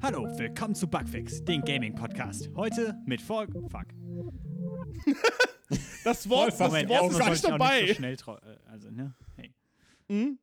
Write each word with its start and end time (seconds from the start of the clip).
Hallo, 0.00 0.28
willkommen 0.38 0.76
zu 0.76 0.86
Bugfix, 0.86 1.44
den 1.44 1.60
Gaming-Podcast. 1.62 2.50
Heute 2.54 2.96
mit 3.04 3.20
Volk. 3.20 3.50
Fuck. 3.68 3.86
Das 6.02 6.26
Wort, 6.30 6.52
das 6.52 6.60
Moment, 6.60 6.88
Wort 6.88 7.02
erstmal 7.02 7.32
ist 7.34 7.42
sollte 7.42 7.42
nicht 7.42 7.44
ich 7.44 7.44
auch 7.44 7.58
dabei. 7.58 7.80
Nicht 7.82 8.20
so 8.20 8.34
schnell 8.34 8.56
äh, 8.56 8.70
also, 8.70 8.90
ne? 8.90 9.14
Hey. 9.36 9.54
Mhm. 10.08 10.38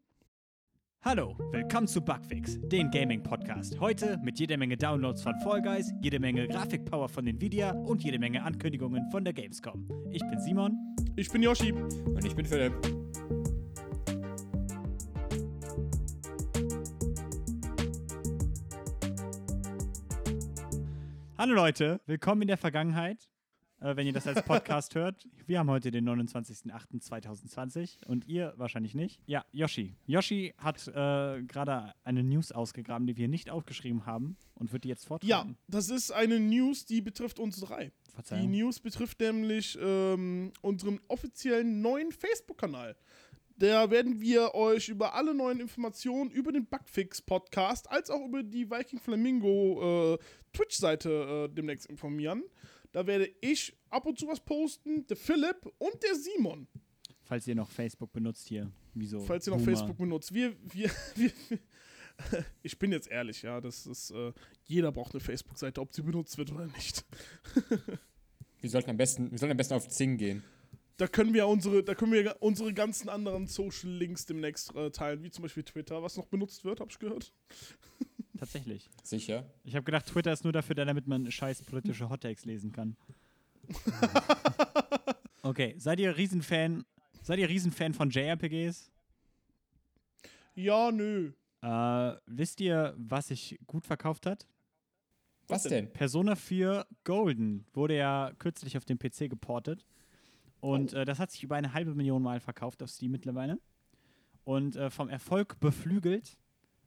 Hallo, 1.01 1.35
willkommen 1.51 1.87
zu 1.87 2.01
Bugfix, 2.01 2.59
den 2.59 2.91
Gaming-Podcast. 2.91 3.79
Heute 3.79 4.19
mit 4.23 4.39
jeder 4.39 4.57
Menge 4.57 4.77
Downloads 4.77 5.23
von 5.23 5.33
Fall 5.39 5.63
Guys, 5.63 5.91
jede 6.01 6.19
Menge 6.19 6.47
Grafikpower 6.47 7.09
von 7.09 7.25
Nvidia 7.25 7.71
und 7.71 8.03
jede 8.03 8.19
Menge 8.19 8.43
Ankündigungen 8.43 9.09
von 9.09 9.23
der 9.23 9.33
Gamescom. 9.33 9.89
Ich 10.11 10.21
bin 10.21 10.39
Simon. 10.39 10.77
Ich 11.15 11.31
bin 11.31 11.41
Yoshi. 11.41 11.71
Und 11.71 12.23
ich 12.23 12.35
bin 12.35 12.45
Philipp. 12.45 12.94
Hallo 21.45 21.53
Leute, 21.57 22.01
willkommen 22.07 22.41
in 22.41 22.47
der 22.47 22.57
Vergangenheit. 22.57 23.29
Äh, 23.79 23.95
wenn 23.95 24.07
ihr 24.07 24.13
das 24.13 24.25
als 24.25 24.41
Podcast 24.41 24.95
hört, 24.95 25.27
wir 25.45 25.59
haben 25.59 25.69
heute 25.69 25.91
den 25.91 26.09
29.08.2020 26.09 28.03
und 28.07 28.27
ihr 28.27 28.55
wahrscheinlich 28.57 28.95
nicht. 28.95 29.21
Ja, 29.27 29.45
Yoshi. 29.51 29.95
Yoshi 30.07 30.55
hat 30.57 30.87
äh, 30.87 31.43
gerade 31.43 31.93
eine 32.03 32.23
News 32.23 32.51
ausgegraben, 32.51 33.05
die 33.05 33.15
wir 33.15 33.27
nicht 33.27 33.51
aufgeschrieben 33.51 34.07
haben 34.07 34.37
und 34.55 34.73
wird 34.73 34.85
die 34.85 34.87
jetzt 34.87 35.03
Ja, 35.03 35.07
forttragen. 35.09 35.55
das 35.67 35.91
ist 35.91 36.09
eine 36.09 36.39
News, 36.39 36.87
die 36.87 37.01
betrifft 37.01 37.37
uns 37.37 37.59
drei. 37.59 37.91
Die 38.07 38.11
Verzeihung. 38.11 38.49
News 38.49 38.79
betrifft 38.79 39.19
nämlich 39.19 39.77
ähm, 39.79 40.51
unseren 40.61 40.99
offiziellen 41.09 41.79
neuen 41.79 42.11
Facebook-Kanal. 42.11 42.95
Da 43.57 43.89
werden 43.89 44.19
wir 44.19 44.53
euch 44.53 44.89
über 44.89 45.13
alle 45.13 45.33
neuen 45.33 45.61
Informationen 45.61 46.29
über 46.29 46.51
den 46.51 46.65
Bugfix-Podcast 46.65 47.89
als 47.89 48.09
auch 48.09 48.25
über 48.25 48.43
die 48.43 48.69
Viking 48.69 48.99
Flamingo 48.99 50.15
äh, 50.15 50.17
Twitch-Seite 50.51 51.47
äh, 51.49 51.55
demnächst 51.55 51.85
informieren. 51.85 52.43
Da 52.91 53.07
werde 53.07 53.29
ich 53.41 53.73
ab 53.89 54.05
und 54.05 54.19
zu 54.19 54.27
was 54.27 54.39
posten, 54.41 55.07
der 55.07 55.17
Philipp 55.17 55.71
und 55.77 56.03
der 56.03 56.15
Simon, 56.15 56.67
Falls 57.25 57.47
ihr 57.47 57.55
noch 57.55 57.69
Facebook 57.71 58.13
benutzt 58.13 58.47
hier. 58.47 58.71
Wieso? 58.93 59.19
falls 59.21 59.47
ihr 59.47 59.51
noch 59.51 59.57
Boomer. 59.57 59.71
Facebook 59.71 59.97
benutzt. 59.97 60.33
Wir, 60.33 60.55
wir, 60.71 60.91
wir, 61.15 61.31
ich 62.61 62.77
bin 62.77 62.91
jetzt 62.91 63.09
ehrlich, 63.09 63.41
ja, 63.41 63.59
das 63.59 63.87
ist, 63.87 64.11
äh, 64.11 64.31
jeder 64.65 64.91
braucht 64.91 65.13
eine 65.13 65.21
Facebook-Seite, 65.21 65.81
ob 65.81 65.93
sie 65.93 66.03
benutzt 66.03 66.37
wird 66.37 66.51
oder 66.51 66.67
nicht. 66.67 67.05
Wir 68.61 68.69
sollten 68.71 68.89
am 68.89 68.97
besten, 68.97 69.29
wir 69.29 69.37
sollten 69.37 69.51
am 69.51 69.57
besten 69.57 69.75
auf 69.75 69.87
Zing 69.89 70.17
gehen. 70.17 70.43
Da 70.97 71.07
können 71.07 71.33
wir 71.33 71.47
unsere, 71.47 71.83
da 71.83 71.93
können 71.93 72.13
wir 72.13 72.37
unsere 72.39 72.73
ganzen 72.73 73.09
anderen 73.09 73.47
Social 73.47 73.89
Links 73.89 74.25
demnächst 74.25 74.73
äh, 74.75 74.91
teilen, 74.91 75.23
wie 75.23 75.29
zum 75.29 75.41
Beispiel 75.41 75.63
Twitter, 75.63 76.01
was 76.01 76.15
noch 76.15 76.27
benutzt 76.27 76.63
wird, 76.63 76.79
hab 76.79 76.89
ich 76.89 76.99
gehört. 76.99 77.33
Tatsächlich. 78.39 78.89
Sicher. 79.03 79.45
Ich 79.63 79.75
habe 79.75 79.83
gedacht, 79.83 80.05
Twitter 80.05 80.31
ist 80.31 80.43
nur 80.43 80.53
dafür 80.53 80.75
da, 80.75 80.85
damit 80.85 81.07
man 81.07 81.29
scheiß 81.29 81.63
politische 81.63 82.09
Hottakes 82.09 82.45
lesen 82.45 82.71
kann. 82.71 82.95
okay, 85.41 85.75
seid 85.77 85.99
ihr 85.99 86.15
Riesenfan? 86.15 86.85
Seid 87.23 87.39
ihr 87.39 87.49
Riesenfan 87.49 87.93
von 87.93 88.09
JRPGs? 88.09 88.91
Ja, 90.53 90.91
nö. 90.91 91.31
Äh, 91.61 92.13
wisst 92.25 92.61
ihr, 92.61 92.93
was 92.97 93.27
sich 93.27 93.59
gut 93.67 93.85
verkauft 93.85 94.25
hat? 94.25 94.47
Was, 95.47 95.65
Was 95.65 95.69
denn? 95.69 95.91
Persona 95.91 96.35
4 96.35 96.85
Golden 97.03 97.65
wurde 97.73 97.97
ja 97.97 98.31
kürzlich 98.39 98.77
auf 98.77 98.85
den 98.85 98.97
PC 98.97 99.29
geportet. 99.29 99.85
Und 100.65 100.93
äh, 100.93 101.05
das 101.05 101.19
hat 101.19 101.31
sich 101.31 101.43
über 101.43 101.55
eine 101.55 101.73
halbe 101.73 101.93
Million 101.93 102.23
Mal 102.23 102.39
verkauft 102.39 102.81
auf 102.81 102.89
Steam 102.89 103.11
mittlerweile. 103.11 103.59
Und 104.43 104.75
äh, 104.75 104.89
vom 104.89 105.09
Erfolg 105.09 105.59
beflügelt 105.59 106.37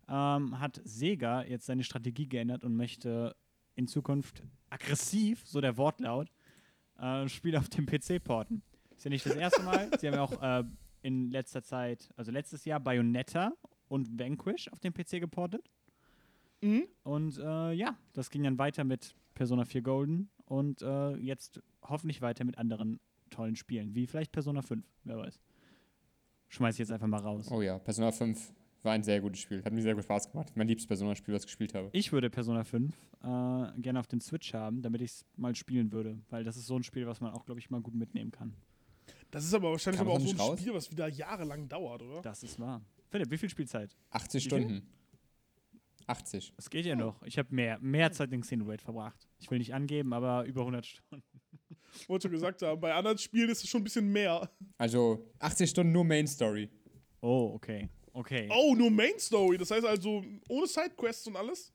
ähm, 0.08 0.58
hat 0.58 0.80
Sega 0.84 1.44
jetzt 1.44 1.66
seine 1.66 1.84
Strategie 1.84 2.28
geändert 2.28 2.64
und 2.64 2.76
möchte 2.76 3.36
in 3.76 3.86
Zukunft 3.86 4.42
aggressiv, 4.68 5.46
so 5.46 5.60
der 5.60 5.76
Wortlaut, 5.76 6.28
äh, 6.98 7.28
Spiele 7.28 7.58
auf 7.58 7.68
dem 7.68 7.86
PC 7.86 8.22
porten. 8.22 8.62
Ist 8.96 9.04
ja 9.04 9.10
nicht 9.10 9.24
das 9.24 9.36
erste 9.36 9.62
Mal. 9.62 9.88
Sie 9.98 10.08
haben 10.08 10.14
ja 10.14 10.22
auch 10.22 10.42
äh, 10.42 10.64
in 11.02 11.30
letzter 11.30 11.62
Zeit, 11.62 12.10
also 12.16 12.32
letztes 12.32 12.64
Jahr, 12.64 12.80
Bayonetta 12.80 13.52
und 13.86 14.18
Vanquish 14.18 14.66
auf 14.72 14.80
den 14.80 14.92
PC 14.92 15.20
geportet. 15.20 15.70
Mhm. 16.62 16.88
Und 17.04 17.38
äh, 17.38 17.72
ja, 17.72 17.96
das 18.12 18.30
ging 18.30 18.42
dann 18.42 18.58
weiter 18.58 18.82
mit 18.82 19.14
Persona 19.34 19.64
4 19.64 19.82
Golden 19.82 20.30
und 20.46 20.82
äh, 20.82 21.14
jetzt 21.14 21.62
hoffentlich 21.82 22.20
weiter 22.22 22.44
mit 22.44 22.58
anderen 22.58 22.98
tollen 23.28 23.56
Spielen, 23.56 23.94
wie 23.94 24.06
vielleicht 24.06 24.32
Persona 24.32 24.62
5, 24.62 24.84
wer 25.04 25.18
weiß. 25.18 25.40
Schmeiß 26.48 26.74
ich 26.76 26.80
jetzt 26.80 26.92
einfach 26.92 27.06
mal 27.06 27.20
raus. 27.20 27.50
Oh 27.50 27.62
ja, 27.62 27.78
Persona 27.78 28.10
5 28.10 28.52
war 28.82 28.92
ein 28.92 29.02
sehr 29.02 29.20
gutes 29.20 29.40
Spiel. 29.40 29.62
Hat 29.64 29.72
mir 29.72 29.82
sehr 29.82 29.94
gut 29.94 30.04
Spaß 30.04 30.30
gemacht. 30.30 30.52
Mein 30.54 30.68
liebstes 30.68 30.86
Persona-Spiel, 30.86 31.34
was 31.34 31.42
ich 31.42 31.46
gespielt 31.46 31.74
habe. 31.74 31.90
Ich 31.92 32.12
würde 32.12 32.30
Persona 32.30 32.64
5 32.64 32.94
äh, 32.94 33.26
gerne 33.80 34.00
auf 34.00 34.06
den 34.06 34.20
Switch 34.20 34.54
haben, 34.54 34.82
damit 34.82 35.02
ich 35.02 35.10
es 35.10 35.26
mal 35.36 35.54
spielen 35.54 35.92
würde, 35.92 36.18
weil 36.30 36.44
das 36.44 36.56
ist 36.56 36.66
so 36.66 36.76
ein 36.76 36.82
Spiel, 36.82 37.06
was 37.06 37.20
man 37.20 37.32
auch, 37.32 37.44
glaube 37.44 37.60
ich, 37.60 37.70
mal 37.70 37.80
gut 37.80 37.94
mitnehmen 37.94 38.30
kann. 38.30 38.54
Das 39.30 39.44
ist 39.44 39.52
aber 39.52 39.70
wahrscheinlich 39.70 40.00
aber 40.00 40.12
auch 40.12 40.18
das 40.18 40.30
so 40.30 40.36
ein 40.36 40.40
raus? 40.40 40.60
Spiel, 40.60 40.74
was 40.74 40.90
wieder 40.90 41.08
jahrelang 41.08 41.68
dauert, 41.68 42.02
oder? 42.02 42.22
Das 42.22 42.42
ist 42.42 42.58
wahr. 42.58 42.80
Philipp, 43.10 43.30
wie 43.30 43.38
viel 43.38 43.50
Spielzeit? 43.50 43.96
80 44.10 44.44
Wie 44.44 44.48
viel? 44.48 44.58
Stunden. 44.60 44.88
80. 46.06 46.54
Es 46.56 46.70
geht 46.70 46.86
ja 46.86 46.96
noch. 46.96 47.22
Ich 47.24 47.36
habe 47.36 47.54
mehr, 47.54 47.78
mehr 47.80 48.10
Zeit 48.12 48.32
in 48.32 48.40
Xenoblade 48.40 48.82
verbracht. 48.82 49.28
Ich 49.38 49.50
will 49.50 49.58
nicht 49.58 49.74
angeben, 49.74 50.14
aber 50.14 50.44
über 50.44 50.62
100 50.62 50.86
Stunden. 50.86 51.22
Wollte 52.06 52.28
schon 52.28 52.32
gesagt 52.32 52.62
haben, 52.62 52.80
bei 52.80 52.92
anderen 52.92 53.18
Spielen 53.18 53.50
ist 53.50 53.64
es 53.64 53.70
schon 53.70 53.80
ein 53.80 53.84
bisschen 53.84 54.10
mehr. 54.10 54.50
Also 54.76 55.26
80 55.38 55.70
Stunden 55.70 55.92
nur 55.92 56.04
Main 56.04 56.26
Story. 56.26 56.68
Oh, 57.20 57.52
okay. 57.54 57.88
Okay. 58.12 58.48
Oh, 58.52 58.74
nur 58.74 58.90
Main 58.90 59.18
Story, 59.18 59.58
das 59.58 59.70
heißt 59.70 59.86
also 59.86 60.24
ohne 60.48 60.66
Sidequests 60.66 61.26
und 61.26 61.36
alles? 61.36 61.72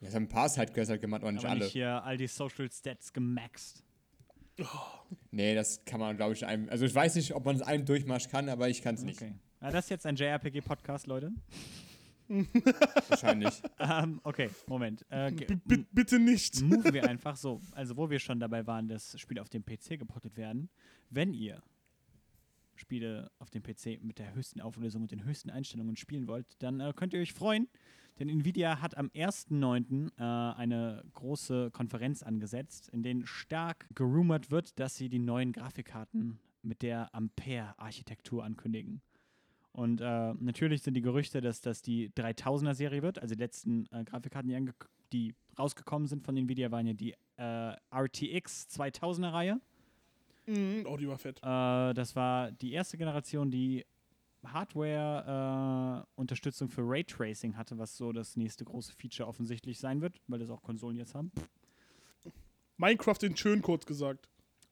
Ja, 0.00 0.08
ich 0.08 0.14
habe 0.14 0.24
ein 0.24 0.28
paar 0.28 0.48
Sidequests 0.48 0.90
halt 0.90 1.00
gemacht, 1.00 1.22
aber 1.22 1.32
nicht 1.32 1.44
aber 1.44 1.52
alle. 1.52 1.64
nicht 1.64 1.72
hier 1.72 2.02
all 2.02 2.16
die 2.16 2.26
Social 2.26 2.70
Stats 2.70 3.12
gemaxt. 3.12 3.82
Nee, 5.30 5.54
das 5.54 5.84
kann 5.84 6.00
man, 6.00 6.16
glaube 6.16 6.34
ich, 6.34 6.44
einem. 6.44 6.68
Also 6.68 6.84
ich 6.84 6.94
weiß 6.94 7.14
nicht, 7.14 7.34
ob 7.34 7.44
man 7.44 7.56
es 7.56 7.62
einem 7.62 7.84
Durchmarsch 7.84 8.28
kann, 8.28 8.48
aber 8.48 8.68
ich 8.68 8.82
kann 8.82 8.94
es 8.94 9.02
nicht. 9.02 9.20
Okay. 9.20 9.34
Ja, 9.60 9.70
das 9.70 9.86
ist 9.86 9.90
jetzt 9.90 10.06
ein 10.06 10.16
JRPG-Podcast, 10.16 11.06
Leute. 11.06 11.32
Wahrscheinlich. 12.30 13.62
Ähm, 13.80 14.20
okay, 14.24 14.50
Moment. 14.66 15.04
Äh, 15.08 15.32
B 15.32 15.84
bitte 15.90 16.18
nicht. 16.18 16.60
moven 16.62 16.92
wir 16.92 17.04
einfach 17.08 17.34
so. 17.34 17.60
Also, 17.72 17.96
wo 17.96 18.10
wir 18.10 18.18
schon 18.18 18.38
dabei 18.38 18.66
waren, 18.66 18.88
dass 18.88 19.18
Spiele 19.18 19.40
auf 19.40 19.48
dem 19.48 19.64
PC 19.64 19.98
geportet 19.98 20.36
werden. 20.36 20.68
Wenn 21.08 21.32
ihr 21.32 21.62
Spiele 22.76 23.30
auf 23.38 23.50
dem 23.50 23.62
PC 23.62 24.02
mit 24.02 24.18
der 24.18 24.34
höchsten 24.34 24.60
Auflösung 24.60 25.02
und 25.02 25.10
den 25.10 25.24
höchsten 25.24 25.50
Einstellungen 25.50 25.96
spielen 25.96 26.28
wollt, 26.28 26.46
dann 26.62 26.80
äh, 26.80 26.92
könnt 26.94 27.14
ihr 27.14 27.20
euch 27.20 27.32
freuen. 27.32 27.68
Denn 28.18 28.28
Nvidia 28.28 28.82
hat 28.82 28.96
am 28.96 29.08
1.9. 29.08 30.10
Äh, 30.18 30.54
eine 30.56 31.02
große 31.14 31.70
Konferenz 31.70 32.22
angesetzt, 32.22 32.90
in 32.90 33.02
der 33.02 33.16
stark 33.24 33.86
gerumort 33.94 34.50
wird, 34.50 34.78
dass 34.78 34.96
sie 34.96 35.08
die 35.08 35.18
neuen 35.18 35.52
Grafikkarten 35.52 36.38
mit 36.62 36.82
der 36.82 37.14
Ampere-Architektur 37.14 38.44
ankündigen. 38.44 39.00
Und 39.72 40.00
äh, 40.00 40.34
natürlich 40.34 40.82
sind 40.82 40.94
die 40.94 41.00
Gerüchte, 41.00 41.40
dass 41.40 41.60
das 41.60 41.82
die 41.82 42.10
3000er-Serie 42.10 43.02
wird. 43.02 43.20
Also 43.20 43.34
die 43.34 43.40
letzten 43.40 43.86
äh, 43.92 44.04
Grafikkarten, 44.04 44.48
die, 44.48 44.72
die 45.12 45.34
rausgekommen 45.58 46.06
sind 46.08 46.24
von 46.24 46.36
Nvidia, 46.36 46.70
waren 46.70 46.86
ja 46.86 46.92
die 46.92 47.14
äh, 47.36 47.74
RTX 47.90 48.68
2000er-Reihe. 48.70 49.60
Mhm. 50.46 50.86
Oh, 50.86 50.96
die 50.96 51.08
war 51.08 51.18
fett. 51.18 51.38
Äh, 51.38 51.94
das 51.94 52.14
war 52.16 52.50
die 52.50 52.72
erste 52.72 52.98
Generation, 52.98 53.50
die 53.50 53.86
Hardware-Unterstützung 54.44 56.68
für 56.68 56.82
Raytracing 56.82 57.56
hatte, 57.56 57.78
was 57.78 57.96
so 57.96 58.12
das 58.12 58.36
nächste 58.36 58.64
große 58.64 58.92
Feature 58.92 59.28
offensichtlich 59.28 59.78
sein 59.78 60.00
wird, 60.00 60.20
weil 60.26 60.40
das 60.40 60.50
auch 60.50 60.62
Konsolen 60.62 60.96
jetzt 60.96 61.14
haben. 61.14 61.30
Minecraft 62.76 63.22
in 63.22 63.36
schön 63.36 63.62
kurz 63.62 63.86
gesagt. 63.86 64.28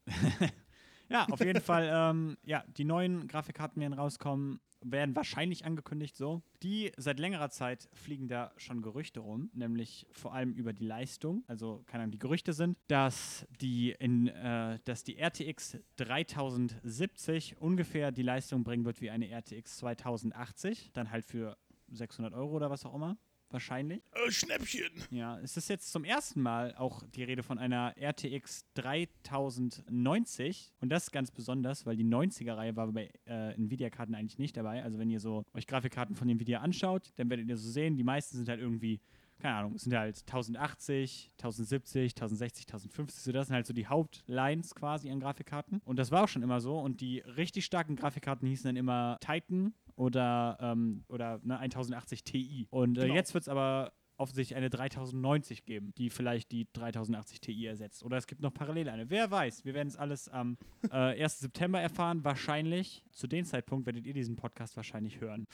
Ja, 1.10 1.24
auf 1.30 1.40
jeden 1.40 1.62
Fall, 1.62 1.88
ähm, 1.90 2.36
ja, 2.44 2.62
die 2.76 2.84
neuen 2.84 3.28
Grafikkarten 3.28 3.80
werden 3.80 3.94
rauskommen, 3.94 4.60
werden 4.80 5.16
wahrscheinlich 5.16 5.64
angekündigt 5.64 6.16
so. 6.16 6.42
Die 6.62 6.92
seit 6.96 7.18
längerer 7.18 7.50
Zeit 7.50 7.88
fliegen 7.92 8.28
da 8.28 8.52
schon 8.56 8.82
Gerüchte 8.82 9.20
rum, 9.20 9.50
nämlich 9.52 10.06
vor 10.10 10.34
allem 10.34 10.52
über 10.52 10.72
die 10.72 10.84
Leistung. 10.84 11.44
Also, 11.46 11.82
keine 11.86 12.04
Ahnung, 12.04 12.12
die 12.12 12.18
Gerüchte 12.18 12.52
sind, 12.52 12.76
dass 12.88 13.46
die 13.60 13.90
in, 13.98 14.28
äh, 14.28 14.78
dass 14.84 15.04
die 15.04 15.18
RTX 15.18 15.78
3070 15.96 17.60
ungefähr 17.60 18.12
die 18.12 18.22
Leistung 18.22 18.64
bringen 18.64 18.84
wird 18.84 19.00
wie 19.00 19.10
eine 19.10 19.28
RTX 19.30 19.78
2080, 19.78 20.90
dann 20.92 21.10
halt 21.10 21.24
für 21.24 21.56
600 21.90 22.34
Euro 22.34 22.56
oder 22.56 22.70
was 22.70 22.84
auch 22.84 22.94
immer. 22.94 23.16
Wahrscheinlich. 23.50 24.02
Äh, 24.12 24.30
Schnäppchen. 24.30 24.92
Ja, 25.10 25.38
es 25.40 25.56
ist 25.56 25.68
jetzt 25.68 25.90
zum 25.90 26.04
ersten 26.04 26.42
Mal 26.42 26.74
auch 26.76 27.02
die 27.14 27.22
Rede 27.24 27.42
von 27.42 27.58
einer 27.58 27.94
RTX 27.96 28.66
3090 28.74 30.72
und 30.80 30.90
das 30.90 31.04
ist 31.04 31.12
ganz 31.12 31.30
besonders, 31.30 31.86
weil 31.86 31.96
die 31.96 32.04
90er-Reihe 32.04 32.76
war 32.76 32.92
bei 32.92 33.10
äh, 33.26 33.54
Nvidia-Karten 33.54 34.14
eigentlich 34.14 34.38
nicht 34.38 34.56
dabei. 34.56 34.82
Also 34.82 34.98
wenn 34.98 35.08
ihr 35.10 35.20
so 35.20 35.44
euch 35.54 35.66
Grafikkarten 35.66 36.14
von 36.14 36.28
Nvidia 36.28 36.60
anschaut, 36.60 37.12
dann 37.16 37.30
werdet 37.30 37.48
ihr 37.48 37.56
so 37.56 37.70
sehen, 37.70 37.96
die 37.96 38.04
meisten 38.04 38.36
sind 38.36 38.50
halt 38.50 38.60
irgendwie, 38.60 39.00
keine 39.38 39.54
Ahnung, 39.54 39.74
es 39.76 39.84
sind 39.84 39.96
halt 39.96 40.20
1080, 40.20 41.30
1070, 41.38 42.12
1060, 42.12 42.66
1050, 42.66 43.22
so 43.22 43.32
das 43.32 43.46
sind 43.46 43.54
halt 43.54 43.66
so 43.66 43.72
die 43.72 43.86
Hauptlines 43.86 44.74
quasi 44.74 45.10
an 45.10 45.20
Grafikkarten 45.20 45.80
und 45.86 45.98
das 45.98 46.10
war 46.10 46.24
auch 46.24 46.28
schon 46.28 46.42
immer 46.42 46.60
so 46.60 46.78
und 46.78 47.00
die 47.00 47.20
richtig 47.20 47.64
starken 47.64 47.96
Grafikkarten 47.96 48.46
hießen 48.46 48.68
dann 48.68 48.76
immer 48.76 49.16
Titan 49.20 49.72
oder, 49.98 50.56
ähm, 50.60 51.04
oder 51.08 51.40
ne, 51.42 51.58
1080 51.58 52.24
Ti 52.24 52.66
und 52.70 52.96
äh, 52.96 53.02
Genau. 53.02 53.14
jetzt 53.14 53.34
wird 53.34 53.42
es 53.42 53.48
aber 53.48 53.92
offensichtlich 54.16 54.56
eine 54.56 54.70
3090 54.70 55.64
geben, 55.64 55.92
die 55.96 56.10
vielleicht 56.10 56.50
die 56.50 56.66
3080 56.72 57.40
Ti 57.40 57.66
ersetzt. 57.66 58.02
Oder 58.02 58.16
es 58.16 58.26
gibt 58.26 58.40
noch 58.40 58.52
parallel 58.52 58.88
eine. 58.88 59.10
Wer 59.10 59.30
weiß, 59.30 59.64
wir 59.64 59.74
werden 59.74 59.88
es 59.88 59.96
alles 59.96 60.28
am 60.28 60.56
äh, 60.90 61.22
1. 61.22 61.38
September 61.40 61.80
erfahren. 61.80 62.24
Wahrscheinlich, 62.24 63.04
zu 63.10 63.26
dem 63.26 63.44
Zeitpunkt 63.44 63.86
werdet 63.86 64.06
ihr 64.06 64.14
diesen 64.14 64.36
Podcast 64.36 64.76
wahrscheinlich 64.76 65.20
hören. 65.20 65.46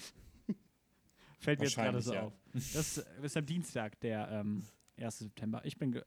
Fällt 1.38 1.58
mir 1.58 1.67
jetzt 1.67 1.76
gerade 1.76 2.00
so 2.00 2.14
ja. 2.14 2.23
auf. 2.23 2.32
Das 2.52 2.99
ist 3.23 3.37
am 3.37 3.46
Dienstag, 3.46 4.00
der 4.00 4.29
ähm, 4.31 4.62
1. 4.99 5.19
September. 5.19 5.62
Ich 5.64 5.76
bin, 5.76 5.93
ge 5.93 6.02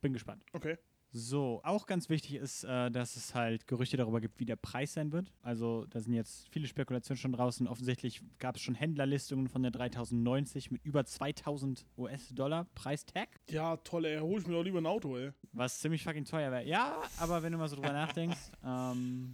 bin 0.00 0.12
gespannt. 0.12 0.44
Okay. 0.52 0.78
So, 1.10 1.60
auch 1.64 1.86
ganz 1.86 2.08
wichtig 2.10 2.34
ist, 2.34 2.64
äh, 2.64 2.90
dass 2.90 3.16
es 3.16 3.34
halt 3.34 3.66
Gerüchte 3.66 3.96
darüber 3.96 4.20
gibt, 4.20 4.38
wie 4.40 4.44
der 4.44 4.56
Preis 4.56 4.92
sein 4.92 5.10
wird. 5.10 5.32
Also 5.42 5.86
da 5.88 6.00
sind 6.00 6.12
jetzt 6.12 6.48
viele 6.50 6.66
Spekulationen 6.66 7.16
schon 7.18 7.32
draußen. 7.32 7.66
Offensichtlich 7.66 8.20
gab 8.38 8.56
es 8.56 8.62
schon 8.62 8.74
Händlerlistungen 8.74 9.48
von 9.48 9.62
der 9.62 9.70
3090 9.70 10.70
mit 10.70 10.84
über 10.84 11.04
2000 11.06 11.86
US-Dollar 11.96 12.66
Preistag, 12.74 13.28
Ja, 13.48 13.76
toll, 13.78 14.04
ey. 14.04 14.18
Hol 14.20 14.38
ich 14.40 14.46
mir 14.46 14.54
doch 14.54 14.62
lieber 14.64 14.78
ein 14.80 14.86
Auto, 14.86 15.16
ey. 15.16 15.30
was 15.52 15.78
ziemlich 15.80 16.04
fucking 16.04 16.24
teuer 16.26 16.50
wäre. 16.50 16.66
Ja, 16.66 17.00
aber 17.18 17.42
wenn 17.42 17.52
du 17.52 17.58
mal 17.58 17.68
so 17.68 17.76
drüber 17.76 17.92
nachdenkst, 17.92 18.50
ähm, 18.64 19.30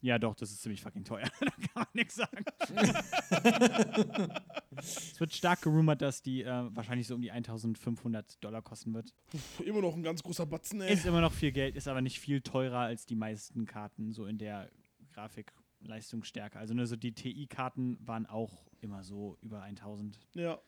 ja 0.00 0.18
doch, 0.18 0.34
das 0.34 0.50
ist 0.50 0.62
ziemlich 0.62 0.80
fucking 0.82 1.04
teuer. 1.04 1.28
da 1.40 1.50
kann 1.50 1.70
man 1.74 1.86
nichts 1.92 2.16
sagen. 2.16 2.44
es 4.76 5.18
wird 5.18 5.32
stark 5.32 5.62
gerumort, 5.62 6.00
dass 6.02 6.22
die 6.22 6.42
äh, 6.42 6.64
wahrscheinlich 6.74 7.06
so 7.06 7.14
um 7.14 7.22
die 7.22 7.30
1500 7.30 8.42
Dollar 8.42 8.62
kosten 8.62 8.94
wird. 8.94 9.14
Puh, 9.30 9.62
immer 9.64 9.80
noch 9.80 9.94
ein 9.94 10.02
ganz 10.02 10.22
großer 10.22 10.46
Batzen, 10.46 10.80
ey. 10.80 10.92
Ist 10.92 11.06
immer 11.06 11.20
noch 11.20 11.32
viel 11.32 11.52
Geld, 11.52 11.76
ist 11.76 11.88
aber 11.88 12.00
nicht 12.00 12.20
viel 12.20 12.40
teurer 12.40 12.80
als 12.80 13.06
die 13.06 13.16
meisten 13.16 13.66
Karten 13.66 14.12
so 14.12 14.26
in 14.26 14.38
der 14.38 14.70
Grafikleistungsstärke. 15.12 16.58
Also 16.58 16.74
ne, 16.74 16.86
so 16.86 16.96
die 16.96 17.12
TI-Karten 17.12 17.98
waren 18.00 18.26
auch 18.26 18.66
immer 18.80 19.02
so 19.02 19.36
über 19.42 19.62
1000. 19.62 20.18
ja. 20.34 20.58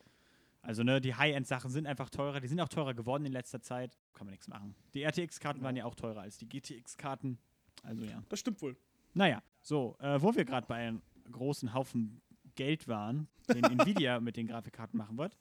Also 0.63 0.83
ne, 0.83 1.01
die 1.01 1.15
High-End-Sachen 1.15 1.71
sind 1.71 1.87
einfach 1.87 2.11
teurer. 2.11 2.39
Die 2.39 2.47
sind 2.47 2.59
auch 2.59 2.69
teurer 2.69 2.93
geworden 2.93 3.25
in 3.25 3.31
letzter 3.31 3.61
Zeit. 3.61 3.97
Kann 4.13 4.27
man 4.27 4.31
nichts 4.31 4.47
machen. 4.47 4.75
Die 4.93 5.01
RTX-Karten 5.01 5.63
waren 5.63 5.75
ja 5.75 5.85
auch 5.85 5.95
teurer 5.95 6.21
als 6.21 6.37
die 6.37 6.47
GTX-Karten. 6.47 7.39
Also 7.83 8.03
ja. 8.03 8.21
Das 8.29 8.39
stimmt 8.39 8.61
wohl. 8.61 8.77
Naja, 9.13 9.41
so, 9.61 9.95
äh, 9.99 10.21
wo 10.21 10.35
wir 10.35 10.45
gerade 10.45 10.67
bei 10.67 10.75
einem 10.75 11.01
großen 11.31 11.73
Haufen 11.73 12.21
Geld 12.55 12.87
waren, 12.87 13.27
den 13.53 13.63
Nvidia 13.63 14.19
mit 14.19 14.37
den 14.37 14.47
Grafikkarten 14.47 14.97
machen 14.97 15.17
wird. 15.17 15.37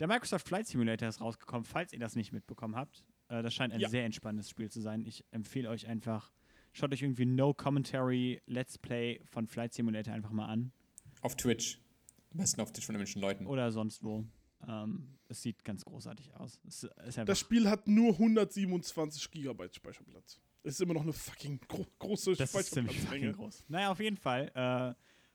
Der 0.00 0.06
Microsoft 0.08 0.46
Flight 0.46 0.66
Simulator 0.66 1.08
ist 1.08 1.20
rausgekommen, 1.20 1.64
falls 1.64 1.92
ihr 1.92 1.98
das 1.98 2.16
nicht 2.16 2.32
mitbekommen 2.32 2.76
habt. 2.76 3.04
Äh, 3.28 3.42
das 3.42 3.54
scheint 3.54 3.72
ein 3.72 3.80
Ja. 3.80 3.88
sehr 3.88 4.04
entspannendes 4.04 4.50
Spiel 4.50 4.70
zu 4.70 4.80
sein. 4.80 5.04
Ich 5.04 5.24
empfehle 5.30 5.68
euch 5.68 5.86
einfach, 5.86 6.32
schaut 6.72 6.92
euch 6.92 7.02
irgendwie 7.02 7.24
No 7.26 7.54
Commentary 7.54 8.42
Let's 8.46 8.78
Play 8.78 9.20
von 9.24 9.46
Flight 9.46 9.72
Simulator 9.72 10.12
einfach 10.14 10.30
mal 10.30 10.46
an. 10.46 10.72
Auf 11.20 11.36
Twitch. 11.36 11.78
Am 12.32 12.38
besten 12.38 12.60
auf 12.60 12.72
Twitch 12.72 12.86
von 12.86 12.94
irgendwelchen 12.94 13.20
Leuten. 13.22 13.46
Oder 13.46 13.70
sonst 13.70 14.02
wo. 14.02 14.24
Ähm, 14.66 15.18
es 15.28 15.42
sieht 15.42 15.64
ganz 15.64 15.84
großartig 15.84 16.34
aus. 16.36 16.60
Es 16.66 16.84
ist 16.84 16.96
einfach 16.98 17.24
Das 17.24 17.38
Spiel 17.40 17.68
hat 17.68 17.88
nur 17.88 18.12
127 18.12 19.30
Gigabyte 19.30 19.74
Speicherplatz. 19.74 20.40
Es 20.64 20.74
ist 20.74 20.80
immer 20.80 20.94
noch 20.94 21.02
eine 21.02 21.12
fucking 21.12 21.60
gro 21.68 21.86
große 21.98 22.34
Das 22.34 22.54
ist 22.54 22.72
ziemlich 22.72 23.00
fucking 23.00 23.32
groß. 23.32 23.64
Naja, 23.68 23.90
auf 23.90 24.00
jeden 24.00 24.16
Fall. 24.16 24.50
Äh, 24.54 24.94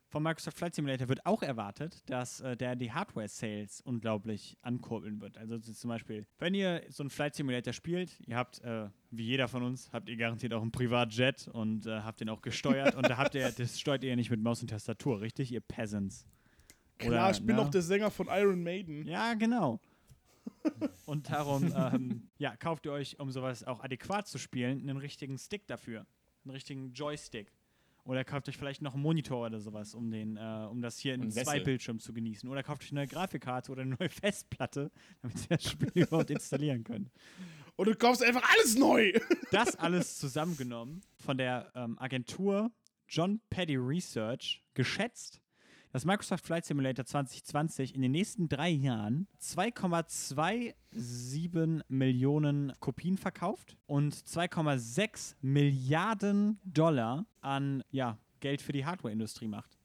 vom 0.10 0.24
Microsoft 0.24 0.58
Flight 0.58 0.74
Simulator 0.74 1.10
wird 1.10 1.26
auch 1.26 1.44
erwartet, 1.44 2.02
dass 2.10 2.40
äh, 2.40 2.56
der 2.56 2.78
die 2.78 2.94
Hardware-Sales 2.94 3.82
unglaublich 3.82 4.58
ankurbeln 4.62 5.20
wird. 5.20 5.38
Also 5.38 5.60
zum 5.60 5.90
Beispiel, 5.90 6.26
wenn 6.40 6.54
ihr 6.54 6.82
so 6.90 7.04
einen 7.04 7.10
Flight 7.10 7.36
Simulator 7.36 7.74
spielt, 7.74 8.18
ihr 8.26 8.38
habt, 8.38 8.62
äh, 8.62 8.88
wie 9.12 9.26
jeder 9.26 9.50
von 9.50 9.64
uns, 9.64 9.92
habt 9.92 10.08
ihr 10.08 10.16
garantiert 10.16 10.54
auch 10.54 10.62
einen 10.62 10.72
Privatjet 10.72 11.50
und 11.50 11.88
äh, 11.88 12.02
habt 12.02 12.22
den 12.22 12.30
auch 12.30 12.42
gesteuert 12.42 12.96
und 12.96 13.10
da 13.10 13.18
habt 13.18 13.36
ihr, 13.36 13.52
das 13.52 13.80
steuert 13.80 14.04
ihr 14.04 14.12
ja 14.12 14.16
nicht 14.16 14.30
mit 14.30 14.42
Maus 14.42 14.62
und 14.62 14.70
Tastatur, 14.70 15.20
richtig? 15.20 15.52
Ihr 15.52 15.62
Peasants. 15.62 16.26
Klar, 16.98 17.32
ich 17.32 17.46
bin 17.46 17.58
ne? 17.58 17.62
auch 17.62 17.70
der 17.70 17.82
Sänger 17.82 18.10
von 18.10 18.28
Iron 18.28 18.64
Maiden. 18.64 19.06
Ja, 19.06 19.34
genau. 19.34 19.80
Und 21.06 21.30
darum, 21.30 21.74
ähm, 21.76 22.30
ja, 22.38 22.56
kauft 22.56 22.86
ihr 22.86 22.92
euch, 22.92 23.20
um 23.20 23.32
sowas 23.32 23.64
auch 23.64 23.84
adäquat 23.84 24.28
zu 24.28 24.38
spielen, 24.38 24.82
einen 24.82 24.98
richtigen 24.98 25.38
Stick 25.38 25.68
dafür. 25.68 26.06
Einen 26.44 26.52
richtigen 26.52 26.94
Joystick. 26.94 27.52
Oder 28.08 28.24
kauft 28.24 28.48
euch 28.48 28.58
vielleicht 28.58 28.82
noch 28.82 28.94
einen 28.94 29.04
Monitor 29.04 29.48
oder 29.48 29.60
sowas, 29.60 29.94
um, 29.94 30.10
den, 30.10 30.38
äh, 30.38 30.68
um 30.72 30.82
das 30.82 30.98
hier 30.98 31.14
in 31.14 31.30
zwei. 31.30 31.60
Bildschirmen 31.60 32.00
zu 32.00 32.14
genießen. 32.14 32.50
Oder 32.50 32.64
kauft 32.64 32.84
euch 32.84 32.92
eine 32.92 33.02
neue 33.02 33.08
Grafikkarte 33.08 33.70
oder 33.72 33.82
eine 33.82 33.98
neue 34.00 34.10
Festplatte, 34.10 34.92
damit 35.22 35.42
ihr 35.42 35.58
das 35.58 35.70
Spiel 35.70 35.92
überhaupt 35.94 36.30
installieren 36.30 36.86
könnt. 36.86 37.12
Und 37.76 37.88
du 37.88 37.96
kaufst 37.96 38.24
einfach 38.24 38.50
alles 38.54 38.78
neu. 38.78 39.12
Das 39.52 39.78
alles 39.78 40.18
zusammengenommen 40.18 41.02
von 41.16 41.38
der 41.38 41.72
ähm, 41.74 41.98
Agentur 42.00 42.70
John 43.08 43.40
Paddy 43.50 43.78
Research 43.78 44.62
geschätzt, 44.74 45.42
dass 45.92 46.06
Microsoft 46.06 46.46
Flight 46.46 46.66
Simulator 46.66 47.06
2020 47.06 47.96
in 47.96 48.02
den 48.02 48.12
nächsten 48.12 48.50
drei 48.50 48.70
Jahren 48.70 49.28
2,27 49.42 51.84
Millionen 51.88 52.74
Kopien 52.80 53.18
verkauft 53.18 53.78
und 53.86 54.16
2,6 54.16 55.36
Milliarden 55.42 56.60
Dollar 56.64 57.26
an 57.42 57.84
ja, 57.92 58.18
Geld 58.40 58.62
für 58.62 58.74
die 58.74 58.86
Hardwareindustrie 58.86 59.48
macht. 59.48 59.78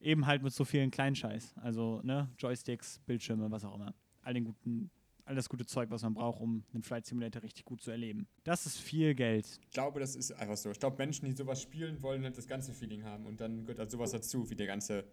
Eben 0.00 0.26
halt 0.26 0.42
mit 0.42 0.52
so 0.52 0.64
vielen 0.64 0.90
Kleinscheiß. 0.90 1.54
Also 1.56 2.00
ne, 2.02 2.28
Joysticks, 2.38 3.00
Bildschirme, 3.06 3.50
was 3.50 3.64
auch 3.64 3.74
immer. 3.74 3.94
All 4.22 4.34
den 4.34 4.44
guten, 4.44 4.90
all 5.30 5.36
das 5.36 5.48
gute 5.48 5.64
Zeug, 5.64 5.90
was 5.90 6.02
man 6.02 6.12
braucht, 6.14 6.40
um 6.40 6.64
den 6.74 6.82
Flight 6.82 7.06
Simulator 7.06 7.42
richtig 7.42 7.64
gut 7.64 7.80
zu 7.80 7.90
erleben. 7.90 8.26
Das 8.44 8.66
ist 8.66 8.78
viel 8.78 9.14
Geld. 9.14 9.46
Ich 9.62 9.70
glaube, 9.70 10.00
das 10.00 10.16
ist 10.16 10.32
einfach 10.32 10.56
so. 10.56 10.70
Ich 10.70 10.78
glaube, 10.80 10.96
Menschen, 10.98 11.24
die 11.26 11.32
sowas 11.32 11.62
spielen, 11.62 12.02
wollen 12.02 12.24
halt 12.24 12.36
das 12.36 12.46
ganze 12.46 12.72
Feeling 12.74 13.04
haben. 13.04 13.26
Und 13.26 13.40
dann 13.40 13.62
gehört 13.62 13.78
halt 13.78 13.90
sowas 13.90 14.10
dazu, 14.10 14.50
wie 14.50 14.56
der 14.56 14.66
ganze 14.66 15.04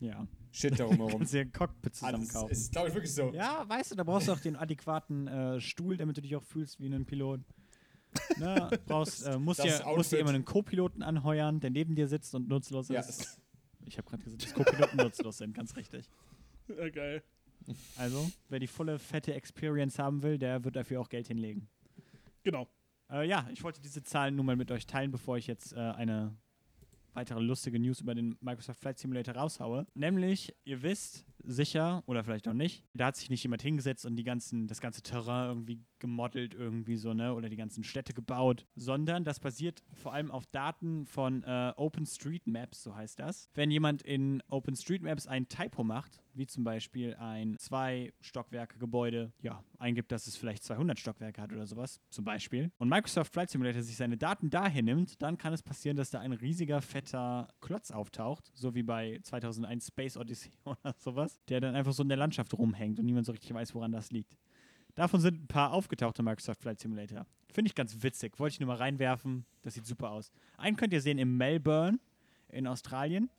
Ja. 0.00 0.26
Shit 0.52 0.78
darum 0.78 0.96
herum. 0.98 1.18
Kannst 1.18 1.32
dir 1.34 1.40
ein 1.40 1.52
Cockpit 1.52 1.76
Ah, 1.86 1.88
das 1.90 1.98
zusammenkaufen. 2.20 2.50
ist, 2.52 2.58
ist 2.60 2.72
glaube 2.72 2.88
ich, 2.88 2.94
wirklich 2.94 3.12
so. 3.14 3.32
Ja, 3.32 3.68
weißt 3.68 3.90
du, 3.90 3.94
da 3.96 4.04
brauchst 4.04 4.28
du 4.28 4.32
auch 4.32 4.40
den 4.40 4.56
adäquaten 4.56 5.26
äh, 5.26 5.60
Stuhl, 5.60 5.96
damit 5.96 6.16
du 6.16 6.20
dich 6.20 6.36
auch 6.36 6.42
fühlst 6.44 6.78
wie 6.80 6.86
ein 6.86 7.04
Pilot. 7.06 7.40
Ne, 8.38 8.68
brauchst, 8.86 9.26
äh, 9.26 9.38
musst, 9.38 9.62
dir, 9.62 9.82
musst 9.94 10.12
dir 10.12 10.18
immer 10.18 10.30
einen 10.30 10.44
Co-Piloten 10.44 11.02
anheuern, 11.02 11.60
der 11.60 11.70
neben 11.70 11.94
dir 11.94 12.08
sitzt 12.08 12.34
und 12.34 12.48
nutzlos 12.48 12.88
ist. 12.90 13.08
es- 13.08 13.40
Ich 13.86 13.98
habe 13.98 14.08
gerade 14.08 14.22
gesagt, 14.24 14.44
dass 14.44 14.54
Co-Piloten 14.54 14.96
nutzlos 15.02 15.38
sind, 15.38 15.54
ganz 15.54 15.76
richtig. 15.76 16.08
Ja, 16.68 16.88
geil. 16.90 17.22
Also, 17.96 18.30
wer 18.48 18.58
die 18.58 18.66
volle, 18.66 18.98
fette 18.98 19.34
Experience 19.34 19.98
haben 19.98 20.22
will, 20.22 20.38
der 20.38 20.64
wird 20.64 20.76
dafür 20.76 21.00
auch 21.00 21.08
Geld 21.08 21.28
hinlegen. 21.28 21.68
Genau. 22.42 22.68
Äh, 23.10 23.26
ja, 23.28 23.48
ich 23.52 23.62
wollte 23.62 23.80
diese 23.80 24.02
Zahlen 24.02 24.36
nun 24.36 24.46
mal 24.46 24.56
mit 24.56 24.70
euch 24.70 24.86
teilen, 24.86 25.10
bevor 25.10 25.36
ich 25.36 25.46
jetzt 25.46 25.72
äh, 25.72 25.76
eine 25.76 26.36
weitere 27.14 27.40
lustige 27.40 27.78
News 27.78 28.00
über 28.00 28.14
den 28.14 28.36
Microsoft 28.40 28.80
Flight 28.80 28.98
Simulator 28.98 29.34
raushaue. 29.34 29.86
Nämlich, 29.94 30.54
ihr 30.64 30.82
wisst 30.82 31.24
sicher, 31.44 32.02
oder 32.06 32.24
vielleicht 32.24 32.48
auch 32.48 32.54
nicht, 32.54 32.84
da 32.94 33.06
hat 33.06 33.16
sich 33.16 33.30
nicht 33.30 33.42
jemand 33.42 33.62
hingesetzt 33.62 34.06
und 34.06 34.16
die 34.16 34.24
ganzen, 34.24 34.66
das 34.66 34.80
ganze 34.80 35.02
Terrain 35.02 35.48
irgendwie 35.48 35.80
gemodelt 35.98 36.54
irgendwie 36.54 36.96
so, 36.96 37.14
ne, 37.14 37.34
oder 37.34 37.48
die 37.48 37.56
ganzen 37.56 37.84
Städte 37.84 38.14
gebaut, 38.14 38.66
sondern 38.76 39.24
das 39.24 39.40
basiert 39.40 39.82
vor 39.94 40.12
allem 40.12 40.30
auf 40.30 40.46
Daten 40.46 41.06
von 41.06 41.42
äh, 41.44 41.72
OpenStreetMaps, 41.76 42.82
so 42.82 42.94
heißt 42.94 43.18
das. 43.18 43.48
Wenn 43.54 43.70
jemand 43.70 44.02
in 44.02 44.42
OpenStreetMaps 44.48 45.26
ein 45.26 45.48
Typo 45.48 45.84
macht, 45.84 46.22
wie 46.34 46.46
zum 46.46 46.64
Beispiel 46.64 47.14
ein 47.16 47.56
zwei 47.58 48.12
Stockwerke 48.20 48.78
Gebäude, 48.78 49.32
ja, 49.42 49.62
eingibt, 49.78 50.12
dass 50.12 50.26
es 50.26 50.36
vielleicht 50.36 50.62
200 50.62 50.98
Stockwerke 50.98 51.42
hat 51.42 51.52
oder 51.52 51.66
sowas, 51.66 52.00
zum 52.10 52.24
Beispiel, 52.24 52.70
und 52.78 52.88
Microsoft 52.88 53.32
Flight 53.32 53.50
Simulator 53.50 53.82
sich 53.82 53.96
seine 53.96 54.16
Daten 54.16 54.50
dahin 54.50 54.84
nimmt, 54.84 55.20
dann 55.20 55.36
kann 55.36 55.52
es 55.52 55.62
passieren, 55.62 55.96
dass 55.96 56.10
da 56.10 56.20
ein 56.20 56.32
riesiger, 56.32 56.80
fetter 56.80 57.48
Klotz 57.60 57.90
auftaucht, 57.90 58.50
so 58.54 58.74
wie 58.74 58.82
bei 58.82 59.18
2001 59.22 59.88
Space 59.88 60.16
Odyssey 60.16 60.52
oder 60.64 60.94
sowas, 60.98 61.27
der 61.48 61.60
dann 61.60 61.74
einfach 61.74 61.92
so 61.92 62.02
in 62.02 62.08
der 62.08 62.18
Landschaft 62.18 62.54
rumhängt 62.54 62.98
und 62.98 63.06
niemand 63.06 63.26
so 63.26 63.32
richtig 63.32 63.52
weiß, 63.52 63.74
woran 63.74 63.92
das 63.92 64.10
liegt. 64.10 64.36
Davon 64.94 65.20
sind 65.20 65.44
ein 65.44 65.46
paar 65.46 65.72
aufgetauchte 65.72 66.22
Microsoft 66.22 66.60
Flight 66.60 66.80
Simulator. 66.80 67.26
Finde 67.52 67.68
ich 67.68 67.74
ganz 67.74 68.02
witzig. 68.02 68.38
Wollte 68.38 68.54
ich 68.54 68.60
nur 68.60 68.66
mal 68.66 68.76
reinwerfen. 68.76 69.44
Das 69.62 69.74
sieht 69.74 69.86
super 69.86 70.10
aus. 70.10 70.32
Einen 70.56 70.76
könnt 70.76 70.92
ihr 70.92 71.00
sehen 71.00 71.18
in 71.18 71.36
Melbourne 71.36 71.98
in 72.48 72.66
Australien 72.66 73.30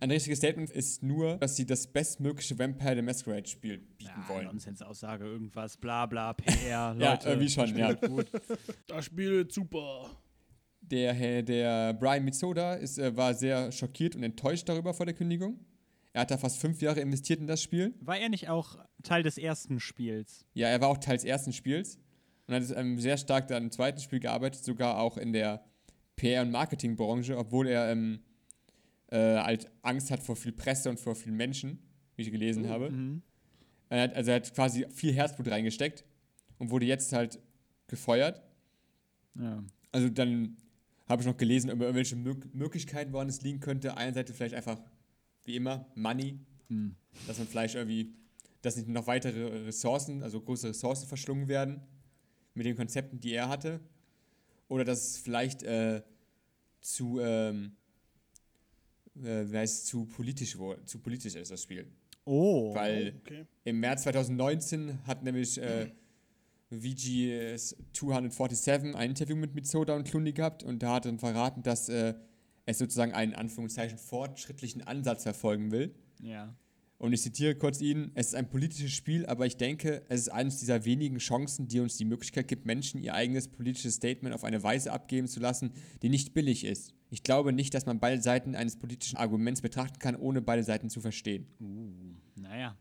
Ein 0.00 0.10
richtiges 0.12 0.38
Statement 0.38 0.70
ist 0.70 1.02
nur, 1.02 1.36
dass 1.38 1.56
sie 1.56 1.66
das 1.66 1.86
bestmögliche 1.88 2.56
Vampire 2.56 2.94
the 2.94 3.02
Masquerade 3.02 3.48
Spiel 3.48 3.78
bieten 3.78 4.12
Ja, 4.16 4.28
wollen. 4.28 4.46
Nonsensaussage, 4.46 5.24
irgendwas, 5.24 5.76
bla 5.76 6.06
bla, 6.06 6.32
PR, 6.34 6.94
Leute. 6.94 7.02
Ja, 7.04 7.18
irgendwie 7.24 7.48
schon, 7.48 7.66
Spiel 7.66 7.80
ja. 7.80 7.92
Gut. 7.94 8.26
Das 8.86 9.04
Spiel 9.04 9.30
wird 9.32 9.52
super. 9.52 10.10
Der, 10.80 11.12
Herr- 11.12 11.42
der 11.42 11.92
Brian 11.94 12.24
Mitsoda 12.24 12.74
ist, 12.74 12.98
äh, 12.98 13.16
war 13.16 13.34
sehr 13.34 13.70
schockiert 13.72 14.14
und 14.14 14.22
enttäuscht 14.22 14.68
darüber 14.68 14.94
vor 14.94 15.06
der 15.06 15.14
Kündigung. 15.14 15.58
Er 16.12 16.22
hat 16.22 16.30
da 16.30 16.38
fast 16.38 16.58
fünf 16.58 16.82
Jahre 16.82 17.00
investiert 17.00 17.40
in 17.40 17.46
das 17.46 17.62
Spiel. 17.62 17.94
War 18.00 18.18
er 18.18 18.28
nicht 18.28 18.48
auch 18.48 18.78
Teil 19.02 19.22
des 19.22 19.38
ersten 19.38 19.78
Spiels? 19.80 20.44
Ja, 20.54 20.68
er 20.68 20.80
war 20.80 20.88
auch 20.88 20.98
Teil 20.98 21.16
des 21.16 21.24
ersten 21.24 21.52
Spiels 21.52 21.98
und 22.46 22.54
hat 22.54 22.64
ähm, 22.76 22.98
sehr 22.98 23.16
stark 23.16 23.46
dann 23.48 23.64
im 23.64 23.70
zweiten 23.70 24.00
Spiel 24.00 24.18
gearbeitet, 24.20 24.64
sogar 24.64 24.98
auch 24.98 25.16
in 25.16 25.32
der 25.32 25.64
PR- 26.18 26.42
und 26.42 26.50
Marketingbranche, 26.50 27.38
obwohl 27.38 27.68
er 27.68 27.90
ähm, 27.92 28.20
äh, 29.08 29.36
halt 29.38 29.70
Angst 29.82 30.10
hat 30.10 30.22
vor 30.22 30.34
viel 30.36 30.52
Presse 30.52 30.90
und 30.90 30.98
vor 30.98 31.14
vielen 31.14 31.36
Menschen, 31.36 31.78
wie 32.16 32.22
ich 32.22 32.30
gelesen 32.32 32.68
habe. 32.68 32.90
Mhm. 32.90 33.22
Er 33.88 34.02
hat, 34.02 34.14
also 34.14 34.30
er 34.30 34.36
hat 34.36 34.52
quasi 34.54 34.86
viel 34.90 35.12
Herzblut 35.12 35.48
reingesteckt 35.48 36.04
und 36.58 36.70
wurde 36.70 36.86
jetzt 36.86 37.12
halt 37.12 37.38
gefeuert. 37.86 38.42
Ja. 39.38 39.62
Also 39.92 40.08
dann 40.08 40.56
habe 41.08 41.22
ich 41.22 41.26
noch 41.28 41.36
gelesen 41.36 41.70
über 41.70 41.84
irgendwelche 41.86 42.14
Mö- 42.16 42.44
Möglichkeiten, 42.52 43.12
woran 43.12 43.28
es 43.28 43.42
liegen 43.42 43.60
könnte. 43.60 43.96
Einerseits 43.96 44.30
vielleicht 44.32 44.54
einfach, 44.54 44.80
wie 45.44 45.56
immer, 45.56 45.86
Money, 45.94 46.38
Hm. 46.68 46.94
dass 47.26 47.38
man 47.38 47.46
vielleicht 47.48 47.74
irgendwie, 47.74 48.12
dass 48.62 48.76
nicht 48.76 48.88
noch 48.88 49.06
weitere 49.06 49.64
Ressourcen, 49.66 50.22
also 50.22 50.40
große 50.40 50.68
Ressourcen 50.68 51.08
verschlungen 51.08 51.48
werden 51.48 51.80
mit 52.54 52.66
den 52.66 52.76
Konzepten, 52.76 53.18
die 53.18 53.32
er 53.32 53.48
hatte. 53.48 53.80
Oder 54.68 54.84
dass 54.84 55.04
es 55.10 55.18
vielleicht 55.18 55.62
äh, 55.64 56.02
zu, 56.80 57.18
ähm, 57.20 57.72
äh, 59.16 59.44
wie 59.50 59.56
heißt 59.56 59.82
es, 59.82 59.84
zu 59.86 60.06
politisch, 60.06 60.56
zu 60.84 60.98
politisch 61.00 61.34
ist, 61.34 61.50
das 61.50 61.62
Spiel. 61.62 61.86
Oh. 62.24 62.72
Weil 62.74 63.14
Okay. 63.22 63.46
im 63.64 63.80
März 63.80 64.02
2019 64.04 65.04
hat 65.06 65.24
nämlich 65.24 65.58
äh, 65.60 65.90
VGS 66.70 67.76
247 67.92 68.94
ein 68.94 69.10
Interview 69.10 69.34
mit 69.34 69.54
Mitsoda 69.54 69.96
und 69.96 70.04
Clooney 70.06 70.32
gehabt 70.32 70.62
und 70.62 70.82
da 70.82 70.94
hat 70.94 71.06
er 71.06 71.10
dann 71.10 71.18
verraten, 71.18 71.62
dass 71.64 71.88
äh, 71.88 72.14
es 72.66 72.78
sozusagen 72.78 73.12
einen 73.12 73.34
Anführungszeichen 73.34 73.98
fortschrittlichen 73.98 74.82
Ansatz 74.82 75.22
verfolgen 75.22 75.70
will. 75.70 75.94
Ja. 76.22 76.54
Und 76.98 77.14
ich 77.14 77.22
zitiere 77.22 77.54
kurz 77.54 77.80
ihn: 77.80 78.10
Es 78.14 78.28
ist 78.28 78.34
ein 78.34 78.50
politisches 78.50 78.92
Spiel, 78.92 79.24
aber 79.24 79.46
ich 79.46 79.56
denke, 79.56 80.02
es 80.10 80.20
ist 80.20 80.28
eines 80.28 80.58
dieser 80.58 80.84
wenigen 80.84 81.16
Chancen, 81.16 81.66
die 81.66 81.80
uns 81.80 81.96
die 81.96 82.04
Möglichkeit 82.04 82.46
gibt, 82.46 82.66
Menschen 82.66 83.00
ihr 83.00 83.14
eigenes 83.14 83.48
politisches 83.48 83.94
Statement 83.94 84.34
auf 84.34 84.44
eine 84.44 84.62
Weise 84.62 84.92
abgeben 84.92 85.26
zu 85.26 85.40
lassen, 85.40 85.72
die 86.02 86.10
nicht 86.10 86.34
billig 86.34 86.64
ist. 86.64 86.92
Ich 87.08 87.22
glaube 87.22 87.54
nicht, 87.54 87.72
dass 87.72 87.86
man 87.86 88.00
beide 88.00 88.20
Seiten 88.20 88.54
eines 88.54 88.76
politischen 88.76 89.16
Arguments 89.16 89.62
betrachten 89.62 89.98
kann, 89.98 90.14
ohne 90.14 90.42
beide 90.42 90.62
Seiten 90.62 90.90
zu 90.90 91.00
verstehen. 91.00 91.46
Uh, 91.58 92.14
naja. 92.38 92.76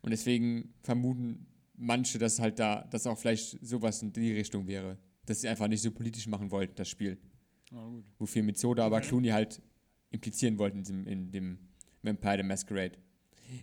Und 0.00 0.10
deswegen 0.10 0.72
vermuten 0.82 1.48
manche, 1.76 2.18
dass 2.18 2.38
halt 2.38 2.60
da, 2.60 2.84
dass 2.84 3.06
auch 3.06 3.18
vielleicht 3.18 3.58
sowas 3.66 4.00
in 4.00 4.12
die 4.12 4.32
Richtung 4.32 4.68
wäre. 4.68 4.96
Dass 5.26 5.40
sie 5.40 5.48
einfach 5.48 5.66
nicht 5.66 5.82
so 5.82 5.90
politisch 5.90 6.28
machen 6.28 6.52
wollten, 6.52 6.74
das 6.76 6.88
Spiel. 6.88 7.18
Oh. 7.72 8.02
Wofür 8.18 8.42
mit 8.42 8.58
Soda 8.58 8.84
aber 8.84 9.00
Clooney 9.00 9.28
halt 9.28 9.62
implizieren 10.10 10.58
wollten 10.58 10.78
in 10.78 10.84
dem, 10.84 11.06
in 11.06 11.30
dem 11.30 11.58
Vampire 12.02 12.38
the 12.38 12.42
Masquerade. 12.42 12.98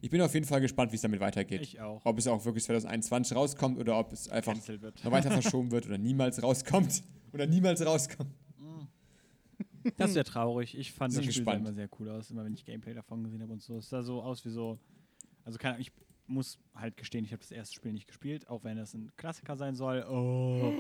Ich 0.02 0.10
bin 0.10 0.22
auf 0.22 0.34
jeden 0.34 0.46
Fall 0.46 0.62
gespannt, 0.62 0.92
wie 0.92 0.96
es 0.96 1.02
damit 1.02 1.20
weitergeht. 1.20 1.62
Ich 1.62 1.80
auch. 1.80 2.02
Ob 2.06 2.18
es 2.18 2.28
auch 2.28 2.44
wirklich 2.46 2.64
2021 2.66 3.36
rauskommt 3.36 3.80
oder 3.80 3.98
ob 3.98 4.12
es 4.12 4.28
einfach 4.30 4.56
noch 4.56 5.12
weiter 5.12 5.32
verschoben 5.32 5.72
wird 5.72 5.86
oder 5.86 5.98
niemals 5.98 6.42
rauskommt. 6.42 7.04
Oder 7.34 7.46
niemals 7.46 7.86
rauskommt. 7.86 8.32
Das 9.98 10.12
ist 10.12 10.16
ja 10.16 10.24
traurig. 10.24 10.78
Ich 10.78 10.94
fand 10.94 11.14
Sind 11.14 11.28
das 11.28 11.36
Spiel 11.36 11.46
sah 11.46 11.54
immer 11.54 11.74
sehr 11.74 11.90
cool 12.00 12.10
aus, 12.10 12.32
immer 12.32 12.44
wenn 12.46 12.54
ich 12.54 12.66
Gameplay 12.66 12.94
davon 12.94 13.24
gesehen 13.24 13.42
habe 13.42 13.52
und 13.52 13.62
so. 13.62 13.78
Es 13.78 13.90
sah 13.90 14.02
so 14.02 14.22
aus 14.22 14.44
wie 14.46 14.50
so. 14.50 14.80
Also 15.44 15.58
keine 15.58 15.76
Ahnung, 15.76 15.82
ich 15.82 15.92
muss 16.26 16.58
halt 16.74 16.98
gestehen, 16.98 17.26
ich 17.26 17.32
habe 17.32 17.42
das 17.42 17.52
erste 17.52 17.76
Spiel 17.76 17.94
nicht 17.94 18.08
gespielt, 18.08 18.48
auch 18.50 18.64
wenn 18.64 18.78
es 18.78 18.94
ein 18.94 19.12
Klassiker 19.18 19.56
sein 19.56 19.76
soll. 19.76 20.06
Oh. 20.10 20.74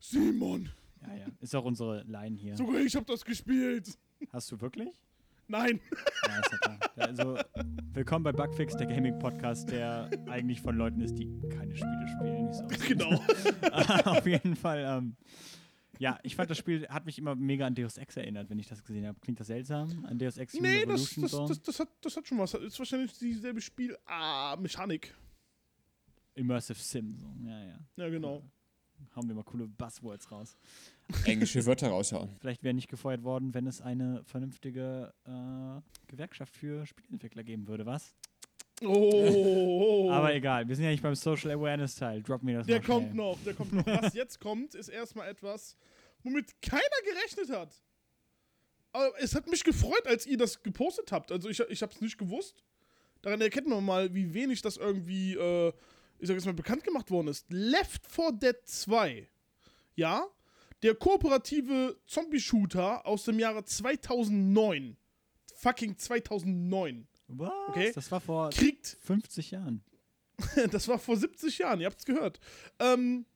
Simon, 0.00 0.70
Ja, 1.02 1.14
ja. 1.14 1.26
Ist 1.40 1.54
auch 1.54 1.64
unsere 1.64 2.02
Line 2.02 2.36
hier. 2.36 2.56
sogar 2.56 2.80
ich 2.80 2.94
hab 2.94 3.06
das 3.06 3.24
gespielt. 3.24 3.98
Hast 4.32 4.50
du 4.52 4.60
wirklich? 4.60 4.88
Nein. 5.48 5.80
Ja, 6.26 6.38
ist 6.40 6.52
ja 6.52 6.58
klar. 6.58 6.78
Also, 6.96 7.38
willkommen 7.92 8.22
bei 8.22 8.32
Bugfix, 8.32 8.76
der 8.76 8.86
Gaming-Podcast, 8.86 9.70
der 9.70 10.10
eigentlich 10.28 10.60
von 10.60 10.76
Leuten 10.76 11.00
ist, 11.00 11.14
die 11.14 11.26
keine 11.48 11.74
Spiele 11.74 12.06
spielen. 12.08 12.78
genau. 12.86 13.20
Auf 14.04 14.26
jeden 14.26 14.54
Fall. 14.54 14.84
Ähm, 14.86 15.16
ja, 15.98 16.18
ich 16.22 16.36
fand 16.36 16.50
das 16.50 16.58
Spiel, 16.58 16.86
hat 16.88 17.04
mich 17.04 17.18
immer 17.18 17.34
mega 17.34 17.66
an 17.66 17.74
Deus 17.74 17.96
Ex 17.98 18.16
erinnert, 18.16 18.48
wenn 18.48 18.58
ich 18.58 18.68
das 18.68 18.84
gesehen 18.84 19.06
habe. 19.06 19.18
Klingt 19.20 19.40
das 19.40 19.48
seltsam? 19.48 20.04
An 20.04 20.18
Deus 20.18 20.36
Ex 20.38 20.54
Nee, 20.54 20.86
das, 20.86 21.14
das, 21.14 21.30
so? 21.30 21.48
das, 21.48 21.60
das, 21.62 21.80
hat, 21.80 21.88
das 22.00 22.16
hat 22.16 22.28
schon 22.28 22.38
was. 22.38 22.52
Das 22.52 22.62
ist 22.62 22.78
wahrscheinlich 22.78 23.12
dieselbe 23.18 23.60
Spiel. 23.60 23.96
Ah, 24.06 24.56
Mechanik. 24.60 25.14
Immersive 26.34 26.78
Sim. 26.78 27.16
So. 27.18 27.26
Ja, 27.44 27.64
ja. 27.64 27.78
Ja, 27.96 28.08
genau. 28.08 28.42
Hauen 29.14 29.28
wir 29.28 29.34
mal 29.34 29.44
coole 29.44 29.66
Buzzwords 29.66 30.30
raus. 30.30 30.56
Englische 31.24 31.64
Wörter 31.66 31.88
raushauen. 31.88 32.30
Vielleicht 32.40 32.62
wäre 32.62 32.74
nicht 32.74 32.88
gefeuert 32.88 33.22
worden, 33.22 33.54
wenn 33.54 33.66
es 33.66 33.80
eine 33.80 34.22
vernünftige 34.24 35.12
äh, 35.26 35.80
Gewerkschaft 36.06 36.54
für 36.54 36.86
Spielentwickler 36.86 37.42
geben 37.42 37.66
würde, 37.66 37.86
was? 37.86 38.14
Oh. 38.82 40.08
Aber 40.10 40.34
egal, 40.34 40.66
wir 40.66 40.74
sind 40.74 40.84
ja 40.84 40.90
nicht 40.90 41.02
beim 41.02 41.14
Social 41.14 41.50
Awareness 41.50 41.96
Teil. 41.96 42.22
Drop 42.22 42.42
mir 42.42 42.58
das 42.58 42.66
Der 42.66 42.80
kommt 42.80 43.14
noch, 43.14 43.38
der 43.44 43.54
kommt 43.54 43.72
noch. 43.72 43.86
Was 44.02 44.14
jetzt 44.14 44.40
kommt, 44.40 44.74
ist 44.74 44.88
erstmal 44.88 45.28
etwas, 45.28 45.76
womit 46.22 46.62
keiner 46.62 46.82
gerechnet 47.04 47.50
hat. 47.50 47.82
Aber 48.92 49.12
es 49.18 49.34
hat 49.34 49.48
mich 49.48 49.62
gefreut, 49.64 50.06
als 50.06 50.26
ihr 50.26 50.38
das 50.38 50.62
gepostet 50.62 51.12
habt. 51.12 51.30
Also 51.30 51.48
ich, 51.48 51.60
ich 51.60 51.82
habe 51.82 51.92
es 51.92 52.00
nicht 52.00 52.18
gewusst. 52.18 52.64
Daran 53.22 53.40
erkennt 53.40 53.68
man 53.68 53.84
mal, 53.84 54.14
wie 54.14 54.32
wenig 54.32 54.62
das 54.62 54.78
irgendwie, 54.78 55.34
äh, 55.34 55.72
ich 56.20 56.28
sag 56.28 56.34
jetzt 56.34 56.46
mal, 56.46 56.54
bekannt 56.54 56.84
gemacht 56.84 57.10
worden 57.10 57.28
ist. 57.28 57.46
Left 57.50 58.06
4 58.06 58.32
Dead 58.32 58.56
2. 58.64 59.28
Ja? 59.94 60.26
Der 60.82 60.94
kooperative 60.94 61.98
Zombie-Shooter 62.06 63.06
aus 63.06 63.24
dem 63.24 63.38
Jahre 63.38 63.64
2009. 63.64 64.96
Fucking 65.54 65.96
2009. 65.96 67.06
Was? 67.28 67.50
Okay. 67.68 67.92
Das 67.94 68.10
war 68.10 68.20
vor 68.20 68.50
Kriegt 68.50 68.98
50 69.02 69.52
Jahren. 69.52 69.84
das 70.70 70.88
war 70.88 70.98
vor 70.98 71.16
70 71.16 71.58
Jahren, 71.58 71.80
ihr 71.80 71.86
habt's 71.86 72.04
gehört. 72.04 72.40
Ähm, 72.78 73.26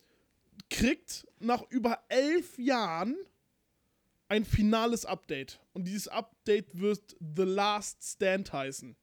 kriegt 0.71 1.27
nach 1.39 1.63
über 1.71 2.03
elf 2.09 2.59
Jahren 2.59 3.17
ein 4.29 4.45
finales 4.45 5.05
Update. 5.05 5.61
Und 5.73 5.85
dieses 5.85 6.09
Update 6.09 6.79
wird 6.79 7.17
The 7.21 7.43
Last 7.43 8.03
Stand 8.03 8.53
heißen. 8.53 8.97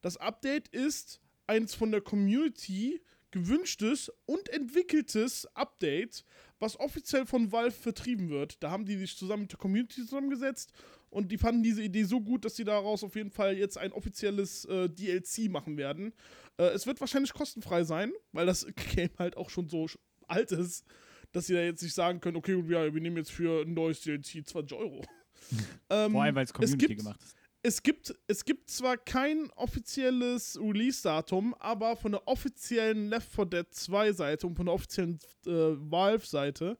Das 0.00 0.16
Update 0.16 0.68
ist 0.68 1.20
eins 1.46 1.74
von 1.74 1.90
der 1.90 2.00
Community 2.00 3.00
gewünschtes 3.30 4.10
und 4.24 4.48
entwickeltes 4.48 5.46
Update, 5.54 6.24
was 6.58 6.78
offiziell 6.80 7.26
von 7.26 7.52
Valve 7.52 7.72
vertrieben 7.76 8.30
wird. 8.30 8.62
Da 8.62 8.70
haben 8.70 8.86
die 8.86 8.96
sich 8.96 9.16
zusammen 9.16 9.42
mit 9.42 9.52
der 9.52 9.58
Community 9.58 10.00
zusammengesetzt 10.02 10.72
und 11.10 11.30
die 11.30 11.38
fanden 11.38 11.62
diese 11.62 11.82
Idee 11.82 12.04
so 12.04 12.20
gut, 12.20 12.44
dass 12.44 12.56
sie 12.56 12.64
daraus 12.64 13.04
auf 13.04 13.14
jeden 13.14 13.30
Fall 13.30 13.56
jetzt 13.56 13.78
ein 13.78 13.92
offizielles 13.92 14.64
äh, 14.66 14.88
DLC 14.88 15.50
machen 15.50 15.76
werden. 15.76 16.14
Äh, 16.56 16.64
es 16.68 16.86
wird 16.86 17.00
wahrscheinlich 17.00 17.32
kostenfrei 17.32 17.84
sein, 17.84 18.12
weil 18.32 18.46
das 18.46 18.66
Game 18.94 19.10
halt 19.18 19.36
auch 19.36 19.50
schon 19.50 19.68
so 19.68 19.86
alt 20.28 20.52
ist, 20.52 20.84
dass 21.32 21.46
sie 21.46 21.54
da 21.54 21.60
jetzt 21.60 21.82
nicht 21.82 21.94
sagen 21.94 22.20
können, 22.20 22.36
okay, 22.36 22.54
ja, 22.68 22.92
wir 22.92 23.00
nehmen 23.00 23.18
jetzt 23.18 23.32
für 23.32 23.62
ein 23.62 23.74
neues 23.74 24.00
DLC 24.00 24.46
20 24.46 24.76
Euro. 24.78 25.04
ähm, 25.90 26.12
Vor 26.12 26.22
allem, 26.22 26.34
weil 26.34 26.44
es 26.44 26.52
Community 26.52 26.86
gibt, 26.86 27.00
gemacht 27.00 27.20
ist. 27.22 27.35
Es 27.66 27.82
gibt, 27.82 28.14
es 28.28 28.44
gibt 28.44 28.70
zwar 28.70 28.96
kein 28.96 29.50
offizielles 29.56 30.56
Release-Datum, 30.56 31.52
aber 31.54 31.96
von 31.96 32.12
der 32.12 32.28
offiziellen 32.28 33.08
Left 33.08 33.28
4 33.34 33.44
Dead 33.46 33.66
2 33.68 34.12
Seite 34.12 34.46
und 34.46 34.54
von 34.54 34.66
der 34.66 34.74
offiziellen 34.76 35.18
äh, 35.46 35.50
Valve-Seite 35.50 36.78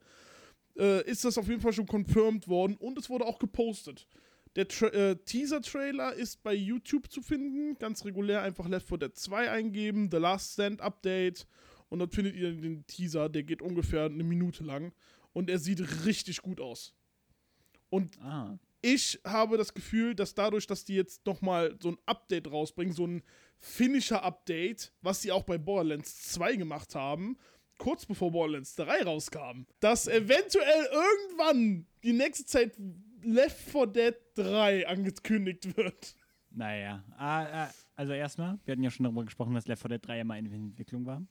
äh, 0.79 1.05
ist 1.11 1.25
das 1.25 1.39
auf 1.39 1.49
jeden 1.49 1.61
Fall 1.61 1.73
schon 1.73 1.87
confirmed 1.87 2.47
worden 2.47 2.77
und 2.77 2.97
es 2.99 3.11
wurde 3.11 3.25
auch 3.25 3.41
gepostet. 3.41 4.07
Der 4.55 4.67
äh, 4.95 5.17
Teaser-Trailer 5.17 6.15
ist 6.15 6.45
bei 6.45 6.55
YouTube 6.55 7.11
zu 7.11 7.21
finden. 7.21 7.77
Ganz 7.79 8.05
regulär 8.05 8.43
einfach 8.43 8.69
Left 8.69 8.87
4 8.87 8.99
Dead 8.99 9.17
2 9.17 9.51
eingeben, 9.51 10.09
The 10.09 10.19
Last 10.19 10.53
Stand 10.53 10.81
Update 10.81 11.49
und 11.89 11.99
dann 11.99 12.11
findet 12.11 12.37
ihr 12.37 12.53
den 12.53 12.87
Teaser, 12.87 13.29
der 13.29 13.43
geht 13.43 13.61
ungefähr 13.61 14.05
eine 14.05 14.23
Minute 14.23 14.63
lang 14.63 14.93
und 15.33 15.51
er 15.51 15.59
sieht 15.59 16.05
richtig 16.05 16.43
gut 16.43 16.61
aus. 16.61 16.95
Und 17.91 18.21
Ah. 18.21 18.57
Ich 18.89 19.21
habe 19.25 19.57
das 19.57 19.75
Gefühl, 19.75 20.15
dass 20.15 20.33
dadurch, 20.35 20.69
dass 20.69 20.85
die 20.85 20.95
jetzt 20.95 21.27
nochmal 21.27 21.77
so 21.83 21.89
ein 21.89 21.99
Update 22.07 22.49
rausbringen, 22.49 22.95
so 22.95 23.05
ein 23.05 23.25
Finisher-Update, 23.59 24.93
was 25.03 25.23
sie 25.23 25.33
auch 25.33 25.43
bei 25.43 25.59
Borderlands 25.59 26.31
2 26.35 26.55
gemacht 26.55 26.95
haben, 26.95 27.37
kurz 27.79 28.07
bevor 28.07 28.31
Borderlands 28.31 28.77
3 28.77 29.03
rauskam, 29.03 29.67
dass 29.81 30.07
eventuell 30.07 30.87
irgendwann 30.93 31.89
die 32.05 32.13
nächste 32.13 32.45
Zeit 32.45 32.77
Left 33.25 33.59
4 33.59 33.87
Dead 33.89 34.15
3 34.37 34.87
angekündigt 34.87 35.77
wird. 35.77 36.15
Naja, 36.51 37.03
ah, 37.17 37.65
ah, 37.65 37.75
also 37.97 38.13
erstmal, 38.13 38.61
wir 38.67 38.71
hatten 38.71 38.85
ja 38.85 38.91
schon 38.93 39.03
darüber 39.03 39.25
gesprochen, 39.25 39.55
dass 39.55 39.67
Left 39.67 39.83
4 39.83 39.89
Dead 39.89 40.07
3 40.07 40.19
ja 40.19 40.25
mal 40.25 40.39
in 40.39 40.47
Entwicklung 40.47 41.05
war 41.07 41.27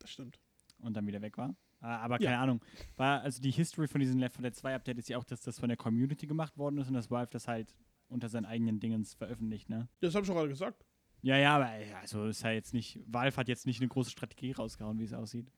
Das 0.00 0.10
stimmt. 0.10 0.40
und 0.80 0.94
dann 0.94 1.06
wieder 1.06 1.22
weg 1.22 1.38
war. 1.38 1.54
Ah, 1.84 1.98
Aber 1.98 2.18
Ja. 2.20 2.30
keine 2.30 2.38
Ahnung, 2.42 2.60
war 2.96 3.20
also 3.20 3.42
die 3.42 3.50
History 3.50 3.86
von 3.86 4.00
diesem 4.00 4.18
Left 4.18 4.36
4 4.36 4.42
Dead 4.42 4.54
2 4.56 4.74
Update 4.74 4.98
ist 4.98 5.08
ja 5.10 5.18
auch, 5.18 5.24
dass 5.24 5.42
das 5.42 5.58
von 5.58 5.68
der 5.68 5.76
Community 5.76 6.26
gemacht 6.26 6.56
worden 6.56 6.78
ist 6.78 6.88
und 6.88 6.94
dass 6.94 7.10
Valve 7.10 7.28
das 7.30 7.46
halt 7.46 7.74
unter 8.08 8.28
seinen 8.28 8.46
eigenen 8.46 8.80
Dingens 8.80 9.12
veröffentlicht, 9.14 9.68
ne? 9.68 9.88
Das 10.00 10.14
habe 10.14 10.22
ich 10.22 10.26
schon 10.26 10.36
gerade 10.36 10.48
gesagt. 10.48 10.84
Ja, 11.22 11.36
ja, 11.36 11.56
aber 11.56 11.76
ja, 11.78 11.98
also 12.00 12.26
ist 12.26 12.42
ja 12.42 12.52
jetzt 12.52 12.72
nicht, 12.74 13.00
Valve 13.06 13.36
hat 13.36 13.48
jetzt 13.48 13.66
nicht 13.66 13.80
eine 13.80 13.88
große 13.88 14.10
Strategie 14.10 14.52
rausgehauen, 14.52 14.98
wie 14.98 15.04
es 15.04 15.12
aussieht. 15.12 15.50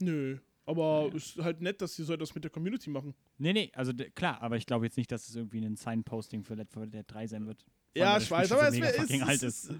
Nö. 0.00 0.38
Aber 0.66 1.02
Naja. 1.04 1.14
ist 1.16 1.38
halt 1.38 1.60
nett, 1.60 1.80
dass 1.82 1.94
sie 1.94 2.04
so 2.04 2.12
etwas 2.14 2.34
mit 2.34 2.42
der 2.44 2.50
Community 2.50 2.88
machen. 2.90 3.14
Nee, 3.38 3.52
nee, 3.52 3.70
also 3.74 3.92
klar, 4.14 4.40
aber 4.42 4.56
ich 4.56 4.66
glaube 4.66 4.86
jetzt 4.86 4.96
nicht, 4.96 5.10
dass 5.12 5.28
es 5.28 5.34
irgendwie 5.36 5.64
ein 5.64 5.76
Signposting 5.76 6.42
für 6.44 6.54
Left 6.54 6.72
4 6.72 6.86
Dead 6.86 7.04
3 7.06 7.26
sein 7.26 7.46
wird. 7.46 7.64
Ja, 7.96 8.18
ich 8.18 8.30
weiß, 8.30 8.50
aber 8.52 8.68
es, 8.68 8.80
wär, 8.80 8.88
es, 8.98 9.22
alt 9.22 9.36
es, 9.36 9.42
ist. 9.42 9.70
es, 9.70 9.76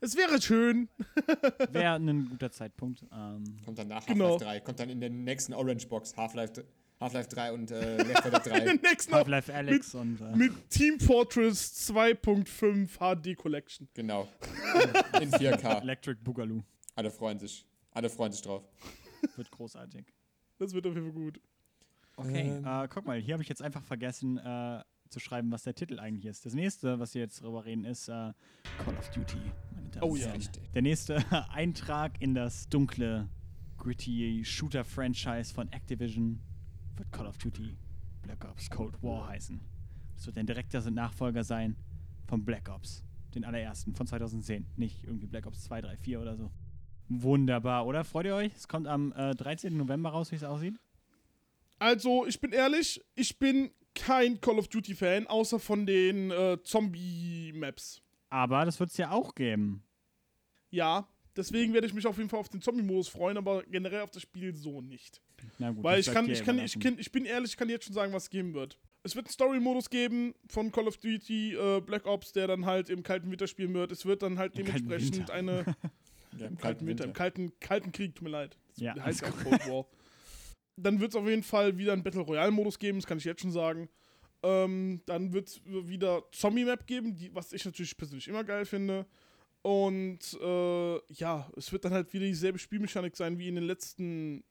es 0.00 0.16
wäre 0.16 0.40
schön. 0.40 0.88
Wäre 1.72 1.94
ein 1.94 2.28
guter 2.28 2.50
Zeitpunkt. 2.50 3.02
Ähm, 3.12 3.44
Kommt 3.64 3.78
dann 3.78 3.88
nach 3.88 4.04
Genau. 4.06 4.32
Half-Life 4.32 4.44
3. 4.44 4.60
Kommt 4.60 4.80
dann 4.80 4.90
in 4.90 5.00
der 5.00 5.10
nächsten 5.10 5.54
Orange 5.54 5.86
Box. 5.88 6.16
Half-Life 6.16 6.64
Half-Life 7.00 7.28
3 7.28 7.52
und 7.52 7.70
äh, 7.70 7.96
Left 8.02 8.22
4 8.22 8.30
Dead 8.30 8.46
3. 8.52 8.60
Den 8.60 8.80
nächsten 8.82 9.12
auch 9.12 9.18
Half-Life 9.18 9.52
Alex 9.54 9.94
und 9.94 10.20
äh, 10.20 10.36
mit 10.36 10.70
Team 10.70 10.98
Fortress 11.00 11.90
2.5 11.90 12.88
HD 12.98 13.36
Collection. 13.36 13.88
genau. 13.94 14.28
In 15.20 15.30
4K. 15.30 15.82
Electric 15.82 16.20
Boogaloo. 16.22 16.62
Alle 16.94 17.10
freuen 17.10 17.38
sich. 17.38 17.66
Alle 17.92 18.08
freuen 18.10 18.32
sich 18.32 18.42
drauf. 18.42 18.64
Wird 19.36 19.50
großartig. 19.50 20.06
Das 20.58 20.72
wird 20.72 20.86
auf 20.86 20.94
jeden 20.94 21.06
Fall 21.12 21.22
gut. 21.22 21.40
Okay, 22.16 22.48
Ähm. 22.58 22.64
äh, 22.66 22.88
guck 22.88 23.04
mal, 23.04 23.18
hier 23.18 23.34
habe 23.34 23.42
ich 23.42 23.48
jetzt 23.48 23.60
einfach 23.62 23.82
vergessen 23.82 24.38
äh, 24.38 24.82
zu 25.16 25.20
schreiben, 25.20 25.50
was 25.50 25.62
der 25.62 25.74
Titel 25.74 25.98
eigentlich 25.98 26.26
ist. 26.26 26.44
Das 26.44 26.52
nächste, 26.52 26.98
was 26.98 27.14
wir 27.14 27.22
jetzt 27.22 27.40
drüber 27.40 27.64
reden, 27.64 27.86
ist 27.86 28.08
äh, 28.08 28.34
Call 28.84 28.94
of 28.98 29.08
Duty. 29.12 29.40
Oh 30.02 30.14
ja. 30.14 30.30
Richtig. 30.32 30.70
Der 30.74 30.82
nächste 30.82 31.24
Eintrag 31.50 32.20
in 32.20 32.34
das 32.34 32.68
dunkle, 32.68 33.30
gritty 33.78 34.42
Shooter-Franchise 34.44 35.54
von 35.54 35.72
Activision 35.72 36.42
wird 36.96 37.10
Call 37.12 37.26
of 37.26 37.38
Duty 37.38 37.78
Black 38.20 38.44
Ops 38.44 38.68
Cold 38.68 39.02
War 39.02 39.28
heißen. 39.28 39.58
Das 40.16 40.26
wird 40.26 40.36
ein 40.36 40.46
direkter 40.46 40.90
Nachfolger 40.90 41.44
sein 41.44 41.76
von 42.26 42.44
Black 42.44 42.68
Ops, 42.68 43.02
den 43.34 43.46
allerersten 43.46 43.94
von 43.94 44.06
2010. 44.06 44.66
Nicht 44.76 45.04
irgendwie 45.04 45.26
Black 45.26 45.46
Ops 45.46 45.64
2, 45.64 45.80
3, 45.80 45.96
4 45.96 46.20
oder 46.20 46.36
so. 46.36 46.50
Wunderbar, 47.08 47.86
oder? 47.86 48.04
Freut 48.04 48.26
ihr 48.26 48.34
euch? 48.34 48.52
Es 48.54 48.68
kommt 48.68 48.86
am 48.86 49.12
äh, 49.12 49.34
13. 49.34 49.74
November 49.74 50.10
raus, 50.10 50.30
wie 50.30 50.36
es 50.36 50.44
aussieht. 50.44 50.74
Also, 51.78 52.26
ich 52.26 52.38
bin 52.38 52.52
ehrlich, 52.52 53.02
ich 53.14 53.38
bin 53.38 53.70
kein 53.96 54.40
Call 54.40 54.58
of 54.58 54.68
Duty 54.68 54.94
Fan, 54.94 55.26
außer 55.26 55.58
von 55.58 55.86
den 55.86 56.30
äh, 56.30 56.58
Zombie-Maps. 56.62 58.02
Aber 58.30 58.64
das 58.64 58.78
wird 58.78 58.90
es 58.90 58.96
ja 58.96 59.10
auch 59.10 59.34
geben. 59.34 59.82
Ja, 60.70 61.08
deswegen 61.36 61.72
werde 61.72 61.86
ich 61.86 61.94
mich 61.94 62.06
auf 62.06 62.16
jeden 62.18 62.28
Fall 62.28 62.38
auf 62.40 62.48
den 62.48 62.60
Zombie-Modus 62.60 63.08
freuen, 63.08 63.36
aber 63.36 63.62
generell 63.64 64.02
auf 64.02 64.10
das 64.10 64.22
Spiel 64.22 64.54
so 64.54 64.80
nicht. 64.80 65.20
Na 65.58 65.70
gut, 65.70 65.82
Weil 65.82 66.00
ich 66.00 66.06
kann, 66.12 66.28
ich 66.30 66.44
kann, 66.44 66.58
ich 66.58 66.78
kann, 66.78 66.98
ich 66.98 67.10
bin 67.10 67.24
ehrlich, 67.24 67.52
ich 67.52 67.56
kann 67.56 67.68
jetzt 67.68 67.84
schon 67.86 67.94
sagen, 67.94 68.12
was 68.12 68.24
es 68.24 68.30
geben 68.30 68.54
wird. 68.54 68.78
Es 69.02 69.14
wird 69.14 69.26
einen 69.26 69.32
Story-Modus 69.32 69.90
geben 69.90 70.34
von 70.48 70.72
Call 70.72 70.88
of 70.88 70.96
Duty 70.98 71.54
äh, 71.54 71.80
Black 71.80 72.06
Ops, 72.06 72.32
der 72.32 72.48
dann 72.48 72.66
halt 72.66 72.90
im 72.90 73.02
kalten 73.02 73.30
Winter 73.30 73.46
spielen 73.46 73.72
wird. 73.74 73.92
Es 73.92 74.04
wird 74.04 74.22
dann 74.22 74.38
halt 74.38 74.58
Im 74.58 74.64
dementsprechend 74.66 75.18
Winter. 75.18 75.32
eine 75.32 75.64
Ja, 76.38 76.46
im 76.48 76.58
kalten 76.58 76.86
Winter, 76.86 77.04
im 77.04 77.12
kalten, 77.14 77.52
kalten 77.60 77.92
Krieg, 77.92 78.14
tut 78.14 78.24
mir 78.24 78.30
leid. 78.30 78.58
Das 78.70 78.80
Ja, 78.80 78.94
heißt 79.02 79.24
auch 79.24 79.36
Cold 79.42 79.68
War. 79.68 79.86
Dann 80.76 81.00
wird 81.00 81.12
es 81.12 81.16
auf 81.16 81.26
jeden 81.26 81.42
Fall 81.42 81.78
wieder 81.78 81.92
einen 81.92 82.02
Battle 82.02 82.20
Royale-Modus 82.20 82.78
geben, 82.78 82.98
das 82.98 83.06
kann 83.06 83.18
ich 83.18 83.24
jetzt 83.24 83.40
schon 83.40 83.52
sagen. 83.52 83.88
Ähm, 84.42 85.00
dann 85.06 85.32
wird 85.32 85.48
es 85.48 85.60
wieder 85.64 86.24
Zombie-Map 86.32 86.86
geben, 86.86 87.14
die, 87.14 87.34
was 87.34 87.52
ich 87.52 87.64
natürlich 87.64 87.96
persönlich 87.96 88.28
immer 88.28 88.44
geil 88.44 88.66
finde. 88.66 89.06
Und 89.62 90.38
äh, 90.40 91.12
ja, 91.14 91.50
es 91.56 91.72
wird 91.72 91.84
dann 91.84 91.92
halt 91.92 92.12
wieder 92.12 92.26
dieselbe 92.26 92.58
Spielmechanik 92.58 93.16
sein 93.16 93.38
wie 93.38 93.48
in 93.48 93.56
den 93.56 93.64
letzten 93.64 94.44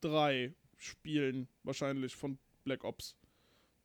drei 0.00 0.54
Spielen 0.76 1.48
wahrscheinlich 1.64 2.14
von 2.14 2.38
Black 2.64 2.84
Ops. 2.84 3.16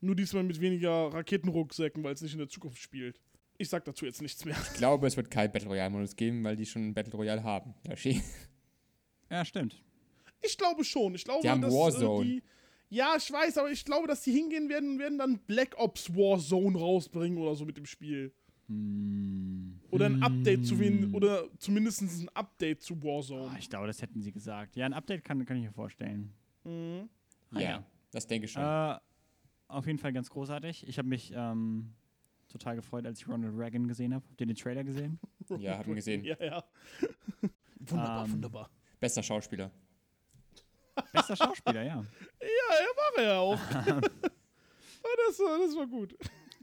Nur 0.02 0.16
diesmal 0.16 0.44
mit 0.44 0.62
weniger 0.62 1.14
Raketenrucksäcken, 1.14 2.04
weil 2.04 2.14
es 2.14 2.22
nicht 2.22 2.34
in 2.34 2.40
der 2.40 2.50
Zukunft 2.50 2.78
spielt. 2.78 3.20
Ich 3.58 3.70
sag 3.70 3.86
dazu 3.86 4.06
jetzt 4.06 4.22
nichts 4.22 4.44
mehr. 4.46 4.58
Ich 4.62 4.78
glaube, 4.78 5.08
es 5.08 5.18
wird 5.18 5.32
kein 5.32 5.52
Battle 5.52 5.70
Royale-Modus 5.70 6.16
geben, 6.16 6.44
weil 6.44 6.56
die 6.56 6.66
schon 6.66 6.84
einen 6.84 6.94
Battle 6.94 7.14
Royale 7.14 7.44
haben. 7.44 7.74
Yoshi. 7.88 8.22
Ja, 9.30 9.44
stimmt. 9.44 9.82
Ich 10.42 10.58
glaube 10.58 10.84
schon. 10.84 11.16
Ich 11.16 11.24
glaube, 11.24 11.42
Die 11.42 11.50
haben 11.50 11.62
dass 11.62 11.74
Warzone. 11.74 12.26
Äh, 12.26 12.32
die, 12.34 12.44
ja, 12.90 13.16
ich 13.18 13.32
weiß, 13.32 13.58
aber 13.58 13.72
ich 13.72 13.84
glaube, 13.84 14.08
dass 14.08 14.22
die 14.24 14.32
hingehen 14.32 14.70
werden 14.70 14.92
und 14.94 15.00
werden 15.00 15.18
dann 15.18 15.40
Black 15.40 15.76
Ops 15.78 16.14
Warzone 16.16 16.78
rausbringen 16.78 17.38
oder 17.38 17.56
so 17.56 17.66
mit 17.66 17.78
dem 17.78 17.86
Spiel. 17.86 18.34
Hm. 18.68 19.80
Oder 19.92 20.08
ein 20.08 20.24
Update 20.24 20.66
zu 20.66 20.80
wen, 20.80 21.04
Hm. 21.04 21.16
oder 21.16 21.46
zumindest 21.60 22.02
ein 22.02 22.30
Update 22.34 22.82
zu 22.82 23.02
Warzone. 23.04 23.50
Ah, 23.52 23.56
ich 23.60 23.70
glaube, 23.70 23.88
das 23.88 24.02
hätten 24.02 24.22
sie 24.22 24.32
gesagt. 24.32 24.76
Ja, 24.76 24.86
ein 24.86 24.94
Update 24.94 25.24
kann, 25.24 25.44
kann 25.46 25.58
ich 25.58 25.64
mir 25.64 25.72
vorstellen. 25.72 26.34
Mhm. 26.64 27.10
Ah, 27.52 27.60
ja, 27.60 27.86
das 28.12 28.26
denke 28.28 28.46
ich 28.46 28.52
schon. 28.52 28.64
Äh, 28.64 28.98
auf 29.68 29.86
jeden 29.88 30.00
Fall 30.00 30.14
ganz 30.14 30.30
großartig. 30.30 30.88
Ich 30.88 30.98
habe 30.98 31.08
mich 31.08 31.32
ähm, 31.36 31.94
total 32.50 32.76
gefreut, 32.76 33.06
als 33.06 33.20
ich 33.20 33.28
Ronald 33.28 33.54
Reagan 33.58 33.88
gesehen 33.88 34.14
habe. 34.14 34.26
Habt 34.28 34.42
ihr 34.42 34.48
den 34.48 34.56
Trailer 34.56 34.84
gesehen? 34.84 35.20
ja, 35.60 35.78
haben 35.78 35.88
wir 35.88 35.96
gesehen. 35.96 36.24
Ja, 36.26 36.36
ja. 36.44 36.64
wunderbar, 37.80 38.26
Ähm, 38.26 38.32
wunderbar. 38.34 38.70
Bester 39.00 39.22
Schauspieler. 39.24 39.72
Bester 41.14 41.36
Schauspieler, 41.36 41.84
ja. 41.84 42.04
Ja, 42.42 42.76
er 42.80 43.22
war 43.22 43.24
er 43.24 43.40
auch. 43.40 43.60
Ah, 45.08 45.18
das, 45.28 45.40
war, 45.40 45.60
das 45.60 45.76
war 45.76 45.86
gut. 45.86 46.16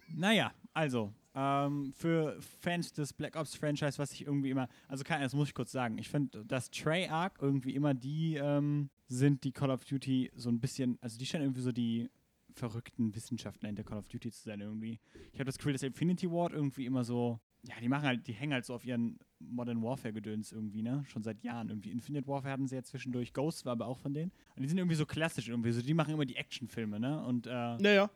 Naja, 0.08 0.52
also, 0.74 1.12
ähm, 1.34 1.92
für 1.96 2.38
Fans 2.60 2.92
des 2.92 3.12
Black 3.12 3.36
Ops 3.36 3.54
Franchise, 3.54 3.98
was 3.98 4.12
ich 4.12 4.26
irgendwie 4.26 4.50
immer, 4.50 4.68
also 4.88 5.04
kann, 5.04 5.20
das 5.22 5.32
muss 5.32 5.48
ich 5.48 5.54
kurz 5.54 5.70
sagen, 5.70 5.96
ich 5.96 6.08
finde, 6.08 6.44
dass 6.44 6.70
Treyarch 6.70 7.32
irgendwie 7.40 7.74
immer 7.74 7.94
die 7.94 8.34
ähm, 8.34 8.90
sind, 9.06 9.44
die 9.44 9.52
Call 9.52 9.70
of 9.70 9.84
Duty 9.84 10.32
so 10.34 10.48
ein 10.50 10.58
bisschen, 10.60 10.98
also 11.00 11.18
die 11.18 11.26
scheinen 11.26 11.44
irgendwie 11.44 11.60
so 11.60 11.72
die 11.72 12.10
verrückten 12.54 13.14
Wissenschaftler 13.14 13.68
hinter 13.68 13.84
Call 13.84 13.98
of 13.98 14.08
Duty 14.08 14.30
zu 14.30 14.42
sein 14.42 14.60
irgendwie. 14.60 14.98
Ich 15.32 15.38
habe 15.40 15.44
das 15.46 15.58
Gefühl, 15.58 15.72
dass 15.72 15.82
Infinity 15.82 16.30
Ward 16.30 16.52
irgendwie 16.52 16.86
immer 16.86 17.04
so, 17.04 17.40
ja, 17.62 17.74
die 17.80 17.88
machen 17.88 18.04
halt, 18.06 18.26
die 18.26 18.32
hängen 18.32 18.52
halt 18.52 18.64
so 18.64 18.74
auf 18.74 18.84
ihren 18.84 19.18
Modern 19.38 19.82
Warfare 19.82 20.12
Gedöns 20.12 20.52
irgendwie, 20.52 20.82
ne? 20.82 21.04
Schon 21.06 21.22
seit 21.22 21.42
Jahren 21.42 21.68
irgendwie. 21.68 21.90
Infinite 21.90 22.26
Warfare 22.26 22.52
hatten 22.52 22.66
sie 22.66 22.76
ja 22.76 22.82
zwischendurch, 22.82 23.32
Ghost 23.32 23.64
war 23.64 23.72
aber 23.72 23.86
auch 23.86 23.98
von 23.98 24.14
denen. 24.14 24.32
Und 24.56 24.62
die 24.62 24.68
sind 24.68 24.78
irgendwie 24.78 24.96
so 24.96 25.06
klassisch 25.06 25.48
irgendwie, 25.48 25.72
so 25.72 25.82
die 25.82 25.94
machen 25.94 26.14
immer 26.14 26.24
die 26.24 26.36
Actionfilme, 26.36 26.98
ne? 27.00 27.24
Und 27.24 27.46
äh, 27.46 27.50
Naja. 27.78 28.10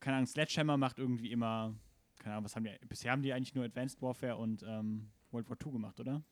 keine 0.00 0.16
Ahnung, 0.18 0.26
Sledgehammer 0.26 0.76
macht 0.76 0.98
irgendwie 0.98 1.30
immer, 1.32 1.74
keine 2.18 2.34
Ahnung, 2.34 2.44
was 2.44 2.56
haben 2.56 2.64
die, 2.64 2.70
bisher 2.88 3.12
haben 3.12 3.22
die 3.22 3.32
eigentlich 3.32 3.54
nur 3.54 3.64
Advanced 3.64 4.00
Warfare 4.02 4.36
und 4.36 4.62
ähm, 4.66 5.08
World 5.30 5.48
War 5.50 5.56
II 5.64 5.72
gemacht, 5.72 5.98
oder? 6.00 6.22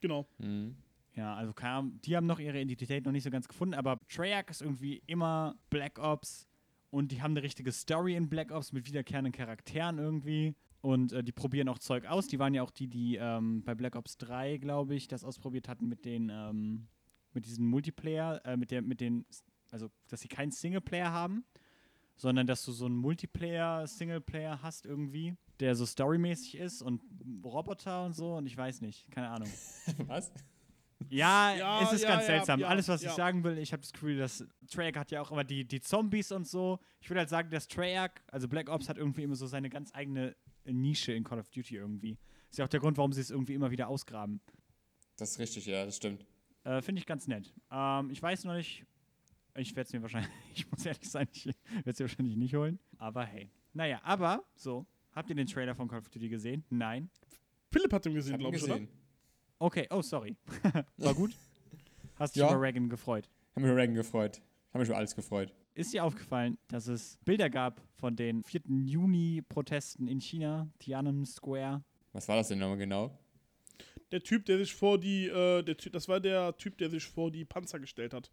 Genau. 0.00 0.26
Mhm. 0.38 0.76
Ja, 1.16 1.34
also 1.36 1.52
keine 1.52 1.74
Ahnung, 1.74 2.00
die 2.02 2.16
haben 2.16 2.26
noch 2.26 2.40
ihre 2.40 2.60
Identität 2.60 3.04
noch 3.04 3.12
nicht 3.12 3.22
so 3.22 3.30
ganz 3.30 3.46
gefunden, 3.46 3.74
aber 3.74 4.00
Treyarch 4.08 4.50
ist 4.50 4.62
irgendwie 4.62 5.00
immer 5.06 5.54
Black 5.70 5.98
Ops 6.00 6.48
und 6.94 7.10
die 7.10 7.22
haben 7.22 7.32
eine 7.32 7.42
richtige 7.42 7.72
Story 7.72 8.14
in 8.14 8.28
Black 8.28 8.52
Ops 8.52 8.72
mit 8.72 8.86
wiederkehrenden 8.86 9.32
Charakteren 9.32 9.98
irgendwie 9.98 10.54
und 10.80 11.12
äh, 11.12 11.24
die 11.24 11.32
probieren 11.32 11.68
auch 11.68 11.80
Zeug 11.80 12.06
aus. 12.06 12.28
Die 12.28 12.38
waren 12.38 12.54
ja 12.54 12.62
auch 12.62 12.70
die, 12.70 12.86
die 12.86 13.16
ähm, 13.16 13.64
bei 13.64 13.74
Black 13.74 13.96
Ops 13.96 14.16
3, 14.18 14.58
glaube 14.58 14.94
ich, 14.94 15.08
das 15.08 15.24
ausprobiert 15.24 15.68
hatten 15.68 15.88
mit 15.88 16.04
den, 16.04 16.30
ähm, 16.32 16.86
mit 17.32 17.46
diesen 17.46 17.66
Multiplayer, 17.66 18.40
äh, 18.44 18.56
mit 18.56 18.70
der, 18.70 18.80
mit 18.82 19.00
den, 19.00 19.26
also 19.72 19.90
dass 20.06 20.20
sie 20.20 20.28
keinen 20.28 20.52
Singleplayer 20.52 21.10
haben, 21.10 21.44
sondern 22.14 22.46
dass 22.46 22.64
du 22.64 22.70
so 22.70 22.86
einen 22.86 22.96
Multiplayer-Singleplayer 22.96 24.62
hast 24.62 24.86
irgendwie, 24.86 25.34
der 25.58 25.74
so 25.74 25.86
storymäßig 25.86 26.58
ist 26.58 26.80
und 26.80 27.02
Roboter 27.44 28.04
und 28.04 28.14
so 28.14 28.36
und 28.36 28.46
ich 28.46 28.56
weiß 28.56 28.82
nicht, 28.82 29.10
keine 29.10 29.30
Ahnung. 29.30 29.48
Was? 30.06 30.32
Ja, 31.10 31.54
Ja, 31.54 31.82
es 31.82 31.92
ist 31.92 32.02
ja, 32.02 32.08
ganz 32.08 32.22
ja, 32.22 32.26
seltsam. 32.26 32.60
ja, 32.60 32.68
Alles, 32.68 32.88
was 32.88 33.02
ja. 33.02 33.10
ich 33.10 33.16
sagen 33.16 33.44
will, 33.44 33.58
ich 33.58 33.72
habe 33.72 33.82
das 33.82 33.92
Gefühl, 33.92 34.18
dass 34.18 34.44
Treyarch 34.70 34.96
hat 34.96 35.10
ja 35.10 35.20
auch 35.20 35.30
immer 35.30 35.44
die, 35.44 35.64
die 35.64 35.80
Zombies 35.80 36.32
und 36.32 36.46
so. 36.46 36.78
Ich 37.00 37.10
würde 37.10 37.20
halt 37.20 37.28
sagen, 37.28 37.50
dass 37.50 37.68
Treyarch, 37.68 38.12
also 38.30 38.48
Black 38.48 38.68
Ops 38.68 38.88
hat 38.88 38.98
irgendwie 38.98 39.22
immer 39.22 39.36
so 39.36 39.46
seine 39.46 39.70
ganz 39.70 39.94
eigene 39.94 40.36
Nische 40.64 41.12
in 41.12 41.24
Call 41.24 41.38
of 41.38 41.50
Duty 41.50 41.76
irgendwie. 41.76 42.18
Ist 42.50 42.58
ja 42.58 42.64
auch 42.64 42.68
der 42.68 42.80
Grund, 42.80 42.96
warum 42.96 43.12
sie 43.12 43.20
es 43.20 43.30
irgendwie 43.30 43.54
immer 43.54 43.70
wieder 43.70 43.88
ausgraben. 43.88 44.40
Das 45.16 45.32
ist 45.32 45.38
richtig, 45.38 45.66
ja, 45.66 45.84
das 45.84 45.96
stimmt. 45.96 46.24
Äh, 46.64 46.80
Finde 46.82 47.00
ich 47.00 47.06
ganz 47.06 47.26
nett. 47.26 47.52
Ähm, 47.70 48.10
ich 48.10 48.22
weiß 48.22 48.44
noch 48.44 48.54
nicht, 48.54 48.84
ich 49.56 49.76
werde 49.76 49.86
es 49.86 49.92
mir 49.92 50.02
wahrscheinlich, 50.02 50.30
ich 50.54 50.70
muss 50.70 50.84
ehrlich 50.84 51.08
sein, 51.10 51.28
ich 51.32 51.46
werde 51.46 51.90
es 51.90 51.98
mir 51.98 52.04
wahrscheinlich 52.04 52.36
nicht 52.36 52.54
holen. 52.54 52.78
Aber 52.98 53.24
hey. 53.24 53.50
Naja, 53.72 54.00
aber 54.02 54.44
so, 54.54 54.86
habt 55.12 55.28
ihr 55.30 55.36
den 55.36 55.46
Trailer 55.46 55.74
von 55.74 55.88
Call 55.88 55.98
of 55.98 56.08
Duty 56.08 56.28
gesehen? 56.28 56.64
Nein. 56.70 57.10
Philipp 57.70 57.92
hat 57.92 58.06
ihn 58.06 58.14
gesehen, 58.14 58.38
glaube 58.38 58.56
ich, 58.56 58.62
oder? 58.62 58.80
Okay, 59.58 59.86
oh, 59.90 60.02
sorry. 60.02 60.36
War 60.98 61.14
gut? 61.14 61.32
Hast 62.16 62.34
dich 62.36 62.40
Ja. 62.40 62.50
über 62.50 62.60
Reagan 62.60 62.88
gefreut? 62.88 63.28
Haben 63.54 63.62
mich 63.62 63.70
über 63.70 63.78
Reagan 63.80 63.94
gefreut. 63.94 64.40
Haben 64.72 64.80
mich 64.80 64.88
über 64.88 64.98
alles 64.98 65.14
gefreut. 65.14 65.52
ist 65.74 65.92
dir 65.92 66.04
aufgefallen, 66.04 66.58
dass 66.68 66.86
es 66.86 67.18
Bilder 67.24 67.50
gab 67.50 67.80
von 67.96 68.14
den 68.16 68.42
4. 68.44 68.62
Juni-Protesten 68.68 70.06
in 70.08 70.20
China, 70.20 70.68
Tiananmen 70.78 71.24
Square? 71.26 71.82
Was 72.12 72.28
war 72.28 72.36
das 72.36 72.48
denn 72.48 72.58
nochmal 72.58 72.78
genau? 72.78 73.18
Der 74.12 74.22
Typ, 74.22 74.44
der 74.46 74.58
sich 74.58 74.74
vor 74.74 74.98
die, 74.98 75.26
äh, 75.26 75.62
der 75.62 75.76
Typ, 75.76 75.92
das 75.92 76.06
war 76.08 76.20
der 76.20 76.56
Typ, 76.56 76.78
der 76.78 76.90
sich 76.90 77.04
vor 77.04 77.30
die 77.30 77.44
Panzer 77.44 77.80
gestellt 77.80 78.14
hat. 78.14 78.30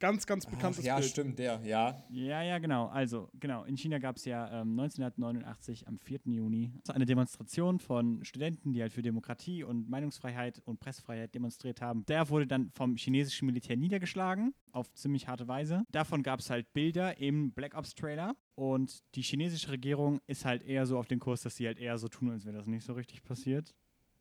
Ganz, 0.00 0.26
ganz 0.26 0.46
bekanntes 0.46 0.80
Ach, 0.80 0.84
ja, 0.84 0.96
Bild. 0.98 1.08
stimmt, 1.10 1.38
der, 1.40 1.60
ja. 1.64 2.04
Ja, 2.10 2.42
ja, 2.42 2.58
genau. 2.58 2.86
Also, 2.86 3.30
genau. 3.40 3.64
In 3.64 3.76
China 3.76 3.98
gab 3.98 4.16
es 4.16 4.24
ja 4.24 4.46
ähm, 4.46 4.78
1989 4.78 5.88
am 5.88 5.98
4. 5.98 6.20
Juni 6.26 6.72
eine 6.88 7.04
Demonstration 7.04 7.80
von 7.80 8.24
Studenten, 8.24 8.72
die 8.72 8.80
halt 8.80 8.92
für 8.92 9.02
Demokratie 9.02 9.64
und 9.64 9.88
Meinungsfreiheit 9.88 10.62
und 10.64 10.78
Pressefreiheit 10.78 11.34
demonstriert 11.34 11.80
haben. 11.80 12.04
Der 12.06 12.28
wurde 12.28 12.46
dann 12.46 12.70
vom 12.70 12.96
chinesischen 12.96 13.46
Militär 13.46 13.76
niedergeschlagen, 13.76 14.54
auf 14.70 14.92
ziemlich 14.94 15.26
harte 15.26 15.48
Weise. 15.48 15.82
Davon 15.90 16.22
gab 16.22 16.38
es 16.40 16.48
halt 16.50 16.72
Bilder 16.72 17.18
im 17.18 17.52
Black 17.52 17.74
Ops 17.74 17.94
Trailer. 17.94 18.36
Und 18.54 19.02
die 19.14 19.22
chinesische 19.22 19.70
Regierung 19.70 20.20
ist 20.26 20.44
halt 20.44 20.62
eher 20.62 20.86
so 20.86 20.98
auf 20.98 21.06
den 21.06 21.18
Kurs, 21.20 21.42
dass 21.42 21.56
sie 21.56 21.66
halt 21.66 21.78
eher 21.78 21.98
so 21.98 22.08
tun, 22.08 22.30
als 22.30 22.44
wäre 22.44 22.56
das 22.56 22.66
nicht 22.66 22.84
so 22.84 22.92
richtig 22.92 23.22
passiert. 23.22 23.74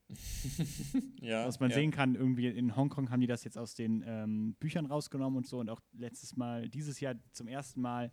ja 1.21 1.45
Was 1.45 1.59
man 1.59 1.69
ja. 1.69 1.75
sehen 1.75 1.91
kann, 1.91 2.15
irgendwie 2.15 2.47
in 2.47 2.75
Hongkong 2.75 3.09
haben 3.09 3.21
die 3.21 3.27
das 3.27 3.43
jetzt 3.43 3.57
aus 3.57 3.73
den 3.75 4.03
ähm, 4.07 4.55
Büchern 4.59 4.85
rausgenommen 4.85 5.37
und 5.37 5.47
so 5.47 5.59
und 5.59 5.69
auch 5.69 5.81
letztes 5.93 6.35
Mal, 6.35 6.69
dieses 6.69 6.99
Jahr 6.99 7.15
zum 7.31 7.47
ersten 7.47 7.81
Mal 7.81 8.11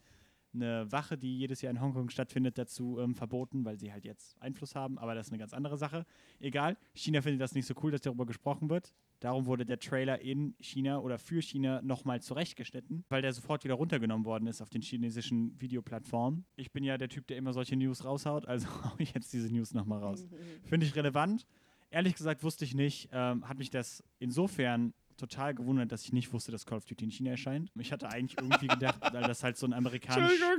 eine 0.55 0.91
Wache, 0.91 1.19
die 1.19 1.37
jedes 1.37 1.61
Jahr 1.63 1.71
in 1.71 1.81
Hongkong 1.81 2.11
stattfindet, 2.11 2.59
dazu 2.59 2.99
ähm, 3.01 3.15
verboten, 3.15 3.65
weil 3.65 3.79
sie 3.79 3.93
halt 3.93 4.05
jetzt 4.05 4.41
Einfluss 4.41 4.75
haben, 4.75 4.99
aber 4.99 5.15
das 5.15 5.27
ist 5.27 5.33
eine 5.33 5.39
ganz 5.39 5.53
andere 5.53 5.77
Sache. 5.77 6.07
Egal, 6.41 6.77
China 6.95 7.23
findet 7.23 7.41
das 7.41 7.55
nicht 7.55 7.67
so 7.67 7.75
cool, 7.83 7.91
dass 7.91 8.01
darüber 8.01 8.27
gesprochen 8.27 8.71
wird. 8.71 8.95
Darum 9.21 9.47
wurde 9.47 9.65
der 9.65 9.79
Trailer 9.79 10.21
in 10.21 10.55
China 10.61 10.99
oder 10.99 11.19
für 11.19 11.41
China 11.41 11.81
nochmal 11.83 12.21
zurechtgeschnitten, 12.21 13.05
weil 13.09 13.23
der 13.23 13.33
sofort 13.33 13.65
wieder 13.65 13.75
runtergenommen 13.75 14.27
worden 14.27 14.47
ist 14.47 14.61
auf 14.61 14.71
den 14.71 14.83
chinesischen 14.83 15.59
Videoplattformen. 15.61 16.45
Ich 16.57 16.73
bin 16.73 16.85
ja 16.85 16.99
der 16.99 17.09
Typ, 17.09 17.27
der 17.27 17.37
immer 17.37 17.53
solche 17.53 17.77
News 17.77 18.05
raushaut, 18.05 18.47
also 18.47 18.69
hau 18.85 18.95
ich 18.99 19.15
jetzt 19.15 19.33
diese 19.33 19.53
News 19.53 19.75
nochmal 19.75 20.01
raus. 20.01 20.27
Finde 20.65 20.87
ich 20.87 20.95
relevant. 20.95 21.47
Ehrlich 21.95 22.15
gesagt 22.17 22.43
wusste 22.43 22.65
ich 22.65 22.75
nicht, 22.75 23.09
ähm, 23.13 23.49
hat 23.49 23.59
mich 23.59 23.71
das 23.71 24.03
insofern 24.19 24.93
total 25.17 25.55
gewundert, 25.55 25.93
dass 25.93 26.03
ich 26.05 26.13
nicht 26.13 26.33
wusste, 26.33 26.51
dass 26.51 26.67
Call 26.67 26.79
of 26.79 26.85
Duty 26.87 27.05
in 27.05 27.11
China 27.13 27.31
erscheint. 27.31 27.71
Ich 27.79 27.93
hatte 27.93 28.09
eigentlich 28.09 28.37
irgendwie 28.39 28.67
gedacht, 28.67 28.99
weil 29.15 29.23
das 29.23 29.45
halt 29.45 29.57
so 29.57 29.67
ein 29.67 29.73
amerikanisch. 29.73 30.31
Entschuldigung, 30.33 30.59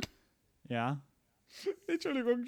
Ja. 0.70 1.02
Entschuldigung. 1.88 2.46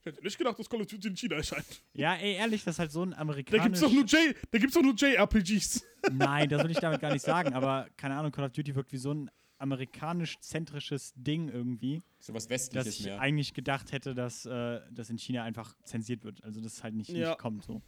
Ich 0.00 0.06
hätte 0.12 0.22
nicht 0.22 0.38
gedacht, 0.38 0.58
dass 0.58 0.68
Call 0.70 0.80
of 0.80 0.86
Duty 0.86 1.08
in 1.08 1.14
China 1.16 1.36
erscheint. 1.36 1.82
Ja, 1.92 2.14
ey, 2.14 2.34
ehrlich, 2.34 2.64
das 2.64 2.76
ist 2.76 2.78
halt 2.78 2.90
so 2.92 3.02
ein 3.04 3.10
Da 3.10 3.18
amerikanisch. 3.18 3.64
gibt's 3.64 3.80
doch 3.80 3.92
nur 3.92 4.04
J, 4.04 4.34
da 4.50 4.58
gibt's 4.58 4.74
doch 4.74 4.82
nur 4.82 4.94
JRPGs. 4.94 5.84
Nein, 6.12 6.48
das 6.48 6.62
will 6.64 6.70
ich 6.70 6.78
damit 6.78 7.00
gar 7.00 7.12
nicht 7.12 7.22
sagen, 7.24 7.52
aber 7.54 7.88
keine 7.96 8.16
Ahnung, 8.16 8.32
Call 8.32 8.44
of 8.46 8.52
Duty 8.52 8.74
wirkt 8.74 8.92
wie 8.92 8.98
so 8.98 9.12
ein 9.12 9.30
amerikanisch-zentrisches 9.58 11.12
Ding 11.16 11.48
irgendwie, 11.48 12.02
So 12.18 12.34
was 12.34 12.44
dass 12.44 12.50
Westliches 12.50 13.00
ich 13.00 13.04
mehr. 13.06 13.20
eigentlich 13.20 13.54
gedacht 13.54 13.90
hätte, 13.92 14.14
dass 14.14 14.44
äh, 14.46 14.80
das 14.90 15.10
in 15.10 15.18
China 15.18 15.42
einfach 15.44 15.74
zensiert 15.82 16.24
wird. 16.24 16.42
Also 16.44 16.60
das 16.60 16.82
halt 16.84 16.94
nicht, 16.94 17.10
Ja. 17.10 17.30
nicht 17.30 17.38
kommt 17.38 17.64
so. 17.64 17.82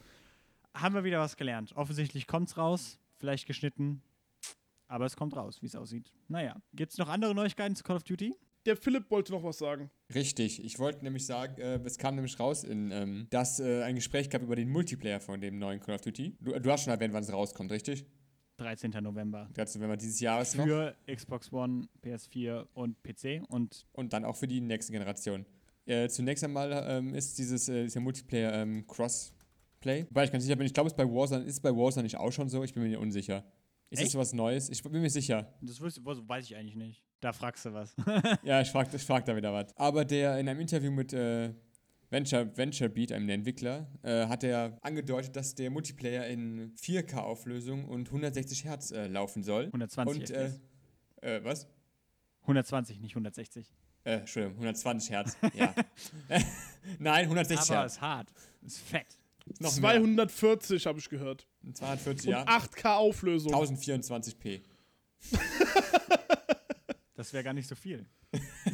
Haben 0.74 0.94
wir 0.94 1.04
wieder 1.04 1.20
was 1.20 1.36
gelernt. 1.36 1.74
Offensichtlich 1.76 2.26
kommt's 2.26 2.56
raus, 2.56 2.98
vielleicht 3.16 3.46
geschnitten, 3.46 4.02
aber 4.86 5.04
es 5.06 5.16
kommt 5.16 5.36
raus, 5.36 5.62
wie 5.62 5.66
es 5.66 5.74
aussieht. 5.74 6.12
Naja, 6.28 6.56
gibt's 6.72 6.98
noch 6.98 7.08
andere 7.08 7.34
Neuigkeiten 7.34 7.74
zu 7.74 7.84
Call 7.84 7.96
of 7.96 8.04
Duty? 8.04 8.34
Der 8.66 8.76
Philipp 8.76 9.10
wollte 9.10 9.32
noch 9.32 9.42
was 9.44 9.58
sagen. 9.58 9.90
Richtig, 10.14 10.62
ich 10.62 10.78
wollte 10.78 11.04
nämlich 11.04 11.24
sagen, 11.24 11.60
äh, 11.60 11.80
es 11.84 11.96
kam 11.96 12.16
nämlich 12.16 12.38
raus, 12.38 12.64
in, 12.64 12.90
ähm, 12.90 13.26
dass 13.30 13.60
äh, 13.60 13.82
ein 13.82 13.94
Gespräch 13.94 14.28
gab 14.30 14.42
über 14.42 14.56
den 14.56 14.68
Multiplayer 14.68 15.20
von 15.20 15.40
dem 15.40 15.58
neuen 15.58 15.80
Call 15.80 15.94
of 15.94 16.00
Duty. 16.02 16.36
Du, 16.40 16.58
du 16.58 16.70
hast 16.70 16.84
schon 16.84 16.92
erwähnt, 16.92 17.14
wann 17.14 17.22
es 17.22 17.32
rauskommt, 17.32 17.70
richtig? 17.70 18.04
13. 18.58 18.90
November. 19.02 19.48
13. 19.54 19.80
November 19.80 19.96
dieses 19.96 20.20
Jahres 20.20 20.54
noch. 20.54 20.64
Für 20.64 20.96
Xbox 21.06 21.52
One, 21.52 21.88
PS4 22.02 22.66
und 22.74 23.02
PC 23.02 23.42
und 23.48 23.86
Und 23.92 24.12
dann 24.12 24.24
auch 24.24 24.36
für 24.36 24.48
die 24.48 24.60
nächste 24.60 24.92
Generation. 24.92 25.46
Äh, 25.86 26.08
zunächst 26.08 26.44
einmal 26.44 26.70
ähm, 26.86 27.14
ist 27.14 27.38
dieses 27.38 27.68
äh, 27.68 27.84
dieser 27.84 28.00
Multiplayer 28.00 28.52
ähm, 28.52 28.86
Crossplay. 29.78 30.06
Wobei 30.10 30.24
ich 30.24 30.32
ganz 30.32 30.44
sicher 30.44 30.56
bin, 30.56 30.66
ich 30.66 30.74
glaube, 30.74 30.88
es 30.88 30.94
bei 30.94 31.04
Warzone 31.04 31.44
ist 31.44 31.54
es 31.54 31.60
bei 31.60 31.70
Warzone 31.70 32.04
nicht 32.04 32.16
auch 32.16 32.32
schon 32.32 32.48
so. 32.48 32.64
Ich 32.64 32.74
bin 32.74 32.82
mir 32.82 33.00
unsicher. 33.00 33.44
Ist 33.90 34.00
Echt? 34.00 34.08
das 34.08 34.18
was 34.20 34.32
Neues? 34.32 34.68
Ich 34.68 34.82
bin 34.82 35.00
mir 35.00 35.10
sicher. 35.10 35.54
das 35.62 35.80
weiß 35.80 36.44
ich 36.44 36.56
eigentlich 36.56 36.76
nicht. 36.76 37.04
Da 37.20 37.32
fragst 37.32 37.64
du 37.64 37.72
was. 37.72 37.96
Ja, 38.42 38.60
ich 38.60 38.68
frage 38.68 38.94
ich 38.94 39.02
frag 39.02 39.24
da 39.24 39.34
wieder 39.34 39.52
was. 39.52 39.74
Aber 39.76 40.04
der 40.04 40.38
in 40.38 40.48
einem 40.48 40.60
Interview 40.60 40.90
mit 40.90 41.12
äh, 41.12 41.54
Venture, 42.10 42.56
Venture 42.56 42.88
Beat, 42.88 43.12
einem 43.12 43.26
der 43.26 43.36
Entwickler, 43.36 43.88
äh, 44.02 44.26
hat 44.26 44.44
er 44.44 44.78
angedeutet, 44.82 45.34
dass 45.36 45.54
der 45.54 45.70
Multiplayer 45.70 46.26
in 46.26 46.74
4K-Auflösung 46.74 47.86
und 47.86 48.08
160 48.08 48.64
Hertz 48.64 48.90
äh, 48.90 49.06
laufen 49.06 49.42
soll. 49.42 49.66
120 49.66 50.20
Und, 50.22 50.30
äh, 50.30 50.50
äh, 51.36 51.44
was? 51.44 51.66
120, 52.42 53.00
nicht 53.00 53.12
160. 53.12 53.72
Äh, 54.04 54.18
Entschuldigung, 54.18 54.56
120 54.56 55.10
Hertz. 55.10 55.36
ja. 55.54 55.74
Nein, 56.98 57.24
160 57.24 57.70
Aber 57.70 57.80
Hertz. 57.80 57.94
ist 57.94 58.00
hart. 58.00 58.32
Ist 58.62 58.78
fett. 58.80 59.18
Noch 59.60 59.76
mehr. 59.78 59.92
240 60.00 60.86
habe 60.86 60.98
ich 60.98 61.08
gehört. 61.08 61.46
240, 61.72 62.26
Und 62.28 62.32
ja. 62.32 62.44
8K 62.46 62.96
Auflösung. 62.96 63.54
1024p. 63.54 64.60
Das 67.14 67.32
wäre 67.32 67.42
gar 67.42 67.52
nicht 67.52 67.66
so 67.68 67.74
viel. 67.74 68.06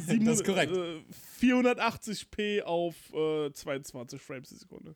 Sieben- 0.05 0.25
das 0.25 0.35
ist 0.41 0.45
korrekt. 0.45 0.71
Äh, 0.71 1.01
480p 1.41 2.61
auf 2.61 2.95
äh, 3.11 3.51
22 3.51 4.21
Frames 4.21 4.49
die 4.49 4.55
Sekunde. 4.55 4.95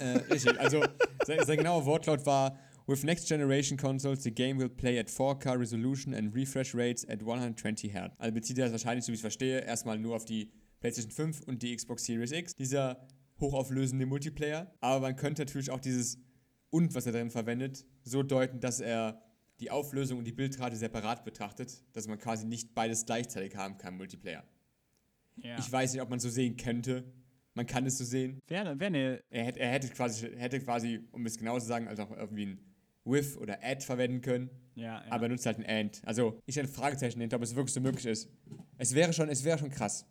Äh, 0.00 0.18
richtig, 0.32 0.58
also 0.58 0.84
sein, 1.24 1.38
sein 1.46 1.58
genauer 1.58 1.86
Wortlaut 1.86 2.26
war: 2.26 2.58
With 2.88 3.04
next 3.04 3.28
generation 3.28 3.78
consoles, 3.78 4.24
the 4.24 4.32
game 4.32 4.58
will 4.58 4.68
play 4.68 4.98
at 4.98 5.08
4K 5.08 5.56
resolution 5.58 6.12
and 6.12 6.34
refresh 6.34 6.74
rates 6.74 7.08
at 7.08 7.20
120 7.20 7.92
Hz. 7.94 8.10
Also 8.18 8.34
bezieht 8.34 8.58
er 8.58 8.64
das 8.64 8.72
wahrscheinlich, 8.72 9.04
so 9.04 9.12
wie 9.12 9.14
ich 9.14 9.18
es 9.20 9.22
verstehe, 9.22 9.60
erstmal 9.60 9.96
nur 9.98 10.16
auf 10.16 10.24
die 10.24 10.50
PlayStation 10.80 11.12
5 11.12 11.42
und 11.46 11.62
die 11.62 11.74
Xbox 11.76 12.04
Series 12.04 12.32
X, 12.32 12.56
dieser 12.56 13.06
hochauflösende 13.40 14.06
Multiplayer. 14.06 14.72
Aber 14.80 15.00
man 15.00 15.16
könnte 15.16 15.42
natürlich 15.42 15.70
auch 15.70 15.80
dieses 15.80 16.18
und, 16.70 16.94
was 16.94 17.06
er 17.06 17.12
darin 17.12 17.30
verwendet, 17.30 17.86
so 18.02 18.22
deuten, 18.22 18.60
dass 18.60 18.80
er 18.80 19.22
die 19.60 19.70
Auflösung 19.70 20.18
und 20.18 20.24
die 20.24 20.32
Bildrate 20.32 20.76
separat 20.76 21.24
betrachtet, 21.24 21.84
dass 21.92 22.08
man 22.08 22.18
quasi 22.18 22.46
nicht 22.46 22.74
beides 22.74 23.06
gleichzeitig 23.06 23.54
haben 23.56 23.78
kann, 23.78 23.96
Multiplayer. 23.96 24.42
Ja. 25.36 25.58
Ich 25.58 25.70
weiß 25.70 25.92
nicht, 25.92 26.02
ob 26.02 26.10
man 26.10 26.16
es 26.16 26.24
so 26.24 26.30
sehen 26.30 26.56
könnte. 26.56 27.04
Man 27.54 27.66
kann 27.66 27.86
es 27.86 27.98
so 27.98 28.04
sehen. 28.04 28.40
Wäre 28.48 28.78
wär 28.80 28.86
eine. 28.88 29.22
Er 29.30 29.44
hätte, 29.44 29.60
er 29.60 29.70
hätte 29.70 29.88
quasi, 29.88 30.28
hätte 30.36 30.60
quasi, 30.60 31.00
um 31.12 31.24
es 31.26 31.38
genau 31.38 31.58
zu 31.60 31.66
sagen, 31.66 31.86
also 31.86 32.02
auch 32.02 32.10
irgendwie 32.10 32.46
ein 32.46 32.60
with 33.04 33.36
oder 33.36 33.58
add 33.62 33.84
verwenden 33.84 34.20
können, 34.22 34.50
Ja, 34.74 35.04
ja. 35.04 35.12
aber 35.12 35.26
er 35.26 35.28
nutzt 35.28 35.46
halt 35.46 35.58
ein 35.58 35.66
and. 35.66 36.02
Also 36.04 36.40
ich 36.46 36.56
hätte 36.56 36.68
ein 36.68 36.72
Fragezeichen 36.72 37.20
hinter, 37.20 37.36
ob 37.36 37.42
es 37.42 37.54
wirklich 37.54 37.74
so 37.74 37.80
möglich 37.80 38.06
ist. 38.06 38.28
Es 38.78 38.94
wäre 38.94 39.12
schon, 39.12 39.28
es 39.28 39.44
wäre 39.44 39.58
schon 39.58 39.70
krass. 39.70 40.06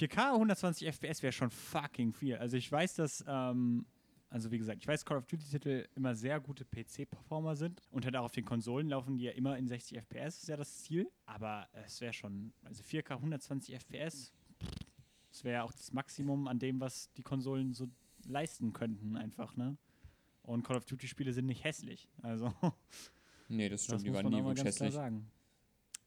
4K 0.00 0.32
120 0.32 0.88
FPS 0.88 1.22
wäre 1.22 1.32
schon 1.32 1.50
fucking 1.50 2.12
viel. 2.12 2.36
Also 2.36 2.56
ich 2.56 2.70
weiß, 2.70 2.94
dass, 2.94 3.24
ähm, 3.26 3.84
also 4.30 4.50
wie 4.50 4.58
gesagt, 4.58 4.80
ich 4.80 4.88
weiß, 4.88 5.04
Call 5.04 5.18
of 5.18 5.26
Duty-Titel 5.26 5.86
immer 5.94 6.14
sehr 6.14 6.40
gute 6.40 6.64
PC-Performer 6.64 7.56
sind 7.56 7.82
und 7.90 8.04
halt 8.04 8.16
auch 8.16 8.24
auf 8.24 8.32
den 8.32 8.44
Konsolen 8.44 8.88
laufen 8.88 9.18
die 9.18 9.24
ja 9.24 9.32
immer 9.32 9.58
in 9.58 9.68
60 9.68 9.98
FPS, 9.98 10.42
ist 10.42 10.48
ja 10.48 10.56
das 10.56 10.82
Ziel. 10.82 11.10
Aber 11.26 11.68
es 11.72 12.00
wäre 12.00 12.12
schon, 12.12 12.52
also 12.64 12.82
4K 12.82 13.10
120 13.16 13.74
FPS, 13.74 14.32
das 15.30 15.44
wäre 15.44 15.56
ja 15.56 15.62
auch 15.64 15.72
das 15.72 15.92
Maximum 15.92 16.48
an 16.48 16.58
dem, 16.58 16.80
was 16.80 17.12
die 17.12 17.22
Konsolen 17.22 17.74
so 17.74 17.88
leisten 18.26 18.72
könnten, 18.72 19.16
einfach, 19.16 19.56
ne? 19.56 19.76
Und 20.42 20.64
Call 20.64 20.76
of 20.76 20.84
Duty-Spiele 20.86 21.32
sind 21.32 21.46
nicht 21.46 21.64
hässlich. 21.64 22.08
Also 22.22 22.52
Nee, 23.48 23.68
das 23.68 23.84
stimmt, 23.84 23.96
das 23.96 24.02
die 24.04 24.12
waren 24.14 24.28
nie 24.28 24.44
wirklich 24.44 24.64
hässlich. 24.64 24.94
sagen. 24.94 25.30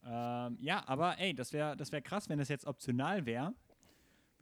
Ähm, 0.02 0.58
ja, 0.60 0.86
aber 0.86 1.18
ey, 1.18 1.34
das 1.34 1.52
wäre 1.52 1.76
das 1.76 1.92
wär 1.92 2.02
krass, 2.02 2.28
wenn 2.28 2.38
das 2.38 2.48
jetzt 2.48 2.66
optional 2.66 3.24
wäre. 3.26 3.54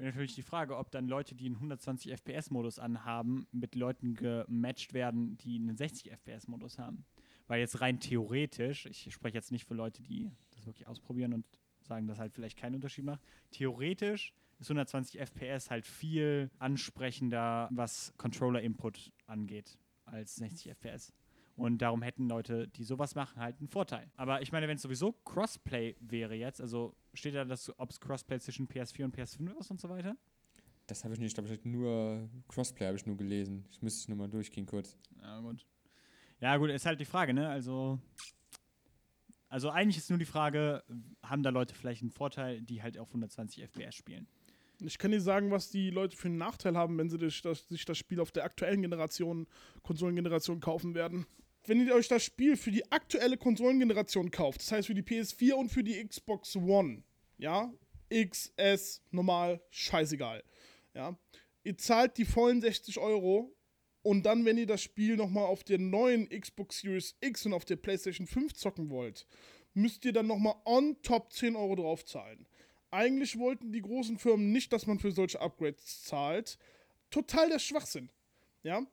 Wäre 0.02 0.10
natürlich 0.10 0.34
die 0.34 0.42
Frage, 0.42 0.76
ob 0.78 0.90
dann 0.90 1.06
Leute, 1.06 1.36
die 1.36 1.46
einen 1.46 1.54
120 1.54 2.10
FPS-Modus 2.10 2.80
anhaben, 2.80 3.46
mit 3.52 3.76
Leuten 3.76 4.14
gematcht 4.14 4.94
werden, 4.94 5.36
die 5.36 5.54
einen 5.54 5.76
60 5.76 6.10
FPS-Modus 6.10 6.80
haben. 6.80 7.04
Weil 7.46 7.60
jetzt 7.60 7.80
rein 7.80 8.00
theoretisch, 8.00 8.86
ich 8.86 9.12
spreche 9.12 9.36
jetzt 9.36 9.52
nicht 9.52 9.64
für 9.64 9.74
Leute, 9.74 10.02
die 10.02 10.32
das 10.50 10.66
wirklich 10.66 10.88
ausprobieren 10.88 11.34
und 11.34 11.46
sagen, 11.82 12.08
dass 12.08 12.18
halt 12.18 12.32
vielleicht 12.32 12.58
keinen 12.58 12.74
Unterschied 12.74 13.04
macht. 13.04 13.20
Theoretisch 13.52 14.34
ist 14.58 14.72
120 14.72 15.20
FPS 15.20 15.70
halt 15.70 15.86
viel 15.86 16.50
ansprechender, 16.58 17.68
was 17.70 18.12
Controller-Input 18.16 19.12
angeht, 19.26 19.78
als 20.04 20.34
60 20.34 20.72
FPS. 20.72 21.12
Und 21.54 21.78
darum 21.78 22.02
hätten 22.02 22.28
Leute, 22.28 22.66
die 22.66 22.82
sowas 22.82 23.14
machen, 23.14 23.40
halt 23.40 23.60
einen 23.60 23.68
Vorteil. 23.68 24.10
Aber 24.16 24.42
ich 24.42 24.50
meine, 24.50 24.66
wenn 24.66 24.74
es 24.74 24.82
sowieso 24.82 25.12
Crossplay 25.12 25.94
wäre 26.00 26.34
jetzt, 26.34 26.60
also 26.60 26.96
steht 27.14 27.34
da, 27.34 27.46
ob 27.76 27.90
es 27.90 28.00
Crossplay 28.00 28.38
zwischen 28.40 28.68
PS4 28.68 29.04
und 29.04 29.16
PS5 29.16 29.58
ist 29.58 29.70
und 29.70 29.80
so 29.80 29.88
weiter? 29.88 30.16
Das 30.86 31.04
habe 31.04 31.14
ich 31.14 31.20
nicht, 31.20 31.28
ich 31.28 31.34
glaube, 31.34 31.48
ich 31.48 31.58
habe 31.58 31.68
nur 31.68 32.28
Crossplay 32.48 32.86
habe 32.86 32.96
ich 32.96 33.06
nur 33.06 33.16
gelesen. 33.16 33.64
Ich 33.70 33.82
müsste 33.82 34.00
es 34.00 34.08
nochmal 34.08 34.28
durchgehen 34.28 34.66
kurz. 34.66 34.96
Ja, 35.20 35.40
gut. 35.40 35.66
Ja, 36.40 36.56
gut, 36.56 36.70
ist 36.70 36.86
halt 36.86 36.98
die 36.98 37.04
Frage, 37.04 37.32
ne? 37.32 37.48
Also, 37.48 38.00
also 39.48 39.70
eigentlich 39.70 39.98
ist 39.98 40.10
nur 40.10 40.18
die 40.18 40.24
Frage, 40.24 40.82
haben 41.22 41.42
da 41.42 41.50
Leute 41.50 41.74
vielleicht 41.74 42.02
einen 42.02 42.10
Vorteil, 42.10 42.60
die 42.62 42.82
halt 42.82 42.98
auf 42.98 43.08
120 43.08 43.62
FPS 43.62 43.94
spielen? 43.94 44.26
Ich 44.80 44.98
kann 44.98 45.12
dir 45.12 45.20
sagen, 45.20 45.52
was 45.52 45.70
die 45.70 45.90
Leute 45.90 46.16
für 46.16 46.26
einen 46.26 46.38
Nachteil 46.38 46.76
haben, 46.76 46.98
wenn 46.98 47.08
sie 47.08 47.18
sich 47.18 47.42
das, 47.42 47.68
sich 47.68 47.84
das 47.84 47.96
Spiel 47.96 48.18
auf 48.18 48.32
der 48.32 48.44
aktuellen 48.44 48.82
Generation, 48.82 49.46
Konsolengeneration 49.84 50.58
kaufen 50.58 50.94
werden. 50.94 51.26
Wenn 51.64 51.86
ihr 51.86 51.94
euch 51.94 52.08
das 52.08 52.24
Spiel 52.24 52.56
für 52.56 52.70
die 52.70 52.90
aktuelle 52.90 53.36
Konsolengeneration 53.36 54.30
kauft, 54.30 54.60
das 54.60 54.72
heißt 54.72 54.86
für 54.86 54.94
die 54.94 55.02
PS4 55.02 55.52
und 55.54 55.68
für 55.68 55.84
die 55.84 56.04
Xbox 56.04 56.56
One, 56.56 57.02
ja, 57.38 57.72
X, 58.08 58.52
S, 58.56 59.02
normal, 59.10 59.60
scheißegal, 59.70 60.42
ja, 60.94 61.18
ihr 61.64 61.78
zahlt 61.78 62.18
die 62.18 62.24
vollen 62.24 62.60
60 62.60 62.98
Euro 62.98 63.54
und 64.02 64.26
dann, 64.26 64.44
wenn 64.44 64.58
ihr 64.58 64.66
das 64.66 64.82
Spiel 64.82 65.16
nochmal 65.16 65.44
auf 65.44 65.62
der 65.62 65.78
neuen 65.78 66.28
Xbox 66.28 66.80
Series 66.80 67.16
X 67.20 67.46
und 67.46 67.54
auf 67.54 67.64
der 67.64 67.76
PlayStation 67.76 68.26
5 68.26 68.52
zocken 68.54 68.90
wollt, 68.90 69.26
müsst 69.74 70.04
ihr 70.04 70.12
dann 70.12 70.26
nochmal 70.26 70.56
on 70.64 71.00
top 71.02 71.32
10 71.32 71.56
Euro 71.56 71.76
draufzahlen. 71.76 72.46
Eigentlich 72.90 73.38
wollten 73.38 73.72
die 73.72 73.80
großen 73.80 74.18
Firmen 74.18 74.52
nicht, 74.52 74.72
dass 74.72 74.86
man 74.86 74.98
für 74.98 75.12
solche 75.12 75.40
Upgrades 75.40 76.02
zahlt. 76.02 76.58
Total 77.10 77.48
der 77.48 77.58
Schwachsinn. 77.58 78.10
Ja. 78.62 78.86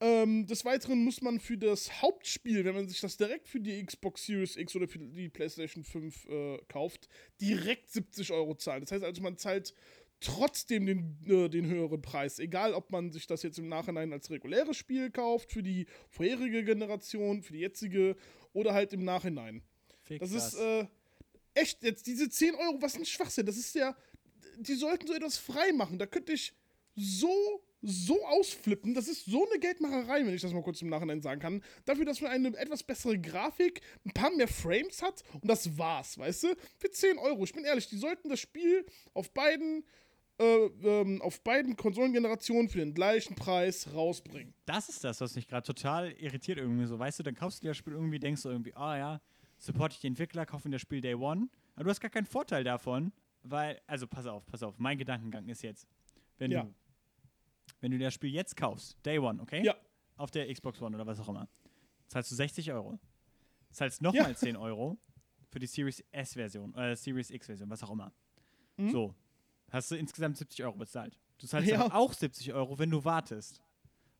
Ähm, 0.00 0.46
des 0.46 0.64
Weiteren 0.64 1.04
muss 1.04 1.22
man 1.22 1.40
für 1.40 1.56
das 1.56 2.02
Hauptspiel, 2.02 2.64
wenn 2.64 2.74
man 2.74 2.88
sich 2.88 3.00
das 3.00 3.16
direkt 3.16 3.48
für 3.48 3.60
die 3.60 3.82
Xbox 3.82 4.26
Series 4.26 4.56
X 4.56 4.76
oder 4.76 4.88
für 4.88 4.98
die 4.98 5.30
PlayStation 5.30 5.84
5 5.84 6.28
äh, 6.28 6.58
kauft, 6.68 7.08
direkt 7.40 7.90
70 7.90 8.32
Euro 8.32 8.54
zahlen. 8.54 8.82
Das 8.82 8.92
heißt 8.92 9.04
also, 9.04 9.22
man 9.22 9.38
zahlt 9.38 9.72
trotzdem 10.20 10.86
den, 10.86 11.18
äh, 11.26 11.48
den 11.48 11.66
höheren 11.66 12.02
Preis. 12.02 12.38
Egal, 12.38 12.74
ob 12.74 12.90
man 12.90 13.10
sich 13.10 13.26
das 13.26 13.42
jetzt 13.42 13.58
im 13.58 13.68
Nachhinein 13.68 14.12
als 14.12 14.30
reguläres 14.30 14.76
Spiel 14.76 15.10
kauft, 15.10 15.52
für 15.52 15.62
die 15.62 15.86
vorherige 16.10 16.64
Generation, 16.64 17.42
für 17.42 17.54
die 17.54 17.60
jetzige 17.60 18.16
oder 18.52 18.74
halt 18.74 18.92
im 18.92 19.04
Nachhinein. 19.04 19.62
Fick 20.02 20.20
Das 20.20 20.32
ist 20.32 20.54
äh, 20.54 20.86
echt 21.54 21.82
jetzt 21.82 22.06
diese 22.06 22.28
10 22.28 22.54
Euro, 22.54 22.80
was 22.80 22.96
ein 22.96 23.04
Schwachsinn. 23.04 23.46
Das 23.46 23.56
ist 23.56 23.74
ja, 23.74 23.96
die 24.58 24.74
sollten 24.74 25.06
so 25.06 25.14
etwas 25.14 25.38
frei 25.38 25.72
machen. 25.72 25.98
Da 25.98 26.06
könnte 26.06 26.32
ich 26.32 26.54
so, 26.94 27.62
so 27.86 28.24
ausflippen. 28.26 28.94
Das 28.94 29.08
ist 29.08 29.24
so 29.26 29.46
eine 29.48 29.58
Geldmacherei, 29.60 30.24
wenn 30.26 30.34
ich 30.34 30.42
das 30.42 30.52
mal 30.52 30.62
kurz 30.62 30.82
im 30.82 30.88
Nachhinein 30.88 31.20
sagen 31.22 31.40
kann. 31.40 31.62
Dafür, 31.84 32.04
dass 32.04 32.20
man 32.20 32.30
eine 32.32 32.56
etwas 32.56 32.82
bessere 32.82 33.18
Grafik, 33.18 33.80
ein 34.04 34.12
paar 34.12 34.30
mehr 34.30 34.48
Frames 34.48 35.02
hat 35.02 35.22
und 35.34 35.46
das 35.48 35.78
war's, 35.78 36.18
weißt 36.18 36.44
du? 36.44 36.48
Für 36.78 36.90
10 36.90 37.18
Euro. 37.18 37.44
Ich 37.44 37.52
bin 37.52 37.64
ehrlich, 37.64 37.88
die 37.88 37.96
sollten 37.96 38.28
das 38.28 38.40
Spiel 38.40 38.84
auf 39.14 39.30
beiden, 39.32 39.84
äh, 40.38 40.44
ähm, 40.44 41.22
auf 41.22 41.40
beiden 41.42 41.76
Konsolengenerationen 41.76 42.68
für 42.68 42.78
den 42.78 42.92
gleichen 42.94 43.34
Preis 43.36 43.88
rausbringen. 43.94 44.52
Das 44.66 44.88
ist 44.88 45.02
das, 45.04 45.20
was 45.20 45.34
mich 45.36 45.48
gerade 45.48 45.66
total 45.66 46.12
irritiert 46.12 46.58
irgendwie 46.58 46.86
so. 46.86 46.98
Weißt 46.98 47.18
du, 47.18 47.22
dann 47.22 47.34
kaufst 47.34 47.60
du 47.60 47.62
dir 47.62 47.68
das 47.70 47.76
Spiel 47.78 47.94
irgendwie, 47.94 48.18
denkst 48.18 48.42
du 48.42 48.50
irgendwie, 48.50 48.74
ah 48.74 48.96
ja, 48.98 49.20
support 49.58 49.92
ich 49.94 50.00
die 50.00 50.08
Entwickler, 50.08 50.44
kaufe 50.44 50.68
mir 50.68 50.72
das 50.72 50.82
Spiel 50.82 51.00
Day 51.00 51.14
One. 51.14 51.48
Aber 51.74 51.84
du 51.84 51.90
hast 51.90 52.00
gar 52.00 52.10
keinen 52.10 52.26
Vorteil 52.26 52.64
davon, 52.64 53.12
weil, 53.42 53.80
also 53.86 54.06
pass 54.06 54.26
auf, 54.26 54.44
pass 54.46 54.62
auf, 54.62 54.74
mein 54.78 54.98
Gedankengang 54.98 55.48
ist 55.48 55.62
jetzt, 55.62 55.86
wenn 56.38 56.50
Ja. 56.50 56.64
du, 56.64 56.74
wenn 57.80 57.90
du 57.92 57.98
das 57.98 58.14
Spiel 58.14 58.30
jetzt 58.30 58.56
kaufst, 58.56 58.96
Day 59.04 59.18
One, 59.18 59.40
okay? 59.40 59.62
Ja. 59.64 59.74
Auf 60.16 60.30
der 60.30 60.52
Xbox 60.52 60.80
One 60.80 60.96
oder 60.96 61.06
was 61.06 61.20
auch 61.20 61.28
immer, 61.28 61.48
zahlst 62.08 62.30
du 62.30 62.34
60 62.34 62.72
Euro. 62.72 62.98
Zahlst 63.70 64.00
nochmal 64.00 64.30
Ja. 64.30 64.34
10 64.36 64.56
Euro 64.56 64.98
für 65.50 65.58
die 65.58 65.66
Series 65.66 66.02
S-Version, 66.12 66.74
äh, 66.74 66.96
Series 66.96 67.30
X-Version, 67.30 67.68
was 67.68 67.82
auch 67.82 67.90
immer. 67.90 68.12
Mhm. 68.78 68.90
So, 68.90 69.14
hast 69.70 69.90
du 69.90 69.96
insgesamt 69.96 70.36
70 70.38 70.64
Euro 70.64 70.76
bezahlt. 70.76 71.18
Du 71.38 71.46
zahlst 71.46 71.68
Ja. 71.70 71.92
auch 71.92 72.12
70 72.14 72.52
Euro, 72.54 72.78
wenn 72.78 72.90
du 72.90 73.04
wartest. 73.04 73.60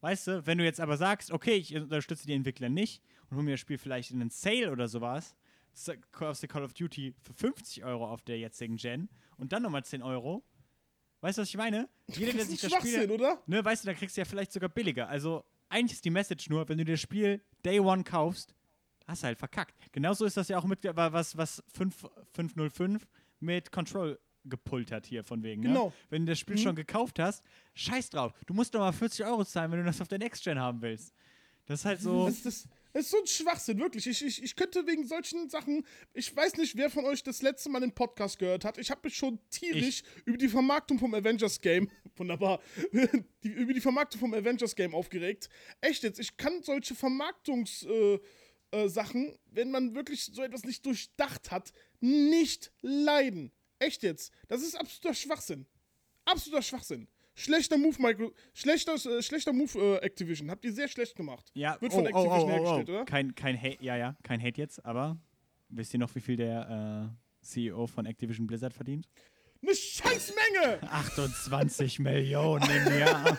Weißt 0.02 0.26
du, 0.26 0.46
wenn 0.46 0.58
du 0.58 0.64
jetzt 0.64 0.80
aber 0.80 0.96
sagst, 0.98 1.30
okay, 1.32 1.54
ich 1.54 1.74
unterstütze 1.74 2.26
die 2.26 2.34
Entwickler 2.34 2.68
nicht 2.68 3.02
und 3.30 3.38
hol 3.38 3.42
mir 3.44 3.52
das 3.52 3.60
Spiel 3.60 3.78
vielleicht 3.78 4.10
in 4.10 4.20
einen 4.20 4.30
Sale 4.30 4.70
oder 4.70 4.88
sowas, 4.88 5.34
kaufst 6.12 6.42
du 6.42 6.48
Call 6.48 6.62
of 6.64 6.74
Duty 6.74 7.14
für 7.22 7.32
50 7.32 7.84
Euro 7.84 8.06
auf 8.10 8.20
der 8.22 8.38
jetzigen 8.38 8.76
Gen 8.76 9.08
und 9.38 9.52
dann 9.52 9.62
nochmal 9.62 9.84
10 9.84 10.02
Euro. 10.02 10.44
Weißt 11.20 11.38
du, 11.38 11.42
was 11.42 11.48
ich 11.48 11.56
meine? 11.56 11.88
Jeder, 12.08 12.32
der 12.32 12.44
sich 12.44 12.62
ist 12.62 12.72
das 12.72 12.80
Spiel. 12.80 13.10
oder? 13.10 13.40
Ne, 13.46 13.64
weißt 13.64 13.84
du, 13.84 13.86
da 13.86 13.94
kriegst 13.94 14.16
du 14.16 14.20
ja 14.20 14.24
vielleicht 14.24 14.52
sogar 14.52 14.68
billiger. 14.68 15.08
Also, 15.08 15.44
eigentlich 15.68 15.94
ist 15.94 16.04
die 16.04 16.10
Message 16.10 16.48
nur, 16.50 16.68
wenn 16.68 16.78
du 16.78 16.84
dir 16.84 16.92
das 16.92 17.00
Spiel 17.00 17.40
Day 17.64 17.80
One 17.80 18.04
kaufst, 18.04 18.54
hast 19.06 19.22
du 19.22 19.26
halt 19.28 19.38
verkackt. 19.38 19.74
Genauso 19.92 20.24
ist 20.24 20.36
das 20.36 20.48
ja 20.48 20.58
auch 20.58 20.64
mit, 20.64 20.80
was, 20.84 21.36
was 21.36 21.62
5, 21.72 22.06
505 22.34 23.06
mit 23.40 23.72
Control 23.72 24.18
gepult 24.44 24.92
hat 24.92 25.06
hier 25.06 25.24
von 25.24 25.42
wegen. 25.42 25.62
Genau. 25.62 25.86
Ne? 25.88 25.92
Wenn 26.10 26.26
du 26.26 26.32
das 26.32 26.38
Spiel 26.38 26.54
Mhm. 26.56 26.60
schon 26.60 26.76
gekauft 26.76 27.18
hast, 27.18 27.42
scheiß 27.74 28.10
drauf. 28.10 28.32
Du 28.46 28.54
musst 28.54 28.74
doch 28.74 28.80
mal 28.80 28.92
40 28.92 29.24
Euro 29.26 29.44
zahlen, 29.44 29.72
wenn 29.72 29.80
du 29.80 29.84
das 29.84 30.00
auf 30.00 30.08
der 30.08 30.18
Next 30.18 30.44
Gen 30.44 30.58
haben 30.60 30.80
willst. 30.82 31.12
Das 31.66 31.80
ist 31.80 31.84
halt 31.84 32.00
so. 32.00 32.26
Das, 32.26 32.42
das, 32.42 32.68
das 32.96 33.04
ist 33.04 33.10
so 33.10 33.18
ein 33.18 33.26
Schwachsinn, 33.26 33.78
wirklich. 33.78 34.06
Ich, 34.06 34.24
ich, 34.24 34.42
ich 34.42 34.56
könnte 34.56 34.86
wegen 34.86 35.06
solchen 35.06 35.50
Sachen, 35.50 35.84
ich 36.14 36.34
weiß 36.34 36.56
nicht, 36.56 36.78
wer 36.78 36.88
von 36.88 37.04
euch 37.04 37.22
das 37.22 37.42
letzte 37.42 37.68
Mal 37.68 37.80
den 37.80 37.92
Podcast 37.92 38.38
gehört 38.38 38.64
hat. 38.64 38.78
Ich 38.78 38.90
habe 38.90 39.02
mich 39.04 39.14
schon 39.14 39.38
tierisch 39.50 40.02
über 40.24 40.38
die 40.38 40.48
Vermarktung 40.48 40.98
vom 40.98 41.12
Avengers 41.12 41.60
Game, 41.60 41.90
wunderbar, 42.16 42.58
die, 43.44 43.48
über 43.48 43.74
die 43.74 43.82
Vermarktung 43.82 44.18
vom 44.18 44.32
Avengers 44.32 44.74
Game 44.74 44.94
aufgeregt. 44.94 45.50
Echt 45.82 46.04
jetzt, 46.04 46.18
ich 46.18 46.38
kann 46.38 46.62
solche 46.62 46.94
Vermarktungssachen, 46.94 48.18
äh, 48.72 48.84
äh, 48.84 48.88
Sachen, 48.88 49.36
wenn 49.50 49.70
man 49.70 49.94
wirklich 49.94 50.24
so 50.24 50.42
etwas 50.42 50.64
nicht 50.64 50.86
durchdacht 50.86 51.50
hat, 51.50 51.74
nicht 52.00 52.72
leiden. 52.80 53.52
Echt 53.78 54.04
jetzt. 54.04 54.32
Das 54.48 54.62
ist 54.62 54.74
absoluter 54.74 55.12
Schwachsinn. 55.12 55.66
Absoluter 56.24 56.62
Schwachsinn. 56.62 57.08
Schlechter 57.38 57.76
Move, 57.76 58.00
Micro, 58.00 58.32
schlechter, 58.54 58.94
äh, 58.94 59.22
schlechter 59.22 59.52
Move, 59.52 59.78
äh, 59.78 59.96
Activision. 59.98 60.50
Habt 60.50 60.64
ihr 60.64 60.72
sehr 60.72 60.88
schlecht 60.88 61.14
gemacht. 61.14 61.44
Ja, 61.52 61.78
Wird 61.80 61.92
oh, 61.92 61.96
von 61.96 62.04
oh, 62.04 62.08
Activision 62.08 62.40
oh, 62.40 62.44
oh, 62.44 62.48
hergestellt, 62.48 62.88
oh. 62.88 62.92
oder? 62.92 63.04
Kein, 63.04 63.34
kein 63.34 63.60
Hate, 63.60 63.84
ja, 63.84 63.94
ja, 63.94 64.16
kein 64.22 64.42
Hate 64.42 64.58
jetzt, 64.58 64.82
aber 64.86 65.18
wisst 65.68 65.92
ihr 65.92 66.00
noch, 66.00 66.14
wie 66.14 66.20
viel 66.20 66.36
der 66.36 67.12
äh, 67.12 67.44
CEO 67.44 67.86
von 67.86 68.06
Activision 68.06 68.46
Blizzard 68.46 68.72
verdient? 68.72 69.06
Eine 69.62 69.74
Scheißmenge! 69.74 70.82
28 70.90 71.98
Millionen 71.98 72.70
im 72.70 72.98
Jahr. 73.00 73.38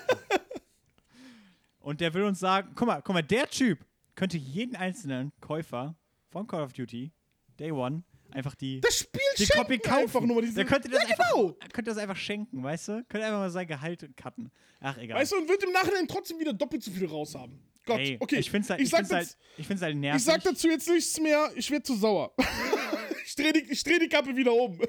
Und 1.80 2.00
der 2.00 2.14
will 2.14 2.24
uns 2.24 2.40
sagen, 2.40 2.74
guck 2.76 2.88
mal, 2.88 3.02
guck 3.02 3.16
mal, 3.16 3.24
der 3.24 3.50
Typ 3.50 3.84
könnte 4.14 4.38
jeden 4.38 4.76
einzelnen 4.76 5.32
Käufer 5.42 5.96
von 6.30 6.46
Call 6.46 6.62
of 6.62 6.74
Duty 6.74 7.12
Day 7.60 7.72
One 7.72 8.04
einfach 8.32 8.56
die, 8.56 8.82
Das 8.82 9.00
Spiel 9.00 9.22
die 9.38 9.46
schenken 9.46 9.62
Copy 9.64 9.78
kaufen. 9.80 10.00
einfach 10.04 10.22
nur 10.22 10.36
mal 10.36 10.42
diese, 10.42 10.56
der 10.56 10.66
könnte 10.66 10.90
das, 10.90 11.02
ja, 11.02 11.10
einfach, 11.10 11.32
genau. 11.32 11.58
könnte 11.74 11.92
das 11.92 11.98
einfach 11.98 12.16
schenken, 12.16 12.64
weißt 12.64 12.88
du? 12.90 13.04
Könnte 13.08 13.26
einfach 13.26 13.40
mal 13.40 13.50
sein 13.50 13.68
Gehalt 13.68 14.10
cutten. 14.16 14.52
Ach, 14.80 14.98
egal. 14.98 15.20
Weißt 15.20 15.32
du, 15.32 15.38
und 15.38 15.50
wird 15.50 15.64
im 15.64 15.72
Nachhinein 15.72 16.08
trotzdem 16.08 16.40
wieder 16.40 16.54
doppelt 16.54 16.84
so 16.84 16.92
viel 16.92 17.08
raushaben. 17.08 17.60
Gott, 17.86 18.00
Ey, 18.00 18.18
okay. 18.20 18.38
ich 18.38 18.52
finde 18.52 18.66
es 18.66 18.70
halt, 18.70 18.82
ich 18.82 18.88
ich 18.88 18.96
find's 18.96 19.12
halt, 19.12 19.38
ich 19.58 19.68
find's 19.68 19.82
halt 19.82 19.96
nervig. 19.96 20.20
ich 20.20 20.26
sag 20.26 20.44
dazu 20.44 20.68
jetzt 20.68 20.90
nichts 20.90 21.20
mehr, 21.20 21.52
ich 21.56 21.72
werde 21.72 21.84
zu 21.84 21.96
sauer. 21.96 22.34
ich 23.26 23.36
drehe 23.36 23.54
die, 23.54 23.72
ich 23.72 23.84
dreh 23.84 23.98
die 23.98 24.10
Kappe 24.10 24.36
wieder 24.36 24.54
um. 24.54 24.80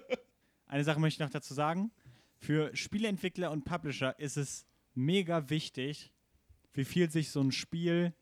Eine 0.66 0.84
Sache 0.84 1.00
möchte 1.00 1.16
ich 1.22 1.26
noch 1.26 1.32
dazu 1.32 1.52
sagen. 1.52 1.92
Für 2.38 2.74
Spieleentwickler 2.74 3.50
und 3.50 3.64
Publisher 3.64 4.18
ist 4.18 4.38
es 4.38 4.64
mega 4.94 5.50
wichtig, 5.50 6.12
wie 6.72 6.84
viel 6.84 7.10
sich 7.10 7.30
so 7.30 7.40
ein 7.40 7.52
Spiel 7.52 8.14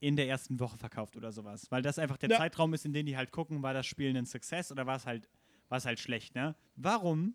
in 0.00 0.16
der 0.16 0.28
ersten 0.28 0.60
Woche 0.60 0.76
verkauft 0.76 1.16
oder 1.16 1.32
sowas. 1.32 1.70
Weil 1.70 1.82
das 1.82 1.98
einfach 1.98 2.16
der 2.18 2.30
Ja. 2.30 2.36
Zeitraum 2.38 2.74
ist, 2.74 2.84
in 2.84 2.92
dem 2.92 3.06
die 3.06 3.16
halt 3.16 3.30
gucken, 3.32 3.62
war 3.62 3.72
das 3.74 3.86
Spiel 3.86 4.14
ein 4.16 4.26
Success 4.26 4.70
oder 4.70 4.86
war 4.86 4.96
es 4.96 5.06
halt, 5.06 5.28
war 5.68 5.78
es 5.78 5.86
halt 5.86 5.98
schlecht, 5.98 6.34
ne? 6.34 6.54
Warum 6.76 7.34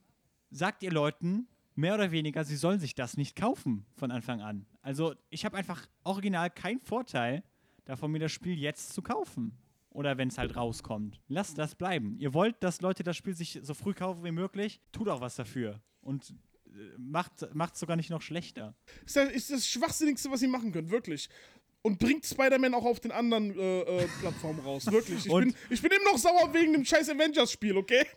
sagt 0.52 0.84
ihr 0.84 0.92
Leuten 0.92 1.48
mehr 1.76 1.96
oder 1.96 2.12
weniger, 2.12 2.44
sie 2.44 2.56
sollen 2.56 2.80
sich 2.80 2.94
das 2.96 3.18
nicht 3.18 3.36
kaufen 3.36 3.86
von 3.96 4.12
Anfang 4.12 4.42
an? 4.42 4.66
Also, 4.82 5.16
ich 5.30 5.46
habe 5.46 5.58
einfach 5.58 5.88
original 6.04 6.50
keinen 6.50 6.80
Vorteil 6.80 7.44
davon, 7.86 8.12
mir 8.12 8.20
das 8.20 8.32
Spiel 8.32 8.58
jetzt 8.58 8.94
zu 8.94 9.02
kaufen. 9.02 9.58
Oder 9.90 10.18
wenn 10.18 10.30
es 10.30 10.38
halt 10.38 10.56
rauskommt. 10.56 11.20
Lasst 11.28 11.58
das 11.58 11.76
bleiben. 11.76 12.16
Ihr 12.18 12.34
wollt, 12.34 12.64
dass 12.64 12.80
Leute 12.80 13.04
das 13.04 13.18
Spiel 13.18 13.36
sich 13.36 13.60
so 13.62 13.74
früh 13.74 13.94
kaufen 13.94 14.24
wie 14.24 14.32
möglich? 14.32 14.80
Tut 14.94 15.10
auch 15.10 15.20
was 15.20 15.36
dafür. 15.36 15.82
Und 16.00 16.34
äh, 16.68 16.98
macht 16.98 17.34
es 17.42 17.80
sogar 17.80 17.98
nicht 17.98 18.10
noch 18.10 18.22
schlechter. 18.22 18.74
ist, 19.06 19.18
das, 19.18 19.30
ist 19.32 19.52
das 19.52 19.68
Schwachsinnigste, 19.68 20.32
was 20.32 20.42
ihr 20.44 20.48
machen 20.48 20.72
könnt, 20.72 20.92
wirklich. 20.92 21.28
Und 21.84 21.98
bringt 21.98 22.24
Spider-Man 22.26 22.76
auch 22.76 22.86
auf 22.86 23.00
den 23.00 23.12
anderen 23.12 23.58
äh, 23.58 23.82
äh, 23.82 24.08
Plattformen 24.20 24.60
raus, 24.60 24.86
wirklich. 24.92 25.26
Ich 25.26 25.32
Und- 25.32 25.46
bin, 25.46 25.56
ich 25.70 25.82
bin 25.82 25.92
immer 25.92 26.12
noch 26.12 26.18
sauer 26.20 26.54
wegen 26.54 26.74
dem 26.74 26.86
scheiß 26.86 27.10
Avengers-Spiel, 27.10 27.78
okay? 27.78 28.06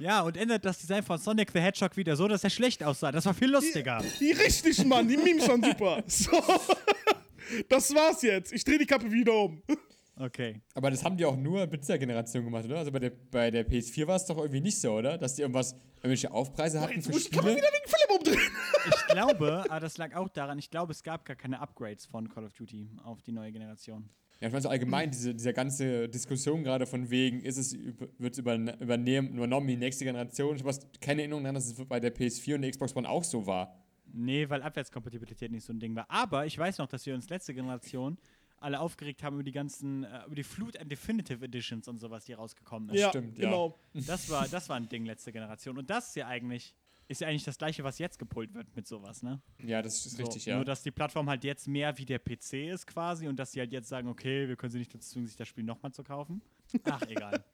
Ja, 0.00 0.22
und 0.22 0.36
ändert 0.36 0.64
das 0.64 0.78
Design 0.80 1.04
von 1.04 1.18
Sonic 1.18 1.52
the 1.52 1.60
Hedgehog 1.60 1.96
wieder 1.96 2.16
so, 2.16 2.26
dass 2.26 2.42
er 2.42 2.50
schlecht 2.50 2.82
aussah. 2.82 3.12
Das 3.12 3.26
war 3.26 3.34
viel 3.34 3.48
lustiger. 3.48 4.02
Die 4.18 4.32
richtig, 4.32 4.84
Mann, 4.84 5.06
die 5.06 5.16
Memes 5.16 5.46
waren 5.48 5.62
super. 5.62 6.02
So. 6.08 6.32
Das 7.68 7.94
war's 7.94 8.22
jetzt. 8.22 8.52
Ich 8.52 8.64
dreh 8.64 8.78
die 8.78 8.86
Kappe 8.86 9.10
wieder 9.12 9.32
um. 9.34 9.62
Okay. 10.16 10.60
Aber 10.74 10.90
das 10.90 11.04
haben 11.04 11.16
die 11.16 11.24
auch 11.24 11.36
nur 11.36 11.66
mit 11.66 11.82
dieser 11.82 11.98
Generation 11.98 12.44
gemacht, 12.44 12.64
oder? 12.64 12.78
Also 12.78 12.90
bei 12.90 12.98
der, 12.98 13.10
bei 13.30 13.50
der 13.50 13.68
PS4 13.68 14.06
war 14.06 14.16
es 14.16 14.24
doch 14.24 14.38
irgendwie 14.38 14.60
nicht 14.62 14.80
so, 14.80 14.92
oder? 14.94 15.18
Dass 15.18 15.34
die 15.34 15.42
irgendwas, 15.42 15.74
irgendwelche 15.98 16.30
Aufpreise 16.32 16.80
hatten 16.80 16.94
Jetzt 16.94 17.06
für 17.06 17.12
muss 17.12 17.22
ich 17.22 17.30
die 17.30 17.36
Kappe 17.36 17.50
Spiele. 17.50 17.62
wieder 17.62 17.72
wegen 17.72 17.88
Philipp 17.88 18.18
umdrehen. 18.18 18.52
Ich 19.14 19.22
glaube, 19.22 19.64
aber 19.68 19.80
das 19.80 19.98
lag 19.98 20.14
auch 20.14 20.28
daran, 20.28 20.58
ich 20.58 20.70
glaube, 20.70 20.92
es 20.92 21.02
gab 21.02 21.24
gar 21.24 21.36
keine 21.36 21.60
Upgrades 21.60 22.06
von 22.06 22.28
Call 22.28 22.44
of 22.44 22.52
Duty 22.52 22.90
auf 23.04 23.22
die 23.22 23.32
neue 23.32 23.52
Generation. 23.52 24.08
Ja, 24.40 24.48
ich 24.48 24.52
meine 24.52 24.62
so 24.62 24.68
allgemein, 24.68 25.10
diese, 25.10 25.34
diese 25.34 25.52
ganze 25.52 26.08
Diskussion 26.08 26.64
gerade 26.64 26.86
von 26.86 27.08
wegen, 27.08 27.40
ist 27.40 27.56
es, 27.56 27.76
wird 28.18 28.32
es 28.34 28.38
überne 28.38 28.76
übernehmen, 28.80 29.34
übernommen 29.34 29.68
die 29.68 29.76
nächste 29.76 30.04
Generation? 30.04 30.56
Ich 30.56 30.64
habe 30.64 30.76
keine 31.00 31.22
Erinnerung 31.22 31.44
daran, 31.44 31.54
dass 31.54 31.66
es 31.66 31.74
bei 31.86 32.00
der 32.00 32.14
PS4 32.14 32.56
und 32.56 32.62
der 32.62 32.70
Xbox 32.70 32.94
One 32.96 33.08
auch 33.08 33.24
so 33.24 33.46
war. 33.46 33.78
Nee, 34.12 34.48
weil 34.48 34.62
Abwärtskompatibilität 34.62 35.50
nicht 35.50 35.64
so 35.64 35.72
ein 35.72 35.80
Ding 35.80 35.94
war. 35.94 36.06
Aber 36.08 36.46
ich 36.46 36.58
weiß 36.58 36.78
noch, 36.78 36.86
dass 36.86 37.06
wir 37.06 37.14
uns 37.14 37.28
letzte 37.30 37.54
Generation 37.54 38.18
alle 38.58 38.80
aufgeregt 38.80 39.22
haben 39.22 39.34
über 39.34 39.42
die 39.42 39.52
ganzen, 39.52 40.04
äh, 40.04 40.24
über 40.26 40.34
die 40.34 40.42
Flut 40.42 40.78
and 40.78 40.90
Definitive 40.90 41.44
Editions 41.44 41.86
und 41.86 41.98
sowas, 41.98 42.24
die 42.24 42.32
rausgekommen 42.32 42.88
ist. 42.90 43.08
stimmt, 43.08 43.38
ja. 43.38 43.44
genau. 43.46 43.78
Das 43.92 44.28
war, 44.30 44.48
das 44.48 44.68
war 44.68 44.76
ein 44.76 44.88
Ding 44.88 45.04
letzte 45.04 45.32
Generation. 45.32 45.78
Und 45.78 45.90
das 45.90 46.08
ist 46.08 46.16
ja 46.16 46.26
eigentlich 46.28 46.74
ist 47.08 47.20
ja 47.20 47.28
eigentlich 47.28 47.44
das 47.44 47.58
gleiche, 47.58 47.84
was 47.84 47.98
jetzt 47.98 48.18
gepult 48.18 48.54
wird 48.54 48.74
mit 48.74 48.86
sowas, 48.86 49.22
ne? 49.22 49.40
Ja, 49.62 49.82
das 49.82 50.06
ist 50.06 50.16
So, 50.16 50.22
richtig, 50.22 50.46
ja. 50.46 50.56
Nur, 50.56 50.64
dass 50.64 50.82
die 50.82 50.90
Plattform 50.90 51.28
halt 51.28 51.44
jetzt 51.44 51.68
mehr 51.68 51.96
wie 51.98 52.04
der 52.04 52.18
PC 52.18 52.70
ist 52.72 52.86
quasi 52.86 53.28
und 53.28 53.36
dass 53.36 53.52
sie 53.52 53.60
halt 53.60 53.72
jetzt 53.72 53.88
sagen, 53.88 54.08
okay, 54.08 54.48
wir 54.48 54.56
können 54.56 54.70
sie 54.70 54.78
nicht 54.78 54.94
dazu 54.94 55.10
zwingen, 55.10 55.26
sich 55.26 55.36
das 55.36 55.48
Spiel 55.48 55.64
nochmal 55.64 55.92
zu 55.92 56.02
kaufen. 56.02 56.42
Ach, 56.84 57.02
egal. 57.08 57.44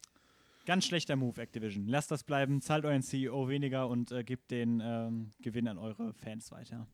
Ganz 0.66 0.84
schlechter 0.84 1.16
Move, 1.16 1.40
Activision. 1.40 1.86
Lasst 1.88 2.10
das 2.10 2.22
bleiben, 2.22 2.60
zahlt 2.60 2.84
euren 2.84 3.02
CEO 3.02 3.48
weniger 3.48 3.88
und 3.88 4.12
äh, 4.12 4.22
gebt 4.22 4.50
den 4.50 4.80
ähm, 4.84 5.30
Gewinn 5.40 5.66
an 5.66 5.78
eure 5.78 6.12
Fans 6.14 6.52
weiter. 6.52 6.86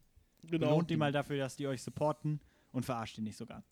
Genau. 0.42 0.66
Belohnt 0.68 0.90
die 0.90 0.96
mal 0.96 1.12
dafür, 1.12 1.36
dass 1.38 1.56
die 1.56 1.66
euch 1.66 1.82
supporten 1.82 2.40
und 2.72 2.84
verarscht 2.84 3.16
die 3.16 3.22
nicht 3.22 3.36
sogar. 3.36 3.64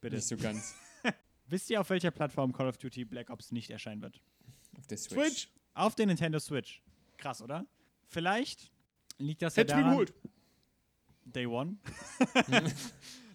Bitte. 0.00 0.16
Nicht 0.16 0.26
so 0.26 0.36
ganz 0.36 0.74
Wisst 1.46 1.68
ihr, 1.70 1.80
auf 1.80 1.90
welcher 1.90 2.10
Plattform 2.10 2.52
Call 2.52 2.68
of 2.68 2.78
Duty 2.78 3.04
Black 3.04 3.28
Ops 3.30 3.52
nicht 3.52 3.70
erscheinen 3.70 4.00
wird? 4.02 4.20
auf 4.78 4.86
der 4.86 4.96
Switch. 4.98 5.14
Switch, 5.14 5.48
Auf 5.74 5.94
der 5.94 6.06
Nintendo 6.06 6.38
Switch. 6.38 6.82
Krass, 7.16 7.42
oder? 7.42 7.66
Vielleicht 8.14 8.70
liegt 9.18 9.42
das 9.42 9.56
ja 9.56 9.62
hätte 9.62 9.72
ich 9.72 9.76
mir 9.76 9.82
daran, 9.82 9.92
geholt. 9.96 10.14
Day 11.24 11.46
One. 11.46 11.76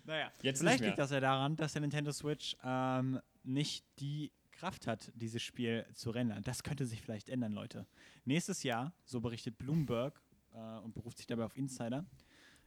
naja, 0.05 0.31
Jetzt 0.41 0.59
vielleicht 0.59 0.83
liegt 0.83 0.97
das 0.97 1.11
ja 1.11 1.19
daran, 1.19 1.57
dass 1.57 1.73
der 1.73 1.81
Nintendo 1.81 2.13
Switch 2.13 2.55
ähm, 2.63 3.19
nicht 3.43 3.85
die 3.99 4.31
Kraft 4.51 4.87
hat, 4.87 5.11
dieses 5.15 5.41
Spiel 5.41 5.85
zu 5.93 6.11
rendern. 6.11 6.43
Das 6.43 6.63
könnte 6.63 6.85
sich 6.85 7.01
vielleicht 7.01 7.27
ändern, 7.27 7.51
Leute. 7.51 7.85
Nächstes 8.23 8.63
Jahr, 8.63 8.93
so 9.03 9.19
berichtet 9.19 9.57
Bloomberg 9.57 10.21
äh, 10.53 10.77
und 10.79 10.93
beruft 10.93 11.17
sich 11.17 11.27
dabei 11.27 11.43
auf 11.43 11.57
Insider, 11.57 12.05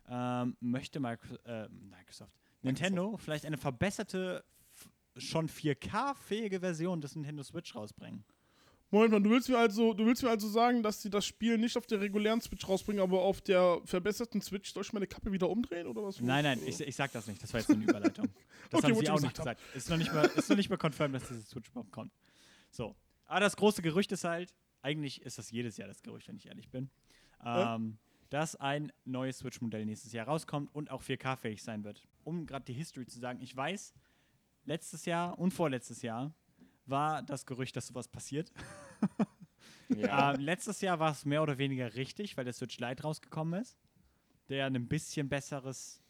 ähm, 0.07 0.57
möchte 0.61 1.01
Micro 1.01 1.37
äh, 1.45 1.69
Microsoft, 1.71 2.39
Nintendo 2.61 3.17
vielleicht 3.17 3.47
eine 3.47 3.57
verbesserte, 3.57 4.45
schon 5.17 5.49
4K-fähige 5.49 6.61
Version 6.61 7.01
des 7.01 7.15
Nintendo 7.17 7.43
Switch 7.43 7.75
rausbringen. 7.75 8.25
Moment 8.93 9.11
mal, 9.11 9.23
du 9.23 9.31
willst 9.31 9.49
mir 9.49 9.57
also, 9.57 9.95
du 9.95 10.05
willst 10.05 10.23
mir 10.23 10.29
also 10.29 10.47
sagen, 10.49 10.83
dass 10.83 11.01
sie 11.01 11.09
das 11.09 11.25
Spiel 11.25 11.57
nicht 11.57 11.79
auf 11.79 11.87
der 11.87 12.03
regulären 12.03 12.43
Switch 12.43 12.69
rausbringen, 12.69 13.03
aber 13.03 13.23
auf 13.23 13.41
der 13.41 13.81
verbesserten 13.87 14.43
Switch 14.43 14.71
soll 14.71 14.83
ich 14.83 14.93
meine 14.93 15.07
Kappe 15.07 15.33
wieder 15.33 15.49
umdrehen 15.49 15.87
oder 15.87 16.03
was? 16.03 16.21
Nein, 16.21 16.45
nein, 16.45 16.61
ich, 16.67 16.79
ich 16.79 16.95
sag 16.95 17.11
das 17.13 17.27
nicht. 17.27 17.43
Das 17.43 17.55
war 17.55 17.61
jetzt 17.61 17.71
eine 17.71 17.83
Überleitung. 17.83 18.29
Das 18.71 18.85
Okay, 18.85 18.93
haben 18.93 19.01
sie 19.01 19.11
auch 19.11 19.21
nicht 19.21 19.35
gesagt 19.35 19.59
gesagt. 19.61 19.77
Ist 19.77 19.91
noch 19.91 19.97
nicht 19.97 20.15
mal, 20.15 20.25
ist 20.25 20.49
noch 20.49 20.57
nicht 20.57 20.71
mal 20.71 20.79
confirmed, 20.79 21.15
dass 21.17 21.29
diese 21.29 21.43
Switch 21.43 21.69
überhaupt 21.71 21.91
kommt. 21.91 22.13
So. 22.71 22.95
Aber 23.27 23.41
das 23.41 23.57
große 23.57 23.83
Gerücht 23.83 24.13
ist 24.13 24.25
halt, 24.25 24.55
eigentlich 24.83 25.23
ist 25.23 25.37
das 25.37 25.51
jedes 25.51 25.77
Jahr 25.79 25.89
das 25.89 26.03
Gerücht, 26.03 26.29
wenn 26.29 26.37
ich 26.37 26.47
ehrlich 26.47 26.71
bin, 26.71 26.91
ähm, 27.45 27.99
dass 28.31 28.57
ein 28.57 28.93
neues 29.05 29.39
Switch-Modell 29.39 29.85
nächstes 29.85 30.13
Jahr 30.13 30.27
rauskommt 30.27 30.75
und 30.75 30.91
auch 30.91 31.03
4K-fähig 31.03 31.63
sein 31.63 31.83
wird. 31.85 32.07
Um 32.25 32.47
gerade 32.47 32.65
die 32.65 32.73
History 32.73 33.07
zu 33.07 33.19
sagen, 33.19 33.41
ich 33.43 33.55
weiß, 33.55 33.95
letztes 34.65 35.07
Jahr 35.07 35.39
und 35.39 35.53
vorletztes 35.53 36.03
Jahr 36.03 36.35
war 36.87 37.23
das 37.23 37.47
Gerücht, 37.47 37.77
dass 37.77 37.87
sowas 37.89 38.09
passiert. 38.09 38.53
Ja. 39.97 40.35
Ähm, 40.35 40.41
letztes 40.41 40.81
Jahr 40.81 40.99
war 40.99 41.13
es 41.13 41.25
mehr 41.25 41.43
oder 41.43 41.59
weniger 41.59 41.95
richtig, 41.95 42.37
weil 42.37 42.45
der 42.45 42.55
Switch 42.55 42.79
Lite 42.79 43.03
rausgekommen 43.03 43.61
ist, 43.61 43.77
der 44.49 44.67
ein 44.67 44.89
bisschen 44.89 45.29
besseres 45.29 46.01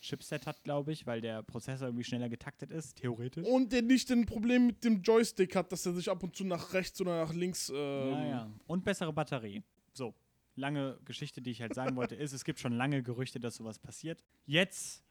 Chipset 0.00 0.46
hat, 0.46 0.62
glaube 0.62 0.92
ich, 0.92 1.06
weil 1.06 1.20
der 1.20 1.42
Prozessor 1.42 1.88
irgendwie 1.88 2.04
schneller 2.04 2.28
getaktet 2.28 2.70
ist, 2.70 2.96
theoretisch. 2.96 3.46
Und 3.46 3.72
der 3.72 3.82
nicht 3.82 4.10
ein 4.10 4.26
Problem 4.26 4.66
mit 4.66 4.84
dem 4.84 5.02
Joystick 5.02 5.56
hat, 5.56 5.72
dass 5.72 5.86
er 5.86 5.92
sich 5.92 6.08
ab 6.10 6.22
und 6.22 6.36
zu 6.36 6.44
nach 6.44 6.72
rechts 6.72 7.00
oder 7.00 7.24
nach 7.24 7.32
links. 7.32 7.68
Ähm, 7.68 8.10
ja, 8.10 8.26
ja. 8.26 8.50
Und 8.66 8.84
bessere 8.84 9.12
Batterie. 9.12 9.62
So, 9.92 10.14
lange 10.54 10.98
Geschichte, 11.04 11.42
die 11.42 11.50
ich 11.50 11.60
halt 11.60 11.74
sagen 11.74 11.96
wollte, 11.96 12.14
ist, 12.14 12.32
es 12.32 12.44
gibt 12.44 12.60
schon 12.60 12.72
lange 12.72 13.02
Gerüchte, 13.02 13.40
dass 13.40 13.56
sowas 13.56 13.78
passiert. 13.78 14.22
Jetzt 14.46 15.02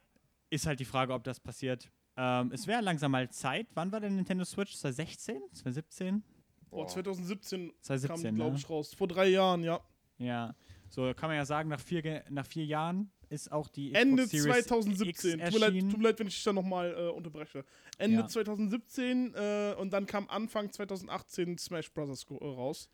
ist 0.50 0.66
halt 0.66 0.80
die 0.80 0.86
Frage, 0.86 1.12
ob 1.12 1.24
das 1.24 1.40
passiert. 1.40 1.90
Ähm, 2.20 2.50
es 2.52 2.66
wäre 2.66 2.82
langsam 2.82 3.12
mal 3.12 3.30
Zeit. 3.30 3.68
Wann 3.74 3.92
war 3.92 4.00
der 4.00 4.10
Nintendo 4.10 4.44
Switch? 4.44 4.74
2016? 4.74 5.40
2017? 5.52 6.24
Boah, 6.68 6.88
2017 6.88 7.68
kam, 7.68 7.76
2017, 7.80 8.34
glaube 8.34 8.50
ne? 8.52 8.58
ich, 8.58 8.68
raus. 8.68 8.92
Vor 8.92 9.06
drei 9.06 9.28
Jahren, 9.28 9.62
ja. 9.62 9.80
Ja. 10.18 10.54
So 10.88 11.14
kann 11.14 11.30
man 11.30 11.36
ja 11.36 11.44
sagen, 11.44 11.68
nach 11.68 11.80
vier, 11.80 12.24
nach 12.28 12.46
vier 12.46 12.64
Jahren 12.64 13.10
ist 13.28 13.52
auch 13.52 13.68
die 13.68 13.94
Ende 13.94 14.24
Xbox 14.24 14.42
Series 14.42 14.66
2017. 14.66 15.38
X 15.38 15.50
Tut 15.50 15.60
mir, 15.60 15.68
leid, 15.68 15.80
tut 15.80 15.98
mir 15.98 16.04
leid, 16.04 16.18
wenn 16.18 16.26
ich 16.26 16.34
dich 16.34 16.44
da 16.44 16.52
nochmal 16.52 16.92
äh, 16.92 17.08
unterbreche. 17.10 17.64
Ende 17.98 18.22
Ja. 18.22 18.26
2017 18.26 19.34
äh, 19.34 19.74
und 19.78 19.92
dann 19.92 20.06
kam 20.06 20.28
Anfang 20.28 20.72
2018 20.72 21.56
Smash 21.56 21.92
Bros. 21.92 22.26
äh, 22.28 22.34
raus. 22.34 22.88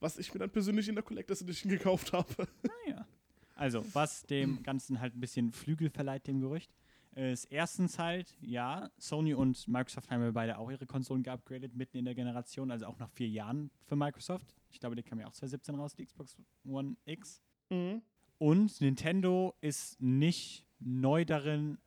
Was 0.00 0.18
ich 0.18 0.32
mir 0.32 0.38
dann 0.40 0.50
persönlich 0.50 0.88
in 0.88 0.94
der 0.94 1.02
Collectors 1.02 1.42
Edition 1.42 1.70
gekauft 1.72 2.12
habe. 2.12 2.28
Naja. 2.86 3.06
Also, 3.56 3.84
was 3.94 4.22
dem 4.24 4.62
Ganzen 4.62 5.00
halt 5.00 5.14
ein 5.16 5.20
bisschen 5.20 5.52
Flügel 5.52 5.88
verleiht, 5.88 6.26
dem 6.26 6.40
Gerücht, 6.40 6.70
ist 7.16 7.44
erstens 7.46 7.98
halt, 7.98 8.34
ja, 8.40 8.90
Sony 8.98 9.34
und 9.34 9.68
Microsoft 9.68 10.10
haben 10.10 10.22
ja 10.22 10.30
beide 10.30 10.58
auch 10.58 10.70
ihre 10.70 10.86
Konsolen 10.86 11.22
geupgradet, 11.22 11.74
mitten 11.74 11.96
in 11.98 12.04
der 12.04 12.14
Generation, 12.14 12.70
also 12.70 12.86
auch 12.86 12.98
nach 12.98 13.10
vier 13.10 13.28
Jahren 13.28 13.70
für 13.84 13.96
Microsoft. 13.96 14.54
Ich 14.70 14.80
glaube, 14.80 14.96
die 14.96 15.02
kam 15.02 15.20
ja 15.20 15.26
auch 15.26 15.32
2017 15.32 15.74
raus, 15.76 15.94
die 15.94 16.06
Xbox 16.06 16.36
One 16.66 16.96
X. 17.04 17.40
Mhm. 17.70 18.02
Und 18.38 18.80
Nintendo 18.80 19.54
ist 19.60 20.00
nicht 20.00 20.66
neu 20.80 21.24
darin, 21.24 21.78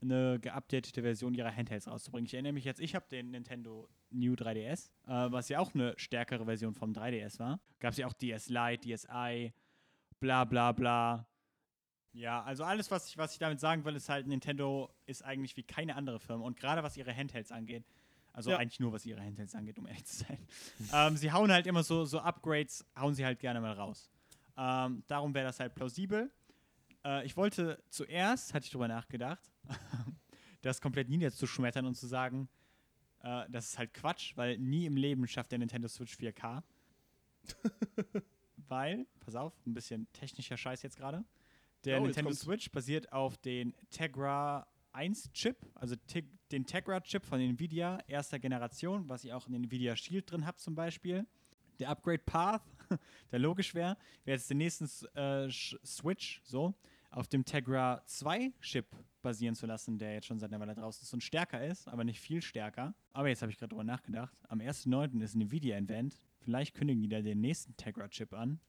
eine 0.00 0.38
geupdatete 0.38 1.02
Version 1.02 1.34
ihrer 1.34 1.54
Handhelds 1.54 1.88
rauszubringen. 1.88 2.26
Ich 2.26 2.34
erinnere 2.34 2.52
mich 2.52 2.64
jetzt, 2.64 2.80
ich 2.80 2.94
habe 2.94 3.06
den 3.10 3.30
Nintendo 3.30 3.88
New 4.10 4.34
3DS, 4.34 4.90
äh, 5.06 5.32
was 5.32 5.48
ja 5.48 5.58
auch 5.58 5.74
eine 5.74 5.94
stärkere 5.96 6.44
Version 6.44 6.74
vom 6.74 6.92
3DS 6.92 7.38
war. 7.38 7.60
Gab 7.80 7.92
es 7.92 7.98
ja 7.98 8.06
auch 8.06 8.12
DS 8.12 8.48
Lite, 8.48 8.88
DSi, 8.88 9.52
bla 10.20 10.44
bla 10.44 10.72
bla. 10.72 11.26
Ja, 12.16 12.42
also 12.44 12.64
alles, 12.64 12.90
was 12.90 13.08
ich, 13.08 13.18
was 13.18 13.32
ich 13.34 13.38
damit 13.38 13.60
sagen 13.60 13.84
will, 13.84 13.94
ist 13.94 14.08
halt, 14.08 14.26
Nintendo 14.26 14.90
ist 15.04 15.22
eigentlich 15.22 15.54
wie 15.58 15.62
keine 15.62 15.96
andere 15.96 16.18
Firma. 16.18 16.46
Und 16.46 16.56
gerade 16.56 16.82
was 16.82 16.96
ihre 16.96 17.14
Handhelds 17.14 17.52
angeht, 17.52 17.84
also 18.32 18.50
Ja. 18.50 18.56
eigentlich 18.56 18.80
nur 18.80 18.90
was 18.92 19.04
ihre 19.04 19.20
Handhelds 19.20 19.54
angeht, 19.54 19.78
um 19.78 19.86
ehrlich 19.86 20.06
zu 20.06 20.24
sein. 20.24 20.38
ähm, 20.94 21.16
sie 21.18 21.30
hauen 21.30 21.52
halt 21.52 21.66
immer 21.66 21.82
so, 21.82 22.06
so 22.06 22.18
Upgrades, 22.20 22.86
hauen 22.98 23.14
sie 23.14 23.24
halt 23.24 23.38
gerne 23.38 23.60
mal 23.60 23.72
raus. 23.74 24.10
Ähm, 24.56 25.02
darum 25.06 25.34
wäre 25.34 25.44
das 25.46 25.60
halt 25.60 25.74
plausibel. 25.74 26.30
Äh, 27.04 27.26
ich 27.26 27.36
wollte 27.36 27.82
zuerst, 27.90 28.54
hatte 28.54 28.64
ich 28.64 28.70
drüber 28.70 28.88
nachgedacht, 28.88 29.52
das 30.62 30.80
komplett 30.80 31.10
niederzuschmettern 31.10 31.84
und 31.84 31.96
zu 31.96 32.06
sagen, 32.06 32.48
äh, 33.22 33.44
das 33.50 33.66
ist 33.66 33.78
halt 33.78 33.92
Quatsch, 33.92 34.34
weil 34.38 34.56
nie 34.56 34.86
im 34.86 34.96
Leben 34.96 35.26
schafft 35.28 35.52
der 35.52 35.58
Nintendo 35.58 35.86
Switch 35.88 36.14
4K. 36.14 36.62
weil, 38.68 39.06
pass 39.20 39.34
auf, 39.36 39.52
ein 39.66 39.74
bisschen 39.74 40.10
technischer 40.14 40.56
Scheiß 40.56 40.82
jetzt 40.82 40.96
gerade. 40.96 41.22
Der 41.84 42.00
Oh, 42.00 42.04
Nintendo. 42.04 42.32
Switch 42.32 42.70
basiert 42.70 43.12
auf 43.12 43.36
den 43.38 43.74
Tegra 43.90 44.66
1 44.92 45.30
Chip, 45.32 45.56
also 45.74 45.94
den 46.50 46.64
Tegra 46.64 47.00
Chip 47.00 47.24
von 47.24 47.40
Nvidia 47.40 47.98
erster 48.06 48.38
Generation, 48.38 49.08
was 49.08 49.24
ihr 49.24 49.36
auch 49.36 49.46
in 49.46 49.52
den 49.52 49.64
Nvidia 49.64 49.94
Shield 49.94 50.30
drin 50.30 50.46
habt 50.46 50.60
zum 50.60 50.74
Beispiel. 50.74 51.26
Der 51.78 51.90
Upgrade 51.90 52.22
Path, 52.24 52.62
der 53.30 53.38
logisch 53.38 53.74
wäre, 53.74 53.96
wäre 54.24 54.36
jetzt 54.36 54.48
den 54.48 54.58
nächsten 54.58 54.86
äh, 55.14 55.50
Switch 55.50 56.40
so 56.44 56.74
auf 57.10 57.28
dem 57.28 57.44
Tegra 57.44 58.02
2 58.06 58.52
Chip 58.60 58.86
basieren 59.22 59.54
zu 59.54 59.66
lassen, 59.66 59.98
der 59.98 60.14
jetzt 60.14 60.26
schon 60.26 60.38
seit 60.38 60.50
einer 60.50 60.60
Weile 60.60 60.74
draußen 60.74 61.02
ist 61.02 61.12
und 61.12 61.22
stärker 61.22 61.64
ist, 61.64 61.88
aber 61.88 62.04
nicht 62.04 62.20
viel 62.20 62.40
stärker. 62.40 62.94
Aber 63.12 63.28
jetzt 63.28 63.42
habe 63.42 63.52
ich 63.52 63.58
gerade 63.58 63.70
drüber 63.70 63.84
nachgedacht. 63.84 64.34
Am 64.48 64.60
1.9. 64.60 65.20
ist 65.22 65.34
ein 65.34 65.42
Nvidia-Event. 65.42 66.20
Vielleicht 66.38 66.74
kündigen 66.74 67.02
die 67.02 67.08
da 67.08 67.20
den 67.20 67.40
nächsten 67.40 67.76
Tegra-Chip 67.76 68.32
an, 68.32 68.60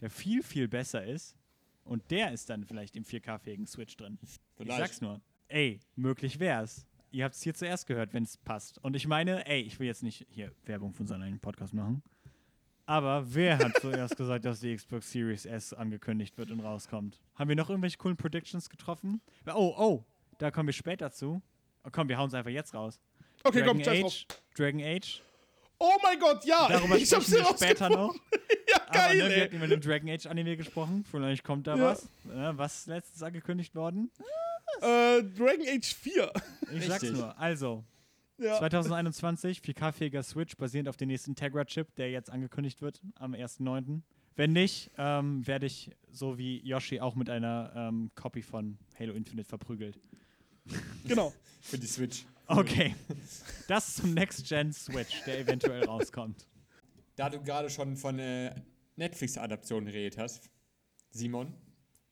der 0.00 0.10
viel, 0.10 0.42
viel 0.42 0.68
besser 0.68 1.04
ist. 1.04 1.36
Und 1.84 2.10
der 2.10 2.32
ist 2.32 2.50
dann 2.50 2.64
vielleicht 2.64 2.96
im 2.96 3.04
4K-fähigen 3.04 3.66
Switch 3.66 3.96
drin. 3.96 4.18
Ich 4.22 4.38
Vielleicht. 4.56 4.78
sag's 4.78 5.00
nur. 5.00 5.20
Ey, 5.48 5.80
möglich 5.96 6.38
wär's. 6.38 6.86
Ihr 7.10 7.24
habt's 7.24 7.42
hier 7.42 7.54
zuerst 7.54 7.86
gehört, 7.86 8.14
wenn 8.14 8.22
es 8.22 8.36
passt. 8.36 8.78
Und 8.78 8.94
ich 8.94 9.08
meine, 9.08 9.44
ey, 9.46 9.60
ich 9.62 9.80
will 9.80 9.86
jetzt 9.88 10.02
nicht 10.02 10.26
hier 10.30 10.52
Werbung 10.64 10.92
für 10.92 11.02
unseren 11.02 11.22
eigenen 11.22 11.40
Podcast 11.40 11.74
machen. 11.74 12.02
Aber 12.86 13.34
wer 13.34 13.58
hat 13.58 13.80
zuerst 13.80 14.16
gesagt, 14.16 14.44
dass 14.44 14.60
die 14.60 14.74
Xbox 14.74 15.10
Series 15.10 15.46
S 15.46 15.72
angekündigt 15.72 16.38
wird 16.38 16.50
und 16.50 16.60
rauskommt? 16.60 17.20
Haben 17.34 17.48
wir 17.48 17.56
noch 17.56 17.70
irgendwelche 17.70 17.98
coolen 17.98 18.16
Predictions 18.16 18.70
getroffen? 18.70 19.20
Oh, 19.46 19.74
oh, 19.76 20.04
da 20.38 20.50
kommen 20.50 20.68
wir 20.68 20.72
später 20.72 21.10
zu. 21.10 21.42
Oh, 21.84 21.88
komm, 21.90 22.08
wir 22.08 22.18
hauen 22.18 22.28
es 22.28 22.34
einfach 22.34 22.50
jetzt 22.50 22.74
raus. 22.74 23.00
Okay, 23.42 23.60
Dragon 23.60 23.82
komm. 23.82 23.92
Age, 23.92 24.26
Dragon 24.56 24.80
Age. 24.82 25.22
Oh 25.78 25.96
mein 26.02 26.18
Gott, 26.18 26.44
ja! 26.44 26.68
Darüber 26.68 26.96
ich 26.98 27.12
hab's 27.12 27.30
wir 27.30 27.44
später 27.44 27.88
noch. 27.88 28.14
Ja, 29.00 29.04
Aber 29.06 29.14
geil, 29.18 29.28
ne, 29.28 29.36
wir 29.36 29.42
hatten 29.44 29.56
über 29.56 29.66
den 29.68 29.80
Dragon 29.80 30.08
Age 30.10 30.26
Anime 30.26 30.56
gesprochen. 30.56 31.04
Vielleicht 31.10 31.44
kommt 31.44 31.66
da 31.66 31.76
Ja. 31.76 31.82
was. 31.92 32.04
Äh, 32.04 32.58
was 32.58 32.78
ist 32.80 32.86
letztens 32.88 33.22
angekündigt 33.22 33.74
worden? 33.74 34.10
Äh, 34.80 35.22
Dragon 35.22 35.66
Age 35.68 35.94
4. 35.94 36.32
Ich 36.72 36.86
sag's 36.86 37.02
Richtig. 37.02 37.18
nur. 37.18 37.38
Also, 37.38 37.84
ja. 38.38 38.56
2021, 38.58 39.60
4K-fähiger 39.60 40.22
Switch 40.22 40.56
basierend 40.56 40.88
auf 40.88 40.96
dem 40.96 41.08
nächsten 41.08 41.34
Tegra-Chip, 41.34 41.94
der 41.96 42.10
jetzt 42.10 42.30
angekündigt 42.30 42.80
wird 42.80 43.00
am 43.16 43.34
1.9. 43.34 44.02
Wenn 44.36 44.52
nicht, 44.52 44.90
ähm, 44.96 45.46
werde 45.46 45.66
ich 45.66 45.90
so 46.10 46.38
wie 46.38 46.60
Yoshi 46.66 47.00
auch 47.00 47.14
mit 47.14 47.28
einer 47.28 47.72
ähm, 47.74 48.10
Copy 48.14 48.42
von 48.42 48.78
Halo 48.98 49.12
Infinite 49.12 49.48
verprügelt. 49.48 49.98
Genau. 51.04 51.32
Für 51.60 51.76
die 51.78 51.86
Switch. 51.86 52.24
Okay. 52.46 52.94
Das 53.68 53.96
zum 53.96 54.14
Next-Gen-Switch, 54.14 55.24
der 55.24 55.40
eventuell 55.40 55.84
rauskommt. 55.84 56.46
Da 57.16 57.28
du 57.28 57.42
gerade 57.42 57.68
schon 57.68 57.96
von 57.96 58.18
äh, 58.18 58.54
Netflix-Adaptionen 59.00 59.86
geredet 59.86 60.16
hast, 60.18 60.50
Simon, 61.10 61.54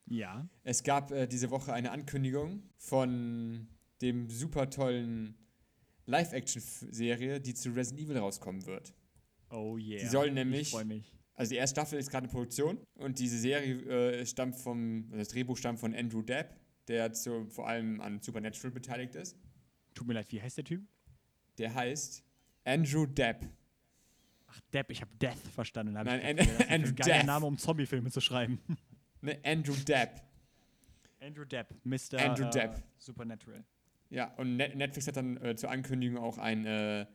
Ja. 0.07 0.49
es 0.63 0.83
gab 0.83 1.11
äh, 1.11 1.27
diese 1.27 1.49
Woche 1.51 1.71
eine 1.71 1.91
Ankündigung 1.91 2.63
von 2.77 3.67
dem 4.01 4.29
super 4.29 4.69
tollen 4.69 5.35
Live-Action-Serie, 6.05 7.39
die 7.39 7.53
zu 7.53 7.69
Resident 7.71 8.07
Evil 8.07 8.17
rauskommen 8.17 8.65
wird. 8.65 8.93
Oh 9.51 9.77
yeah. 9.77 9.99
Die 10.01 10.07
sollen 10.07 10.29
Ich 10.29 10.43
nämlich 10.43 10.69
freue 10.71 10.85
mich. 10.85 11.15
Also 11.35 11.51
die 11.51 11.55
erste 11.55 11.75
Staffel 11.79 11.97
ist 11.99 12.09
gerade 12.11 12.25
in 12.25 12.31
Produktion 12.31 12.79
und 12.95 13.17
diese 13.19 13.37
Serie 13.39 13.75
äh, 14.19 14.25
stammt 14.25 14.55
vom, 14.57 15.09
das 15.11 15.29
Drehbuch 15.29 15.57
stammt 15.57 15.79
von 15.79 15.95
Andrew 15.95 16.21
Depp, 16.21 16.53
der 16.87 17.13
zu, 17.13 17.45
vor 17.47 17.67
allem 17.69 18.01
an 18.01 18.21
Supernatural 18.21 18.71
beteiligt 18.71 19.15
ist. 19.15 19.37
Tut 19.93 20.05
mir 20.07 20.13
leid, 20.15 20.31
wie 20.31 20.41
heißt 20.41 20.57
der 20.57 20.65
Typ? 20.65 20.81
Der 21.57 21.73
heißt 21.73 22.23
Andrew 22.65 23.05
Depp. 23.05 23.47
Ach, 24.51 24.59
Depp, 24.73 24.91
ich 24.91 25.01
habe 25.01 25.11
Death 25.21 25.37
verstanden. 25.53 25.97
Hab 25.97 26.05
Nein, 26.05 26.19
ich 26.19 26.25
An- 26.25 26.35
gedacht, 26.37 26.49
das 26.59 26.65
ist 26.65 26.71
Andrew 26.71 26.89
ein 26.89 26.95
geiler. 26.95 27.23
Name, 27.23 27.45
um 27.45 27.57
Zombiefilme 27.57 28.11
zu 28.11 28.21
schreiben. 28.21 28.59
Ne, 29.21 29.37
Andrew 29.43 29.73
Depp. 29.85 30.21
Andrew 31.21 31.43
Depp, 31.43 31.75
Mr. 31.83 32.19
Andrew 32.19 32.45
äh, 32.45 32.49
Depp. 32.51 32.81
Supernatural. 32.97 33.65
Ja, 34.09 34.33
und 34.37 34.55
Net 34.55 34.77
Netflix 34.77 35.07
hat 35.07 35.17
dann 35.17 35.35
äh, 35.43 35.57
zur 35.57 35.69
Ankündigung 35.69 36.17
auch 36.23 36.37
ein, 36.37 36.65
äh, 36.65 37.05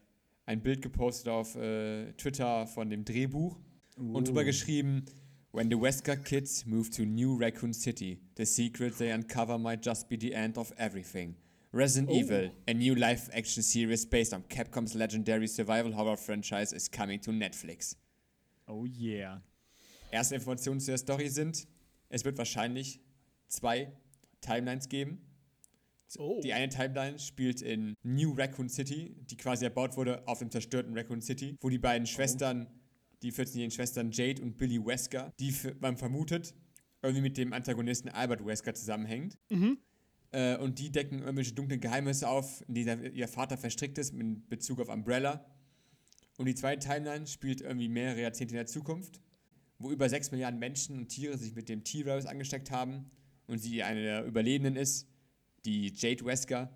ein 0.45 0.62
Bild 0.62 0.82
gepostet 0.82 1.28
auf 1.28 1.57
äh, 1.57 2.12
Twitter 2.12 2.66
von 2.66 2.91
dem 2.91 3.07
Drehbuch 3.07 3.59
und 3.97 4.28
drüber 4.28 4.45
geschrieben, 4.45 5.07
When 5.53 5.70
the 5.70 5.80
Wesker 5.80 6.16
kids 6.16 6.66
move 6.66 6.91
to 6.91 7.05
New 7.05 7.37
Raccoon 7.39 7.72
City, 7.72 8.20
the 8.37 8.45
secret 8.45 8.99
they 8.99 9.12
uncover 9.12 9.57
might 9.57 9.82
just 9.87 10.09
be 10.09 10.18
the 10.20 10.32
end 10.32 10.59
of 10.59 10.72
everything. 10.76 11.37
Resident 11.74 12.08
Oh. 12.08 12.14
Evil, 12.14 12.52
a 12.68 12.72
new 12.72 12.94
live-action 12.94 13.62
series 13.62 14.06
based 14.06 14.32
on 14.32 14.44
Capcom's 14.48 14.94
legendary 14.94 15.48
survival 15.48 15.92
horror 15.92 16.16
franchise 16.16 16.72
is 16.72 16.88
coming 16.88 17.20
to 17.20 17.32
Netflix. 17.32 17.96
Oh 18.68 18.84
yeah. 18.86 19.40
Erste 20.12 20.36
Informationen 20.36 20.78
zu 20.78 20.92
der 20.92 20.98
Story 20.98 21.28
sind, 21.28 21.66
es 22.10 22.24
wird 22.24 22.38
wahrscheinlich 22.38 23.00
zwei 23.48 23.92
Timelines 24.40 24.88
geben. 24.88 25.20
Oh. 26.16 26.40
Die 26.44 26.52
eine 26.52 26.68
Timeline 26.68 27.18
spielt 27.18 27.60
in 27.60 27.94
New 28.04 28.34
Raccoon 28.34 28.68
City, 28.68 29.16
die 29.28 29.36
quasi 29.36 29.64
erbaut 29.64 29.96
wurde 29.96 30.22
auf 30.28 30.38
dem 30.38 30.52
zerstörten 30.52 30.96
Raccoon 30.96 31.22
City, 31.22 31.56
wo 31.60 31.70
die 31.70 31.78
beiden 31.78 32.06
Schwestern, 32.06 32.68
die 33.22 33.32
14-jährigen 33.32 33.72
Schwestern 33.72 34.12
Jade 34.12 34.40
und 34.40 34.56
Billy 34.56 34.78
Wesker, 34.78 35.32
die 35.40 35.52
man 35.80 35.96
vermutet, 35.96 36.54
irgendwie 37.02 37.22
mit 37.22 37.36
dem 37.36 37.52
Antagonisten 37.52 38.10
Albert 38.10 38.46
Wesker 38.46 38.74
zusammenhängt. 38.74 39.36
Äh, 40.35 40.57
und 40.57 40.80
die 40.80 40.91
decken 40.91 41.20
irgendwelche 41.20 41.53
dunklen 41.53 41.80
Geheimnisse 41.80 42.28
auf, 42.28 42.64
in 42.66 42.74
die 42.74 42.85
der, 42.85 43.12
ihr 43.12 43.28
Vater 43.28 43.57
verstrickt 43.57 43.99
ist, 43.99 44.12
in 44.12 44.47
Bezug 44.49 44.80
auf 44.80 44.89
Umbrella. 44.89 45.47
Und 46.39 46.47
die 46.47 46.57
zweite 46.57 46.89
Timeline 46.89 47.28
spielt 47.28 47.61
irgendwie 47.61 47.89
mehrere 47.89 48.20
Jahrzehnte 48.20 48.55
in 48.55 48.57
der 48.57 48.66
Zukunft, 48.66 49.20
wo 49.78 49.93
über 49.93 50.09
6 50.09 50.32
Milliarden 50.32 50.59
Menschen 50.59 50.99
und 50.99 51.09
Tiere 51.09 51.39
sich 51.39 51.55
mit 51.55 51.68
dem 51.68 51.85
T-Virus 51.85 52.26
angesteckt 52.26 52.72
haben 52.72 53.11
und 53.47 53.59
sie 53.59 53.85
eine 53.85 54.03
der 54.03 54.24
Überlebenden 54.24 54.74
ist, 54.74 55.07
die 55.64 55.93
Jade 55.95 56.24
Wesker, 56.24 56.74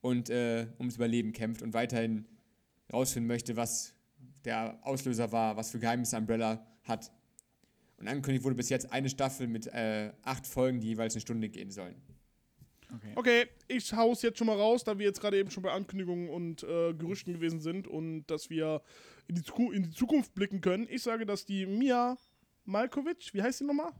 und 0.00 0.30
äh, 0.30 0.68
ums 0.78 0.96
Überleben 0.96 1.32
kämpft 1.32 1.62
und 1.62 1.74
weiterhin 1.74 2.26
rausfinden 2.92 3.26
möchte, 3.26 3.56
was 3.56 3.94
der 4.44 4.78
Auslöser 4.82 5.30
war, 5.32 5.56
was 5.56 5.70
für 5.70 5.78
Geheimnisse 5.78 6.16
Umbrella 6.16 6.66
hat. 6.84 7.12
Und 7.96 8.08
angekündigt 8.08 8.44
wurde 8.44 8.54
bis 8.54 8.68
jetzt 8.68 8.92
eine 8.92 9.08
Staffel 9.08 9.46
mit 9.48 9.66
äh, 9.68 10.12
acht 10.22 10.46
Folgen, 10.46 10.80
die 10.80 10.88
jeweils 10.88 11.14
eine 11.14 11.20
Stunde 11.20 11.48
gehen 11.48 11.70
sollen. 11.70 11.96
Okay. 12.94 13.12
Okay, 13.16 13.46
ich 13.68 13.92
hau's 13.92 14.22
jetzt 14.22 14.38
schon 14.38 14.46
mal 14.46 14.56
raus, 14.56 14.82
da 14.84 14.98
wir 14.98 15.04
jetzt 15.06 15.20
gerade 15.20 15.36
eben 15.38 15.50
schon 15.50 15.62
bei 15.62 15.72
Ankündigungen 15.72 16.30
und 16.30 16.62
äh, 16.62 16.94
Gerüchten 16.94 17.34
gewesen 17.34 17.60
sind 17.60 17.86
und 17.86 18.26
dass 18.26 18.48
wir 18.48 18.82
in 19.26 19.34
die, 19.34 19.42
Zuku 19.42 19.70
in 19.72 19.82
die 19.82 19.90
Zukunft 19.90 20.34
blicken 20.34 20.60
können. 20.60 20.86
Ich 20.88 21.02
sage, 21.02 21.26
dass 21.26 21.44
die 21.44 21.66
Mia 21.66 22.16
Malkovic, 22.64 23.32
wie 23.34 23.42
heißt 23.42 23.60
die 23.60 23.64
nochmal? 23.64 23.92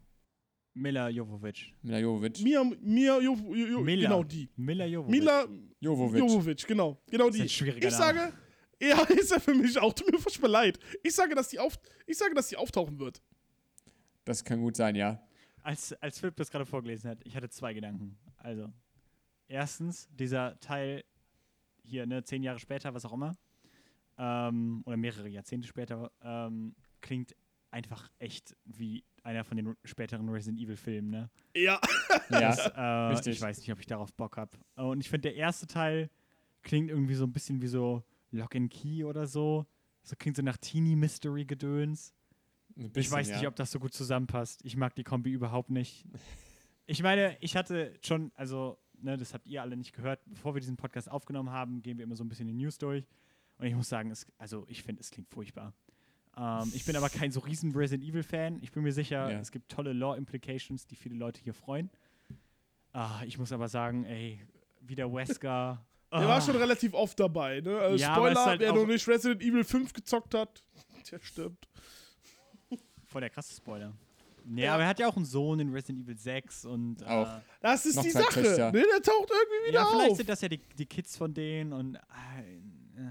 Mila 0.75 1.09
Jovovic. 1.09 1.75
Mila 1.83 1.99
Jovovic. 1.99 2.41
Mia, 2.41 2.65
Mia, 2.81 3.21
jo, 3.21 3.35
jo, 3.35 3.67
jo, 3.67 3.81
Mila. 3.81 4.09
genau 4.09 4.23
die. 4.23 4.49
Mila 4.57 4.87
Jovovic. 4.87 5.11
Mila 5.21 5.47
Jovovic. 5.81 6.19
Jovovic, 6.21 6.67
genau, 6.67 7.03
genau 7.11 7.29
ist 7.29 7.37
die. 7.37 7.43
ein 7.43 7.49
schwieriger 7.49 7.89
Ich 7.89 7.99
Name. 7.99 8.19
sage, 8.21 8.33
ja, 8.81 9.03
ist 9.19 9.33
er 9.33 9.41
für 9.41 9.55
mich 9.55 9.77
auch. 9.79 9.93
Tut 9.93 10.11
mir 10.11 10.19
furchtbar 10.19 10.49
leid. 10.49 10.79
Ich 11.03 11.15
sage, 11.15 11.35
dass 11.35 11.49
die 11.49 11.59
auf, 11.59 11.79
ich 12.07 12.17
sage, 12.17 12.35
dass 12.35 12.49
die 12.49 12.57
auftauchen 12.57 12.99
wird. 12.99 13.21
Das 14.25 14.45
kann 14.45 14.61
gut 14.61 14.77
sein, 14.77 14.95
ja. 14.95 15.21
Als, 15.69 15.93
als 16.01 16.19
Philipp 16.19 16.37
das 16.37 16.51
gerade 16.51 16.65
vorgelesen 16.65 17.11
hat, 17.11 17.19
ich 17.25 17.37
hatte 17.37 17.51
zwei 17.51 17.75
Gedanken. 17.75 18.17
Also, 18.39 18.73
erstens, 19.49 20.09
dieser 20.11 20.59
Teil 20.61 21.05
hier, 21.85 22.07
ne, 22.07 22.25
zehn 22.25 22.43
Jahre 22.43 22.59
später, 22.59 22.95
was 22.95 23.05
auch 23.05 23.13
immer, 23.13 23.37
ähm, 24.17 24.83
oder 24.87 24.97
mehrere 24.97 25.29
Jahrzehnte 25.29 25.69
später, 25.69 26.11
ähm, 26.23 26.75
klingt 27.03 27.37
einfach 27.71 28.11
echt 28.19 28.57
wie 28.65 29.05
einer 29.23 29.45
von 29.45 29.59
den 29.59 29.77
späteren 29.85 30.31
Resident 30.31 30.59
Evil-Filmen, 30.59 31.11
ne? 31.11 31.31
Ja, 31.55 31.79
Ja, 32.31 33.11
Äh, 33.11 33.31
ich 33.31 33.43
weiß 33.43 33.59
nicht, 33.59 33.71
ob 33.71 33.79
ich 33.79 33.87
darauf 33.87 34.11
Bock 34.15 34.39
habe. 34.39 34.57
Und 34.77 35.01
ich 35.03 35.11
finde, 35.11 35.29
der 35.29 35.35
erste 35.37 35.67
Teil 35.67 36.09
klingt 36.63 36.89
irgendwie 36.89 37.15
so 37.15 37.25
ein 37.25 37.33
bisschen 37.35 37.61
wie 37.61 37.67
so 37.69 38.03
Lock 38.31 38.57
and 38.57 38.71
Key 38.73 39.05
oder 39.05 39.27
so. 39.27 39.67
So 40.03 40.17
klingt 40.17 40.37
so 40.37 40.43
nach 40.43 40.57
Teenie-Mystery-Gedöns. 40.57 42.15
Ein 42.79 42.87
Ich 42.87 42.93
bisschen, 42.93 43.13
weiß 43.17 43.29
nicht, 43.29 43.43
ja. 43.43 43.49
ob 43.49 43.57
das 43.57 43.71
so 43.71 43.79
gut 43.79 43.93
zusammenpasst. 43.93 44.61
Ich 44.65 44.77
mag 44.77 44.95
die 44.95 45.05
Kombi 45.05 45.31
überhaupt 45.33 45.71
nicht. 45.71 46.05
Ich 46.87 47.03
meine, 47.03 47.37
ich 47.41 47.57
hatte 47.57 47.93
schon, 48.03 48.33
also, 48.35 48.79
ne, 49.01 49.17
das 49.17 49.35
habt 49.35 49.47
ihr 49.47 49.61
alle 49.63 49.77
nicht 49.77 49.93
gehört, 49.93 50.21
bevor 50.27 50.55
wir 50.55 50.61
diesen 50.61 50.77
Podcast 50.77 51.11
aufgenommen 51.11 51.51
haben, 51.51 51.83
gehen 51.83 51.99
wir 51.99 52.05
immer 52.05 52.17
so 52.17 52.25
ein 52.25 52.29
bisschen 52.29 52.47
die 52.47 52.55
News 52.55 52.79
durch. 52.79 53.05
Und 53.59 53.67
ich 53.67 53.75
muss 53.75 53.89
sagen, 53.89 54.11
es, 54.11 54.27
also 54.39 54.65
ich 54.69 54.83
finde, 54.83 55.01
es 55.01 55.11
klingt 55.11 55.29
furchtbar. 55.29 55.75
Ähm, 56.37 56.71
ich 56.73 56.85
bin 56.85 56.95
aber 56.97 57.09
kein 57.11 57.33
so 57.33 57.41
riesen 57.41 57.73
Resident 57.75 58.09
Evil-Fan. 58.09 58.61
Ich 58.63 58.71
bin 58.71 58.85
mir 58.85 58.93
sicher, 58.93 59.31
Ja. 59.31 59.41
es 59.41 59.51
gibt 59.51 59.69
tolle 59.71 59.93
Law-Implications, 59.93 60.87
die 60.87 60.95
viele 60.95 61.17
Leute 61.17 61.41
hier 61.43 61.55
freuen. 61.55 61.91
Ah, 62.93 63.23
ich 63.27 63.39
muss 63.39 63.53
aber 63.53 63.69
sagen, 63.69 64.05
ey, 64.05 64.41
wieder 64.81 65.13
Wesker. 65.13 65.85
der 66.13 66.21
war 66.29 66.39
Ah. 66.39 66.41
schon 66.41 66.57
relativ 66.57 66.95
oft 66.95 67.19
dabei. 67.21 67.61
Ne? 67.61 67.77
Also 67.79 67.97
Ja, 68.03 68.15
Spoiler, 68.15 68.45
halt 68.47 68.61
wer 68.61 68.73
noch 68.73 68.87
nicht 68.87 69.07
Resident 69.09 69.43
Evil 69.43 69.65
5 69.65 69.93
gezockt 69.93 70.35
hat, 70.35 70.63
der 71.11 71.19
stirbt. 71.19 71.69
Voll 73.09 73.21
der 73.23 73.31
krasse 73.31 73.55
Spoiler. 73.55 73.93
Nee, 74.45 74.65
Ja. 74.65 74.75
aber 74.75 74.85
er 74.85 74.89
hat 74.91 74.99
ja 74.99 75.09
auch 75.09 75.17
einen 75.17 75.25
Sohn 75.27 75.61
in 75.61 75.71
Resident 75.73 76.05
Evil 76.05 76.17
6 76.19 76.65
und 76.65 77.05
Auch. 77.07 77.27
Äh, 77.27 77.41
Das 77.61 77.85
ist 77.85 78.03
die 78.03 78.11
Sache. 78.11 78.43
Töchter. 78.43 78.73
Ne? 78.73 78.83
Der 78.93 79.03
taucht 79.03 79.29
irgendwie 79.31 79.69
wieder 79.69 79.81
ja, 79.81 79.87
vielleicht 79.91 80.11
auf. 80.13 80.17
sind 80.17 80.29
das 80.29 80.41
ja 80.41 80.49
die, 80.49 80.59
die 80.79 80.87
Kids 80.87 81.17
von 81.17 81.35
denen 81.35 81.73
und. 81.73 81.97
Äh, 81.97 81.99
äh, 83.01 83.11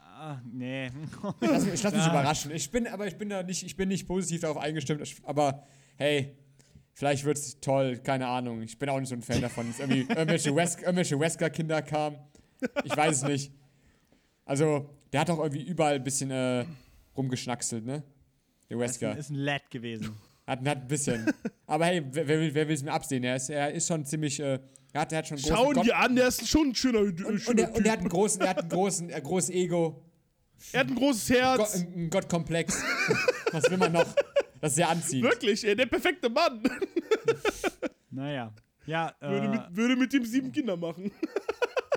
ah, 0.00 0.40
nee. 0.44 0.86
Ich 1.40 1.48
lass, 1.50 1.64
mich- 1.64 1.74
ich 1.74 1.82
lass 1.82 1.92
mich 1.94 2.02
Ja. 2.04 2.10
überraschen. 2.10 2.50
Ich 2.52 2.70
bin, 2.70 2.86
aber 2.86 3.06
ich 3.06 3.16
bin 3.16 3.28
da 3.28 3.42
nicht, 3.42 3.64
ich 3.64 3.76
bin 3.76 3.88
nicht 3.88 4.06
positiv 4.06 4.40
darauf 4.42 4.58
eingestimmt. 4.58 5.02
Aber 5.24 5.64
hey, 5.96 6.36
vielleicht 6.92 7.24
wird's 7.24 7.58
toll, 7.60 7.98
keine 7.98 8.26
Ahnung. 8.28 8.62
Ich 8.62 8.78
bin 8.78 8.88
auch 8.88 9.00
nicht 9.00 9.08
so 9.08 9.14
ein 9.16 9.22
Fan 9.22 9.40
davon, 9.40 9.66
dass 9.68 9.80
irgendwie 9.80 10.00
irgendwelche, 10.02 10.54
Wes 10.54 10.76
irgendwelche 10.76 11.18
Wesker-Kinder 11.18 11.82
kamen. 11.82 12.18
Ich 12.84 12.96
weiß 12.96 13.16
es 13.16 13.22
nicht. 13.24 13.52
Also, 14.44 14.88
der 15.12 15.20
hat 15.20 15.30
auch 15.30 15.38
irgendwie 15.38 15.62
überall 15.64 15.94
ein 15.96 16.04
bisschen 16.04 16.30
äh, 16.30 16.64
rumgeschnackselt, 17.16 17.84
ne? 17.84 18.02
Der 18.70 18.78
Das 18.78 18.90
ist 18.92 19.02
ein, 19.02 19.08
Wesker. 19.10 19.18
ist 19.18 19.30
ein 19.30 19.34
Lad 19.36 19.70
gewesen. 19.70 20.16
Hat, 20.46 20.60
hat 20.66 20.78
ein 20.82 20.86
bisschen. 20.88 21.32
Aber 21.66 21.86
hey, 21.86 22.02
wer, 22.10 22.26
wer 22.28 22.40
will 22.40 22.54
wer 22.54 22.68
will's 22.68 22.82
mir 22.82 22.92
absehen? 22.92 23.24
Er 23.24 23.36
ist, 23.36 23.50
er 23.50 23.72
ist 23.72 23.86
schon 23.88 24.04
ziemlich, 24.04 24.38
äh, 24.40 24.58
er 24.92 25.00
hat, 25.00 25.12
er 25.12 25.18
hat 25.18 25.28
schon 25.28 25.36
einen 25.38 25.44
großen 25.44 25.56
Schau 25.56 25.68
ihn 25.70 25.74
Gott- 25.74 25.86
dir 25.86 25.96
an, 25.96 26.16
der 26.16 26.28
ist 26.28 26.48
schon 26.48 26.68
ein 26.68 26.74
schöner, 26.74 27.00
und, 27.00 27.24
und, 27.24 27.38
schöner 27.40 27.62
er, 27.62 27.74
und 27.74 27.84
er 27.86 27.92
hat 27.92 27.98
Typ. 27.98 28.00
einen 28.00 28.08
großen, 28.08 28.40
er 28.40 28.48
hat 28.50 28.60
einen 28.60 28.68
großen, 28.68 29.10
äh, 29.10 29.20
großes 29.20 29.50
Ego. 29.50 30.02
Er 30.72 30.80
hat 30.80 30.88
ein 30.88 30.94
großes 30.94 31.30
Herz. 31.30 31.74
ein 31.84 32.08
Gottkomplex. 32.10 32.82
Was 33.52 33.70
will 33.70 33.76
man 33.78 33.92
noch? 33.92 34.06
Das 34.60 34.72
ist 34.72 34.76
sehr 34.76 34.88
anziehend. 34.88 35.24
Wirklich, 35.24 35.66
ey, 35.66 35.76
der 35.76 35.86
perfekte 35.86 36.28
Mann. 36.30 36.62
Naja. 38.10 38.52
Ja, 38.86 39.12
würde, 39.20 39.46
äh, 39.46 39.48
mit, 39.50 39.60
würde 39.76 39.96
mit 39.96 40.14
ihm 40.14 40.24
sieben 40.24 40.52
Kinder 40.52 40.76
machen. 40.76 41.10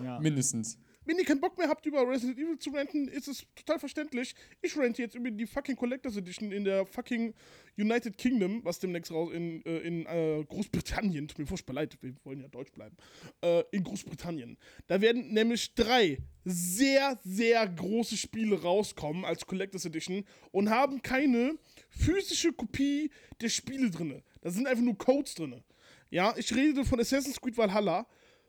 ja. 0.03 0.19
Mindestens. 0.19 0.77
Wenn 1.09 1.17
ihr 1.17 1.25
keinen 1.25 1.41
Bock 1.41 1.57
mehr 1.57 1.67
habt, 1.67 1.83
über 1.87 2.07
Resident 2.07 2.37
Evil 2.37 2.59
zu 2.59 2.69
renten, 2.69 3.07
ist 3.07 3.27
es 3.27 3.43
total 3.55 3.79
verständlich. 3.79 4.35
Ich 4.61 4.77
rente 4.77 5.01
jetzt 5.01 5.15
über 5.15 5.31
die 5.31 5.47
fucking 5.47 5.75
Collectors 5.75 6.15
Edition 6.15 6.51
in 6.51 6.63
der 6.63 6.85
fucking 6.85 7.33
United 7.79 8.15
Kingdom, 8.15 8.63
was 8.63 8.77
demnächst 8.77 9.11
raus 9.11 9.33
in, 9.33 9.65
äh, 9.65 9.79
in 9.79 10.05
äh, 10.05 10.45
Großbritannien, 10.47 11.27
tut 11.27 11.39
mir 11.39 11.47
furchtbar 11.47 11.73
leid, 11.73 11.97
wir 12.01 12.13
wollen 12.23 12.41
ja 12.41 12.47
deutsch 12.47 12.71
bleiben, 12.73 12.95
äh, 13.41 13.63
in 13.71 13.83
Großbritannien. 13.83 14.55
Da 14.85 15.01
werden 15.01 15.33
nämlich 15.33 15.73
drei 15.73 16.19
sehr, 16.45 17.19
sehr 17.23 17.67
große 17.67 18.15
Spiele 18.15 18.61
rauskommen 18.61 19.25
als 19.25 19.47
Collectors 19.47 19.85
Edition 19.85 20.23
und 20.51 20.69
haben 20.69 21.01
keine 21.01 21.57
physische 21.89 22.53
Kopie 22.53 23.09
der 23.41 23.49
Spiele 23.49 23.89
drin. 23.89 24.21
Da 24.41 24.51
sind 24.51 24.67
einfach 24.67 24.83
nur 24.83 24.95
Codes 24.95 25.33
drin. 25.33 25.63
Ja, 26.11 26.35
ich 26.37 26.53
rede 26.55 26.85
von 26.85 26.99
Assassin's 26.99 27.41
Creed 27.41 27.57
Valhalla, 27.57 28.05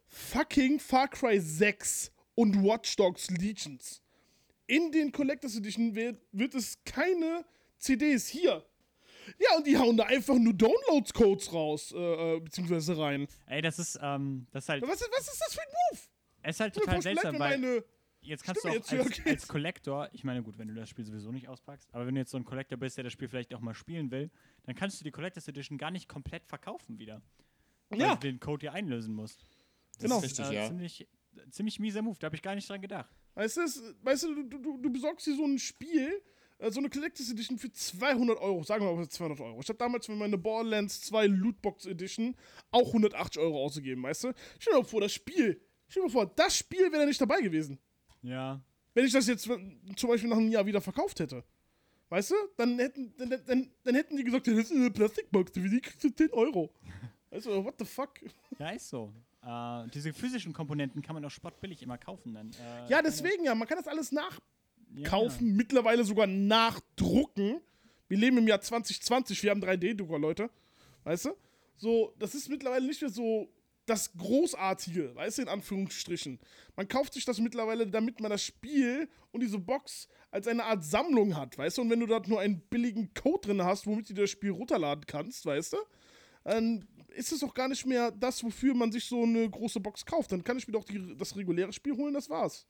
fucking 0.09 0.79
Far 0.79 1.09
Cry 1.09 1.41
6 1.41 2.13
und 2.41 2.63
Watch 2.65 2.97
Dogs 2.97 3.31
Legions. 3.31 4.03
In 4.67 4.91
den 4.93 5.13
Collectors 5.13 5.57
Edition 5.57 5.95
wird, 5.95 6.21
wird 6.33 6.55
es 6.55 6.79
keine 6.85 7.45
CDs 7.79 8.29
hier. 8.29 8.65
Ja, 9.39 9.57
und 9.57 9.67
die 9.67 9.77
hauen 9.77 9.97
da 9.97 10.05
einfach 10.05 10.37
nur 10.37 10.55
Downloads-Codes 10.55 11.53
raus, 11.53 11.93
äh, 11.95 12.37
äh, 12.37 12.41
beziehungsweise 12.41 12.97
rein. 12.97 13.27
Ey, 13.47 13.61
das 13.61 13.79
ist, 13.79 13.99
ähm, 14.01 14.47
das 14.51 14.65
ist 14.65 14.69
halt, 14.69 14.83
Was, 14.83 15.01
ist- 15.01 15.11
was 15.17 15.29
ist 15.33 15.41
das 15.41 15.55
für 15.55 15.61
ein 15.61 15.69
Move? 15.93 16.01
es 16.43 16.57
ist 16.57 16.61
halt 16.61 16.75
total 16.75 16.95
leid, 16.95 17.03
seltsam, 17.03 17.39
weil 17.39 17.59
meine. 17.59 17.85
jetzt 18.23 18.43
kannst 18.45 18.61
Stimme 18.63 18.75
du 18.81 18.81
auch 18.81 18.91
jetzt 18.93 19.07
als, 19.19 19.27
als 19.27 19.49
Collector, 19.49 20.09
ich 20.13 20.25
meine, 20.25 20.43
gut, 20.43 20.57
wenn 20.59 20.69
du 20.69 20.75
das 20.75 20.89
Spiel 20.89 21.05
sowieso 21.05 21.31
nicht 21.33 21.49
auspackst, 21.49 21.89
aber 21.93 22.07
wenn 22.07 22.15
du 22.15 22.21
jetzt 22.23 22.31
so 22.31 22.39
ein 22.39 22.45
Collector 22.47 22.79
bist, 22.79 22.97
der 22.97 23.05
das 23.05 23.13
Spiel 23.13 23.29
vielleicht 23.29 23.53
auch 23.55 23.61
mal 23.61 23.75
spielen 23.75 24.11
will, 24.11 24.31
dann 24.65 24.75
kannst 24.75 24.99
du 25.01 25.05
die 25.05 25.11
Collectors 25.11 25.47
Edition 25.49 25.77
gar 25.79 25.91
nicht 25.91 26.09
komplett 26.09 26.47
verkaufen 26.47 26.99
wieder. 26.99 27.21
Weil 27.91 28.01
Ja. 28.01 28.15
du 28.15 28.21
den 28.21 28.41
Code 28.41 28.63
hier 28.63 28.73
einlösen 28.73 29.15
musst. 29.15 29.45
Das 29.95 30.05
Genau. 30.05 30.17
ist 30.19 30.25
richtig, 30.25 30.47
äh, 30.51 30.55
ja. 30.55 30.67
ziemlich, 30.67 31.07
ziemlich 31.51 31.79
mieser 31.79 32.03
Move, 32.03 32.17
da 32.19 32.27
habe 32.27 32.37
ich 32.37 32.43
gar 32.43 32.55
nicht 32.55 32.69
dran 32.69 32.81
gedacht. 32.81 33.11
Weißt 33.35 33.57
du, 33.57 33.61
weißt 34.03 34.23
du, 34.25 34.43
du, 34.45 34.59
du, 34.59 34.79
du 34.79 34.93
besorgst 34.93 35.27
dir 35.27 35.35
so 35.35 35.45
ein 35.45 35.59
Spiel 35.59 36.23
äh, 36.61 36.71
so 36.71 36.81
eine 36.81 36.91
Collectors 36.91 37.31
Edition 37.31 37.59
für 37.59 37.73
200 37.73 38.39
Euro. 38.39 38.63
Sagen 38.63 38.85
wir 38.85 38.95
mal 38.95 39.09
200 39.09 39.41
Euro. 39.41 39.61
Ich 39.61 39.69
habe 39.69 39.79
damals 39.79 40.07
für 40.07 40.15
meine 40.15 40.39
Borderlands 40.39 41.01
2 41.03 41.27
Lootbox 41.27 41.87
Edition 41.87 42.37
auch 42.71 42.89
180 42.89 43.41
Euro 43.41 43.65
ausgegeben, 43.65 44.03
weißt 44.03 44.25
du? 44.25 44.33
Stell 44.59 44.75
dir 44.75 44.81
mal 44.81 44.85
vor, 44.85 45.01
das 45.01 45.13
Spiel, 45.13 45.61
stell 45.89 46.03
dir 46.03 46.09
mal 46.09 46.13
vor, 46.13 46.27
das 46.27 46.57
Spiel 46.57 46.81
wäre 46.93 47.03
da 47.03 47.07
nicht 47.07 47.21
dabei 47.21 47.41
gewesen. 47.41 47.79
Ja. 48.23 48.61
Wenn 48.95 49.07
ich 49.07 49.13
das 49.13 49.27
jetzt 49.27 49.45
zum 49.45 50.09
Beispiel 50.09 50.29
nach 50.29 50.37
einem 50.37 50.51
Jahr 50.51 50.67
wieder 50.67 50.81
verkauft 50.81 51.21
hätte. 51.21 51.45
Weißt 52.09 52.33
du? 52.33 52.35
Dann 52.57 52.79
hätten, 52.79 53.15
dann, 53.17 53.31
dann, 53.47 53.71
dann 53.85 53.95
hätten 53.95 54.17
die 54.17 54.25
gesagt, 54.25 54.47
das 54.49 54.55
ist 54.55 54.73
eine 54.73 54.91
Plastikbox, 54.91 55.53
die 55.53 55.81
kriegst 55.81 56.03
du 56.05 56.11
10 56.11 56.33
Euro. 56.33 56.73
Weißt 57.31 57.47
du, 57.47 57.65
what 57.65 57.77
the 57.79 57.85
fuck? 57.85 58.15
Ja, 58.59 58.71
ist 58.71 58.89
so. 58.89 59.13
Äh, 59.43 59.89
diese 59.95 60.13
physischen 60.13 60.53
Komponenten 60.53 61.03
kann 61.03 61.15
man 61.15 61.25
auch 61.25 61.31
spottbillig 61.31 61.83
immer 61.83 61.99
kaufen 61.99 62.35
dann. 62.35 62.51
Äh, 62.51 62.91
Ja, 62.91 63.03
deswegen 63.03 63.45
ja, 63.45 63.55
man 63.55 63.67
kann 63.67 63.79
das 63.79 63.89
alles 63.89 64.11
ja, 64.11 64.23
nachkaufen, 64.97 65.57
mittlerweile 65.57 66.05
sogar 66.05 66.27
nachdrucken. 66.27 67.61
Wir 68.09 68.19
leben 68.19 68.39
im 68.39 68.49
Jahr 68.49 68.61
2020, 68.61 69.43
wir 69.43 69.51
haben 69.51 69.63
3D-Drucker, 69.63 70.19
Leute. 70.19 70.51
Weißt 71.05 71.27
du? 71.27 71.31
So, 71.77 72.15
das 72.19 72.35
ist 72.35 72.49
mittlerweile 72.49 72.87
nicht 72.87 73.01
mehr 73.01 73.11
so 73.11 73.49
das 73.87 74.13
Großartige, 74.13 75.15
weißt 75.17 75.39
du, 75.39 75.43
in 75.43 75.49
Anführungsstrichen. 75.49 76.39
Man 76.77 76.87
kauft 76.87 77.15
sich 77.15 77.25
das 77.25 77.41
mittlerweile, 77.41 77.87
damit 77.87 78.21
man 78.21 78.31
das 78.31 78.45
Spiel 78.45 79.09
und 79.33 79.41
diese 79.41 79.59
Box 79.59 80.07
als 80.31 80.47
eine 80.47 80.65
Art 80.65 80.85
Sammlung 80.85 81.37
hat, 81.37 81.59
weißt 81.59 81.79
du? 81.79 81.83
Und 81.83 81.91
wenn 81.91 82.01
du 82.01 82.07
dort 82.07 82.29
nur 82.29 82.41
einen 82.41 82.61
billigen 82.61 83.13
Code 83.15 83.49
drin 83.49 83.65
hast, 83.65 83.87
womit 83.87 84.09
du 84.11 84.15
das 84.15 84.31
Spiel 84.31 84.51
runterladen 84.51 85.07
kannst, 85.07 85.45
weißt 85.45 85.73
du? 85.73 85.79
Dann 86.45 86.87
ist 87.09 87.33
es 87.33 87.43
auch 87.43 87.55
gar 87.55 87.69
nicht 87.69 87.85
mehr 87.87 88.11
das, 88.13 88.43
wofür 88.45 88.75
man 88.75 88.93
sich 88.93 89.05
so 89.05 89.23
eine 89.23 89.49
große 89.51 89.81
Box 89.81 90.05
kauft. 90.07 90.33
Dann 90.33 90.45
kann 90.45 90.57
ich 90.59 90.67
mir 90.67 90.73
doch 90.73 90.85
die, 90.85 91.17
das 91.17 91.37
reguläre 91.37 91.73
Spiel 91.73 91.97
holen, 91.97 92.15
das 92.15 92.29
war's. 92.31 92.67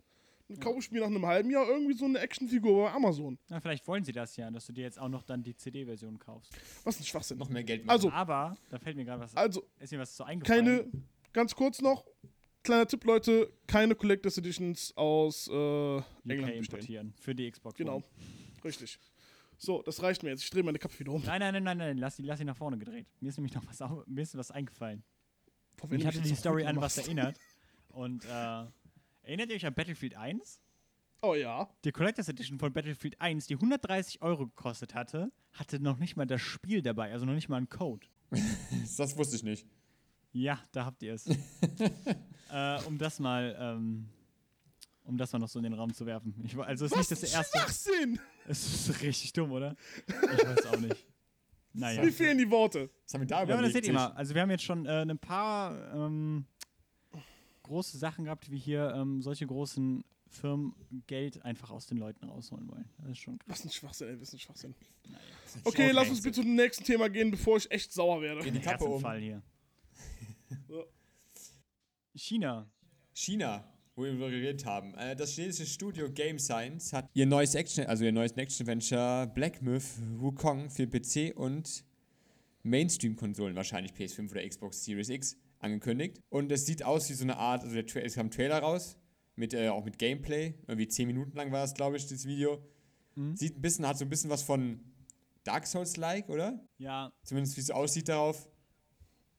Dann 0.48 0.58
kaufe 0.58 0.80
ich 0.80 0.90
mir 0.90 1.00
nach 1.00 1.06
einem 1.06 1.24
halben 1.26 1.48
Jahr 1.50 1.68
irgendwie 1.68 1.92
so 1.94 2.06
eine 2.06 2.18
Actionfigur 2.18 2.86
bei 2.86 2.92
Amazon. 2.92 3.38
Na, 3.48 3.60
vielleicht 3.60 3.86
wollen 3.86 4.02
sie 4.02 4.10
das 4.12 4.36
ja, 4.36 4.50
dass 4.50 4.66
du 4.66 4.72
dir 4.72 4.82
jetzt 4.82 4.98
auch 4.98 5.08
noch 5.08 5.22
dann 5.22 5.42
die 5.44 5.54
CD-Version 5.54 6.18
kaufst. 6.18 6.52
Was 6.82 6.98
ein 6.98 7.04
Schwachsinn. 7.04 7.38
Noch 7.38 7.48
mehr 7.50 7.62
Geld 7.62 7.84
machen. 7.84 7.90
Also, 7.94 8.10
Aber, 8.10 8.56
da 8.68 8.78
fällt 8.80 8.96
mir 8.96 9.04
gerade 9.04 9.22
was, 9.22 9.36
also 9.36 9.62
ist 9.78 9.92
mir 9.92 10.00
was 10.00 10.16
so 10.16 10.24
eingefallen. 10.24 10.64
keine, 10.66 11.04
ganz 11.32 11.54
kurz 11.54 11.80
noch, 11.80 12.04
kleiner 12.64 12.88
Tipp, 12.88 13.04
Leute, 13.04 13.52
keine 13.68 13.94
Collectors 13.94 14.38
Editions 14.38 14.92
aus 14.96 15.46
äh, 15.46 15.52
UK 15.52 16.04
England 16.24 16.24
bestellen. 16.24 16.56
importieren 16.58 17.14
für 17.20 17.34
die 17.34 17.48
Xbox 17.48 17.76
Genau, 17.76 17.96
One. 17.96 18.04
richtig. 18.64 18.98
So, 19.62 19.82
das 19.82 20.02
reicht 20.02 20.22
mir 20.22 20.30
jetzt. 20.30 20.42
Ich 20.42 20.48
drehe 20.50 20.62
meine 20.62 20.78
Kappe 20.78 20.98
wieder 20.98 21.12
um. 21.12 21.22
Nein, 21.22 21.38
nein, 21.40 21.52
nein, 21.52 21.62
nein, 21.64 21.76
nein, 21.76 21.98
lass 21.98 22.16
die, 22.16 22.22
lass 22.22 22.38
die 22.38 22.46
nach 22.46 22.56
vorne 22.56 22.78
gedreht. 22.78 23.06
Mir 23.20 23.28
ist 23.28 23.36
nämlich 23.36 23.52
noch 23.54 23.66
was, 23.66 23.82
au- 23.82 24.02
mir 24.06 24.22
ist 24.22 24.34
was 24.36 24.50
eingefallen. 24.50 25.02
Boah, 25.76 25.92
Ich 25.92 26.06
hatte 26.06 26.22
die 26.22 26.34
Story 26.34 26.64
an 26.64 26.80
was 26.80 26.96
erinnert. 26.96 27.36
Und 27.90 28.24
äh, 28.24 28.64
erinnert 29.22 29.50
ihr 29.50 29.56
euch 29.56 29.66
an 29.66 29.74
Battlefield 29.74 30.14
1? 30.16 30.60
Oh 31.20 31.34
ja. 31.34 31.68
Die 31.84 31.92
Collectors 31.92 32.28
Edition 32.30 32.58
von 32.58 32.72
Battlefield 32.72 33.20
1, 33.20 33.48
die 33.48 33.54
130 33.56 34.22
Euro 34.22 34.46
gekostet 34.46 34.94
hatte, 34.94 35.30
hatte 35.52 35.78
noch 35.78 35.98
nicht 35.98 36.16
mal 36.16 36.24
das 36.26 36.40
Spiel 36.40 36.80
dabei, 36.80 37.12
also 37.12 37.26
noch 37.26 37.34
nicht 37.34 37.50
mal 37.50 37.58
einen 37.58 37.68
Code. 37.68 38.06
das 38.96 39.18
wusste 39.18 39.36
ich 39.36 39.42
nicht. 39.42 39.66
Ja, 40.32 40.58
da 40.72 40.86
habt 40.86 41.02
ihr 41.02 41.12
es. 41.12 41.26
äh, 42.50 42.82
um 42.86 42.96
das 42.96 43.18
mal, 43.18 43.54
ähm, 43.60 44.08
um 45.04 45.16
das 45.18 45.32
mal 45.32 45.38
noch 45.38 45.48
so 45.48 45.58
in 45.58 45.64
den 45.64 45.72
Raum 45.74 45.92
zu 45.92 46.06
werfen. 46.06 46.34
Ich, 46.44 46.56
also 46.56 46.84
es 46.86 46.92
ist 46.92 46.98
Was 46.98 47.10
nicht 47.10 47.22
das 47.22 47.30
ein 47.34 47.38
erste. 47.38 47.58
Schwachsinn! 47.58 48.20
Es 48.46 48.88
ist 48.88 49.02
richtig 49.02 49.32
dumm, 49.32 49.52
oder? 49.52 49.76
Ich 50.08 50.44
weiß 50.46 50.66
auch 50.66 50.78
nicht. 50.78 51.06
Naja. 51.72 52.02
Mir 52.02 52.12
fehlen 52.12 52.36
die 52.38 52.50
Worte. 52.50 52.90
Was 53.04 53.14
haben 53.14 53.20
wir 53.20 53.26
da 53.28 53.36
Ja, 53.36 53.42
aber 53.42 53.48
das 53.52 53.58
überlegt? 53.70 53.74
seht 53.74 53.86
ihr 53.86 53.92
mal. 53.92 54.08
Also 54.12 54.34
wir 54.34 54.42
haben 54.42 54.50
jetzt 54.50 54.64
schon 54.64 54.86
äh, 54.86 55.02
ein 55.02 55.18
paar 55.18 55.94
ähm, 55.94 56.46
große 57.62 57.96
Sachen 57.98 58.24
gehabt, 58.24 58.50
wie 58.50 58.58
hier 58.58 58.92
ähm, 58.96 59.22
solche 59.22 59.46
großen 59.46 60.04
Firmen 60.28 60.74
Geld 61.06 61.44
einfach 61.44 61.70
aus 61.70 61.86
den 61.86 61.98
Leuten 61.98 62.24
rausholen 62.28 62.68
wollen. 62.68 62.88
Das 62.98 63.10
ist 63.12 63.18
schon 63.18 63.38
krass. 63.38 63.58
Was 63.58 63.64
ein 63.64 63.70
Schwachsinn, 63.70 64.08
ey, 64.08 64.20
was 64.20 64.32
ein 64.32 64.38
Schwachsinn. 64.38 64.74
Naja. 65.06 65.18
Okay, 65.64 65.90
lass 65.92 66.08
uns 66.08 66.22
bitte 66.22 66.40
zum 66.40 66.54
nächsten 66.54 66.84
Thema 66.84 67.08
gehen, 67.08 67.30
bevor 67.30 67.56
ich 67.56 67.70
echt 67.70 67.92
sauer 67.92 68.20
werde. 68.22 68.42
Geht 68.42 68.54
die 68.54 68.60
Kappe 68.60 68.84
um. 68.84 69.04
Hier. 69.14 69.42
China. 72.14 72.68
China, 73.12 73.64
wo 74.00 74.04
wir 74.04 74.12
darüber 74.12 74.30
geredet 74.30 74.64
haben. 74.64 74.94
Äh, 74.94 75.14
das 75.14 75.32
chinesische 75.32 75.70
Studio 75.70 76.10
Game 76.10 76.38
Science 76.38 76.92
hat 76.94 77.10
ihr 77.12 77.26
neues 77.26 77.54
Action, 77.54 77.84
also 77.84 78.04
ihr 78.04 78.12
neues 78.12 78.32
Action 78.32 78.66
Venture 78.66 79.26
Black 79.26 79.60
Myth 79.60 79.84
Wukong 80.16 80.70
für 80.70 80.86
PC 80.86 81.36
und 81.36 81.84
Mainstream-Konsolen, 82.62 83.54
wahrscheinlich 83.56 83.92
PS5 83.92 84.30
oder 84.30 84.46
Xbox 84.46 84.84
Series 84.84 85.10
X, 85.10 85.36
angekündigt. 85.58 86.22
Und 86.30 86.50
es 86.50 86.64
sieht 86.64 86.82
aus 86.82 87.10
wie 87.10 87.14
so 87.14 87.24
eine 87.24 87.36
Art, 87.36 87.62
also 87.62 87.74
der 87.74 88.04
es 88.04 88.14
kam 88.14 88.26
ein 88.26 88.30
Trailer 88.30 88.60
raus, 88.60 88.96
mit, 89.36 89.52
äh, 89.52 89.68
auch 89.68 89.84
mit 89.84 89.98
Gameplay. 89.98 90.54
Irgendwie 90.66 90.88
10 90.88 91.06
Minuten 91.06 91.36
lang 91.36 91.52
war 91.52 91.60
das, 91.60 91.74
glaube 91.74 91.96
ich, 91.96 92.06
das 92.06 92.24
Video. 92.24 92.58
Sieht 93.34 93.58
ein 93.58 93.60
bisschen, 93.60 93.86
hat 93.86 93.98
so 93.98 94.06
ein 94.06 94.08
bisschen 94.08 94.30
was 94.30 94.42
von 94.42 94.80
Dark 95.44 95.66
Souls-like, 95.66 96.30
oder? 96.30 96.58
Ja, 96.78 97.12
Zumindest 97.22 97.56
wie 97.58 97.60
es 97.60 97.70
aussieht 97.70 98.08
darauf. 98.08 98.48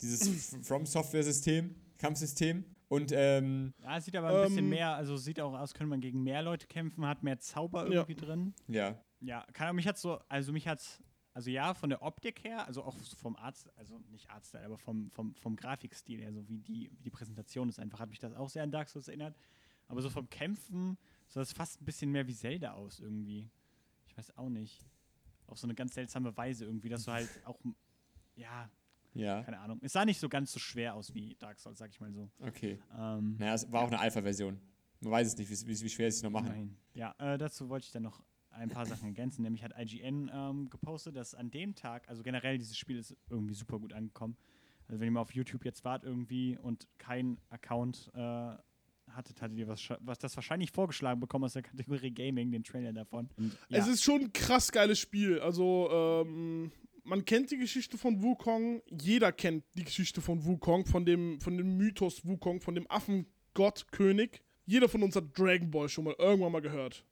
Dieses 0.01 0.55
From 0.61 0.85
Software-System, 0.85 1.75
Kampfsystem. 1.97 2.63
Und 2.91 3.11
ähm, 3.13 3.73
ja, 3.81 3.97
es 3.97 4.05
sieht 4.05 4.15
aber 4.17 4.27
ein 4.29 4.41
bisschen 4.41 4.59
Ähm. 4.65 4.69
mehr, 4.69 4.95
also 4.95 5.15
sieht 5.15 5.39
auch 5.39 5.53
aus, 5.57 5.73
könnte 5.73 5.89
man 5.89 6.01
gegen 6.01 6.23
mehr 6.23 6.41
Leute 6.41 6.67
kämpfen, 6.67 7.05
hat 7.05 7.23
mehr 7.23 7.39
Zauber 7.39 7.85
Ja. 7.87 8.01
irgendwie 8.01 8.15
drin. 8.15 8.53
ja, 8.67 9.01
Ja, 9.21 9.45
Ahnung, 9.57 9.77
mich 9.77 9.87
hat 9.87 9.97
so, 9.97 10.19
also 10.27 10.51
mich 10.51 10.67
hat's, 10.67 11.01
also 11.33 11.49
ja, 11.49 11.73
von 11.73 11.89
der 11.89 12.01
Optik 12.01 12.43
her, 12.43 12.67
also 12.67 12.83
auch 12.83 12.97
vom 13.17 13.35
Arzt, 13.37 13.69
also 13.77 13.97
nicht 14.09 14.29
Artstyle, 14.29 14.65
aber 14.65 14.77
vom, 14.77 15.09
vom, 15.11 15.33
vom 15.35 15.55
Grafikstil 15.55 16.19
her, 16.19 16.33
so 16.33 16.47
wie 16.49 16.57
die, 16.59 16.91
wie 16.97 17.03
die 17.03 17.09
Präsentation 17.09 17.69
ist 17.69 17.79
einfach, 17.79 17.99
hat 18.01 18.09
mich 18.09 18.19
das 18.19 18.33
auch 18.33 18.49
sehr 18.49 18.63
an 18.63 18.71
Dark 18.71 18.89
Souls 18.89 19.07
erinnert. 19.07 19.37
Aber 19.87 20.01
so 20.01 20.09
vom 20.09 20.29
Kämpfen 20.29 20.97
sah 21.27 21.39
das 21.41 21.53
fast 21.53 21.81
ein 21.81 21.85
bisschen 21.85 22.11
mehr 22.11 22.27
wie 22.27 22.33
Zelda 22.35 22.73
aus 22.73 22.99
irgendwie. 22.99 23.49
Ich 24.05 24.17
weiß 24.17 24.37
auch 24.37 24.49
nicht. 24.49 24.85
Auf 25.47 25.59
so 25.59 25.67
eine 25.67 25.75
ganz 25.75 25.93
seltsame 25.93 26.35
Weise 26.35 26.65
irgendwie, 26.65 26.89
dass 26.89 27.03
du 27.05 27.11
halt 27.11 27.29
auch, 27.45 27.59
ja, 28.35 28.69
ja, 29.13 29.43
keine 29.43 29.59
Ahnung. 29.59 29.79
Es 29.81 29.93
sah 29.93 30.05
nicht 30.05 30.19
so 30.19 30.29
ganz 30.29 30.51
so 30.51 30.59
schwer 30.59 30.95
aus 30.95 31.13
wie 31.13 31.35
Dark 31.39 31.59
Souls, 31.59 31.77
sag 31.79 31.89
ich 31.91 31.99
mal 31.99 32.11
so. 32.11 32.29
okay. 32.39 32.79
Ähm, 32.97 33.35
Naja, 33.37 33.53
es 33.55 33.71
war 33.71 33.81
auch 33.83 33.87
eine 33.87 33.99
Alpha-Version. 33.99 34.59
Man 35.01 35.11
weiß 35.11 35.27
es 35.27 35.37
nicht, 35.37 35.49
wie, 35.49 35.67
wie, 35.67 35.81
wie 35.81 35.89
schwer 35.89 36.07
es 36.07 36.15
sich 36.15 36.23
noch 36.23 36.29
machen. 36.31 36.47
Immerhin. 36.47 36.77
Ja, 36.93 37.15
äh, 37.17 37.37
dazu 37.37 37.69
wollte 37.69 37.85
ich 37.85 37.91
dann 37.91 38.03
noch 38.03 38.21
ein 38.51 38.69
paar 38.69 38.85
Sachen 38.85 39.05
ergänzen. 39.07 39.41
Nämlich 39.43 39.63
hat 39.63 39.73
IGN 39.77 40.29
ähm, 40.33 40.69
gepostet, 40.69 41.15
dass 41.15 41.33
an 41.33 41.49
dem 41.51 41.73
Tag, 41.75 42.07
also 42.09 42.21
generell 42.21 42.57
dieses 42.57 42.77
Spiel 42.77 42.97
ist 42.97 43.15
irgendwie 43.29 43.53
super 43.55 43.79
gut 43.79 43.93
angekommen. 43.93 44.35
Also 44.87 44.99
wenn 44.99 45.07
ihr 45.07 45.11
mal 45.11 45.21
auf 45.21 45.33
YouTube 45.33 45.63
jetzt 45.65 45.83
wart 45.85 46.03
irgendwie 46.03 46.57
und 46.57 46.87
kein 46.97 47.37
Account 47.49 48.11
äh, 48.13 48.19
hattet, 49.07 49.41
hattet 49.41 49.57
ihr 49.57 49.67
was, 49.67 49.89
was 50.01 50.19
das 50.19 50.35
wahrscheinlich 50.35 50.71
vorgeschlagen 50.71 51.19
bekommen 51.19 51.45
aus 51.45 51.53
der 51.53 51.63
Kategorie 51.63 52.11
Gaming, 52.11 52.51
den 52.51 52.63
Trailer 52.63 52.93
davon. 52.93 53.29
Und, 53.37 53.57
ja, 53.69 53.79
Es 53.79 53.87
ist 53.87 54.03
schon 54.03 54.21
ein 54.21 54.33
krass 54.33 54.71
geiles 54.71 54.99
Spiel. 54.99 55.39
Also, 55.39 55.89
ähm, 55.91 56.71
man 57.03 57.25
kennt 57.25 57.51
die 57.51 57.57
Geschichte 57.57 57.97
von 57.97 58.21
Wukong. 58.21 58.81
Jeder 58.89 59.31
kennt 59.31 59.63
die 59.75 59.83
Geschichte 59.83 60.21
von 60.21 60.45
Wukong, 60.45 60.85
von 60.85 61.05
dem, 61.05 61.39
von 61.39 61.57
dem 61.57 61.77
Mythos 61.77 62.25
Wukong, 62.25 62.61
von 62.61 62.75
dem 62.75 62.89
Affengott 62.89 63.91
König. 63.91 64.41
Jeder 64.65 64.87
von 64.87 65.03
uns 65.03 65.15
hat 65.15 65.37
Dragon 65.37 65.69
Ball 65.69 65.89
schon 65.89 66.05
mal 66.05 66.15
irgendwann 66.17 66.51
mal 66.51 66.61
gehört. 66.61 67.05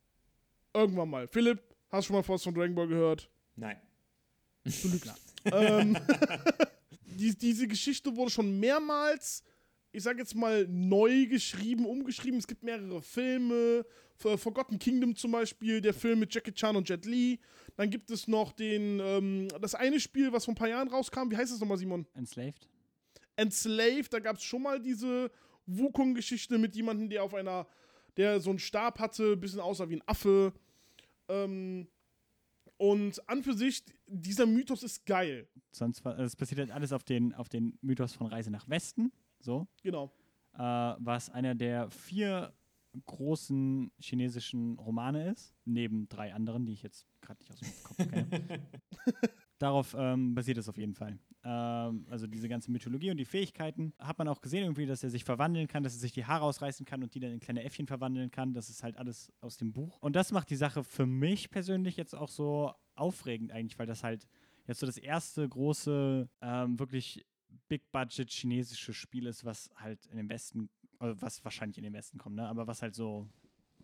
Irgendwann 0.73 1.09
mal. 1.09 1.27
Philipp, 1.27 1.61
hast 1.89 2.05
du 2.05 2.13
schon 2.13 2.21
mal 2.21 2.27
was 2.27 2.43
von 2.43 2.53
Dragon 2.53 2.75
Ball 2.75 2.87
gehört? 2.87 3.29
Nein. 3.55 3.77
Du 4.63 4.87
lügst. 4.89 5.13
ähm, 5.45 5.97
die, 7.05 7.35
diese 7.35 7.67
Geschichte 7.67 8.15
wurde 8.15 8.31
schon 8.31 8.59
mehrmals, 8.59 9.43
ich 9.91 10.03
sag 10.03 10.17
jetzt 10.17 10.35
mal, 10.35 10.67
neu 10.67 11.25
geschrieben, 11.25 11.85
umgeschrieben. 11.85 12.39
Es 12.39 12.47
gibt 12.47 12.63
mehrere 12.63 13.01
Filme. 13.01 13.85
For- 14.19 14.37
Forgotten 14.37 14.77
Kingdom 14.79 15.15
zum 15.15 15.31
Beispiel, 15.31 15.79
der 15.81 15.93
Film 15.93 16.19
mit 16.19 16.33
Jackie 16.33 16.51
Chan 16.51 16.75
und 16.75 16.87
Jet 16.89 17.05
Li. 17.05 17.39
Dann 17.77 17.89
gibt 17.89 18.11
es 18.11 18.27
noch 18.27 18.51
den, 18.51 18.99
ähm, 18.99 19.47
das 19.61 19.75
eine 19.75 19.99
Spiel, 19.99 20.33
was 20.33 20.43
vor 20.45 20.53
ein 20.53 20.57
paar 20.57 20.67
Jahren 20.67 20.89
rauskam. 20.89 21.31
Wie 21.31 21.37
heißt 21.37 21.53
es 21.53 21.59
nochmal, 21.61 21.77
Simon? 21.77 22.05
Enslaved. 22.13 22.67
Enslaved, 23.37 24.11
da 24.13 24.19
gab 24.19 24.35
es 24.35 24.43
schon 24.43 24.61
mal 24.61 24.81
diese 24.81 25.31
Wukong-Geschichte 25.65 26.57
mit 26.57 26.75
jemandem, 26.75 27.09
der 27.09 27.23
auf 27.23 27.33
einer, 27.33 27.65
der 28.17 28.41
so 28.41 28.49
einen 28.49 28.59
Stab 28.59 28.99
hatte, 28.99 29.37
bisschen 29.37 29.61
aussah 29.61 29.87
wie 29.89 29.95
ein 29.95 30.03
Affe. 30.05 30.51
Ähm, 31.29 31.87
und 32.75 33.27
an 33.29 33.41
für 33.43 33.53
sich, 33.53 33.83
dieser 34.07 34.45
Mythos 34.45 34.83
ist 34.83 35.05
geil. 35.05 35.47
Sonst 35.71 36.05
es 36.05 36.35
basiert 36.35 36.59
halt 36.59 36.71
alles 36.71 36.91
auf 36.91 37.03
den, 37.03 37.33
auf 37.33 37.47
den 37.47 37.77
Mythos 37.81 38.13
von 38.13 38.27
Reise 38.27 38.51
nach 38.51 38.67
Westen. 38.67 39.11
So. 39.39 39.67
Genau. 39.83 40.11
äh, 40.55 40.59
was 40.59 41.29
einer 41.29 41.55
der 41.55 41.89
vier 41.91 42.53
großen 43.05 43.91
chinesischen 43.99 44.77
Romane 44.79 45.31
ist, 45.31 45.55
neben 45.65 46.07
drei 46.09 46.33
anderen, 46.33 46.65
die 46.65 46.73
ich 46.73 46.83
jetzt 46.83 47.05
gerade 47.21 47.39
nicht 47.39 47.51
aus 47.51 47.59
dem 47.59 47.83
Kopf 47.83 47.97
kenne. 47.97 48.69
Darauf 49.59 49.93
ähm, 49.97 50.33
basiert 50.35 50.57
es 50.57 50.69
auf 50.69 50.77
jeden 50.77 50.93
Fall. 50.93 51.19
Ähm, 51.43 52.05
also 52.09 52.27
diese 52.27 52.47
ganze 52.47 52.71
Mythologie 52.71 53.11
und 53.11 53.17
die 53.17 53.25
Fähigkeiten 53.25 53.93
hat 53.99 54.17
man 54.17 54.29
auch 54.29 54.39
gesehen 54.39 54.63
irgendwie, 54.63 54.85
dass 54.85 55.03
er 55.03 55.09
sich 55.09 55.25
verwandeln 55.25 55.67
kann, 55.67 55.83
dass 55.83 55.93
er 55.93 55.99
sich 55.99 56.13
die 56.13 56.25
Haare 56.25 56.45
ausreißen 56.45 56.85
kann 56.85 57.03
und 57.03 57.13
die 57.13 57.19
dann 57.19 57.31
in 57.31 57.39
kleine 57.41 57.63
Äffchen 57.63 57.85
verwandeln 57.85 58.31
kann. 58.31 58.53
Das 58.53 58.69
ist 58.69 58.83
halt 58.83 58.97
alles 58.97 59.33
aus 59.41 59.57
dem 59.57 59.73
Buch. 59.73 59.97
Und 59.99 60.15
das 60.15 60.31
macht 60.31 60.49
die 60.49 60.55
Sache 60.55 60.83
für 60.83 61.05
mich 61.05 61.51
persönlich 61.51 61.97
jetzt 61.97 62.15
auch 62.15 62.29
so 62.29 62.73
aufregend 62.95 63.51
eigentlich, 63.51 63.77
weil 63.77 63.87
das 63.87 64.03
halt 64.03 64.27
jetzt 64.65 64.79
so 64.79 64.85
das 64.85 64.97
erste 64.97 65.47
große, 65.47 66.29
ähm, 66.41 66.79
wirklich 66.79 67.25
Big-Budget 67.67 68.29
chinesische 68.31 68.93
Spiel 68.93 69.25
ist, 69.25 69.43
was 69.43 69.69
halt 69.75 70.05
in 70.07 70.17
den 70.17 70.29
Westen, 70.29 70.69
was 70.99 71.43
wahrscheinlich 71.43 71.77
in 71.77 71.83
den 71.83 71.93
Westen 71.93 72.17
kommt, 72.17 72.35
ne? 72.35 72.47
aber 72.47 72.67
was 72.67 72.81
halt 72.81 72.95
so 72.95 73.27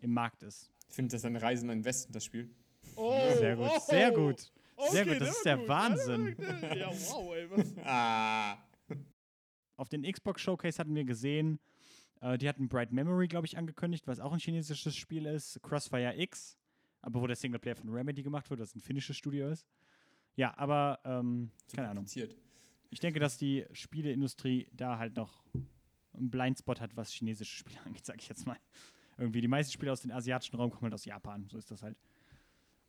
im 0.00 0.12
Markt 0.12 0.42
ist. 0.42 0.70
Ich 0.88 0.94
finde, 0.94 1.12
das 1.12 1.22
ist 1.22 1.24
eine 1.24 1.40
Reise 1.42 1.62
in 1.62 1.68
den 1.68 1.84
Westen, 1.84 2.12
das 2.12 2.24
Spiel. 2.24 2.50
Oh, 2.94 3.18
Sehr 3.38 3.56
gut, 3.56 3.68
oh. 3.68 3.80
sehr 3.80 4.12
gut. 4.12 4.52
Sehr 4.90 5.02
Okay, 5.02 5.12
gut, 5.12 5.20
das 5.22 5.36
ist 5.36 5.44
der 5.44 5.58
war 5.60 5.68
Wahnsinn. 5.68 6.36
Ja, 6.76 6.90
wow, 6.90 7.34
ey. 7.34 7.50
Was? 7.50 7.74
Ah. 7.84 8.58
Auf 9.76 9.88
den 9.88 10.02
Xbox 10.10 10.40
Showcase 10.42 10.78
hatten 10.78 10.94
wir 10.94 11.04
gesehen, 11.04 11.58
äh, 12.20 12.38
die 12.38 12.48
hatten 12.48 12.68
Bright 12.68 12.92
Memory, 12.92 13.28
glaube 13.28 13.46
ich, 13.46 13.56
angekündigt, 13.56 14.06
was 14.06 14.20
auch 14.20 14.32
ein 14.32 14.38
chinesisches 14.38 14.96
Spiel 14.96 15.26
ist. 15.26 15.60
Crossfire 15.62 16.14
X, 16.18 16.58
aber 17.02 17.20
wo 17.20 17.26
der 17.26 17.36
Singleplayer 17.36 17.76
von 17.76 17.88
Remedy 17.88 18.22
gemacht 18.22 18.50
wird, 18.50 18.60
was 18.60 18.74
ein 18.74 18.80
finnisches 18.80 19.16
Studio 19.16 19.48
ist. 19.48 19.66
Ja, 20.34 20.56
aber 20.58 21.00
ähm, 21.04 21.50
keine 21.74 21.88
Ahnung. 21.88 22.06
Ich 22.90 23.00
denke, 23.00 23.20
dass 23.20 23.38
die 23.38 23.64
Spieleindustrie 23.72 24.68
da 24.72 24.98
halt 24.98 25.16
noch 25.16 25.42
einen 26.16 26.30
Blindspot 26.30 26.80
hat, 26.80 26.96
was 26.96 27.10
chinesische 27.10 27.56
Spiele 27.56 27.80
angeht, 27.84 28.04
sag 28.06 28.20
ich 28.20 28.28
jetzt 28.28 28.46
mal. 28.46 28.58
Irgendwie 29.18 29.40
die 29.40 29.48
meisten 29.48 29.72
Spiele 29.72 29.92
aus 29.92 30.02
dem 30.02 30.10
asiatischen 30.10 30.56
Raum 30.56 30.70
kommen 30.70 30.84
halt 30.84 30.94
aus 30.94 31.04
Japan, 31.04 31.48
so 31.48 31.56
ist 31.58 31.70
das 31.70 31.82
halt. 31.82 31.96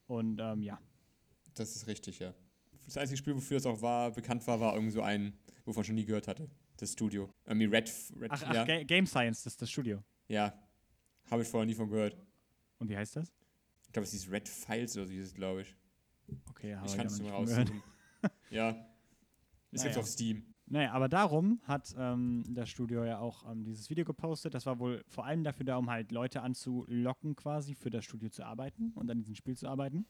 Und 0.08 0.40
ähm, 0.40 0.62
ja, 0.62 0.80
Das 1.54 1.76
ist 1.76 1.88
richtig, 1.88 2.20
ja. 2.20 2.34
Das 2.86 2.98
einzige 2.98 3.18
Spiel, 3.18 3.36
wofür 3.36 3.58
es 3.58 3.66
auch 3.66 3.82
war, 3.82 4.12
bekannt 4.12 4.46
war, 4.48 4.60
war 4.60 4.74
irgend 4.76 4.94
so 4.94 5.02
ein, 5.02 5.38
wovon 5.66 5.82
ich 5.82 5.88
schon 5.88 5.96
nie 5.96 6.06
gehört 6.06 6.28
hatte. 6.28 6.50
Das 6.78 6.94
Studio. 6.94 7.30
Irgendwie 7.46 7.66
Red, 7.66 7.92
Red 8.20 8.32
ach, 8.32 8.44
ach 8.46 8.54
ja. 8.54 8.64
Ga 8.66 8.84
Game 8.84 9.06
Science, 9.06 9.44
das 9.44 9.54
ist 9.54 9.62
das 9.62 9.72
Studio. 9.72 10.04
ja. 10.28 10.54
Habe 11.30 11.42
ich 11.42 11.50
vorher 11.50 11.66
nie 11.66 11.74
von 11.76 11.90
gehört. 11.90 12.16
Und 12.80 12.88
wie 12.88 12.96
heißt 12.96 13.18
das? 13.18 13.34
Ich 13.86 13.92
glaube, 13.92 14.06
es 14.06 14.12
hieß 14.12 14.32
Red 14.32 14.48
Files 14.48 14.96
oder 14.96 15.08
so 15.08 15.12
hieß 15.12 15.26
es, 15.26 15.34
glaube 15.34 15.64
ich. 15.64 15.76
Okay, 16.50 16.74
habe 16.74 16.88
ich 16.88 16.96
kann 16.96 17.08
es 17.08 17.20
gehört. 17.20 17.34
raussuchen. 17.34 17.84
ja. 18.50 18.88
Ist 19.72 19.84
jetzt 19.84 19.98
auf 19.98 20.08
Steam. 20.08 20.54
Naja, 20.70 20.92
aber 20.92 21.08
darum 21.08 21.62
hat 21.64 21.96
ähm, 21.98 22.44
das 22.50 22.70
Studio 22.70 23.06
ja 23.06 23.20
auch 23.20 23.50
ähm, 23.50 23.64
dieses 23.64 23.90
Video 23.90 24.04
gepostet. 24.04 24.54
Das 24.54 24.66
war 24.66 24.80
wohl 24.80 25.04
vor 25.08 25.26
allem 25.26 25.44
dafür 25.44 25.66
da, 25.66 25.78
um 25.78 25.90
halt 25.90 26.12
Leute 26.12 26.42
anzulocken, 26.42 27.36
quasi 27.38 27.74
für 27.74 27.90
das 27.90 28.04
Studio 28.04 28.30
zu 28.30 28.46
arbeiten 28.46 28.92
und 28.96 29.10
an 29.10 29.18
diesem 29.18 29.36
Spiel 29.36 29.56
zu 29.56 29.68
arbeiten. 29.68 30.06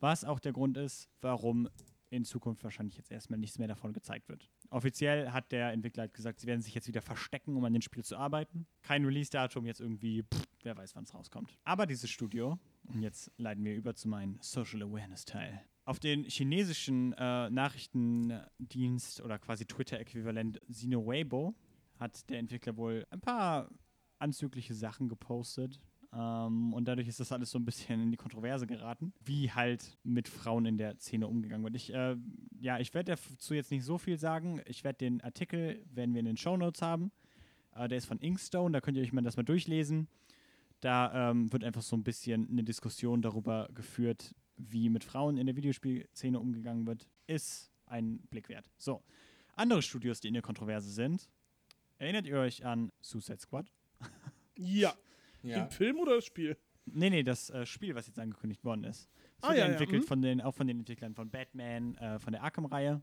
Was 0.00 0.24
auch 0.24 0.40
der 0.40 0.52
Grund 0.52 0.78
ist, 0.78 1.10
warum 1.20 1.68
in 2.08 2.24
Zukunft 2.24 2.64
wahrscheinlich 2.64 2.96
jetzt 2.96 3.10
erstmal 3.10 3.38
nichts 3.38 3.58
mehr 3.58 3.68
davon 3.68 3.92
gezeigt 3.92 4.28
wird. 4.28 4.48
Offiziell 4.70 5.30
hat 5.32 5.52
der 5.52 5.72
Entwickler 5.72 6.02
halt 6.02 6.14
gesagt, 6.14 6.40
sie 6.40 6.46
werden 6.46 6.62
sich 6.62 6.74
jetzt 6.74 6.88
wieder 6.88 7.02
verstecken, 7.02 7.56
um 7.56 7.64
an 7.64 7.72
dem 7.72 7.82
Spiel 7.82 8.04
zu 8.04 8.16
arbeiten. 8.16 8.66
Kein 8.82 9.04
Release-Datum, 9.04 9.66
jetzt 9.66 9.80
irgendwie, 9.80 10.22
pff, 10.22 10.46
wer 10.62 10.76
weiß, 10.76 10.94
wann 10.96 11.04
es 11.04 11.12
rauskommt. 11.12 11.58
Aber 11.64 11.86
dieses 11.86 12.10
Studio, 12.10 12.58
und 12.86 13.02
jetzt 13.02 13.30
leiten 13.36 13.64
wir 13.64 13.74
über 13.74 13.94
zu 13.94 14.08
meinem 14.08 14.38
Social 14.40 14.82
Awareness-Teil. 14.82 15.60
Auf 15.84 16.00
den 16.00 16.24
chinesischen 16.24 17.12
äh, 17.12 17.50
Nachrichtendienst 17.50 19.20
oder 19.20 19.38
quasi 19.38 19.66
Twitter-Äquivalent 19.66 20.60
Sino 20.68 21.06
Weibo 21.06 21.54
hat 21.98 22.28
der 22.30 22.38
Entwickler 22.38 22.76
wohl 22.76 23.06
ein 23.10 23.20
paar 23.20 23.68
anzügliche 24.18 24.74
Sachen 24.74 25.08
gepostet. 25.08 25.78
Ähm, 26.14 26.72
und 26.72 26.86
dadurch 26.86 27.08
ist 27.08 27.20
das 27.20 27.32
alles 27.32 27.50
so 27.50 27.58
ein 27.58 27.64
bisschen 27.64 28.00
in 28.00 28.10
die 28.10 28.16
Kontroverse 28.16 28.66
geraten, 28.66 29.12
wie 29.24 29.50
halt 29.50 29.98
mit 30.04 30.28
Frauen 30.28 30.64
in 30.64 30.78
der 30.78 30.96
Szene 30.98 31.26
umgegangen 31.26 31.64
wird. 31.64 31.76
Ich, 31.76 31.92
äh, 31.92 32.16
ja, 32.60 32.78
ich 32.78 32.94
werde 32.94 33.16
dazu 33.16 33.52
jetzt 33.52 33.70
nicht 33.70 33.84
so 33.84 33.98
viel 33.98 34.18
sagen. 34.18 34.62
Ich 34.66 34.84
werde 34.84 34.98
den 34.98 35.20
Artikel, 35.20 35.84
werden 35.92 36.14
wir 36.14 36.20
in 36.20 36.26
den 36.26 36.36
Shownotes 36.36 36.82
haben. 36.82 37.12
Äh, 37.74 37.88
der 37.88 37.98
ist 37.98 38.06
von 38.06 38.18
Inkstone, 38.18 38.72
da 38.72 38.80
könnt 38.80 38.96
ihr 38.96 39.02
euch 39.02 39.12
mal 39.12 39.22
das 39.22 39.36
mal 39.36 39.42
durchlesen. 39.42 40.08
Da 40.80 41.30
ähm, 41.30 41.52
wird 41.52 41.64
einfach 41.64 41.82
so 41.82 41.96
ein 41.96 42.04
bisschen 42.04 42.48
eine 42.48 42.62
Diskussion 42.62 43.22
darüber 43.22 43.68
geführt, 43.74 44.34
wie 44.56 44.88
mit 44.88 45.04
Frauen 45.04 45.36
in 45.36 45.46
der 45.46 45.56
Videospielszene 45.56 46.38
umgegangen 46.38 46.86
wird. 46.86 47.08
Ist 47.26 47.72
ein 47.86 48.18
Blick 48.30 48.48
wert. 48.48 48.70
So, 48.76 49.02
andere 49.54 49.82
Studios, 49.82 50.20
die 50.20 50.28
in 50.28 50.34
der 50.34 50.42
Kontroverse 50.42 50.90
sind. 50.90 51.28
Erinnert 51.98 52.26
ihr 52.26 52.38
euch 52.38 52.64
an 52.64 52.92
Suicide 53.00 53.38
Squad? 53.40 53.70
Ja. 54.56 54.94
Ja. 55.42 55.64
Im 55.64 55.70
Film 55.70 55.98
oder 55.98 56.14
das 56.14 56.26
Spiel? 56.26 56.56
Nee, 56.86 57.10
nee, 57.10 57.24
das 57.24 57.50
äh, 57.50 57.66
Spiel, 57.66 57.96
was 57.96 58.06
jetzt 58.06 58.20
angekündigt 58.20 58.62
worden 58.64 58.84
ist. 58.84 59.10
Das 59.40 59.42
Ah, 59.42 59.48
wird 59.48 59.58
ja, 59.58 59.64
ja, 59.64 59.66
ja, 59.66 59.72
entwickelt 59.72 60.02
mhm. 60.02 60.06
von 60.06 60.22
den, 60.22 60.40
auch 60.40 60.54
von 60.54 60.68
den 60.68 60.78
Entwicklern 60.78 61.12
von 61.12 61.28
Batman, 61.28 61.96
äh, 61.96 62.20
von 62.20 62.32
der 62.32 62.42
Arkham-Reihe, 62.44 63.02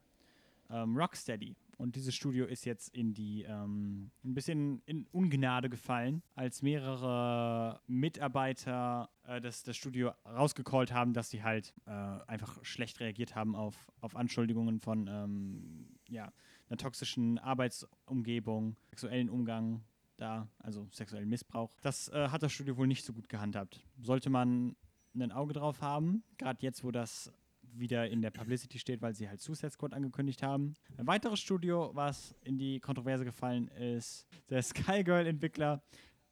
ähm, 0.70 0.98
Rocksteady. 0.98 1.56
Und 1.78 1.96
dieses 1.96 2.16
Studio 2.16 2.46
ist 2.46 2.66
jetzt 2.66 2.90
in 2.96 3.14
die, 3.14 3.44
ähm, 3.44 4.12
ein 4.24 4.34
bisschen 4.34 4.82
in 4.86 5.08
Ungnade 5.12 5.70
gefallen, 5.70 6.22
als 6.36 6.62
mehrere 6.62 7.82
Mitarbeiter 7.88 9.10
äh, 9.24 9.42
das, 9.42 9.64
das 9.64 9.78
Studio 9.78 10.12
rausgecallt 10.26 10.92
haben, 10.92 11.14
dass 11.14 11.30
sie 11.30 11.44
halt 11.44 11.74
äh, 11.86 11.92
einfach 11.92 12.64
schlecht 12.64 13.00
reagiert 13.00 13.36
haben 13.36 13.56
auf, 13.56 13.92
auf 14.00 14.16
Anschuldigungen 14.16 14.80
von 14.80 15.08
ähm, 15.08 15.88
ja, 16.08 16.32
einer 16.70 16.78
toxischen 16.78 17.40
Arbeitsumgebung, 17.40 18.76
sexuellen 18.90 19.30
Umgang 19.30 19.84
da, 20.18 20.48
also 20.60 20.88
sexuellen 20.92 21.30
Missbrauch. 21.30 21.76
Das 21.82 22.10
äh, 22.10 22.30
hat 22.30 22.44
das 22.44 22.54
Studio 22.54 22.78
wohl 22.78 22.88
nicht 22.88 23.04
so 23.04 23.14
gut 23.14 23.28
gehandhabt. 23.28 23.84
Sollte 24.00 24.30
man 24.30 24.76
ein 25.16 25.32
Auge 25.32 25.54
drauf 25.54 25.82
haben, 25.82 26.24
gerade 26.38 26.62
jetzt, 26.62 26.84
wo 26.84 26.92
das 26.92 27.34
wieder 27.74 28.10
in 28.10 28.22
der 28.22 28.32
Publicity 28.32 28.80
steht, 28.80 29.02
weil 29.02 29.14
sie 29.16 29.28
halt 29.28 29.42
Suicide 29.42 29.72
Squad 29.72 29.94
angekündigt 29.94 30.44
haben. 30.44 30.74
Ein 30.98 31.08
weiteres 31.08 31.40
Studio, 31.40 31.92
was 31.94 32.36
in 32.44 32.58
die 32.58 32.80
Kontroverse 32.80 33.26
gefallen 33.26 33.68
ist, 33.70 34.28
der 34.50 34.62
Skygirl-Entwickler. 34.64 35.82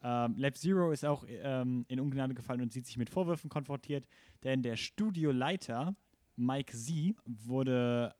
Ähm, 0.01 0.35
Lab 0.37 0.55
Zero 0.55 0.91
ist 0.91 1.05
auch 1.05 1.25
ähm, 1.27 1.85
in 1.89 1.99
Ungnade 1.99 2.33
gefallen 2.33 2.61
und 2.61 2.71
sieht 2.71 2.85
sich 2.85 2.97
mit 2.97 3.09
Vorwürfen 3.09 3.49
konfrontiert, 3.49 4.07
denn 4.43 4.61
der 4.61 4.77
Studioleiter 4.77 5.95
Mike 6.37 6.75
Z 6.75 7.15
wurde 7.25 8.15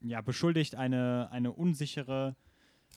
ja, 0.00 0.20
beschuldigt, 0.20 0.74
eine, 0.74 1.30
eine 1.30 1.52
unsichere 1.52 2.36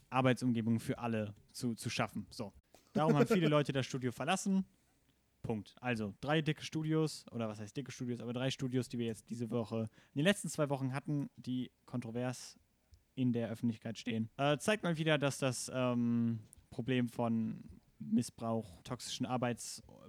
Arbeitsumgebung 0.10 0.80
für 0.80 0.98
alle 0.98 1.36
zu, 1.52 1.76
zu 1.76 1.90
schaffen. 1.90 2.26
So. 2.30 2.54
Darum 2.94 3.16
haben 3.16 3.28
viele 3.28 3.48
Leute 3.50 3.72
das 3.72 3.86
Studio 3.86 4.12
verlassen. 4.12 4.66
Punkt. 5.48 5.76
Also 5.82 6.14
drei 6.22 6.42
dicke 6.42 6.64
Studios, 6.64 7.26
oder 7.32 7.48
was 7.48 7.60
heißt 7.60 7.76
dicke 7.76 7.92
Studios, 7.92 8.22
aber 8.22 8.34
drei 8.34 8.52
Studios, 8.52 8.90
die 8.90 9.00
wir 9.00 9.06
jetzt 9.06 9.30
diese 9.30 9.50
Woche, 9.50 9.90
in 10.14 10.20
den 10.20 10.26
letzten 10.26 10.50
zwei 10.50 10.70
Wochen 10.70 10.94
hatten, 10.94 11.30
die 11.38 11.72
kontrovers 11.86 12.60
in 13.16 13.34
der 13.34 13.50
Öffentlichkeit 13.50 13.98
stehen. 13.98 14.30
Äh, 14.38 14.58
zeigt 14.60 14.84
mal 14.84 14.98
wieder, 14.98 15.18
dass 15.18 15.40
das 15.40 15.72
ähm, 15.74 16.40
Problem 16.70 17.10
von 17.10 17.64
Missbrauch, 18.00 18.82
toxischen 18.84 19.26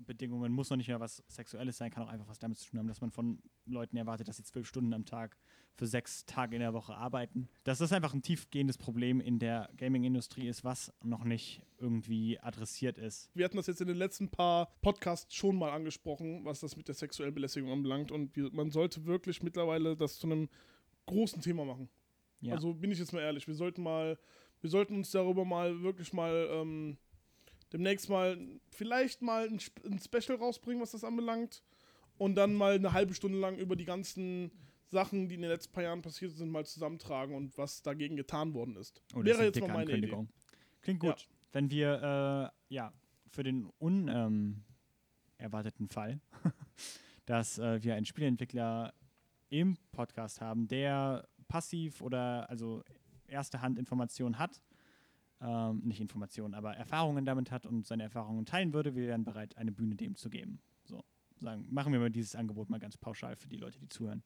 Arbeitsbedingungen 0.09 0.53
muss 0.53 0.71
noch 0.71 0.77
nicht 0.77 0.89
mehr 0.89 1.01
was 1.01 1.23
Sexuelles 1.29 1.77
sein, 1.77 1.91
kann 1.91 2.03
auch 2.03 2.09
einfach 2.09 2.29
was 2.29 2.39
damit 2.39 2.59
zu 2.59 2.71
tun 2.71 2.79
haben, 2.79 2.89
dass 2.89 3.01
man 3.01 3.11
von 3.11 3.41
Leuten 3.67 3.97
erwartet, 3.97 4.29
dass 4.29 4.39
sie 4.39 4.43
zwölf 4.43 4.67
Stunden 4.67 4.93
am 4.95 5.05
Tag 5.05 5.37
für 5.75 5.87
sechs 5.87 6.25
Tage 6.25 6.57
in 6.57 6.61
der 6.61 6.73
Woche 6.73 6.95
arbeiten. 6.95 7.49
Dass 7.65 7.79
das 7.79 7.93
einfach 7.93 8.15
ein 8.15 8.23
tiefgehendes 8.23 8.79
Problem 8.79 9.21
in 9.21 9.39
der 9.39 9.69
Gaming-Industrie 9.77 10.49
ist, 10.49 10.65
was 10.65 10.93
noch 11.03 11.25
nicht 11.25 11.63
irgendwie 11.79 12.41
adressiert 12.41 12.99
ist. 12.99 13.31
Wir 13.35 13.45
hatten 13.45 13.57
das 13.57 13.67
jetzt 13.67 13.81
in 13.81 13.87
den 13.87 13.97
letzten 13.97 14.29
paar 14.29 14.73
Podcasts 14.81 15.35
schon 15.35 15.57
mal 15.57 15.71
angesprochen, 15.71 16.45
was 16.45 16.61
das 16.61 16.77
mit 16.77 16.89
der 16.89 16.95
sexuellen 16.95 17.35
Belästigung 17.35 17.71
anbelangt. 17.71 18.11
Und 18.11 18.37
man 18.53 18.71
sollte 18.71 19.05
wirklich 19.05 19.43
mittlerweile 19.43 19.97
das 19.97 20.19
zu 20.19 20.27
einem 20.27 20.49
großen 21.07 21.43
Thema 21.43 21.65
machen. 21.65 21.89
Ja. 22.41 22.55
Also 22.55 22.75
bin 22.75 22.91
ich 22.91 22.99
jetzt 22.99 23.13
mal 23.13 23.21
ehrlich, 23.21 23.47
wir 23.47 23.55
sollten 23.55 23.83
mal, 23.83 24.19
wir 24.61 24.71
sollten 24.71 24.95
uns 24.95 25.11
darüber 25.11 25.45
mal 25.45 25.83
wirklich 25.83 26.13
mal 26.13 26.49
ähm, 26.51 26.99
demnächst 27.73 28.09
mal 28.09 28.39
vielleicht 28.71 29.23
mal 29.23 29.49
ein, 29.49 29.61
ein 29.85 29.99
Special 29.99 30.39
rausbringen, 30.39 30.83
was 30.83 30.93
das 30.93 31.05
anbelangt. 31.05 31.62
Und 32.16 32.35
dann 32.35 32.55
mal 32.55 32.75
eine 32.75 32.93
halbe 32.93 33.14
Stunde 33.14 33.39
lang 33.39 33.59
über 33.59 33.77
die 33.77 33.85
ganzen 33.85 34.51
Sachen, 34.91 35.29
die 35.29 35.37
in 35.37 35.43
den 35.43 35.51
letzten 35.51 35.73
paar 35.73 35.85
Jahren 35.85 36.03
passiert 36.03 36.33
sind, 36.33 36.51
mal 36.51 36.66
zusammentragen 36.66 37.37
und 37.37 37.57
was 37.57 37.83
dagegen 37.83 38.16
getan 38.16 38.55
worden 38.55 38.75
ist. 38.77 39.01
Oh, 39.14 39.23
das 39.23 39.39
Wäre 39.39 39.45
jetzt 39.45 39.61
mal 39.61 39.69
meine 39.69 39.97
Idee. 39.97 40.27
Klingt 40.81 41.01
gut. 41.01 41.29
Wenn 41.53 41.71
wir, 41.71 42.53
äh, 42.69 42.75
ja, 42.75 42.93
für 43.31 43.43
den 43.43 43.71
unerwarteten 43.79 45.89
Fall, 45.89 46.21
dass 47.27 47.59
äh, 47.59 47.83
wir 47.83 47.95
einen 47.95 48.07
Spieleentwickler 48.07 48.95
im 49.51 49.77
Podcast 49.93 50.41
haben, 50.41 50.66
der 50.69 51.29
passiv 51.47 52.01
oder 52.01 52.49
also 52.51 52.83
erste 53.27 53.61
Hand 53.61 53.79
Informationen 53.79 54.39
hat, 54.39 54.62
ähm, 55.41 55.80
nicht 55.84 56.01
Informationen, 56.01 56.55
aber 56.55 56.74
Erfahrungen 56.76 57.24
damit 57.24 57.51
hat 57.51 57.66
und 57.66 57.86
seine 57.86 58.05
Erfahrungen 58.05 58.45
teilen 58.45 58.72
würde, 58.72 58.95
wir 58.95 59.07
wären 59.07 59.24
bereit, 59.24 59.57
eine 59.57 59.72
Bühne 59.72 59.95
dem 59.95 60.16
zu 60.16 60.30
geben. 60.30 60.61
So, 60.84 61.05
sagen, 61.39 61.66
machen 61.70 61.93
wir 61.93 62.01
mal 62.01 62.11
dieses 62.11 62.34
Angebot 62.34 62.70
mal 62.70 62.78
ganz 62.78 62.97
pauschal 62.97 63.36
für 63.36 63.49
die 63.49 63.57
Leute, 63.57 63.78
die 63.78 63.89
zuhören. 63.89 64.22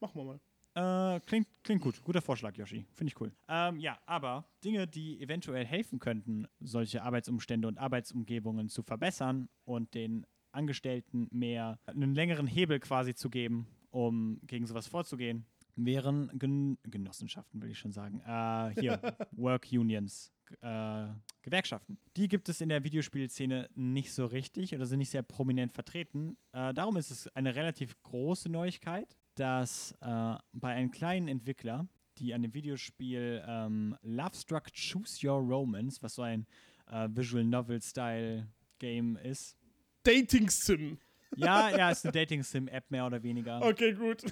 Machen 0.00 0.20
wir 0.20 0.24
mal. 0.24 0.40
Äh, 0.76 1.20
klingt, 1.20 1.48
klingt 1.64 1.80
gut. 1.80 2.02
Guter 2.04 2.20
Vorschlag, 2.20 2.54
Yoshi. 2.56 2.84
Finde 2.92 3.10
ich 3.10 3.20
cool. 3.20 3.32
Ähm, 3.48 3.78
ja, 3.80 3.98
aber 4.04 4.44
Dinge, 4.62 4.86
die 4.86 5.20
eventuell 5.22 5.64
helfen 5.64 5.98
könnten, 5.98 6.46
solche 6.60 7.02
Arbeitsumstände 7.02 7.66
und 7.66 7.78
Arbeitsumgebungen 7.78 8.68
zu 8.68 8.82
verbessern 8.82 9.48
und 9.64 9.94
den 9.94 10.26
Angestellten 10.52 11.28
mehr 11.30 11.78
einen 11.86 12.14
längeren 12.14 12.46
Hebel 12.46 12.78
quasi 12.78 13.14
zu 13.14 13.30
geben, 13.30 13.66
um 13.90 14.38
gegen 14.46 14.66
sowas 14.66 14.86
vorzugehen, 14.86 15.46
wären 15.76 16.30
Gen 16.38 16.78
Genossenschaften, 16.82 17.62
will 17.62 17.70
ich 17.70 17.78
schon 17.78 17.92
sagen. 17.92 18.20
Äh, 18.26 18.78
hier, 18.80 19.00
Work 19.32 19.68
Unions. 19.72 20.32
Äh, 20.60 21.06
Gewerkschaften. 21.42 21.98
Die 22.16 22.28
gibt 22.28 22.48
es 22.48 22.60
in 22.60 22.68
der 22.68 22.82
Videospielszene 22.82 23.68
nicht 23.74 24.12
so 24.12 24.26
richtig 24.26 24.74
oder 24.74 24.86
sind 24.86 24.98
nicht 24.98 25.10
sehr 25.10 25.22
prominent 25.22 25.72
vertreten. 25.72 26.36
Äh, 26.52 26.74
darum 26.74 26.96
ist 26.96 27.10
es 27.10 27.28
eine 27.36 27.54
relativ 27.54 28.00
große 28.02 28.48
Neuigkeit, 28.48 29.16
dass 29.36 29.92
äh, 30.00 30.34
bei 30.52 30.74
einem 30.74 30.90
kleinen 30.90 31.28
Entwickler, 31.28 31.86
die 32.18 32.34
an 32.34 32.42
dem 32.42 32.52
Videospiel 32.52 33.44
ähm, 33.46 33.96
Love 34.02 34.34
Struck 34.34 34.72
Choose 34.72 35.26
Your 35.26 35.38
Romance, 35.38 36.02
was 36.02 36.14
so 36.14 36.22
ein 36.22 36.46
äh, 36.90 37.08
Visual 37.10 37.44
Novel 37.44 37.80
Style 37.80 38.48
Game 38.78 39.16
ist, 39.16 39.56
Dating 40.02 40.48
Sim. 40.50 40.98
Ja, 41.36 41.76
ja, 41.76 41.90
ist 41.90 42.04
eine 42.04 42.12
Dating-Sim-App 42.12 42.90
mehr 42.90 43.06
oder 43.06 43.22
weniger. 43.22 43.60
Okay, 43.62 43.92
gut. 43.92 44.22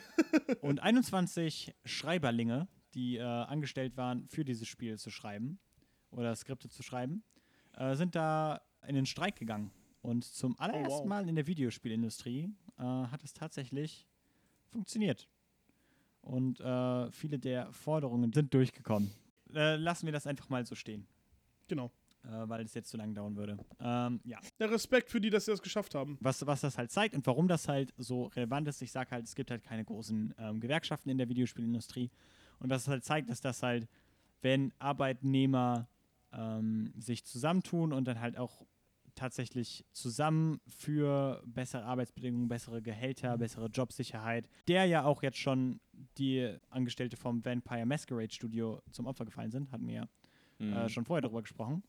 Und 0.61 0.81
21 0.81 1.75
Schreiberlinge, 1.85 2.69
die 2.95 3.17
äh, 3.17 3.23
angestellt 3.23 3.97
waren, 3.97 4.29
für 4.29 4.45
dieses 4.45 4.69
Spiel 4.69 4.97
zu 4.97 5.11
schreiben 5.11 5.59
oder 6.15 6.35
Skripte 6.35 6.69
zu 6.69 6.83
schreiben, 6.83 7.23
äh, 7.77 7.95
sind 7.95 8.15
da 8.15 8.61
in 8.87 8.95
den 8.95 9.07
Streik 9.07 9.37
gegangen. 9.37 9.71
Und 10.03 10.25
zum 10.25 10.59
allerersten 10.59 11.01
wow. 11.01 11.07
Mal 11.07 11.29
in 11.29 11.35
der 11.35 11.47
Videospielindustrie 11.47 12.51
äh, 12.79 12.83
hat 12.83 13.25
es 13.25 13.33
tatsächlich 13.33 14.07
funktioniert. 14.71 15.29
Und 16.21 16.61
äh, 16.61 17.11
viele 17.11 17.39
der 17.39 17.73
Forderungen 17.73 18.33
sind 18.33 18.53
durchgekommen. 18.53 19.11
Äh, 19.55 19.77
lassen 19.77 20.07
wir 20.07 20.13
das 20.13 20.27
einfach 20.27 20.49
mal 20.49 20.65
so 20.67 20.75
stehen, 20.75 21.07
Genau. 21.69 21.91
äh, 22.25 22.29
weil 22.49 22.65
es 22.65 22.75
jetzt 22.75 22.91
zu 22.91 22.97
lang 22.97 23.15
dauern 23.15 23.37
würde. 23.37 23.57
Ähm, 23.79 24.21
ja. 24.25 24.39
Der 24.59 24.71
Respekt 24.71 25.11
für 25.11 25.21
die, 25.21 25.31
dass 25.31 25.45
sie 25.45 25.53
das 25.53 25.63
geschafft 25.63 25.95
haben. 25.95 26.19
was, 26.21 26.45
was 26.47 26.63
das 26.63 26.77
halt 26.77 26.91
zeigt 26.91 27.15
und 27.15 27.27
warum 27.27 27.47
das 27.49 27.69
halt 27.69 27.95
so 27.97 28.25
relevant 28.27 28.69
ist. 28.69 28.83
Ich 28.83 28.93
sage 28.93 29.11
halt, 29.11 29.25
es 29.25 29.35
gibt 29.35 29.51
halt 29.51 29.63
keine 29.63 29.85
großen 29.85 30.35
ähm, 30.39 30.61
Gewerkschaften 30.61 31.11
in 31.11 31.19
der 31.19 31.29
Videospielindustrie. 31.29 32.11
Und 32.59 32.71
was 32.71 32.83
es 32.83 32.89
halt 32.89 33.05
zeigt, 33.05 33.29
ist, 33.31 33.45
dass 33.45 33.63
halt, 33.63 33.87
wenn 34.43 34.73
Arbeitnehmer 34.79 35.89
ähm, 36.37 36.93
sich 36.97 37.25
zusammentun 37.25 37.93
und 37.93 38.07
dann 38.07 38.21
halt 38.21 38.37
auch 38.37 38.67
tatsächlich 39.15 39.85
zusammen 39.93 40.61
für 40.67 41.41
bessere 41.47 41.85
Arbeitsbedingungen, 41.85 42.49
bessere 42.49 42.83
Gehälter, 42.83 43.39
bessere 43.39 43.67
Jobsicherheit, 43.67 44.49
der 44.67 44.87
ja 44.87 45.05
auch 45.05 45.23
jetzt 45.23 45.39
schon 45.39 45.81
die 46.19 46.57
Angestellte 46.69 47.17
vom 47.17 47.45
Vampire 47.45 47.87
Masquerade 47.87 48.33
Studio 48.35 48.83
zum 48.91 49.07
Opfer 49.07 49.25
gefallen 49.25 49.51
sind, 49.53 49.71
hatten 49.71 49.87
wir 49.87 50.09
Mhm. 50.59 50.71
ja 50.73 50.85
äh, 50.87 50.89
schon 50.89 51.05
vorher 51.05 51.23
darüber 51.23 51.43
gesprochen. 51.43 51.83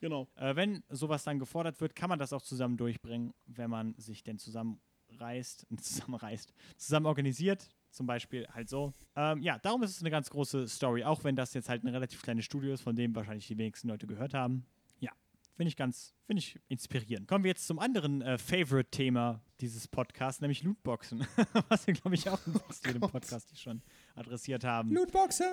Genau. 0.00 0.26
Äh, 0.36 0.54
wenn 0.56 0.82
sowas 0.90 1.24
dann 1.24 1.38
gefordert 1.38 1.80
wird, 1.80 1.94
kann 1.94 2.08
man 2.10 2.18
das 2.18 2.32
auch 2.32 2.42
zusammen 2.42 2.76
durchbringen, 2.76 3.32
wenn 3.46 3.70
man 3.70 3.94
sich 3.98 4.22
denn 4.22 4.38
zusammenreißt, 4.38 5.66
zusammenreißt, 5.80 6.52
zusammen 6.76 7.06
organisiert. 7.06 7.68
Zum 7.90 8.06
Beispiel 8.06 8.46
halt 8.48 8.68
so. 8.68 8.92
Ähm, 9.14 9.40
ja, 9.42 9.58
darum 9.58 9.82
ist 9.82 9.90
es 9.92 10.00
eine 10.00 10.10
ganz 10.10 10.28
große 10.30 10.68
Story, 10.68 11.04
auch 11.04 11.24
wenn 11.24 11.34
das 11.36 11.54
jetzt 11.54 11.68
halt 11.68 11.82
ein 11.84 11.88
relativ 11.88 12.22
kleines 12.22 12.44
Studio 12.44 12.74
ist, 12.74 12.82
von 12.82 12.94
dem 12.94 13.14
wahrscheinlich 13.14 13.46
die 13.46 13.56
wenigsten 13.56 13.88
Leute 13.88 14.06
gehört 14.06 14.34
haben. 14.34 14.66
Ja, 14.98 15.12
finde 15.54 15.68
ich 15.68 15.76
ganz, 15.76 16.14
finde 16.26 16.40
ich 16.40 16.60
inspirierend. 16.68 17.26
Kommen 17.26 17.44
wir 17.44 17.50
jetzt 17.50 17.66
zum 17.66 17.78
anderen 17.78 18.20
äh, 18.20 18.36
Favorite-Thema 18.36 19.40
dieses 19.60 19.88
Podcasts, 19.88 20.40
nämlich 20.42 20.62
Lootboxen. 20.62 21.26
Was 21.68 21.86
wir, 21.86 21.94
glaube 21.94 22.14
ich, 22.16 22.28
auch 22.28 22.46
in 22.46 22.52
fast 22.54 22.86
jedem 22.86 23.00
Podcast 23.00 23.58
schon 23.58 23.80
adressiert 24.14 24.64
haben. 24.64 24.92
Lootboxen! 24.92 25.46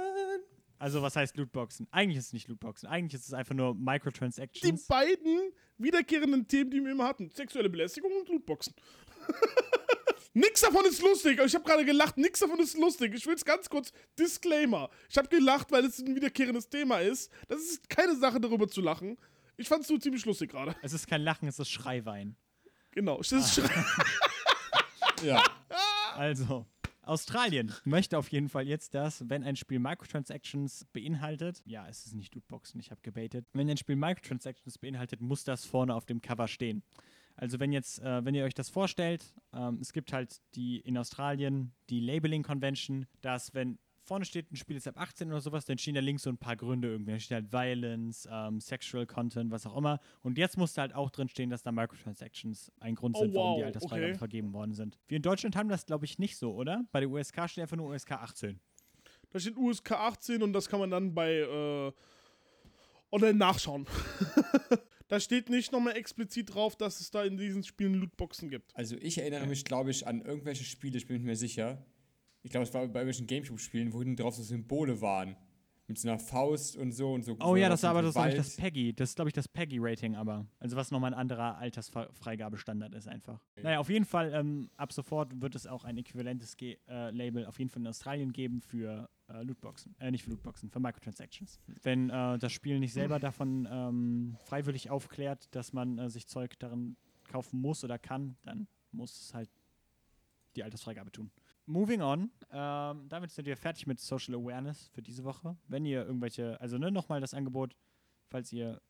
Also, 0.79 1.01
was 1.01 1.15
heißt 1.15 1.37
Lootboxen? 1.37 1.87
Eigentlich 1.91 2.17
ist 2.17 2.25
es 2.25 2.33
nicht 2.33 2.49
Lootboxen. 2.49 2.89
Eigentlich 2.89 3.13
ist 3.21 3.27
es 3.27 3.33
einfach 3.33 3.55
nur 3.55 3.73
Die 3.73 3.79
Microtransactions. 3.81 4.85
beiden 4.87 5.53
wiederkehrenden 5.77 6.45
Themen, 6.45 6.71
die 6.71 6.83
wir 6.83 6.91
immer 6.91 7.07
hatten. 7.07 7.29
Sexuelle 7.29 7.69
Belästigung 7.69 8.11
und 8.19 8.27
Lootboxen. 8.27 8.73
nix 10.33 10.61
davon 10.61 10.85
ist 10.85 11.01
lustig. 11.01 11.39
Ich 11.43 11.55
habe 11.55 11.63
gerade 11.63 11.85
gelacht. 11.85 12.17
Nix 12.17 12.39
davon 12.39 12.59
ist 12.59 12.77
lustig. 12.77 13.13
Ich 13.15 13.25
will 13.25 13.35
es 13.35 13.45
ganz 13.45 13.69
kurz. 13.69 13.91
Disclaimer. 14.19 14.89
Ich 15.09 15.17
habe 15.17 15.27
gelacht, 15.27 15.71
weil 15.71 15.85
es 15.85 15.99
ein 15.99 16.15
wiederkehrendes 16.15 16.69
Thema 16.69 16.99
ist. 16.99 17.31
Das 17.47 17.59
ist 17.61 17.89
keine 17.89 18.15
Sache, 18.15 18.39
darüber 18.39 18.67
zu 18.67 18.81
lachen. 18.81 19.17
Ich 19.57 19.67
fand 19.67 19.81
es 19.83 19.87
so 19.87 19.97
ziemlich 19.97 20.25
lustig 20.25 20.51
gerade. 20.51 20.75
Es 20.81 20.93
ist 20.93 21.07
kein 21.07 21.21
Lachen, 21.21 21.47
es 21.47 21.59
ist 21.59 21.69
Schreiwein. 21.69 22.35
Genau. 22.91 23.17
Das 23.17 23.31
ist 23.31 23.61
Ja. 25.23 25.43
Also, 26.15 26.65
Australien 27.01 27.73
möchte 27.85 28.17
auf 28.17 28.29
jeden 28.29 28.49
Fall 28.49 28.67
jetzt, 28.67 28.93
dass, 28.93 29.27
wenn 29.29 29.43
ein 29.43 29.55
Spiel 29.55 29.79
Microtransactions 29.79 30.85
beinhaltet, 30.93 31.61
ja, 31.65 31.87
es 31.87 32.05
ist 32.05 32.13
nicht 32.15 32.33
Lootboxen, 32.35 32.79
ich 32.79 32.91
habe 32.91 33.01
gebaitet, 33.01 33.45
wenn 33.53 33.69
ein 33.69 33.77
Spiel 33.77 33.95
Microtransactions 33.95 34.77
beinhaltet, 34.77 35.21
muss 35.21 35.43
das 35.43 35.65
vorne 35.65 35.95
auf 35.95 36.05
dem 36.05 36.21
Cover 36.21 36.47
stehen. 36.47 36.83
Also 37.35 37.59
wenn 37.59 37.71
jetzt, 37.71 37.99
äh, 37.99 38.23
wenn 38.23 38.35
ihr 38.35 38.43
euch 38.43 38.53
das 38.53 38.69
vorstellt, 38.69 39.33
ähm, 39.53 39.79
es 39.81 39.93
gibt 39.93 40.13
halt 40.13 40.41
die 40.55 40.79
in 40.79 40.97
Australien 40.97 41.73
die 41.89 41.99
Labeling 41.99 42.43
Convention, 42.43 43.05
dass 43.21 43.53
wenn 43.53 43.79
vorne 44.03 44.25
steht, 44.25 44.51
ein 44.51 44.55
Spiel 44.55 44.75
ist 44.75 44.87
ab 44.87 44.99
18 44.99 45.29
oder 45.29 45.41
sowas, 45.41 45.65
dann 45.65 45.77
stehen 45.77 45.95
da 45.95 46.01
links 46.01 46.23
so 46.23 46.29
ein 46.29 46.37
paar 46.37 46.55
Gründe 46.55 46.89
irgendwie. 46.89 47.13
Da 47.13 47.19
steht 47.19 47.35
halt 47.35 47.53
Violence, 47.53 48.27
ähm, 48.31 48.59
Sexual 48.59 49.05
Content, 49.05 49.51
was 49.51 49.65
auch 49.65 49.77
immer. 49.77 49.99
Und 50.21 50.37
jetzt 50.37 50.57
muss 50.57 50.73
da 50.73 50.81
halt 50.81 50.93
auch 50.93 51.09
drin 51.09 51.29
stehen, 51.29 51.49
dass 51.49 51.63
da 51.63 51.71
Microtransactions 51.71 52.71
ein 52.79 52.95
Grund 52.95 53.15
Oh, 53.15 53.21
sind, 53.21 53.33
warum 53.33 53.55
die 53.55 53.61
wow, 53.61 53.67
Altersfreigabe 53.67 54.11
okay. 54.11 54.17
vergeben 54.17 54.53
worden 54.53 54.73
sind. 54.73 54.99
Wir 55.07 55.17
in 55.17 55.21
Deutschland 55.23 55.55
haben 55.55 55.69
das, 55.69 55.85
glaube 55.85 56.05
ich, 56.05 56.19
nicht 56.19 56.37
so, 56.37 56.53
oder? 56.53 56.83
Bei 56.91 56.99
der 56.99 57.09
USK 57.09 57.49
steht 57.49 57.63
einfach 57.63 57.77
nur 57.77 57.89
USK 57.89 58.11
18. 58.11 58.59
Da 59.29 59.39
steht 59.39 59.57
USK 59.57 59.93
18 59.93 60.43
und 60.43 60.53
das 60.53 60.69
kann 60.69 60.79
man 60.79 60.91
dann 60.91 61.13
bei 61.13 61.31
äh, 61.37 61.91
online 63.13 63.35
nachschauen. 63.35 63.85
da 65.07 65.19
steht 65.19 65.49
nicht 65.49 65.71
nochmal 65.71 65.95
explizit 65.95 66.53
drauf, 66.53 66.75
dass 66.75 66.99
es 66.99 67.11
da 67.11 67.23
in 67.23 67.37
diesen 67.37 67.63
Spielen 67.63 67.93
Lootboxen 67.93 68.49
gibt. 68.49 68.75
Also 68.75 68.95
ich 68.99 69.19
erinnere 69.19 69.45
mich, 69.45 69.63
glaube 69.63 69.91
ich, 69.91 70.07
an 70.07 70.21
irgendwelche 70.21 70.63
Spiele, 70.63 70.97
ich 70.97 71.05
bin 71.05 71.15
mir 71.15 71.19
nicht 71.19 71.25
mehr 71.27 71.35
sicher. 71.35 71.85
Ich 72.41 72.51
glaube, 72.51 72.65
es 72.65 72.73
war 72.73 72.81
bei 72.81 72.99
irgendwelchen 72.99 73.27
Gamecube-Spielen, 73.27 73.93
wo 73.93 73.99
hinten 73.99 74.17
drauf 74.17 74.35
so 74.35 74.43
Symbole 74.43 74.99
waren. 74.99 75.37
Mit 75.87 75.99
so 75.99 76.07
einer 76.07 76.17
Faust 76.17 76.77
und 76.77 76.93
so 76.93 77.13
und 77.13 77.23
so. 77.23 77.33
Oh 77.41 77.49
so 77.49 77.55
ja, 77.57 77.67
das 77.67 77.83
war 77.83 77.91
aber 77.91 78.01
das, 78.01 78.13
glaub 78.13 78.27
ich, 78.27 78.31
Wald. 78.31 78.39
das 78.39 78.55
Peggy. 78.55 78.93
Das 78.93 79.09
ist, 79.09 79.15
glaube 79.15 79.29
ich, 79.29 79.33
das 79.33 79.49
Peggy-Rating, 79.49 80.15
aber. 80.15 80.47
Also 80.59 80.77
was 80.77 80.91
nochmal 80.91 81.13
ein 81.13 81.19
anderer 81.19 81.57
Altersfreigabestandard 81.57 82.95
ist 82.95 83.07
einfach. 83.07 83.41
Naja, 83.61 83.79
auf 83.79 83.89
jeden 83.89 84.05
Fall, 84.05 84.33
ähm, 84.33 84.69
ab 84.77 84.93
sofort 84.93 85.41
wird 85.41 85.55
es 85.55 85.67
auch 85.67 85.83
ein 85.83 85.97
äquivalentes 85.97 86.55
Ge 86.55 86.77
äh, 86.87 87.11
Label 87.11 87.45
auf 87.45 87.59
jeden 87.59 87.69
Fall 87.69 87.81
in 87.81 87.87
Australien 87.87 88.31
geben 88.31 88.61
für 88.61 89.09
äh, 89.33 89.43
Lootboxen. 89.43 89.95
Äh, 89.99 90.11
nicht 90.11 90.23
für 90.23 90.31
Lootboxen, 90.31 90.69
für 90.69 90.79
Microtransactions. 90.79 91.59
Wenn 91.81 92.09
äh, 92.09 92.37
das 92.37 92.51
Spiel 92.51 92.79
nicht 92.79 92.93
selber 92.93 93.19
davon 93.19 93.67
ähm, 93.69 94.37
freiwillig 94.45 94.89
aufklärt, 94.89 95.53
dass 95.55 95.73
man 95.73 95.97
äh, 95.97 96.09
sich 96.09 96.27
Zeug 96.27 96.57
darin 96.59 96.95
kaufen 97.27 97.59
muss 97.59 97.83
oder 97.83 97.97
kann, 97.97 98.35
dann 98.43 98.67
muss 98.91 99.19
es 99.19 99.33
halt 99.33 99.49
die 100.55 100.63
Altersfreigabe 100.63 101.11
tun. 101.11 101.31
Moving 101.65 102.01
on. 102.01 102.29
Ähm, 102.51 103.07
damit 103.09 103.31
sind 103.31 103.45
wir 103.45 103.57
fertig 103.57 103.87
mit 103.87 103.99
Social 103.99 104.35
Awareness 104.35 104.89
für 104.89 105.01
diese 105.01 105.23
Woche. 105.23 105.57
Wenn 105.67 105.85
ihr 105.85 106.05
irgendwelche, 106.05 106.59
also 106.59 106.77
ne, 106.77 106.91
nochmal 106.91 107.21
das 107.21 107.33
Angebot, 107.33 107.75
falls 108.29 108.51
ihr 108.51 108.81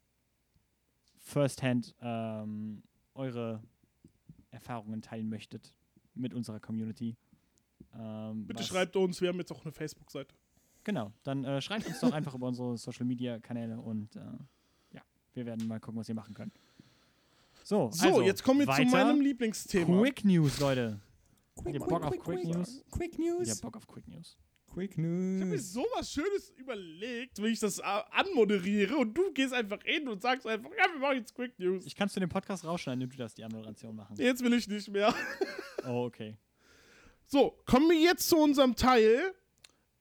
firsthand 1.20 1.96
ähm, 2.02 2.84
eure 3.14 3.62
Erfahrungen 4.52 5.02
teilen 5.02 5.30
möchtet 5.30 5.74
mit 6.14 6.34
unserer 6.34 6.60
Community. 6.60 7.16
Ähm, 7.98 8.46
Bitte 8.48 8.60
was- 8.60 8.68
schreibt 8.68 8.96
uns, 8.96 9.22
wir 9.22 9.30
haben 9.30 9.38
jetzt 9.40 9.52
auch 9.52 9.64
eine 9.64 9.72
Facebook-Seite. 9.72 10.34
Genau, 10.84 11.12
dann 11.24 11.46
äh, 11.46 11.62
schreibt 11.62 11.88
uns 11.88 12.00
doch 12.02 12.12
einfach 12.12 12.34
über 12.36 12.48
unsere 12.48 12.78
Social 12.78 13.06
Media 13.06 13.40
Kanäle 13.40 13.80
und 13.80 14.16
äh, 14.16 14.20
ja, 14.94 15.02
wir 15.34 15.46
werden 15.46 15.68
mal 15.68 15.80
gucken, 15.80 16.00
was 16.00 16.08
wir 16.08 16.16
machen 16.16 16.34
können. 16.34 16.52
So, 17.64 17.90
So, 17.94 18.08
also, 18.08 18.22
jetzt 18.24 18.44
kommen 18.44 18.60
wir 18.60 18.66
zu 18.68 18.74
weiter. 18.74 18.90
meinem 18.92 19.22
Lieblingsthema. 19.22 20.02
Quick 20.02 20.26
News, 20.26 20.60
Leute. 20.60 21.00
Quick, 21.56 21.74
Ihr 21.76 21.80
quick, 21.80 21.90
Bock 21.90 22.04
auf 22.04 22.10
quick, 22.12 22.24
Quick 22.24 22.42
quick 22.44 22.56
News? 22.56 22.84
Quick 22.92 23.20
News. 23.20 23.50
hab 23.52 23.62
Bock 23.62 23.78
auf 23.78 23.88
Quick 23.88 24.08
News. 24.10 24.38
Quick 24.74 24.92
Ich 24.92 24.98
habe 24.98 25.08
mir 25.08 25.46
News. 25.46 25.72
so 25.72 25.86
was 25.96 26.12
Schönes 26.12 26.50
überlegt, 26.58 27.42
wenn 27.42 27.52
ich 27.54 27.60
das 27.60 27.78
äh, 27.80 27.84
anmoderiere 28.12 28.98
und 28.98 29.14
du 29.16 29.32
gehst 29.32 29.54
einfach 29.54 29.82
hin 29.84 30.10
und 30.10 30.22
sagst 30.22 30.46
einfach, 30.48 30.72
ja, 30.72 30.92
wir 30.92 31.00
machen 31.00 31.18
jetzt 31.18 31.34
Quick 31.36 31.58
News. 31.60 31.86
Ich 31.86 31.96
kannst 31.96 32.16
du 32.16 32.20
den 32.20 32.28
Podcast 32.30 32.66
rausschneiden, 32.66 33.02
indem 33.04 33.16
du 33.16 33.24
das 33.24 33.36
die 33.36 33.44
Anmoderation 33.44 33.96
machen. 33.96 34.16
Jetzt 34.18 34.44
will 34.44 34.52
ich 34.54 34.68
nicht 34.68 34.90
mehr. 34.90 35.14
Oh, 35.86 36.06
okay. 36.06 36.38
So, 37.34 37.58
kommen 37.66 37.90
wir 37.90 38.00
jetzt 38.00 38.30
zu 38.30 38.38
unserem 38.38 38.76
Teil, 38.76 39.34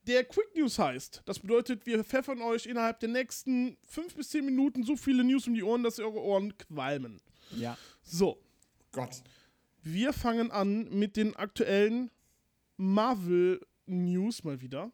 der 0.06 0.22
Quick 0.22 0.54
News 0.54 0.78
heißt. 0.78 1.22
Das 1.24 1.38
bedeutet, 1.38 1.86
wir 1.86 2.04
pfeffern 2.04 2.42
euch 2.42 2.66
innerhalb 2.66 3.00
der 3.00 3.08
nächsten 3.08 3.78
5 3.86 4.16
bis 4.16 4.28
10 4.28 4.44
Minuten 4.44 4.84
so 4.84 4.96
viele 4.96 5.24
News 5.24 5.46
um 5.46 5.54
die 5.54 5.62
Ohren, 5.62 5.82
dass 5.82 5.98
eure 5.98 6.20
Ohren 6.20 6.54
qualmen. 6.58 7.22
Ja. 7.56 7.78
So, 8.02 8.38
Gott. 8.92 9.22
wir 9.82 10.12
fangen 10.12 10.50
an 10.50 10.90
mit 10.90 11.16
den 11.16 11.34
aktuellen 11.34 12.10
Marvel 12.76 13.66
News 13.86 14.44
mal 14.44 14.60
wieder. 14.60 14.92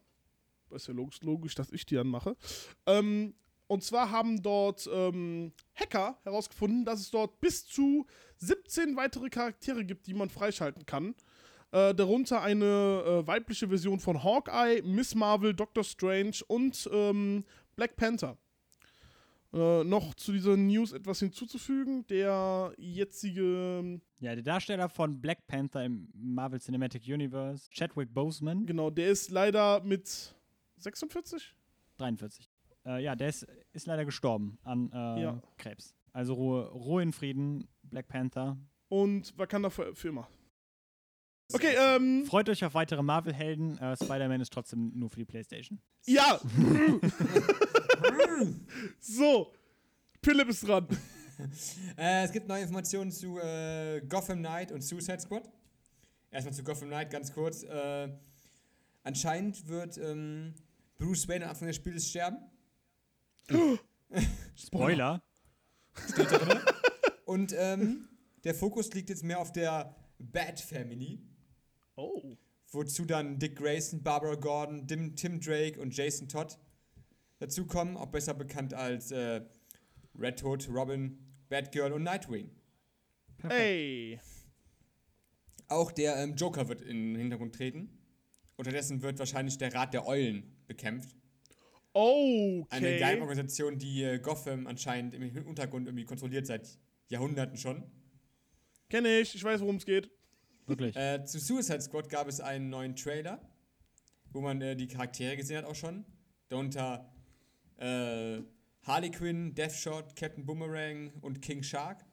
Das 0.71 0.83
ist 0.83 0.87
ja 0.87 0.95
logisch, 0.95 1.21
logisch 1.23 1.57
dass 1.57 1.73
ich 1.73 1.87
die 1.87 1.97
dann 1.97 2.07
mache. 2.07 2.37
Ähm, 2.87 3.35
und 3.67 3.83
zwar 3.83 4.13
haben 4.13 4.45
dort 4.45 4.89
ähm, 4.93 5.51
Hacker 5.75 6.17
herausgefunden, 6.23 6.85
dass 6.85 7.01
es 7.01 7.11
dort 7.11 7.41
bis 7.41 7.67
zu 7.67 8.07
17 8.37 8.95
weitere 8.95 9.29
Charaktere 9.29 9.85
gibt, 9.85 10.07
die 10.07 10.15
man 10.15 10.31
freischalten 10.31 10.87
kann. 10.87 11.17
Äh, 11.71 11.95
darunter 11.95 12.41
eine 12.43 12.65
äh, 12.65 13.27
weibliche 13.27 13.69
Version 13.69 14.01
von 14.01 14.23
Hawkeye, 14.23 14.81
Miss 14.83 15.15
Marvel, 15.15 15.53
Doctor 15.55 15.85
Strange 15.85 16.37
und 16.47 16.89
ähm, 16.93 17.45
Black 17.77 17.97
Panther. 17.97 18.39
Äh, 19.53 19.85
noch 19.85 20.15
zu 20.15 20.33
dieser 20.33 20.57
News 20.57 20.93
etwas 20.93 21.21
hinzuzufügen. 21.21 22.07
Der 22.09 22.73
jetzige 22.79 24.01
Ja, 24.21 24.35
der 24.35 24.45
Darsteller 24.45 24.89
von 24.89 25.21
Black 25.21 25.47
Panther 25.47 25.85
im 25.85 26.09
Marvel 26.15 26.61
Cinematic 26.61 27.03
Universe, 27.07 27.69
Chadwick 27.71 28.13
Boseman, 28.13 28.67
Genau, 28.67 28.91
der 28.91 29.09
ist 29.09 29.31
leider 29.31 29.83
mit 29.83 30.35
46? 30.79 31.55
43. 31.99 32.49
Äh, 32.87 33.03
ja, 33.03 33.15
der 33.17 33.29
ist, 33.29 33.47
ist 33.73 33.87
leider 33.87 34.05
gestorben 34.05 34.59
an 34.63 34.91
äh, 34.93 35.23
Ja. 35.23 35.43
Krebs. 35.57 35.95
Also 36.13 36.35
Ruhe, 36.35 36.67
Ruhe 36.69 37.03
in 37.03 37.13
Frieden, 37.13 37.69
Black 37.83 38.09
Panther. 38.09 38.57
Und 38.89 39.37
Wakanda 39.39 39.69
für, 39.71 39.95
für 39.95 40.09
immer. 40.09 40.29
Okay, 41.53 41.75
ähm, 41.79 42.27
Freut 42.27 42.49
euch 42.49 42.65
auf 42.65 42.75
weitere 42.75 43.03
Marvel-Helden. 43.03 43.79
Äh, 43.79 43.97
Spider-Man 43.97 44.41
ist 44.41 44.53
trotzdem 44.53 44.93
nur 44.95 45.09
für 45.09 45.21
die 45.21 45.25
Playstation. 45.25 45.81
ja. 46.07 46.41
so, 49.01 49.53
Philipp 50.23 50.49
ist 50.49 50.67
dran. 50.67 50.87
Äh, 51.97 52.25
es 52.25 52.33
gibt 52.33 52.49
neue 52.49 52.63
Informationen 52.63 53.13
zu 53.13 53.39
äh, 53.39 54.01
Gotham 54.09 54.41
Knight 54.41 54.73
und 54.73 54.83
Suicide 54.83 55.21
Squad. 55.21 55.49
Erstmal 56.33 56.53
zu 56.53 56.65
Gotham 56.65 56.89
Knight 56.89 57.11
ganz 57.11 57.33
kurz. 57.33 57.63
Äh, 57.63 58.09
anscheinend 59.05 59.69
wird 59.69 59.99
ähm, 59.99 60.53
Bruce 60.99 61.29
Wayne 61.29 61.45
am 61.45 61.51
Anfang 61.51 61.69
des 61.69 61.77
Spiels 61.77 62.09
sterben. 62.09 62.39
Spoiler. 64.57 65.23
Steht 66.13 66.33
da 66.33 66.39
drin. 66.39 66.59
Und 67.25 67.55
ähm, 67.57 68.09
der 68.43 68.57
Fokus 68.57 68.93
liegt 68.93 69.09
jetzt 69.09 69.23
mehr 69.23 69.39
auf 69.39 69.53
der 69.53 69.95
Bat 70.19 70.59
Family. 70.59 71.21
Oh. 71.99 72.37
Wozu 72.71 73.05
dann 73.05 73.41
Dick 73.41 73.57
Grayson, 73.57 74.03
Barbara 74.03 74.37
Gordon, 74.37 74.87
Dim, 74.87 75.17
Tim 75.17 75.41
Drake 75.41 75.81
und 75.81 75.97
Jason 75.97 76.29
Todd 76.29 76.57
dazukommen, 77.41 77.97
auch 77.97 78.07
besser 78.07 78.35
bekannt 78.35 78.73
als 78.73 79.11
äh, 79.11 79.41
Red 80.17 80.45
Hood, 80.45 80.69
Robin, 80.69 81.19
Batgirl 81.49 81.93
und 81.93 82.05
Nightwing. 82.05 82.51
Ey. 83.49 84.21
Auch 85.67 85.91
der 85.91 86.17
ähm, 86.19 86.37
Joker 86.37 86.69
wird 86.69 86.83
in 86.83 87.15
den 87.15 87.17
Hintergrund 87.17 87.57
treten. 87.57 87.99
Unterdessen 88.57 89.03
wird 89.03 89.19
wahrscheinlich 89.19 89.59
der 89.59 89.75
Rat 89.75 89.93
der 89.93 90.07
Eulen 90.07 90.57
bekämpft. 90.69 91.17
Okay. 91.93 92.65
Eine 92.71 92.97
Geheimorganisation, 92.99 93.77
die 93.79 94.05
äh, 94.05 94.19
Gotham 94.21 94.69
anscheinend 94.69 95.15
im 95.15 95.47
Untergrund 95.47 95.89
irgendwie 95.89 96.05
kontrolliert 96.05 96.47
seit 96.47 96.79
Jahrhunderten 97.09 97.57
schon. 97.57 97.83
Kenne 98.89 99.19
ich, 99.19 99.35
ich 99.35 99.43
weiß, 99.43 99.61
worum 99.61 99.77
es 99.77 99.85
geht. 99.85 100.11
Wirklich. 100.69 100.97
Äh, 100.97 101.25
zu 101.25 101.39
Suicide 101.39 101.81
Squad 101.81 102.09
gab 102.09 102.29
es 102.29 102.41
einen 102.41 102.69
neuen 102.69 102.95
Trailer, 102.95 103.41
wo 104.33 104.41
man 104.41 104.61
äh, 104.61 104.77
die 104.77 104.87
Charaktere 104.87 105.37
gesehen 105.37 105.59
hat 105.59 105.65
auch 105.65 105.75
schon. 105.75 106.05
Darunter 106.49 107.11
äh, 107.79 108.41
Harley 108.83 109.11
Quinn, 109.11 109.55
Deathshot, 109.55 110.15
Captain 110.15 110.45
Boomerang 110.45 111.11
und 111.23 111.43
King 111.43 111.63
Shark. 111.63 112.05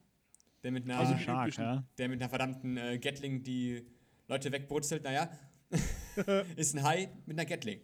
Der 0.64 0.72
mit 0.72 0.86
einer, 0.86 0.97
also 0.97 1.18
Shark, 1.18 1.47
üblichen. 1.47 1.64
ja. 1.64 1.84
der 1.97 2.10
mit 2.10 2.22
einer 2.22 2.30
verdammten 2.30 2.78
äh, 2.78 2.97
Gatling 2.97 3.43
die 3.43 3.86
Leute 4.28 4.51
wegbrutzelt. 4.51 5.03
Naja, 5.03 5.30
ist 6.56 6.76
ein 6.76 6.84
Hai 6.84 7.10
mit 7.26 7.38
einer 7.38 7.45
Gatling. 7.45 7.82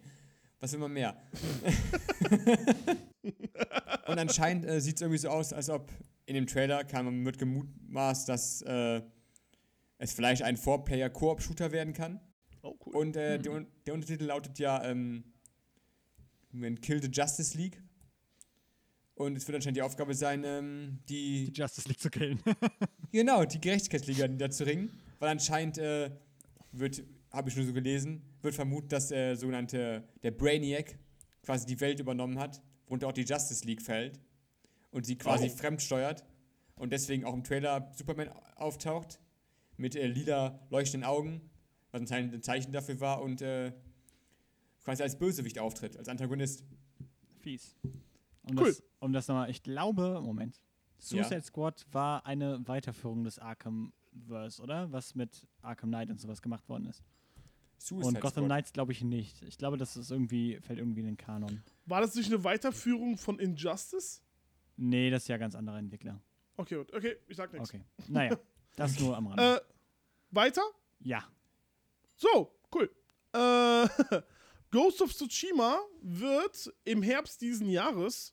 Was 0.60 0.72
will 0.72 0.80
man 0.80 0.92
mehr? 0.92 1.16
und 4.06 4.18
anscheinend 4.18 4.64
äh, 4.64 4.80
sieht 4.80 4.96
es 4.96 5.02
irgendwie 5.02 5.18
so 5.18 5.28
aus, 5.28 5.52
als 5.52 5.68
ob 5.68 5.90
in 6.24 6.34
dem 6.34 6.46
Trailer 6.46 6.84
kam, 6.84 7.24
wird 7.24 7.38
gemutmaßt, 7.38 8.28
dass 8.28 8.62
äh, 8.62 9.02
es 10.04 10.12
vielleicht 10.12 10.42
ein 10.42 10.56
Four-Player-Koop-Shooter 10.56 11.72
werden 11.72 11.92
kann. 11.92 12.20
Oh, 12.62 12.74
cool. 12.86 12.96
Und 12.96 13.16
äh, 13.16 13.38
der, 13.38 13.52
Un- 13.52 13.66
der 13.86 13.94
Untertitel 13.94 14.24
lautet 14.24 14.58
ja 14.58 14.82
ähm, 14.84 15.24
Kill 16.80 17.02
the 17.02 17.08
Justice 17.10 17.56
League. 17.56 17.80
Und 19.14 19.36
es 19.36 19.46
wird 19.46 19.56
anscheinend 19.56 19.76
die 19.76 19.82
Aufgabe 19.82 20.14
sein, 20.14 20.42
ähm, 20.44 20.98
die, 21.08 21.50
Die 21.52 21.60
Justice 21.60 21.88
League 21.88 22.00
zu 22.00 22.10
killen. 22.10 22.40
genau, 23.12 23.44
die 23.44 23.60
Gerechtigkeitsliga 23.60 24.26
da 24.28 24.50
zu 24.50 24.64
ringen. 24.64 24.90
Weil 25.18 25.28
anscheinend 25.30 25.78
äh, 25.78 26.10
wird, 26.72 27.02
habe 27.30 27.48
ich 27.50 27.56
nur 27.56 27.66
so 27.66 27.72
gelesen, 27.72 28.22
wird 28.42 28.54
vermutet, 28.54 28.92
dass 28.92 29.08
der 29.08 29.36
sogenannte, 29.36 30.02
der 30.22 30.30
Brainiac 30.32 30.98
quasi 31.42 31.66
die 31.66 31.78
Welt 31.80 32.00
übernommen 32.00 32.38
hat, 32.38 32.62
worunter 32.86 33.08
auch 33.08 33.12
die 33.12 33.22
Justice 33.22 33.64
League 33.66 33.82
fällt. 33.82 34.18
Und 34.90 35.06
sie 35.06 35.16
quasi 35.16 35.46
Oh. 35.46 35.56
fremdsteuert. 35.56 36.24
Und 36.74 36.92
deswegen 36.92 37.24
auch 37.24 37.34
im 37.34 37.44
Trailer 37.44 37.92
Superman 37.96 38.28
auftaucht. 38.56 39.20
Mit 39.82 39.96
äh, 39.96 40.06
lila 40.06 40.60
leuchtenden 40.70 41.04
Augen, 41.08 41.40
was 41.90 42.10
ein 42.12 42.40
Zeichen 42.42 42.70
dafür 42.72 43.00
war. 43.00 43.20
Und 43.20 43.42
äh, 43.42 43.72
quasi 44.84 45.02
als 45.02 45.18
Bösewicht 45.18 45.58
auftritt, 45.58 45.96
als 45.96 46.08
Antagonist. 46.08 46.64
Fies. 47.40 47.74
Um 48.44 48.58
Cool. 48.58 48.68
das, 48.68 48.82
um 49.00 49.12
das 49.12 49.26
nochmal, 49.28 49.50
ich 49.50 49.62
glaube, 49.64 50.20
Moment. 50.22 50.62
Suicide 50.98 51.34
Ja. 51.34 51.42
Squad 51.42 51.84
war 51.90 52.26
eine 52.26 52.66
Weiterführung 52.68 53.24
des 53.24 53.40
Arkham-Verse, 53.40 54.62
oder? 54.62 54.92
Was 54.92 55.16
mit 55.16 55.48
Arkham 55.62 55.90
Knight 55.90 56.10
und 56.10 56.20
sowas 56.20 56.40
gemacht 56.42 56.68
worden 56.68 56.86
ist. 56.86 57.02
Suicide 57.78 58.06
und 58.06 58.14
Gotham 58.20 58.30
Squad. 58.44 58.44
Knights 58.46 58.72
glaube 58.72 58.92
ich 58.92 59.02
nicht. 59.02 59.42
Ich 59.42 59.58
glaube, 59.58 59.76
das 59.78 59.96
ist 59.96 60.12
irgendwie, 60.12 60.60
fällt 60.60 60.78
irgendwie 60.78 61.00
in 61.00 61.06
den 61.06 61.16
Kanon. 61.16 61.60
War 61.86 62.00
das 62.00 62.14
nicht 62.14 62.32
eine 62.32 62.44
Weiterführung 62.44 63.18
von 63.18 63.40
Injustice? 63.40 64.22
Nee, 64.76 65.10
das 65.10 65.24
ist 65.24 65.28
ja 65.28 65.38
ganz 65.38 65.56
anderer 65.56 65.78
Entwickler. 65.78 66.20
Okay, 66.56 66.76
gut. 66.76 66.94
Okay, 66.94 67.16
ich 67.26 67.36
sag 67.36 67.52
nichts. 67.52 67.68
Okay. 67.70 67.82
Naja, 68.06 68.38
das 68.76 68.98
nur 69.00 69.16
am 69.16 69.26
Rande. 69.28 69.60
Weiter? 70.32 70.62
ja. 71.00 71.24
So, 72.16 72.52
cool. 72.74 72.90
Äh, 73.32 73.88
Ghost 74.70 75.02
of 75.02 75.12
Tsushima 75.12 75.80
wird 76.00 76.72
im 76.84 77.02
Herbst 77.02 77.40
diesen 77.40 77.68
Jahres 77.68 78.32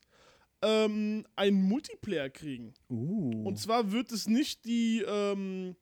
ähm, 0.61 1.25
einen 1.35 1.61
Multiplayer 1.63 2.29
kriegen. 2.29 2.73
Uh. 2.89 3.43
Und 3.45 3.57
zwar 3.59 3.91
wird 3.91 4.11
es 4.11 4.27
nicht 4.27 4.65
die 4.65 5.03
ähm, 5.07 5.75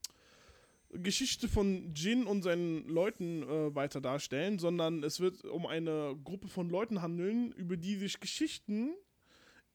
Geschichte 0.90 1.48
von 1.48 1.92
Jin 1.94 2.26
und 2.26 2.42
seinen 2.42 2.88
Leuten 2.88 3.42
äh, 3.42 3.74
weiter 3.74 4.00
darstellen, 4.00 4.58
sondern 4.58 5.04
es 5.04 5.20
wird 5.20 5.44
um 5.44 5.66
eine 5.66 6.16
Gruppe 6.24 6.48
von 6.48 6.70
Leuten 6.70 7.02
handeln, 7.02 7.52
über 7.52 7.76
die 7.76 7.96
sich 7.96 8.20
Geschichten 8.20 8.94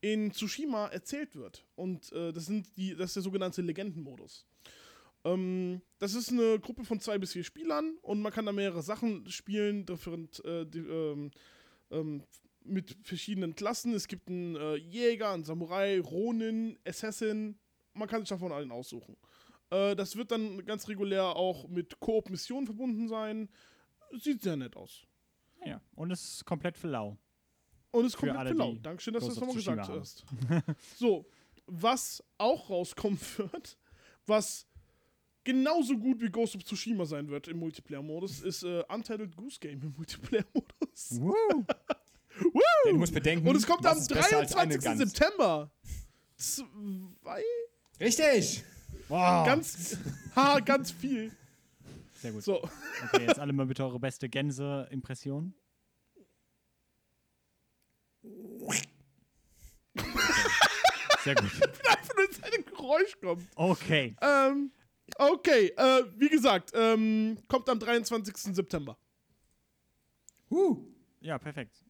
in 0.02 0.32
Tsushima 0.32 0.88
erzählt 0.88 1.36
wird. 1.36 1.66
Und 1.76 2.12
äh, 2.12 2.34
das 2.34 2.48
sind 2.48 2.76
die, 2.76 2.96
das 2.96 3.12
ist 3.12 3.16
der 3.18 3.24
sogenannte 3.24 3.62
Legendenmodus. 3.62 4.46
Ähm, 5.26 5.82
das 6.00 6.14
ist 6.14 6.32
eine 6.32 6.60
Gruppe 6.60 6.84
von 6.84 7.00
zwei 7.00 7.18
bis 7.18 7.34
vier 7.34 7.44
Spielern 7.44 7.98
und 8.02 8.22
man 8.22 8.32
kann 8.32 8.46
da 8.46 8.52
mehrere 8.52 8.84
Sachen 8.84 9.30
spielen, 9.30 9.86
different, 9.86 10.44
äh, 10.46 10.66
die, 10.66 10.80
ähm, 10.80 11.32
ähm, 11.92 12.24
mit 12.64 12.98
verschiedenen 13.04 13.56
Klassen. 13.56 13.94
Es 13.94 14.08
gibt 14.08 14.30
einen 14.30 14.56
äh, 14.56 14.76
Jäger, 14.76 15.32
einen 15.32 15.44
Samurai, 15.44 16.00
Ronin, 16.00 16.78
Assassin. 16.86 17.58
Man 17.94 18.08
kann 18.08 18.22
sich 18.22 18.30
davon 18.30 18.52
allen 18.52 18.72
aussuchen. 18.72 19.18
Äh, 19.70 19.96
das 19.96 20.16
wird 20.16 20.32
dann 20.32 20.66
ganz 20.66 20.88
regulär 20.88 21.36
auch 21.36 21.68
mit 21.68 22.00
Koop-Missionen 22.00 22.66
verbunden 22.66 23.08
sein. 23.08 23.50
Sieht 24.12 24.42
sehr 24.42 24.56
nett 24.56 24.76
aus. 24.76 25.06
ja. 25.66 25.82
Und 25.96 26.12
es 26.12 26.36
ist 26.36 26.46
komplett 26.46 26.78
für 26.78 26.88
lau. 26.88 27.18
Und 27.92 28.06
es 28.06 28.16
Für 28.16 28.36
alle, 28.36 28.50
mit 28.50 28.58
Blau. 28.58 28.72
die 28.72 28.82
Dankeschön, 28.82 29.14
dass 29.14 29.24
du 29.24 29.30
das 29.30 29.40
nochmal 29.40 29.56
gesagt 29.56 29.88
hast. 29.88 30.26
so, 30.98 31.30
was 31.68 32.24
auch 32.40 32.70
rauskommen 32.70 33.20
wird, 33.38 33.78
was 34.26 34.66
genauso 35.44 35.98
gut 35.98 36.22
wie 36.22 36.30
Ghost 36.30 36.56
of 36.56 36.64
Tsushima 36.64 37.06
sein 37.06 37.28
wird 37.30 37.48
im 37.48 37.60
Multiplayer-Modus, 37.60 38.42
ist 38.42 38.64
äh, 38.64 38.84
Untitled 38.90 39.36
Goose 39.36 39.60
Game 39.60 39.82
im 39.82 39.94
Multiplayer-Modus. 39.98 41.20
Woo. 41.22 41.34
Denn 42.86 42.94
du 42.94 43.00
musst 43.00 43.14
bedenken, 43.14 43.48
Und 43.48 43.56
es 43.56 43.66
kommt 43.66 43.86
am 43.86 43.98
ist 43.98 44.10
besser 44.10 44.40
als 44.40 44.56
eine 44.56 44.78
23. 44.78 44.84
Gans? 44.84 45.12
September. 45.12 45.72
Zwei? 46.36 47.44
Richtig! 48.00 48.64
Wow. 49.08 49.46
Ganz, 49.46 49.98
ha, 50.36 50.60
ganz 50.60 50.92
viel. 50.92 51.32
Sehr 52.22 52.32
gut. 52.32 52.44
So, 52.44 52.64
Okay, 53.06 53.26
jetzt 53.28 53.40
alle 53.40 53.54
mal 53.54 53.66
bitte 53.66 53.84
eure 53.84 54.00
beste 54.00 54.30
Gänse-Impression. 54.30 55.54
Sehr 61.24 61.36
gut. 61.36 61.52
einfach 61.88 62.16
nur 62.16 62.26
jetzt 62.26 62.44
ein 62.44 62.66
Geräusch 62.66 63.20
kommt. 63.22 63.48
Okay. 63.56 64.16
Ähm, 64.22 64.72
okay, 65.18 65.68
äh, 65.78 66.04
wie 66.18 66.30
gesagt, 66.30 66.72
ähm, 66.74 67.38
kommt 67.48 67.70
am 67.70 67.80
23. 67.80 68.56
September. 68.56 68.98
Huh. 70.50 70.86
Ja, 71.22 71.38
perfekt. 71.38 71.84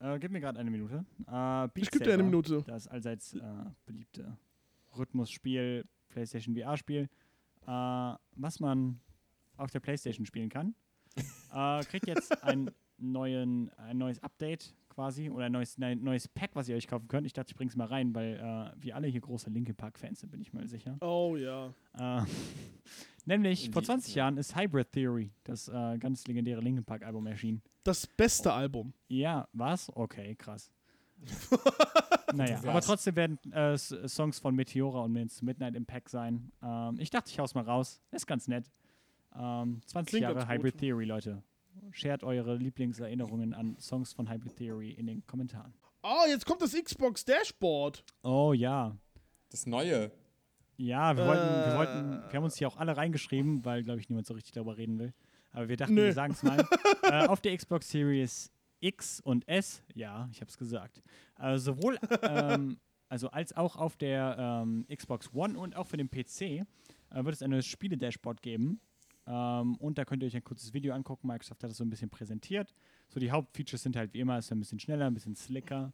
Äh, 0.00 0.18
gib 0.18 0.30
mir 0.30 0.40
gerade 0.40 0.58
eine 0.58 0.70
Minute. 0.70 1.04
Äh, 1.30 1.68
Ich 1.80 1.90
gebe 1.90 2.04
dir 2.04 2.14
eine 2.14 2.22
Minute. 2.22 2.62
Das 2.66 2.86
allseits 2.86 3.34
äh, 3.34 3.40
beliebte 3.86 4.36
Rhythmusspiel, 4.96 5.84
PlayStation 6.08 6.54
VR-Spiel, 6.56 7.08
äh, 7.66 8.14
was 8.36 8.60
man 8.60 9.00
auf 9.56 9.70
der 9.70 9.80
PlayStation 9.80 10.24
spielen 10.26 10.48
kann, 10.48 10.74
äh, 11.52 11.82
kriegt 11.84 12.06
jetzt 12.06 12.42
ein, 12.44 12.70
neuen, 12.98 13.70
ein 13.76 13.98
neues 13.98 14.22
Update 14.22 14.74
quasi 14.98 15.30
oder 15.30 15.44
ein 15.44 15.52
neues, 15.52 15.78
ein 15.78 16.02
neues 16.02 16.26
Pack, 16.26 16.50
was 16.54 16.68
ihr 16.68 16.74
euch 16.74 16.88
kaufen 16.88 17.06
könnt. 17.06 17.24
Ich 17.24 17.32
dachte, 17.32 17.52
ich 17.52 17.56
bring's 17.56 17.76
mal 17.76 17.86
rein, 17.86 18.12
weil 18.16 18.34
äh, 18.34 18.82
wir 18.82 18.96
alle 18.96 19.06
hier 19.06 19.20
große 19.20 19.48
Linkin 19.48 19.76
Park-Fans 19.76 20.18
sind, 20.18 20.30
bin 20.32 20.40
ich 20.40 20.52
mal 20.52 20.66
sicher. 20.66 20.96
Oh 21.00 21.36
ja. 21.36 21.72
Äh, 21.96 22.22
nämlich 23.24 23.70
vor 23.70 23.80
Die- 23.82 23.86
20 23.86 24.16
Jahren 24.16 24.36
ist 24.38 24.56
Hybrid 24.56 24.90
Theory, 24.90 25.30
das 25.44 25.68
äh, 25.68 25.98
ganz 25.98 26.26
legendäre 26.26 26.60
Linkin 26.60 26.84
Park-Album, 26.84 27.28
erschienen. 27.28 27.62
Das 27.84 28.08
beste 28.08 28.52
Album. 28.52 28.92
Ja, 29.06 29.46
was? 29.52 29.88
Okay, 29.94 30.34
krass. 30.34 30.72
naja, 32.34 32.60
aber 32.66 32.80
trotzdem 32.80 33.14
werden 33.14 33.38
äh, 33.52 33.78
Songs 33.78 34.40
von 34.40 34.56
Meteora 34.56 35.02
und 35.02 35.12
Midnight 35.42 35.76
im 35.76 35.86
Pack 35.86 36.08
sein. 36.08 36.50
Ähm, 36.60 36.96
ich 36.98 37.10
dachte, 37.10 37.30
ich 37.30 37.38
hau's 37.38 37.54
mal 37.54 37.62
raus. 37.62 38.00
Ist 38.10 38.26
ganz 38.26 38.48
nett. 38.48 38.68
Ähm, 39.36 39.80
20 39.86 40.10
Klingt 40.10 40.22
Jahre 40.22 40.48
Hybrid 40.48 40.74
gut. 40.74 40.80
Theory, 40.80 41.04
Leute. 41.04 41.40
Shared 41.92 42.22
eure 42.24 42.56
Lieblingserinnerungen 42.56 43.54
an 43.54 43.76
Songs 43.80 44.12
von 44.12 44.30
Hybrid 44.30 44.56
Theory 44.56 44.90
in 44.90 45.06
den 45.06 45.26
Kommentaren. 45.26 45.74
Oh, 46.02 46.24
jetzt 46.28 46.46
kommt 46.46 46.62
das 46.62 46.74
Xbox 46.74 47.24
Dashboard. 47.24 48.04
Oh 48.22 48.52
ja. 48.52 48.96
Das 49.50 49.66
Neue. 49.66 50.10
Ja, 50.76 51.16
wir 51.16 51.26
wollten, 51.26 51.42
wir 51.42 51.74
Äh. 51.74 51.76
wollten, 51.78 52.10
wir 52.30 52.36
haben 52.36 52.44
uns 52.44 52.56
hier 52.56 52.68
auch 52.68 52.76
alle 52.76 52.96
reingeschrieben, 52.96 53.64
weil, 53.64 53.82
glaube 53.82 54.00
ich, 54.00 54.08
niemand 54.08 54.26
so 54.26 54.34
richtig 54.34 54.52
darüber 54.52 54.76
reden 54.76 54.98
will. 54.98 55.12
Aber 55.50 55.68
wir 55.68 55.76
dachten, 55.76 55.94
Nö. 55.94 56.04
wir 56.04 56.12
sagen 56.12 56.32
es 56.34 56.42
mal. 56.42 56.64
äh, 57.02 57.26
auf 57.26 57.40
der 57.40 57.56
Xbox 57.56 57.88
Series 57.90 58.52
X 58.80 59.20
und 59.20 59.48
S, 59.48 59.82
ja, 59.94 60.28
ich 60.30 60.40
habe 60.40 60.48
es 60.50 60.56
gesagt, 60.56 61.02
äh, 61.40 61.58
sowohl 61.58 61.98
ähm, 62.22 62.78
also 63.08 63.28
als 63.30 63.56
auch 63.56 63.74
auf 63.74 63.96
der 63.96 64.36
ähm, 64.38 64.86
Xbox 64.94 65.34
One 65.34 65.58
und 65.58 65.74
auch 65.74 65.86
für 65.88 65.96
den 65.96 66.08
PC 66.08 66.42
äh, 66.42 66.64
wird 67.10 67.34
es 67.34 67.42
ein 67.42 67.50
neues 67.50 67.66
Spiele-Dashboard 67.66 68.40
geben. 68.40 68.80
Ähm, 69.30 69.76
und 69.76 69.98
da 69.98 70.04
könnt 70.06 70.22
ihr 70.22 70.26
euch 70.26 70.36
ein 70.36 70.42
kurzes 70.44 70.72
Video 70.72 70.94
angucken. 70.94 71.26
Microsoft 71.28 71.62
hat 71.62 71.70
das 71.70 71.76
so 71.76 71.84
ein 71.84 71.90
bisschen 71.90 72.08
präsentiert. 72.08 72.74
So 73.10 73.20
die 73.20 73.30
Hauptfeatures 73.30 73.82
sind 73.82 73.94
halt 73.94 74.14
wie 74.14 74.20
immer, 74.20 74.38
ist 74.38 74.50
ein 74.50 74.58
bisschen 74.58 74.80
schneller, 74.80 75.06
ein 75.06 75.14
bisschen 75.14 75.36
slicker. 75.36 75.92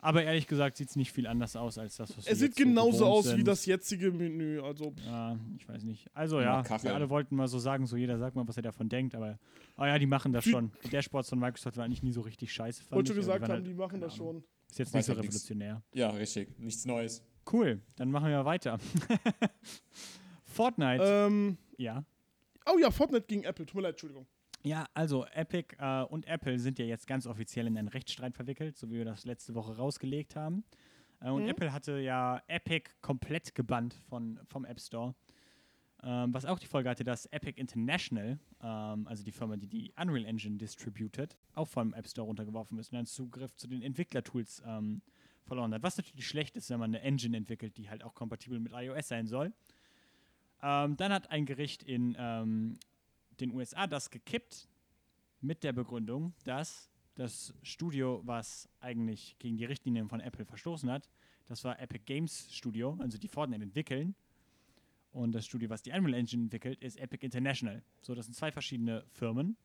Aber 0.00 0.22
ehrlich 0.22 0.46
gesagt 0.46 0.76
sieht 0.76 0.88
es 0.90 0.96
nicht 0.96 1.10
viel 1.12 1.26
anders 1.26 1.56
aus 1.56 1.76
als 1.76 1.96
das, 1.96 2.16
was 2.16 2.24
wir 2.24 2.32
Es 2.32 2.38
sieht 2.38 2.50
jetzt 2.50 2.58
so 2.58 2.64
genauso 2.64 2.98
gewohnt 3.04 3.10
aus 3.18 3.24
wie 3.32 3.36
sind. 3.38 3.48
das 3.48 3.66
jetzige 3.66 4.12
Menü. 4.12 4.60
Also, 4.62 4.94
Ja, 5.04 5.36
ich 5.58 5.68
weiß 5.68 5.82
nicht. 5.82 6.06
Also 6.14 6.40
ja, 6.40 6.62
wir 6.84 6.94
alle 6.94 7.10
wollten 7.10 7.34
mal 7.34 7.48
so 7.48 7.58
sagen, 7.58 7.84
so 7.86 7.96
jeder 7.96 8.16
sagt 8.16 8.36
mal, 8.36 8.46
was 8.46 8.56
er 8.56 8.62
davon 8.62 8.88
denkt, 8.88 9.16
aber 9.16 9.38
oh 9.76 9.84
ja, 9.84 9.98
die 9.98 10.06
machen 10.06 10.32
das 10.32 10.44
schon. 10.44 10.70
Die 10.84 10.88
Dashboards 10.90 11.28
von 11.30 11.40
Microsoft 11.40 11.76
waren 11.76 11.86
eigentlich 11.86 12.04
nie 12.04 12.12
so 12.12 12.20
richtig 12.20 12.52
scheiße. 12.52 12.82
fand 12.84 12.92
wollte 12.92 13.12
schon 13.12 13.18
ich, 13.20 13.24
aber 13.28 13.34
gesagt 13.38 13.50
haben, 13.52 13.56
halt- 13.58 13.66
die 13.66 13.74
machen 13.74 14.00
das 14.00 14.14
schon. 14.14 14.44
Ist 14.70 14.78
jetzt 14.78 14.94
nicht 14.94 15.04
so 15.04 15.14
halt 15.14 15.22
nix. 15.22 15.34
revolutionär. 15.34 15.82
Ja, 15.92 16.10
richtig. 16.10 16.56
Nichts 16.60 16.84
Neues. 16.86 17.24
Cool, 17.50 17.80
dann 17.96 18.10
machen 18.12 18.28
wir 18.28 18.44
weiter. 18.44 18.78
Fortnite, 20.44 21.02
Ähm, 21.04 21.58
ja. 21.78 22.04
oh 22.66 22.78
ja, 22.78 22.90
Fortnite 22.90 23.26
gegen 23.26 23.44
Apple. 23.44 23.64
Tut 23.64 23.76
mir 23.76 23.82
leid, 23.82 23.92
Entschuldigung. 23.92 24.26
Ja, 24.64 24.86
also 24.92 25.24
Epic 25.26 25.76
äh, 25.78 26.02
und 26.02 26.26
Apple 26.26 26.58
sind 26.58 26.78
ja 26.78 26.84
jetzt 26.84 27.06
ganz 27.06 27.26
offiziell 27.26 27.66
in 27.66 27.78
einen 27.78 27.88
Rechtsstreit 27.88 28.34
verwickelt, 28.34 28.76
so 28.76 28.90
wie 28.90 28.96
wir 28.98 29.04
das 29.04 29.24
letzte 29.24 29.54
Woche 29.54 29.76
rausgelegt 29.76 30.36
haben. 30.36 30.64
Äh, 31.20 31.30
und 31.30 31.44
Mhm. 31.44 31.48
Apple 31.50 31.72
hatte 31.72 31.98
ja 32.00 32.42
Epic 32.48 32.90
komplett 33.00 33.54
gebannt 33.54 33.94
von, 34.08 34.40
vom 34.48 34.64
App 34.64 34.80
Store. 34.80 35.14
Ähm, 36.02 36.32
was 36.32 36.44
auch 36.44 36.58
die 36.58 36.66
Folge 36.66 36.88
hatte, 36.90 37.02
dass 37.02 37.26
Epic 37.26 37.58
International, 37.60 38.38
ähm, 38.62 39.06
also 39.08 39.24
die 39.24 39.32
Firma, 39.32 39.56
die 39.56 39.66
die 39.66 39.92
Unreal 40.00 40.24
Engine 40.26 40.56
distributed, 40.56 41.36
auch 41.54 41.66
vom 41.66 41.92
App 41.94 42.06
Store 42.06 42.26
runtergeworfen 42.26 42.78
ist 42.78 42.92
und 42.92 42.96
dann 42.96 43.06
Zugriff 43.06 43.54
zu 43.56 43.66
den 43.66 43.82
Entwicklertools 43.82 44.62
ähm, 44.66 45.02
verloren 45.44 45.72
hat. 45.74 45.82
Was 45.82 45.96
natürlich 45.96 46.26
schlecht 46.26 46.56
ist, 46.56 46.70
wenn 46.70 46.78
man 46.78 46.94
eine 46.94 47.00
Engine 47.02 47.36
entwickelt, 47.36 47.76
die 47.76 47.88
halt 47.90 48.04
auch 48.04 48.14
kompatibel 48.14 48.60
mit 48.60 48.72
iOS 48.72 49.08
sein 49.08 49.26
soll. 49.26 49.52
Ähm, 50.62 50.96
dann 50.96 51.12
hat 51.12 51.30
ein 51.30 51.46
Gericht 51.46 51.82
in 51.82 52.16
ähm, 52.18 52.78
den 53.40 53.52
USA 53.52 53.86
das 53.86 54.10
gekippt 54.10 54.68
mit 55.40 55.62
der 55.62 55.72
Begründung, 55.72 56.34
dass 56.44 56.90
das 57.14 57.54
Studio, 57.62 58.20
was 58.24 58.68
eigentlich 58.80 59.36
gegen 59.38 59.56
die 59.56 59.64
Richtlinien 59.64 60.08
von 60.08 60.20
Apple 60.20 60.44
verstoßen 60.44 60.90
hat, 60.90 61.08
das 61.48 61.64
war 61.64 61.80
Epic 61.80 62.04
Games 62.04 62.48
Studio, 62.54 62.96
also 63.00 63.18
die 63.18 63.28
Fortnite 63.28 63.62
entwickeln. 63.62 64.14
Und 65.12 65.32
das 65.32 65.46
Studio, 65.46 65.70
was 65.70 65.82
die 65.82 65.90
Unreal 65.90 66.14
Engine 66.14 66.44
entwickelt, 66.44 66.78
ist 66.80 66.98
Epic 66.98 67.24
International. 67.24 67.82
So, 68.02 68.14
das 68.14 68.26
sind 68.26 68.34
zwei 68.34 68.52
verschiedene 68.52 69.04
Firmen. 69.08 69.56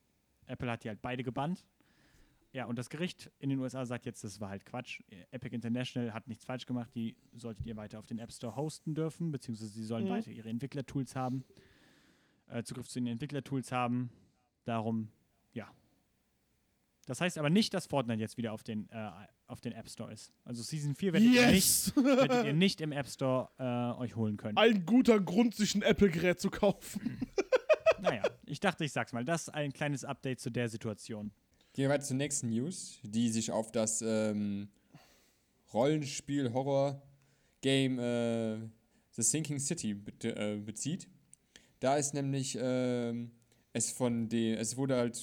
Apple 0.46 0.70
hat 0.70 0.84
die 0.84 0.88
halt 0.88 1.02
beide 1.02 1.22
gebannt. 1.22 1.64
Ja, 2.54 2.66
und 2.66 2.78
das 2.78 2.88
Gericht 2.88 3.32
in 3.40 3.50
den 3.50 3.58
USA 3.58 3.84
sagt 3.84 4.06
jetzt, 4.06 4.22
das 4.22 4.40
war 4.40 4.48
halt 4.48 4.64
Quatsch. 4.64 5.00
Epic 5.32 5.52
International 5.54 6.14
hat 6.14 6.28
nichts 6.28 6.44
falsch 6.44 6.66
gemacht. 6.66 6.88
Die 6.94 7.16
solltet 7.32 7.66
ihr 7.66 7.76
weiter 7.76 7.98
auf 7.98 8.06
den 8.06 8.20
App 8.20 8.32
Store 8.32 8.54
hosten 8.54 8.94
dürfen, 8.94 9.32
beziehungsweise 9.32 9.72
sie 9.72 9.82
sollen 9.84 10.04
Mhm. 10.04 10.10
weiter 10.10 10.30
ihre 10.30 10.48
Entwicklertools 10.50 11.16
haben, 11.16 11.44
äh, 12.46 12.62
Zugriff 12.62 12.88
zu 12.88 13.00
den 13.00 13.08
Entwicklertools 13.08 13.72
haben. 13.72 14.10
Darum, 14.64 15.08
ja. 15.52 15.68
Das 17.06 17.20
heißt 17.20 17.38
aber 17.38 17.50
nicht, 17.50 17.74
dass 17.74 17.86
Fortnite 17.86 18.20
jetzt 18.20 18.36
wieder 18.38 18.52
auf 18.52 18.62
den, 18.62 18.88
äh, 18.90 19.10
auf 19.48 19.60
den 19.60 19.72
App 19.72 19.88
Store 19.90 20.12
ist. 20.12 20.32
Also 20.44 20.62
Season 20.62 20.94
4 20.94 21.12
werdet, 21.12 21.28
ihr, 21.28 21.46
nicht, 21.48 21.54
Yes! 21.54 21.96
werdet 21.96 22.46
ihr 22.46 22.52
nicht 22.54 22.80
im 22.80 22.92
App 22.92 23.08
Store 23.08 23.50
äh, 23.58 24.00
euch 24.00 24.14
holen 24.14 24.36
können. 24.36 24.56
Ein 24.56 24.86
guter 24.86 25.18
Grund, 25.20 25.56
sich 25.56 25.74
ein 25.74 25.82
Apple-Gerät 25.82 26.38
zu 26.40 26.50
kaufen. 26.50 27.18
Naja, 28.00 28.22
ich 28.46 28.60
dachte, 28.60 28.84
ich 28.84 28.92
sag's 28.92 29.12
mal. 29.12 29.24
Das 29.24 29.42
ist 29.42 29.48
ein 29.54 29.72
kleines 29.72 30.04
Update 30.04 30.38
zu 30.38 30.50
der 30.50 30.68
Situation. 30.68 31.32
Gehen 31.74 31.84
wir 31.86 31.90
weiter 31.90 32.04
zur 32.04 32.16
nächsten 32.16 32.48
News, 32.50 33.00
die 33.02 33.28
sich 33.30 33.50
auf 33.50 33.72
das 33.72 34.00
ähm, 34.00 34.68
Rollenspiel-Horror-Game 35.72 37.98
äh, 37.98 38.58
The 39.10 39.22
Sinking 39.22 39.58
City 39.58 39.94
be 39.94 40.12
äh, 40.22 40.60
bezieht. 40.60 41.08
Da 41.80 41.96
ist 41.96 42.14
nämlich 42.14 42.56
ähm, 42.60 43.32
es 43.72 43.90
von 43.90 44.28
dem, 44.28 44.56
es 44.56 44.76
wurde 44.76 44.94
halt 44.94 45.20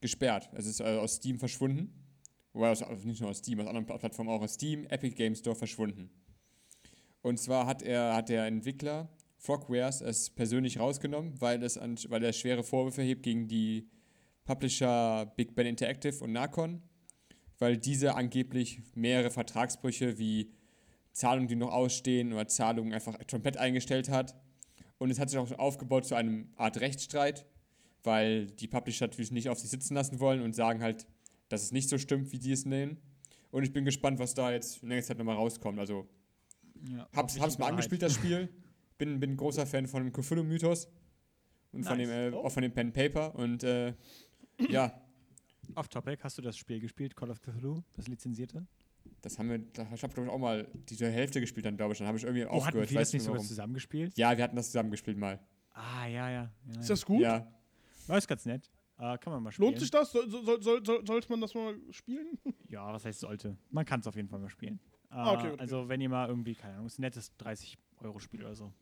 gesperrt. 0.00 0.48
Es 0.54 0.64
ist 0.64 0.80
äh, 0.80 0.84
aus 0.84 1.16
Steam 1.16 1.38
verschwunden. 1.38 1.92
Wobei 2.54 2.70
aus, 2.70 2.82
also 2.82 3.06
nicht 3.06 3.20
nur 3.20 3.28
aus 3.28 3.40
Steam, 3.40 3.60
aus 3.60 3.66
anderen 3.66 3.84
Pla- 3.84 3.98
Plattformen 3.98 4.30
auch 4.30 4.40
aus 4.40 4.54
Steam, 4.54 4.86
Epic 4.86 5.14
Game 5.16 5.34
Store 5.34 5.54
verschwunden. 5.54 6.08
Und 7.20 7.38
zwar 7.38 7.66
hat 7.66 7.82
er, 7.82 8.14
hat 8.14 8.30
der 8.30 8.46
Entwickler 8.46 9.10
Frogwares 9.36 10.00
es 10.00 10.30
persönlich 10.30 10.78
rausgenommen, 10.78 11.38
weil 11.42 11.62
es 11.62 11.76
an, 11.76 11.98
weil 12.08 12.24
er 12.24 12.32
schwere 12.32 12.64
Vorwürfe 12.64 13.02
hebt 13.02 13.22
gegen 13.22 13.48
die 13.48 13.90
Publisher 14.54 15.32
Big 15.36 15.54
Ben 15.54 15.66
Interactive 15.66 16.24
und 16.24 16.32
Narcon, 16.32 16.82
weil 17.60 17.76
diese 17.76 18.16
angeblich 18.16 18.80
mehrere 18.96 19.30
Vertragsbrüche 19.30 20.18
wie 20.18 20.50
Zahlungen, 21.12 21.46
die 21.46 21.54
noch 21.54 21.70
ausstehen 21.72 22.32
oder 22.32 22.48
Zahlungen 22.48 22.92
einfach 22.92 23.16
komplett 23.30 23.56
eingestellt 23.58 24.08
hat. 24.08 24.34
Und 24.98 25.10
es 25.10 25.20
hat 25.20 25.30
sich 25.30 25.38
auch 25.38 25.50
aufgebaut 25.58 26.04
zu 26.04 26.16
einem 26.16 26.48
Art 26.56 26.80
Rechtsstreit, 26.80 27.46
weil 28.02 28.46
die 28.46 28.66
Publisher 28.66 29.06
natürlich 29.06 29.30
nicht 29.30 29.48
auf 29.48 29.58
sich 29.60 29.70
sitzen 29.70 29.94
lassen 29.94 30.18
wollen 30.18 30.42
und 30.42 30.52
sagen 30.54 30.82
halt, 30.82 31.06
dass 31.48 31.62
es 31.62 31.70
nicht 31.70 31.88
so 31.88 31.96
stimmt, 31.98 32.32
wie 32.32 32.38
die 32.40 32.50
es 32.52 32.66
nennen. 32.66 32.98
Und 33.52 33.62
ich 33.62 33.72
bin 33.72 33.84
gespannt, 33.84 34.18
was 34.18 34.34
da 34.34 34.50
jetzt 34.50 34.82
in 34.82 34.88
nächster 34.88 35.12
Zeit 35.14 35.18
nochmal 35.18 35.36
rauskommt. 35.36 35.78
Also 35.78 36.08
Ja, 36.82 37.08
hab's, 37.14 37.38
hab's 37.38 37.56
mal 37.58 37.68
angespielt, 37.68 38.02
das 38.02 38.14
Spiel. 38.14 38.48
Bin, 38.98 39.20
bin 39.20 39.30
ein 39.32 39.36
großer 39.36 39.64
Fan 39.66 39.86
von 39.86 40.02
dem 40.02 40.12
Cthulhu-Mythos 40.12 40.88
und 41.72 41.84
von 41.84 41.98
Nice. 41.98 42.08
dem, 42.08 42.32
äh, 42.32 42.36
Oh. 42.36 42.44
auch 42.46 42.50
von 42.50 42.62
dem 42.62 42.72
Pen 42.72 42.92
Paper. 42.92 43.34
Und 43.34 43.62
äh, 43.64 43.94
ja, 44.68 44.92
Off-Topic, 45.74 46.18
hast 46.22 46.36
du 46.38 46.42
das 46.42 46.56
Spiel 46.56 46.80
gespielt, 46.80 47.14
Call 47.16 47.30
of 47.30 47.40
Cthulhu, 47.40 47.82
das 47.94 48.08
lizenzierte? 48.08 48.66
Das 49.22 49.38
haben 49.38 49.48
wir, 49.50 49.58
da- 49.58 49.86
ich 49.94 50.02
habe 50.02 50.12
glaube 50.12 50.28
ich 50.28 50.32
auch 50.32 50.38
mal 50.38 50.66
diese 50.88 51.08
Hälfte 51.10 51.40
gespielt 51.40 51.66
dann, 51.66 51.76
glaube 51.76 51.92
ich. 51.92 51.98
Dann 51.98 52.06
habe 52.08 52.18
ich 52.18 52.24
irgendwie 52.24 52.44
Oh, 52.44 52.48
hatten 52.48 52.56
aufgehört. 52.66 52.90
wir 52.90 52.98
weiß 52.98 53.08
das 53.08 53.12
nicht 53.14 53.22
sogar 53.22 53.40
zusammengespielt? 53.42 54.16
Ja, 54.16 54.36
wir 54.36 54.44
hatten 54.44 54.56
das 54.56 54.66
zusammen 54.66 54.90
gespielt 54.90 55.16
mal. 55.18 55.38
Ah, 55.72 56.06
ja, 56.06 56.30
ja. 56.30 56.50
ja, 56.74 56.80
Ist 56.80 56.90
das 56.90 57.04
gut? 57.04 57.20
Ja. 57.20 57.46
War 58.06 58.18
ist 58.18 58.26
ganz 58.28 58.44
nett. 58.46 58.70
Äh, 58.98 59.16
kann 59.18 59.32
man 59.32 59.42
mal 59.42 59.52
spielen. 59.52 59.68
Lohnt 59.68 59.78
sich 59.80 59.90
das? 59.90 60.12
Soll, 60.12 60.28
soll, 60.28 60.62
soll, 60.62 61.06
sollte 61.06 61.28
man 61.30 61.40
das 61.40 61.54
mal 61.54 61.74
spielen? 61.90 62.38
Ja, 62.68 62.92
was 62.92 63.04
heißt 63.04 63.20
sollte? 63.20 63.56
Man 63.70 63.84
kann 63.84 64.00
es 64.00 64.06
auf 64.06 64.14
jeden 64.16 64.28
Fall 64.28 64.38
mal 64.40 64.48
spielen. 64.50 64.78
Äh, 65.10 65.14
Ah, 65.14 65.32
okay, 65.32 65.48
okay. 65.50 65.60
Also, 65.60 65.88
wenn 65.88 66.00
ihr 66.00 66.08
mal 66.08 66.28
irgendwie, 66.28 66.54
keine 66.54 66.74
Ahnung, 66.74 66.86
ist 66.86 66.98
ein 66.98 67.02
nettes 67.02 67.32
30-Euro-Spiel 67.40 68.44
oder 68.44 68.54
so. 68.54 68.72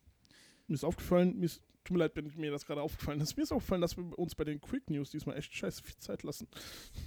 Mir 0.67 0.75
ist 0.75 0.83
aufgefallen, 0.83 1.37
mir 1.39 1.45
ist, 1.45 1.61
tut 1.89 1.97
mir 1.97 2.03
leid, 2.03 2.15
wenn 2.15 2.31
mir 2.35 2.51
das 2.51 2.65
gerade 2.65 2.81
aufgefallen 2.81 3.19
ist. 3.19 3.35
Mir 3.35 3.43
ist 3.43 3.51
aufgefallen, 3.51 3.81
dass 3.81 3.97
wir 3.97 4.17
uns 4.17 4.35
bei 4.35 4.43
den 4.43 4.61
Quick 4.61 4.89
News 4.89 5.09
diesmal 5.09 5.37
echt 5.37 5.53
scheiße 5.53 5.81
viel 5.83 5.97
Zeit 5.97 6.23
lassen. 6.23 6.47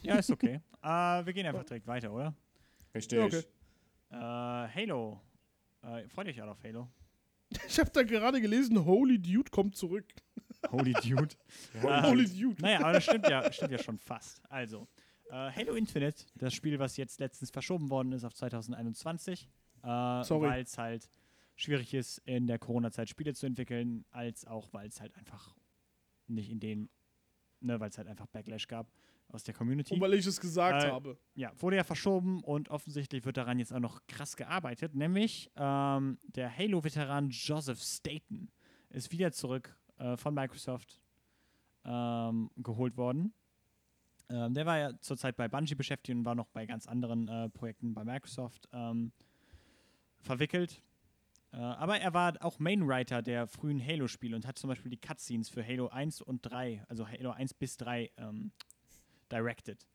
Ja, 0.03 0.17
ist 0.17 0.31
okay. 0.31 0.61
äh, 0.83 0.87
wir 1.25 1.33
gehen 1.33 1.47
einfach 1.47 1.65
direkt 1.65 1.87
weiter, 1.87 2.13
oder? 2.13 2.35
Richtig. 2.95 3.19
Ja, 3.19 3.25
okay. 3.25 3.45
Äh, 4.11 4.17
Halo. 4.17 5.21
Äh, 5.83 6.09
freut 6.09 6.27
euch 6.27 6.43
alle 6.43 6.51
auf 6.51 6.63
Halo. 6.65 6.89
Ich 7.69 7.79
habe 7.79 7.91
da 7.91 8.03
gerade 8.03 8.41
gelesen, 8.41 8.85
Holy 8.85 9.21
Dude 9.21 9.51
kommt 9.51 9.77
zurück. 9.77 10.07
Holy 10.71 10.95
Dude. 10.95 11.35
Ah. 11.83 12.03
Holy 12.09 12.27
Dude. 12.27 12.61
Naja, 12.61 12.81
aber 12.81 12.95
das 12.95 13.05
stimmt 13.05 13.29
ja, 13.29 13.53
stimmt 13.53 13.73
ja 13.73 13.79
schon 13.79 13.99
fast. 13.99 14.41
Also, 14.49 14.89
äh, 15.31 15.35
Halo 15.53 15.75
Infinite, 15.75 16.25
das 16.35 16.55
Spiel, 16.55 16.79
was 16.79 16.97
jetzt 16.97 17.21
letztens 17.21 17.51
verschoben 17.51 17.91
worden 17.91 18.13
ist 18.13 18.25
auf 18.25 18.35
2021, 18.35 19.49
äh, 19.83 20.25
Sorry. 20.25 20.49
weil 20.49 20.63
es 20.63 20.79
halt 20.79 21.09
schwierig 21.57 21.95
ist, 21.95 22.19
in 22.25 22.47
der 22.47 22.59
Corona-Zeit 22.59 23.09
Spiele 23.09 23.35
zu 23.35 23.47
entwickeln, 23.47 24.05
als 24.11 24.47
auch, 24.47 24.73
weil 24.73 24.89
es 24.89 25.01
halt 25.01 25.15
einfach 25.17 25.57
nicht 26.27 26.51
in 26.51 26.61
den, 26.61 26.89
ne, 27.61 27.79
weil 27.81 27.91
es 27.91 27.99
halt 27.99 28.09
einfach 28.09 28.27
Backlash 28.27 28.67
gab 28.69 28.91
aus 29.29 29.45
der 29.45 29.55
Community. 29.55 29.95
Und 29.95 30.01
weil 30.01 30.15
ich 30.15 30.27
es 30.27 30.41
gesagt 30.41 30.85
Äh, 30.85 30.91
habe. 30.91 31.19
Ja, 31.35 31.53
wurde 31.61 31.77
ja 31.77 31.85
verschoben 31.85 32.43
und 32.43 32.69
offensichtlich 32.69 33.25
wird 33.25 33.37
daran 33.37 33.59
jetzt 33.59 33.73
auch 33.73 33.81
noch 33.81 34.07
krass 34.07 34.37
gearbeitet. 34.37 34.95
Nämlich 34.95 35.51
ähm, 35.57 36.19
der 36.29 36.57
Halo-Veteran 36.57 37.31
Joseph 37.31 37.81
Staten 37.81 38.51
ist 38.91 39.11
wieder 39.11 39.33
zurück 39.33 39.77
äh, 39.99 40.17
von 40.17 40.35
Microsoft 40.35 41.01
ähm, 41.85 42.51
geholt 42.57 42.97
worden. 42.97 43.33
Ähm, 44.29 44.55
der 44.55 44.67
war 44.67 44.79
ja 44.79 44.99
zurzeit 45.01 45.37
bei 45.37 45.49
Bungie 45.49 45.75
beschäftigt 45.75 46.17
und 46.17 46.25
war 46.25 46.35
noch 46.35 46.49
bei 46.49 46.67
ganz 46.67 46.87
anderen 46.87 47.29
äh, 47.29 47.49
Projekten 47.49 47.95
bei 47.95 48.05
Microsoft 48.05 48.69
ähm, 48.73 49.13
verwickelt. 50.21 50.83
Äh, 51.53 51.57
aber 51.57 52.01
er 52.01 52.15
war 52.15 52.35
auch 52.41 52.59
Mainwriter 52.59 53.23
der 53.23 53.47
frühen 53.47 53.85
Halo-Spiele 53.85 54.35
und 54.35 54.47
hat 54.47 54.59
zum 54.59 54.69
Beispiel 54.69 54.91
die 54.91 55.01
Cutscenes 55.01 55.49
für 55.49 55.67
Halo 55.67 55.89
1 55.89 56.23
und 56.23 56.41
3, 56.43 56.85
also 56.89 57.07
Halo 57.07 57.31
1 57.31 57.55
bis 57.55 57.77
3, 57.77 58.11
ähm, 58.17 58.53
directed. 59.31 59.87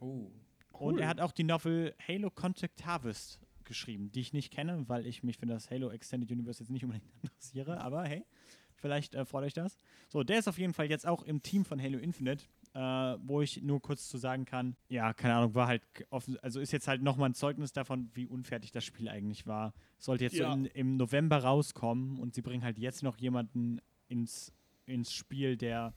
Oh. 0.00 0.30
Und 0.72 0.98
er 0.98 1.08
hat 1.08 1.20
auch 1.20 1.32
die 1.32 1.44
Novel 1.44 1.94
Halo 2.06 2.30
Contact 2.30 2.84
Harvest 2.86 3.40
geschrieben, 3.64 4.10
die 4.10 4.20
ich 4.20 4.32
nicht 4.32 4.52
kenne, 4.52 4.88
weil 4.88 5.06
ich 5.06 5.22
mich 5.22 5.38
für 5.38 5.46
das 5.46 5.70
Halo 5.70 5.90
Extended 5.90 6.30
Universe 6.30 6.60
jetzt 6.62 6.70
nicht 6.70 6.84
unbedingt 6.84 7.08
interessiere. 7.22 7.80
Aber 7.80 8.04
hey, 8.04 8.24
vielleicht 8.76 9.14
äh, 9.14 9.24
freut 9.24 9.44
euch 9.44 9.54
das. 9.54 9.76
So, 10.08 10.24
der 10.24 10.38
ist 10.38 10.48
auf 10.48 10.58
jeden 10.58 10.72
Fall 10.72 10.88
jetzt 10.90 11.06
auch 11.06 11.22
im 11.22 11.42
Team 11.42 11.64
von 11.64 11.80
Halo 11.80 11.98
Infinite, 11.98 12.44
äh, 12.74 12.78
wo 13.22 13.40
ich 13.42 13.62
nur 13.62 13.80
kurz 13.80 14.08
zu 14.08 14.18
sagen 14.18 14.44
kann, 14.44 14.76
ja, 14.88 15.12
keine 15.14 15.34
Ahnung, 15.34 15.54
war 15.54 15.66
halt 15.66 15.82
offen, 16.10 16.38
also 16.40 16.60
ist 16.60 16.72
jetzt 16.72 16.88
halt 16.88 17.02
nochmal 17.02 17.30
ein 17.30 17.34
Zeugnis 17.34 17.72
davon, 17.72 18.10
wie 18.14 18.26
unfertig 18.26 18.72
das 18.72 18.84
Spiel 18.84 19.08
eigentlich 19.08 19.46
war. 19.46 19.72
Sollte 19.98 20.24
jetzt 20.24 20.36
Ja. 20.36 20.48
so 20.50 20.58
in, 20.58 20.66
im 20.66 20.96
November 20.96 21.38
rauskommen 21.38 22.18
und 22.18 22.34
sie 22.34 22.42
bringen 22.42 22.62
halt 22.64 22.78
jetzt 22.78 23.02
noch 23.02 23.16
jemanden 23.18 23.80
ins, 24.08 24.52
ins 24.86 25.12
Spiel, 25.12 25.56
der 25.56 25.92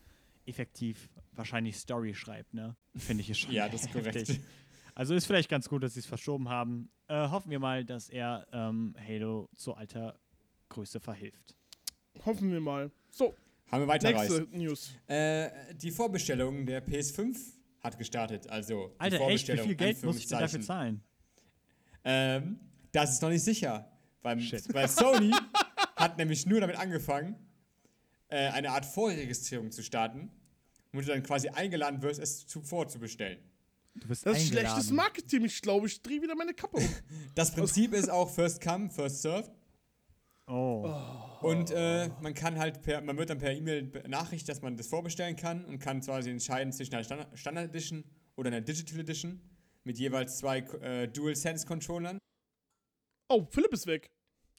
effektiv 0.45 1.09
wahrscheinlich 1.33 1.77
Story 1.77 2.13
schreibt, 2.13 2.53
ne? 2.53 2.75
Finde 2.95 3.21
ich 3.21 3.29
ist 3.29 3.39
schon 3.39 3.53
Ja, 3.53 3.69
das 3.69 3.83
ist 3.83 3.93
korrekt. 3.93 4.15
heftig. 4.15 4.39
Also 4.95 5.13
ist 5.15 5.25
vielleicht 5.25 5.49
ganz 5.49 5.69
gut, 5.69 5.83
dass 5.83 5.93
sie 5.93 6.01
es 6.01 6.05
verschoben 6.05 6.49
haben. 6.49 6.89
Äh, 7.07 7.29
hoffen 7.29 7.49
wir 7.51 7.59
mal, 7.59 7.85
dass 7.85 8.09
er 8.09 8.45
ähm, 8.51 8.93
Halo 9.07 9.47
zu 9.55 9.73
alter 9.75 10.19
Größe 10.69 10.99
verhilft. 10.99 11.55
Hoffen 12.25 12.51
wir 12.51 12.59
mal. 12.59 12.91
So, 13.09 13.35
Haben 13.71 13.83
wir 13.83 13.87
weiter 13.87 14.11
nächste 14.11 14.47
News. 14.51 14.91
Äh, 15.07 15.49
die 15.75 15.91
Vorbestellung 15.91 16.65
der 16.65 16.85
PS5 16.85 17.37
hat 17.81 17.97
gestartet. 17.97 18.49
Also 18.49 18.87
die 18.89 18.99
Alter, 18.99 19.03
echt? 19.05 19.13
Wie 19.13 19.17
Vorbestellung, 19.17 19.67
viel 19.67 19.75
Geld 19.75 20.03
muss 20.03 20.17
ich 20.17 20.27
denn 20.27 20.39
dafür 20.39 20.61
zahlen? 20.61 21.01
Ähm, 22.03 22.59
das 22.91 23.13
ist 23.13 23.21
noch 23.21 23.29
nicht 23.29 23.43
sicher. 23.43 23.87
Weil, 24.21 24.37
weil 24.39 24.87
Sony 24.89 25.31
hat 25.95 26.17
nämlich 26.17 26.45
nur 26.45 26.59
damit 26.59 26.77
angefangen, 26.77 27.35
äh, 28.27 28.49
eine 28.49 28.71
Art 28.71 28.85
Vorregistrierung 28.85 29.71
zu 29.71 29.83
starten, 29.83 30.29
wo 30.91 30.99
du 30.99 31.07
dann 31.07 31.23
quasi 31.23 31.47
eingeladen 31.49 32.01
wirst, 32.01 32.19
es 32.19 32.45
zuvor 32.45 32.87
zu 32.87 32.99
bestellen. 32.99 33.39
Du 33.95 34.07
bist 34.07 34.25
Das 34.25 34.37
ist 34.37 34.43
eingeladen. 34.45 34.67
schlechtes 34.67 34.91
Marketing. 34.91 35.45
Ich 35.45 35.61
glaube, 35.61 35.87
ich 35.87 36.01
drehe 36.01 36.21
wieder 36.21 36.35
meine 36.35 36.53
Kappe 36.53 36.77
um. 36.77 36.89
Das 37.35 37.51
Prinzip 37.51 37.93
ist 37.93 38.09
auch 38.09 38.29
First 38.29 38.61
Come, 38.61 38.89
First 38.89 39.21
Served. 39.21 39.51
Oh. 40.47 40.83
Und 41.41 41.71
äh, 41.71 42.09
man 42.21 42.33
kann 42.33 42.59
halt 42.59 42.81
per, 42.83 43.01
man 43.01 43.17
wird 43.17 43.29
dann 43.31 43.39
per 43.39 43.51
E-Mail 43.51 43.83
benachrichtigt, 43.83 44.47
dass 44.49 44.61
man 44.61 44.77
das 44.77 44.87
vorbestellen 44.87 45.35
kann 45.35 45.65
und 45.65 45.79
kann 45.79 46.01
quasi 46.01 46.29
entscheiden 46.29 46.71
zwischen 46.71 46.93
einer 46.93 47.03
Standard, 47.03 47.37
Standard 47.39 47.69
Edition 47.69 48.03
oder 48.35 48.47
einer 48.49 48.61
Digital 48.61 48.99
Edition 48.99 49.41
mit 49.83 49.97
jeweils 49.97 50.37
zwei 50.37 50.59
äh, 50.59 51.07
Dual 51.07 51.35
Sense 51.35 51.65
Controllern. 51.65 52.19
Oh, 53.29 53.43
Philipp 53.49 53.73
ist 53.73 53.87
weg. 53.87 54.11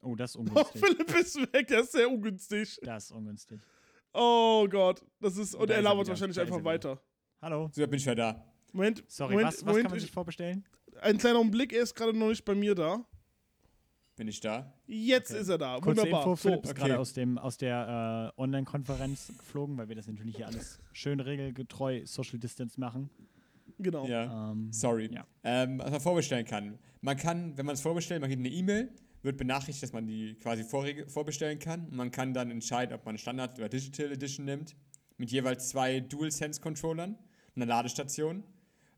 Oh, 0.02 0.16
das 0.16 0.30
ist 0.32 0.36
Oh, 0.38 0.40
ungünstig. 0.40 0.80
Philipp 0.84 1.14
ist 1.18 1.52
weg. 1.52 1.68
Das 1.68 1.82
ist 1.84 1.92
sehr 1.92 2.10
ungünstig. 2.10 2.78
das 2.82 3.04
ist 3.04 3.10
ungünstig. 3.12 3.60
Oh 4.12 4.66
Gott. 4.68 5.04
Das 5.20 5.36
ist. 5.36 5.54
Und 5.54 5.68
Da 5.70 5.74
er 5.74 5.78
er 5.78 5.82
labert 5.82 6.08
wahrscheinlich 6.08 6.38
einfach 6.40 6.56
er 6.56 6.60
wieder. 6.60 6.70
weiter. 6.70 7.02
Hallo. 7.40 7.70
So, 7.72 7.80
da 7.80 7.86
bin 7.86 7.98
ich 7.98 8.04
wieder 8.04 8.14
da. 8.16 8.44
Moment. 8.72 9.04
Sorry, 9.06 9.34
Moment, 9.34 9.48
was, 9.48 9.56
was 9.58 9.64
Moment, 9.66 9.82
kann 9.84 9.90
man 9.90 9.98
ich- 9.98 10.02
sich 10.04 10.12
vorbestellen? 10.12 10.64
Ein 11.00 11.18
kleiner 11.18 11.38
Augenblick, 11.38 11.72
er 11.72 11.82
ist 11.82 11.94
gerade 11.94 12.16
noch 12.16 12.28
nicht 12.28 12.44
bei 12.44 12.54
mir 12.54 12.74
da. 12.74 13.04
Bin 14.22 14.28
ich 14.28 14.38
da? 14.38 14.72
Jetzt 14.86 15.32
Okay. 15.32 15.40
ist 15.40 15.48
er 15.48 15.58
da. 15.58 15.80
Kurze 15.80 16.02
Wunderbar. 16.02 16.20
Info, 16.22 16.36
Philipp 16.36 16.58
so, 16.58 16.62
ist 16.62 16.70
okay. 16.70 16.80
gerade 16.86 17.00
aus, 17.00 17.12
dem, 17.12 17.38
aus 17.38 17.56
der 17.56 18.32
äh, 18.36 18.40
Online-Konferenz 18.40 19.32
geflogen, 19.36 19.76
weil 19.76 19.88
wir 19.88 19.96
das 19.96 20.06
natürlich 20.06 20.36
hier 20.36 20.46
alles 20.46 20.78
schön 20.92 21.18
regelgetreu 21.18 22.02
Social 22.06 22.38
Distance 22.38 22.78
machen. 22.78 23.10
genau. 23.80 24.06
Ja. 24.06 24.52
Ähm, 24.52 24.72
Sorry. 24.72 25.10
Ja. 25.12 25.26
Ähm, 25.42 25.80
was 25.80 25.90
man 25.90 26.00
vorbestellen 26.00 26.46
kann. 26.46 26.78
Man 27.00 27.16
kann, 27.16 27.56
wenn 27.58 27.66
man 27.66 27.74
es 27.74 27.80
vorbestellt, 27.80 28.20
man 28.20 28.30
kriegt 28.30 28.38
eine 28.38 28.48
E-Mail, 28.50 28.90
wird 29.22 29.38
benachrichtigt, 29.38 29.82
dass 29.82 29.92
man 29.92 30.06
die 30.06 30.34
quasi 30.34 30.62
vorreg- 30.62 31.10
vorbestellen 31.10 31.58
kann. 31.58 31.86
Und 31.88 31.96
man 31.96 32.12
kann 32.12 32.32
dann 32.32 32.52
entscheiden, 32.52 32.94
ob 32.94 33.04
man 33.04 33.18
Standard 33.18 33.58
oder 33.58 33.68
Digital 33.68 34.12
Edition 34.12 34.44
nimmt. 34.46 34.76
Mit 35.16 35.32
jeweils 35.32 35.68
zwei 35.70 35.98
DualSense-Controllern, 35.98 37.18
einer 37.56 37.66
Ladestation, 37.66 38.44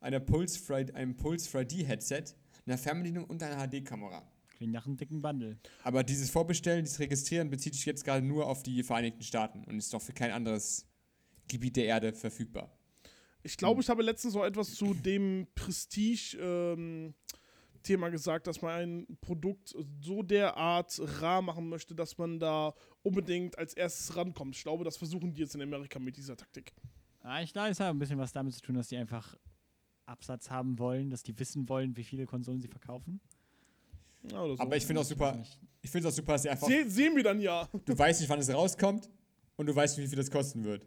einer 0.03 0.20
Pulse 0.20 0.75
einem 0.93 1.16
Pulse 1.16 1.49
3D-Headset, 1.59 2.25
einer 2.66 2.77
Fernbedienung 2.77 3.25
und 3.25 3.43
einer 3.43 3.66
HD-Kamera. 3.66 4.22
Klingt 4.57 4.73
nach 4.73 4.87
einem 4.87 4.97
dicken 4.97 5.21
Bundle. 5.21 5.59
Aber 5.83 6.05
dieses 6.05 6.31
Vorbestellen, 6.31 6.85
dieses 6.85 7.01
Registrieren 7.01 7.51
bezieht 7.51 7.75
sich 7.75 7.85
jetzt 7.85 8.05
gerade 8.05 8.25
nur 8.25 8.47
auf 8.47 8.63
die 8.63 8.83
Vereinigten 8.83 9.23
Staaten 9.23 9.65
und 9.65 9.77
ist 9.79 9.93
doch 9.93 10.01
für 10.01 10.13
kein 10.13 10.31
anderes 10.31 10.87
Gebiet 11.49 11.77
der 11.77 11.87
Erde 11.87 12.13
verfügbar. 12.13 12.71
Ich 13.43 13.57
glaube, 13.57 13.81
ich 13.83 13.89
habe 13.91 14.03
letztens 14.03 14.35
noch 14.35 14.45
etwas 14.45 14.75
zu 14.75 14.95
dem 14.95 15.47
Prestige-Thema 15.55 17.13
gesagt, 18.09 18.47
dass 18.47 18.63
man 18.63 18.73
ein 18.73 19.19
Produkt 19.21 19.75
so 20.01 20.23
derart 20.23 20.99
rar 21.21 21.43
machen 21.43 21.69
möchte, 21.69 21.95
dass 21.95 22.17
man 22.17 22.39
da 22.39 22.75
unbedingt 23.03 23.59
als 23.59 23.75
erstes 23.75 24.17
rankommt. 24.17 24.57
Ich 24.57 24.63
glaube, 24.63 24.85
das 24.85 24.97
versuchen 24.97 25.35
die 25.35 25.43
jetzt 25.43 25.55
in 25.55 25.61
Amerika 25.61 25.99
mit 25.99 26.17
dieser 26.17 26.37
Taktik. 26.37 26.73
Ah, 27.21 27.43
ich 27.43 27.53
glaube, 27.53 27.69
es 27.69 27.81
hat 27.81 27.89
ein 27.89 27.99
bisschen 27.99 28.19
was 28.19 28.33
damit 28.33 28.55
zu 28.55 28.63
tun, 28.63 28.77
dass 28.77 28.89
die 28.89 28.97
einfach 28.97 29.37
Absatz 30.07 30.51
haben 30.51 30.79
wollen, 30.79 31.11
dass 31.11 31.23
die 31.23 31.39
wissen 31.39 31.69
wollen, 31.69 31.97
wie 31.97 32.05
viele 32.05 32.27
Konsolen 32.27 32.61
sie 32.61 32.69
verkaufen. 32.69 33.21
Ja, 34.31 34.43
oder 34.43 34.57
so. 34.57 34.62
Aber 34.62 34.77
ich 34.77 34.85
finde 34.87 35.01
auch 35.01 35.05
Ich 35.05 35.09
super, 35.11 35.43
ich 35.83 35.91
finde 35.91 36.09
es 36.09 36.14
auch 36.14 36.16
super, 36.16 36.33
dass 36.33 36.43
sie 36.43 36.51
einfach 36.51 36.66
Se 36.66 36.89
sehen 36.89 37.14
wir 37.16 37.22
dann 37.22 37.41
ja. 37.41 37.68
Du 37.85 37.99
weißt 37.99 38.20
nicht, 38.20 38.31
wann 38.31 38.39
es 38.39 38.53
rauskommt 38.53 39.11
und 39.57 39.66
du 39.66 39.75
weißt 39.75 39.97
nicht, 39.99 40.07
wie 40.07 40.09
viel 40.11 40.18
das 40.18 40.31
kosten 40.31 40.64
wird. 40.64 40.87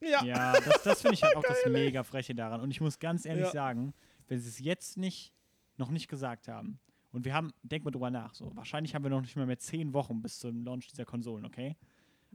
Ja. 0.00 0.24
Ja, 0.24 0.52
das, 0.60 0.82
das 0.82 1.00
finde 1.02 1.14
ich 1.14 1.22
halt 1.22 1.34
auch 1.36 1.42
das 1.42 1.58
mega 1.66 2.02
Freche 2.02 2.34
daran. 2.34 2.60
Und 2.60 2.70
ich 2.70 2.80
muss 2.80 2.98
ganz 2.98 3.24
ehrlich 3.26 3.46
Ja. 3.46 3.50
sagen, 3.50 3.92
wenn 4.28 4.38
sie 4.40 4.48
es 4.48 4.58
jetzt 4.60 4.96
nicht, 4.96 5.32
noch 5.76 5.90
nicht 5.90 6.08
gesagt 6.08 6.48
haben, 6.48 6.78
und 7.10 7.24
wir 7.24 7.32
haben, 7.34 7.52
denk 7.62 7.84
mal 7.84 7.90
drüber 7.90 8.10
nach, 8.10 8.34
so, 8.34 8.54
wahrscheinlich 8.54 8.94
haben 8.94 9.02
wir 9.02 9.10
noch 9.10 9.22
nicht 9.22 9.34
mal 9.34 9.46
mehr 9.46 9.58
zehn 9.58 9.92
Wochen 9.94 10.20
bis 10.20 10.38
zum 10.40 10.62
Launch 10.64 10.88
dieser 10.88 11.06
Konsolen, 11.06 11.46
okay? 11.46 11.74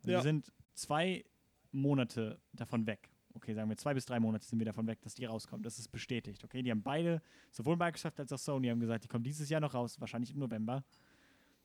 Ja. 0.01 0.08
Wir 0.08 0.22
sind 0.22 0.51
zwei 0.74 1.24
Monate 1.72 2.39
davon 2.54 2.86
weg. 2.88 3.10
Okay, 3.36 3.54
sagen 3.54 3.70
wir 3.70 3.78
zwei 3.78 3.94
bis 3.94 4.06
drei 4.06 4.20
Monate 4.20 4.46
sind 4.46 4.60
wir 4.60 4.66
davon 4.66 4.86
weg, 4.88 5.02
dass 5.02 5.16
die 5.16 5.26
rauskommt. 5.26 5.66
Das 5.66 5.80
ist 5.80 5.88
bestätigt, 5.90 6.44
okay? 6.44 6.62
Die 6.62 6.70
haben 6.72 6.84
beide, 6.84 7.22
sowohl 7.52 7.76
Microsoft 7.76 8.20
als 8.20 8.32
auch 8.32 8.38
Sony, 8.38 8.68
haben 8.68 8.80
gesagt, 8.80 9.04
die 9.04 9.08
kommen 9.08 9.24
dieses 9.24 9.50
Jahr 9.50 9.62
noch 9.62 9.74
raus, 9.74 10.00
wahrscheinlich 10.00 10.32
im 10.32 10.40
November. 10.40 10.84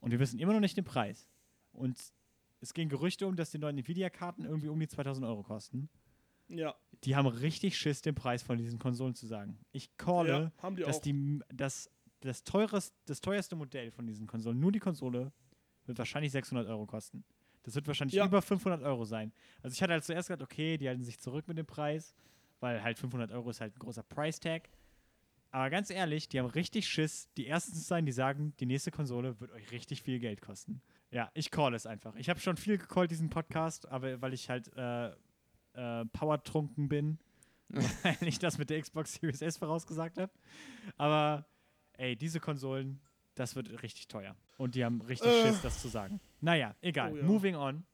Und 0.01 0.11
wir 0.11 0.19
wissen 0.19 0.39
immer 0.39 0.53
noch 0.53 0.61
nicht 0.61 0.77
den 0.77 0.85
Preis. 0.85 1.29
Und 1.73 1.99
es 2.61 2.75
gehen 2.75 2.89
Gerüchte 2.89 3.27
um, 3.27 3.37
dass 3.37 3.51
die 3.51 3.59
neuen 3.59 3.79
Nvidia-Karten 3.79 4.45
irgendwie 4.45 4.69
um 4.69 4.81
die 4.81 4.89
2000 4.89 5.27
Euro 5.27 5.43
kosten 5.43 5.89
Ja. 6.49 6.75
die 7.05 7.15
haben 7.15 7.27
richtig 7.27 7.77
Schiss, 7.77 8.01
den 8.03 8.15
Preis 8.15 8.43
von 8.43 8.57
diesen 8.59 8.79
Konsolen 8.79 9.15
zu 9.15 9.27
sagen. 9.27 9.59
Ich 9.71 9.97
calle, 9.97 10.53
ja. 10.63 10.71
Die 10.71 10.83
dass 10.83 10.97
auch. 10.97 11.03
die, 11.03 11.41
dass 11.49 11.91
das, 12.21 12.45
teures, 12.45 12.95
das 13.05 13.21
teuerste 13.21 13.57
Modell 13.57 13.91
von 13.91 14.07
diesen 14.07 14.27
Konsolen, 14.27 14.59
nur 14.59 14.73
die 14.73 14.81
Konsole, 14.81 15.33
wird 15.85 15.99
wahrscheinlich 15.99 16.33
600 16.33 16.67
Euro 16.69 16.87
kosten. 16.87 17.25
Das 17.69 17.75
wird 17.75 17.87
wahrscheinlich 17.87 18.15
Ja. 18.15 18.25
über 18.25 18.41
500 18.41 18.83
Euro 18.83 19.05
sein. 19.05 19.31
Also 19.63 19.75
ich 19.75 19.83
hatte 19.83 19.93
halt 19.93 20.03
zuerst 20.03 20.29
gedacht, 20.29 20.43
okay, 20.51 20.79
die 20.79 20.89
halten 20.89 21.03
sich 21.05 21.19
zurück 21.21 21.47
mit 21.49 21.59
dem 21.59 21.67
Preis, 21.67 22.15
weil 22.61 22.83
halt 22.83 22.99
500 22.99 23.31
Euro 23.31 23.51
ist 23.51 23.61
halt 23.61 23.77
ein 23.77 23.79
großer 23.79 24.03
Price-Tag. 24.03 24.71
Aber 25.51 25.69
ganz 25.69 25.91
ehrlich, 25.91 26.31
die 26.31 26.39
haben 26.39 26.47
richtig 26.49 26.89
Schiss, 26.89 27.29
die 27.37 27.47
Ersten 27.47 27.75
zu 27.75 27.81
sein, 27.83 28.07
die 28.07 28.13
sagen, 28.13 28.55
die 28.59 28.65
nächste 28.67 28.91
Konsole 28.91 29.39
wird 29.41 29.51
euch 29.53 29.71
richtig 29.71 30.03
viel 30.03 30.19
Geld 30.19 30.41
kosten. 30.41 30.81
Ja, 31.11 31.31
ich 31.35 31.51
call 31.51 31.75
es 31.75 31.85
einfach. 31.85 32.15
Ich 32.17 32.31
habe 32.31 32.41
schon 32.41 32.57
viel 32.57 32.79
gecallt, 32.79 33.11
diesen 33.11 33.29
Podcast, 33.29 33.87
aber 33.89 34.21
weil 34.23 34.33
ich 34.33 34.49
halt 34.49 34.71
äh, 34.75 35.09
äh, 35.75 36.07
powertrunken 36.07 36.89
bin, 36.89 37.19
weil 37.69 38.17
ich 38.23 38.39
das 38.39 38.57
mit 38.57 38.71
der 38.71 38.81
Xbox 38.81 39.13
Series 39.15 39.43
S 39.43 39.59
vorausgesagt 39.59 40.17
habe. 40.19 40.33
Aber 40.97 41.47
ey, 41.99 42.17
diese 42.17 42.41
Konsolen, 42.41 43.01
das 43.39 43.57
wird 43.57 43.83
richtig 43.83 44.09
teuer. 44.09 44.37
Und 44.57 44.75
die 44.75 44.85
haben 44.85 45.01
richtig 45.03 45.31
Äh. 45.31 45.47
Schiss, 45.47 45.63
das 45.63 45.81
zu 45.81 45.89
sagen. 45.89 46.21
Naja, 46.41 46.75
egal. 46.81 47.13
Oh 47.13 47.17
ja. 47.17 47.23
Moving 47.23 47.55
on. 47.55 47.85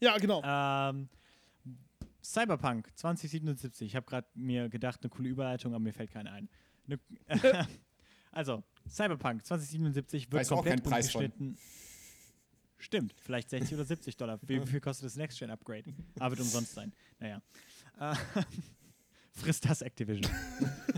Ja, 0.00 0.16
genau. 0.16 0.42
Ähm, 0.44 1.08
Cyberpunk 2.22 2.90
2077. 2.96 3.86
Ich 3.86 3.96
habe 3.96 4.06
gerade 4.06 4.26
mir 4.34 4.68
gedacht, 4.68 5.00
eine 5.02 5.10
coole 5.10 5.28
Überleitung, 5.28 5.74
aber 5.74 5.82
mir 5.82 5.92
fällt 5.92 6.10
keine 6.10 6.32
ein. 6.32 6.48
Ne, 6.86 6.98
also, 8.32 8.62
Cyberpunk 8.88 9.44
2077 9.44 10.32
wird 10.32 10.40
Weiß 10.40 10.52
auch 10.52 10.56
komplett 10.56 10.82
von. 10.82 10.92
umgeschnitten. 10.92 11.58
Stimmt, 12.78 13.14
vielleicht 13.20 13.50
60 13.50 13.74
oder 13.74 13.84
70 13.84 14.16
Dollar. 14.16 14.38
Wie, 14.46 14.64
viel 14.66 14.80
kostet 14.80 15.04
das 15.04 15.16
Next-Gen-Upgrade? 15.16 15.92
Aber 16.18 16.30
wird 16.30 16.40
umsonst 16.40 16.72
sein. 16.72 16.94
Naja. 17.18 17.42
Äh, 17.98 18.14
frisst 19.32 19.68
das 19.68 19.82
Activision. 19.82 20.30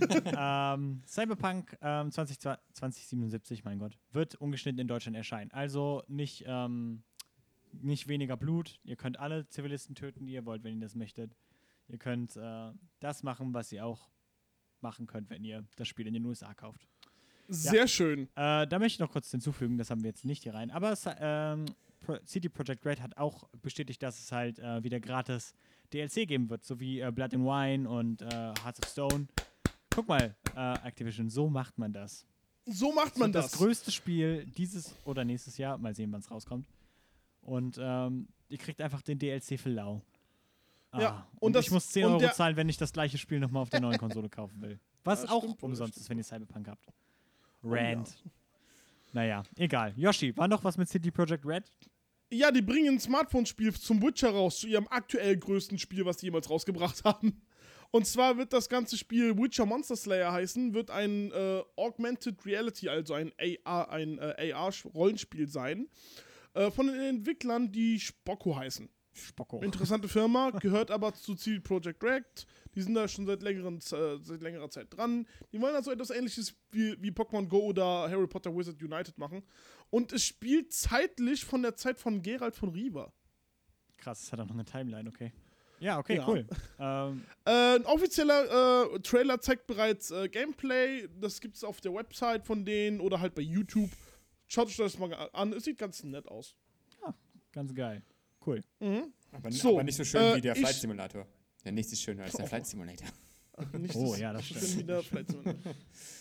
ähm, 0.37 1.03
Cyberpunk 1.07 1.77
ähm, 1.81 2.11
20, 2.11 2.39
2077, 2.39 3.65
mein 3.65 3.79
Gott, 3.79 3.99
wird 4.13 4.35
ungeschnitten 4.37 4.81
in 4.81 4.89
Deutschland 4.89 5.17
erscheinen. 5.17 5.51
Also 5.53 6.03
nicht, 6.09 6.45
ähm, 6.47 7.03
nicht 7.73 8.09
weniger 8.09 8.37
Blut. 8.37 8.81
Ihr 8.85 8.97
könnt 8.97 9.19
alle 9.19 9.47
Zivilisten 9.49 9.95
töten, 9.95 10.27
die 10.27 10.33
ihr 10.33 10.45
wollt, 10.45 10.65
wenn 10.65 10.75
ihr 10.75 10.81
das 10.81 10.95
möchtet. 10.95 11.37
Ihr 11.89 11.99
könnt 11.99 12.37
äh, 12.37 12.73
das 13.01 13.23
machen, 13.23 13.55
was 13.55 13.73
ihr 13.73 13.85
auch 13.85 14.09
machen 14.81 15.07
könnt, 15.07 15.31
wenn 15.31 15.45
ihr 15.45 15.65
das 15.77 15.89
Spiel 15.89 16.07
in 16.07 16.15
den 16.15 16.25
USA 16.25 16.55
kauft. 16.55 16.89
Sehr 17.49 17.87
schön. 17.87 18.29
Äh, 18.35 18.67
da 18.67 18.79
möchte 18.79 18.95
ich 18.95 18.99
noch 18.99 19.13
kurz 19.13 19.31
hinzufügen, 19.31 19.77
das 19.77 19.91
haben 19.91 20.03
wir 20.03 20.09
jetzt 20.09 20.25
nicht 20.25 20.43
hier 20.43 20.55
rein. 20.55 20.71
Aber 20.71 20.97
ähm, 21.19 21.67
Pro 22.01 22.17
CD 22.25 22.49
Projekt 22.49 22.85
Red 22.85 23.01
hat 23.01 23.17
auch 23.17 23.49
bestätigt, 23.63 24.03
dass 24.03 24.19
es 24.19 24.33
halt 24.33 24.59
äh, 24.59 24.83
wieder 24.83 25.01
gratis 25.01 25.55
DLC 25.93 26.27
geben 26.27 26.49
wird, 26.51 26.65
so 26.65 26.79
wie 26.81 27.01
äh, 27.01 27.11
Blood 27.11 27.35
and 27.35 27.45
Wine 27.45 27.89
und 27.89 28.23
äh, 28.23 28.27
Hearts 28.65 28.81
of 28.83 28.89
Stone. 28.91 29.27
Guck 29.95 30.09
mal, 30.09 30.35
äh, 30.57 30.75
Activision, 30.87 31.29
so 31.29 31.49
macht 31.51 31.79
man 31.79 31.93
das. 31.93 32.27
So 32.67 32.93
macht 32.93 33.13
Das 33.13 33.19
man 33.19 33.35
wird 33.35 33.45
das. 33.45 33.51
das 33.51 33.59
größte 33.61 33.91
Spiel 33.91 34.47
dieses 34.47 34.95
oder 35.05 35.25
nächstes 35.25 35.59
Jahr, 35.59 35.77
mal 35.79 35.95
sehen, 35.95 36.13
wann 36.13 36.21
es 36.21 36.31
rauskommt. 36.31 36.67
Und 37.43 37.77
ähm, 37.81 38.29
ihr 38.49 38.59
kriegt 38.59 38.81
einfach 38.81 39.03
den 39.03 39.19
DLC 39.19 39.59
für 39.59 39.69
lau. 39.71 40.01
Ah, 40.93 41.01
Ja, 41.01 41.27
und, 41.35 41.49
und 41.49 41.53
das- 41.55 41.67
ich 41.67 41.71
muss 41.73 41.89
10 41.89 42.05
und 42.07 42.23
Euro 42.23 42.33
zahlen, 42.33 42.57
wenn 42.57 42.69
ich 42.69 42.77
das 42.77 42.93
gleiche 42.93 43.19
Spiel 43.19 43.41
nochmal 43.41 43.63
auf 43.63 43.71
der 43.71 43.81
neuen 43.81 43.99
Konsole 43.99 44.29
kaufen 44.29 44.61
will. 44.63 44.79
Was 45.05 45.25
Ja, 45.25 45.31
auch 45.31 45.43
stimmt 45.43 45.63
umsonst 45.63 45.97
ist, 45.97 46.09
wenn 46.09 46.19
ihr 46.19 46.25
Cyberpunk 46.25 46.69
habt. 46.69 46.87
ja. 46.87 46.93
Rand. 47.71 48.17
Naja, 49.13 49.43
egal. 49.57 49.93
Yoshi, 49.97 50.35
war 50.37 50.49
noch 50.49 50.63
was 50.65 50.79
mit 50.79 50.89
CD 50.89 51.11
Projekt 51.11 51.45
Red? 51.45 51.65
Ja, 52.33 52.51
die 52.51 52.63
bringen 52.63 52.95
ein 52.95 52.99
Smartphone-Spiel 52.99 53.75
zum 53.75 54.01
Witcher 54.01 54.31
raus, 54.31 54.61
zu 54.61 54.67
ihrem 54.67 54.89
aktuell 54.89 55.37
größten 55.37 55.77
Spiel, 55.77 56.07
was 56.07 56.19
sie 56.19 56.27
jemals 56.27 56.49
rausgebracht 56.49 57.05
haben. 57.05 57.43
Und 57.91 58.07
zwar 58.07 58.39
wird 58.39 58.55
das 58.55 58.71
ganze 58.71 58.97
Spiel 58.97 59.37
Witcher 59.37 59.67
Monster 59.67 59.97
Slayer 59.97 60.33
heißen, 60.33 60.73
wird 60.73 60.91
ein 60.91 61.31
äh, 61.31 61.63
Augmented 61.77 62.47
Reality, 62.47 62.89
also 62.89 63.13
ein 63.13 63.33
AR, 63.67 63.91
ein 63.91 64.19
äh, 64.19 64.51
AR-Rollenspiel 64.51 65.47
sein, 65.47 65.91
äh, 66.55 66.71
von 66.71 66.87
den 66.87 66.99
Entwicklern, 66.99 67.71
die 67.71 68.01
Spocko 68.01 68.57
heißen. 68.57 68.89
Spocko. 69.13 69.61
Interessante 69.61 70.09
Firma, 70.09 70.51
gehört 70.61 70.91
aber 70.91 71.13
zu 71.13 71.35
CD 71.35 71.61
Projekt 71.61 72.03
Red. 72.03 72.47
Die 72.75 72.81
sind 72.81 72.95
da 72.95 73.07
schon 73.09 73.27
seit, 73.27 73.43
längeren, 73.43 73.77
äh, 73.77 74.19
seit 74.23 74.41
längerer 74.41 74.71
Zeit 74.71 74.87
dran. 74.91 75.27
Die 75.53 75.61
wollen 75.61 75.75
also 75.75 75.91
etwas 75.91 76.09
ähnliches 76.09 76.55
wie, 76.71 76.97
wie 77.03 77.11
Pokémon 77.11 77.47
Go 77.47 77.59
oder 77.59 78.09
Harry 78.09 78.27
Potter 78.27 78.57
Wizard 78.57 78.83
United 78.83 79.19
machen. 79.19 79.43
Und 79.93 80.11
es 80.13 80.25
spielt 80.25 80.73
zeitlich 80.73 81.45
von 81.45 81.61
der 81.63 81.77
Zeit 81.77 81.99
von 81.99 82.23
Gerald 82.23 82.57
von 82.57 82.71
Riva. 82.71 83.13
Krass, 83.99 84.23
es 84.23 84.33
hat 84.33 84.41
auch 84.41 84.47
noch 84.47 84.55
eine 84.55 84.65
Timeline, 84.65 85.07
okay. 85.09 85.33
Ja, 85.81 85.99
okay, 85.99 86.17
Ja. 86.17 86.27
cool. 86.29 86.47
ähm, 86.79 87.25
Äh, 87.45 87.77
ein 87.77 87.85
offizieller 87.85 88.95
äh, 88.95 89.01
Trailer 89.01 89.39
zeigt 89.41 89.67
bereits 89.67 90.11
äh, 90.11 90.29
Gameplay. 90.31 91.09
Das 91.21 91.41
gibt 91.41 91.57
es 91.57 91.63
auf 91.65 91.81
der 91.83 91.93
Website 91.93 92.47
von 92.47 92.65
denen 92.65 93.01
oder 93.01 93.21
halt 93.21 93.35
bei 93.35 93.43
YouTube. 93.43 93.91
Schaut 94.47 94.69
euch 94.69 94.77
das 94.77 94.99
mal 94.99 95.13
an. 95.35 95.53
Es 95.53 95.65
sieht 95.65 95.77
ganz 95.79 96.03
nett 96.05 96.27
aus. 96.27 96.55
ganz 97.53 97.75
geil. 97.75 98.03
Cool. 98.47 98.63
Mhm. 98.81 99.13
Aber, 99.31 99.53
So, 99.53 99.75
aber 99.75 99.85
nicht 99.85 99.97
so 99.97 100.05
schön 100.05 100.23
äh, 100.23 100.37
wie 100.37 100.41
der 100.41 100.55
ich- 100.55 100.61
Flight 100.61 100.75
Simulator. 100.77 101.27
Ja, 101.65 101.71
nichts 101.71 101.93
ist 101.93 102.01
schöner 102.03 102.23
als 102.25 102.33
der 102.33 102.47
Oh. 102.47 102.49
Flight 102.49 102.67
Simulator. 102.67 103.09
Nicht 103.79 103.95
Oh, 103.95 104.15
ja, 104.17 104.33
das 104.33 104.47
schön 104.47 104.57
stimmt. 104.57 104.79
wie 104.79 104.85
der 104.85 105.03
Flight 105.03 105.29
Simulator. 105.29 105.75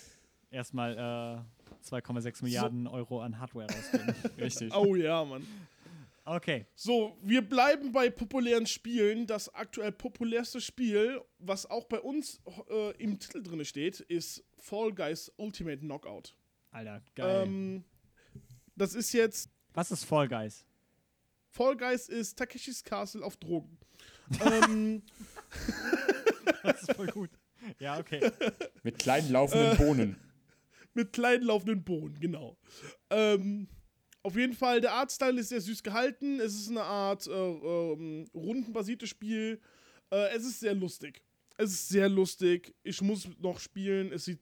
Erstmal 0.51 0.97
äh, 0.97 1.60
2,6 1.83 2.43
Milliarden 2.43 2.87
Euro 2.87 3.21
an 3.21 3.39
Hardware 3.39 3.67
rausgeben. 3.67 4.15
Richtig. 4.37 4.75
Oh 4.75 4.95
ja, 4.95 5.23
Mann. 5.23 5.45
Okay. 6.23 6.65
So, 6.75 7.17
wir 7.23 7.41
bleiben 7.41 7.91
bei 7.91 8.09
populären 8.09 8.67
Spielen. 8.67 9.25
Das 9.25 9.53
aktuell 9.53 9.91
populärste 9.91 10.61
Spiel, 10.61 11.21
was 11.39 11.65
auch 11.65 11.85
bei 11.85 11.99
uns 11.99 12.39
äh, 12.69 12.91
im 12.97 13.19
Titel 13.19 13.41
drin 13.41 13.65
steht, 13.65 13.99
ist 14.01 14.43
Fall 14.57 14.93
Guys 14.93 15.31
Ultimate 15.37 15.79
Knockout. 15.79 16.35
Alter, 16.71 17.01
geil. 17.15 17.43
Ähm, 17.47 17.83
das 18.75 18.93
ist 18.93 19.11
jetzt 19.13 19.49
Was 19.73 19.91
ist 19.91 20.05
Fall 20.05 20.27
Guys? 20.27 20.65
Fall 21.49 21.75
Guys 21.75 22.07
ist 22.07 22.37
Takeshis 22.37 22.83
Castle 22.83 23.23
auf 23.23 23.35
Drogen. 23.37 23.77
ähm, 24.45 25.01
Das 26.63 26.83
ist 26.83 26.93
voll 26.93 27.07
gut. 27.07 27.29
Ja, 27.79 27.99
okay. 27.99 28.31
Mit 28.83 28.99
kleinen 28.99 29.31
laufenden 29.31 29.77
Bohnen. 29.77 30.15
Mit 30.93 31.13
kleinen 31.13 31.43
laufenden 31.43 31.83
Bohnen, 31.83 32.19
genau. 32.19 32.57
Ähm, 33.09 33.67
auf 34.23 34.35
jeden 34.35 34.53
Fall, 34.53 34.81
der 34.81 34.93
Artstyle 34.93 35.39
ist 35.39 35.49
sehr 35.49 35.61
süß 35.61 35.81
gehalten. 35.83 36.39
Es 36.39 36.53
ist 36.53 36.69
eine 36.69 36.83
Art 36.83 37.25
äh, 37.27 37.31
ähm, 37.31 38.25
rundenbasiertes 38.33 39.09
Spiel. 39.09 39.59
Äh, 40.11 40.35
es 40.35 40.45
ist 40.45 40.59
sehr 40.59 40.75
lustig. 40.75 41.23
Es 41.57 41.71
ist 41.71 41.89
sehr 41.89 42.07
lustig. 42.09 42.75
Ich 42.83 43.01
muss 43.01 43.27
noch 43.39 43.59
spielen. 43.59 44.11
Es 44.11 44.25
sieht 44.25 44.39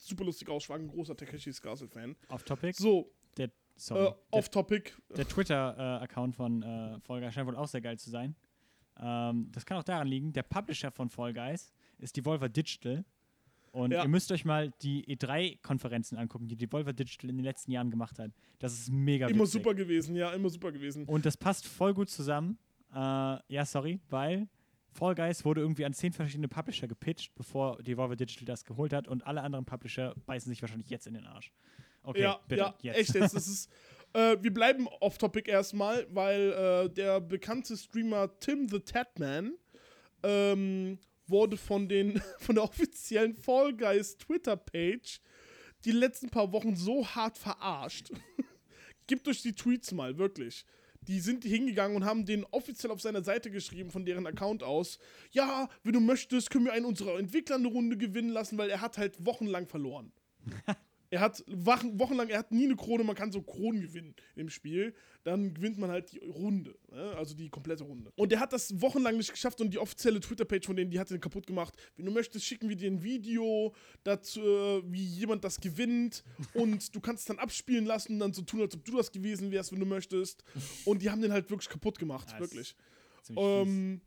super 0.00 0.24
lustig 0.24 0.48
aus. 0.48 0.64
Ich 0.64 0.68
war 0.68 0.78
ein 0.78 0.88
großer 0.88 1.16
Takeshis 1.16 1.60
Castle-Fan. 1.60 2.16
Off-Topic? 2.28 2.72
So, 2.76 3.12
Der, 3.36 3.50
sorry. 3.76 4.06
äh, 4.08 4.12
off-topic. 4.32 4.92
der, 5.10 5.16
der 5.18 5.28
Twitter-Account 5.28 6.34
von 6.34 6.62
äh, 6.62 6.98
Fall 7.00 7.20
Guys 7.20 7.34
scheint 7.34 7.46
wohl 7.46 7.56
auch 7.56 7.68
sehr 7.68 7.80
geil 7.80 7.98
zu 7.98 8.10
sein. 8.10 8.34
Ähm, 8.98 9.48
das 9.52 9.64
kann 9.64 9.78
auch 9.78 9.84
daran 9.84 10.08
liegen, 10.08 10.32
der 10.32 10.42
Publisher 10.42 10.90
von 10.90 11.08
Fall 11.08 11.32
Guys 11.32 11.72
ist 11.98 12.16
Devolver 12.16 12.48
Digital. 12.48 13.04
Und 13.72 13.92
Ja. 13.92 14.02
ihr 14.02 14.08
müsst 14.08 14.32
euch 14.32 14.44
mal 14.44 14.72
die 14.82 15.04
E3-Konferenzen 15.16 16.18
angucken, 16.18 16.48
die 16.48 16.56
Devolver 16.56 16.92
Digital 16.92 17.30
in 17.30 17.36
den 17.36 17.44
letzten 17.44 17.70
Jahren 17.70 17.90
gemacht 17.90 18.18
hat. 18.18 18.32
Das 18.58 18.72
ist 18.72 18.90
mega 18.90 19.28
Immer 19.28 19.40
witzig. 19.44 19.52
super 19.52 19.74
gewesen, 19.74 20.16
ja, 20.16 20.32
immer 20.32 20.48
super 20.50 20.72
gewesen. 20.72 21.04
Und 21.04 21.24
das 21.24 21.36
passt 21.36 21.66
voll 21.66 21.94
gut 21.94 22.10
zusammen. 22.10 22.58
Äh, 22.92 22.96
ja, 22.96 23.64
sorry, 23.64 24.00
weil 24.10 24.48
Fall 24.92 25.14
Guys 25.14 25.44
wurde 25.44 25.60
irgendwie 25.60 25.84
an 25.84 25.92
zehn 25.92 26.12
verschiedene 26.12 26.48
Publisher 26.48 26.88
gepitcht, 26.88 27.32
bevor 27.36 27.80
Devolver 27.82 28.16
Digital 28.16 28.44
das 28.44 28.64
geholt 28.64 28.92
hat 28.92 29.06
und 29.06 29.24
alle 29.24 29.40
anderen 29.42 29.64
Publisher 29.64 30.14
beißen 30.26 30.50
sich 30.50 30.60
wahrscheinlich 30.62 30.90
jetzt 30.90 31.06
in 31.06 31.14
den 31.14 31.26
Arsch. 31.26 31.52
Okay, 32.02 32.22
ja, 32.22 32.40
bitte, 32.48 32.60
ja, 32.60 32.74
jetzt. 32.82 32.98
echt 32.98 33.14
jetzt. 33.14 33.34
Das 33.36 33.46
ist, 33.46 33.70
äh, 34.14 34.36
wir 34.40 34.52
bleiben 34.52 34.88
off-topic 35.00 35.48
erstmal, 35.48 36.08
weil 36.10 36.50
äh, 36.50 36.88
der 36.92 37.20
bekannte 37.20 37.76
Streamer 37.76 38.36
Tim 38.40 38.66
the 38.68 38.80
Tatman 38.80 39.52
ähm, 40.24 40.98
wurde 41.30 41.56
von, 41.56 41.88
den, 41.88 42.20
von 42.38 42.56
der 42.56 42.64
offiziellen 42.64 43.34
Fall 43.34 43.74
Guys 43.74 44.16
Twitter-Page 44.18 45.20
die 45.84 45.92
letzten 45.92 46.28
paar 46.28 46.52
Wochen 46.52 46.76
so 46.76 47.06
hart 47.06 47.38
verarscht. 47.38 48.10
Gebt 49.06 49.26
euch 49.28 49.42
die 49.42 49.54
Tweets 49.54 49.92
mal, 49.92 50.18
wirklich. 50.18 50.64
Die 51.02 51.20
sind 51.20 51.44
hingegangen 51.44 51.96
und 51.96 52.04
haben 52.04 52.26
den 52.26 52.44
offiziell 52.50 52.92
auf 52.92 53.00
seiner 53.00 53.24
Seite 53.24 53.50
geschrieben, 53.50 53.90
von 53.90 54.04
deren 54.04 54.26
Account 54.26 54.62
aus. 54.62 54.98
Ja, 55.30 55.68
wenn 55.82 55.94
du 55.94 56.00
möchtest, 56.00 56.50
können 56.50 56.66
wir 56.66 56.74
einen 56.74 56.84
unserer 56.84 57.18
Entwickler 57.18 57.56
eine 57.56 57.68
Runde 57.68 57.96
gewinnen 57.96 58.28
lassen, 58.28 58.58
weil 58.58 58.68
er 58.68 58.82
hat 58.82 58.98
halt 58.98 59.24
wochenlang 59.24 59.66
verloren. 59.66 60.12
Er 61.12 61.20
hat 61.20 61.42
Wochen, 61.48 61.98
wochenlang, 61.98 62.28
er 62.28 62.38
hat 62.38 62.52
nie 62.52 62.64
eine 62.66 62.76
Krone, 62.76 63.02
man 63.02 63.16
kann 63.16 63.32
so 63.32 63.42
Kronen 63.42 63.80
gewinnen 63.82 64.14
im 64.36 64.48
Spiel. 64.48 64.94
Dann 65.24 65.52
gewinnt 65.54 65.76
man 65.76 65.90
halt 65.90 66.12
die 66.12 66.18
Runde, 66.20 66.76
ne? 66.92 67.14
also 67.16 67.34
die 67.34 67.48
komplette 67.50 67.82
Runde. 67.82 68.12
Und 68.14 68.32
er 68.32 68.38
hat 68.38 68.52
das 68.52 68.80
wochenlang 68.80 69.16
nicht 69.16 69.32
geschafft 69.32 69.60
und 69.60 69.74
die 69.74 69.78
offizielle 69.78 70.20
Twitter-Page 70.20 70.64
von 70.66 70.76
denen, 70.76 70.90
die 70.92 71.00
hat 71.00 71.10
ihn 71.10 71.20
kaputt 71.20 71.46
gemacht. 71.48 71.74
Wenn 71.96 72.06
du 72.06 72.12
möchtest, 72.12 72.44
schicken 72.46 72.68
wir 72.68 72.76
dir 72.76 72.88
ein 72.90 73.02
Video 73.02 73.74
dazu, 74.04 74.40
äh, 74.40 74.82
wie 74.86 75.04
jemand 75.04 75.42
das 75.42 75.60
gewinnt 75.60 76.22
und 76.54 76.94
du 76.94 77.00
kannst 77.00 77.22
es 77.22 77.26
dann 77.26 77.38
abspielen 77.40 77.86
lassen 77.86 78.12
und 78.14 78.20
dann 78.20 78.32
so 78.32 78.42
tun, 78.42 78.60
als 78.60 78.74
ob 78.76 78.84
du 78.84 78.96
das 78.96 79.10
gewesen 79.10 79.50
wärst, 79.50 79.72
wenn 79.72 79.80
du 79.80 79.86
möchtest. 79.86 80.44
Und 80.84 81.02
die 81.02 81.10
haben 81.10 81.20
den 81.20 81.32
halt 81.32 81.50
wirklich 81.50 81.68
kaputt 81.68 81.98
gemacht, 81.98 82.28
das- 82.30 82.40
wirklich. 82.40 82.76
Ähm, 83.36 84.00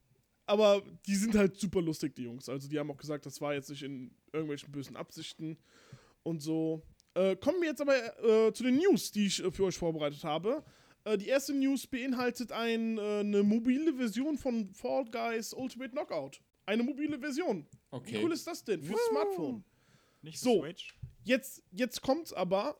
aber 0.45 0.81
die 1.05 1.15
sind 1.15 1.35
halt 1.35 1.57
super 1.59 1.81
lustig, 1.81 2.15
die 2.15 2.23
Jungs. 2.23 2.47
Also 2.49 2.67
die 2.69 2.79
haben 2.79 2.89
auch 2.91 2.97
gesagt, 2.97 3.25
das 3.25 3.39
war 3.41 3.53
jetzt 3.53 3.69
nicht 3.69 3.83
in 3.83 4.11
irgendwelchen 4.31 4.71
bösen 4.71 4.95
Absichten 4.95 5.57
und 6.23 6.41
so. 6.41 6.81
Äh, 7.15 7.35
kommen 7.35 7.61
wir 7.61 7.69
jetzt 7.69 7.81
aber 7.81 7.95
äh, 8.23 8.53
zu 8.53 8.63
den 8.63 8.77
News, 8.77 9.11
die 9.11 9.27
ich 9.27 9.43
äh, 9.43 9.51
für 9.51 9.65
euch 9.65 9.77
vorbereitet 9.77 10.23
habe. 10.23 10.63
Äh, 11.03 11.17
die 11.17 11.27
erste 11.27 11.53
News 11.53 11.85
beinhaltet 11.85 12.51
ein, 12.51 12.97
äh, 12.97 13.19
eine 13.19 13.43
mobile 13.43 13.93
Version 13.93 14.37
von 14.37 14.73
Fall 14.73 15.05
Guys 15.05 15.53
Ultimate 15.53 15.91
Knockout. 15.91 16.41
Eine 16.65 16.83
mobile 16.83 17.19
Version. 17.19 17.67
Wie 17.69 17.95
Okay. 17.95 18.21
cool 18.23 18.31
ist 18.31 18.47
das 18.47 18.63
denn? 18.63 18.81
Für 18.81 18.95
Smartphone. 19.09 19.63
Nicht 20.21 20.39
so. 20.39 20.61
Switch. 20.61 20.95
Jetzt, 21.23 21.61
jetzt 21.71 22.01
kommt's 22.01 22.33
aber 22.33 22.77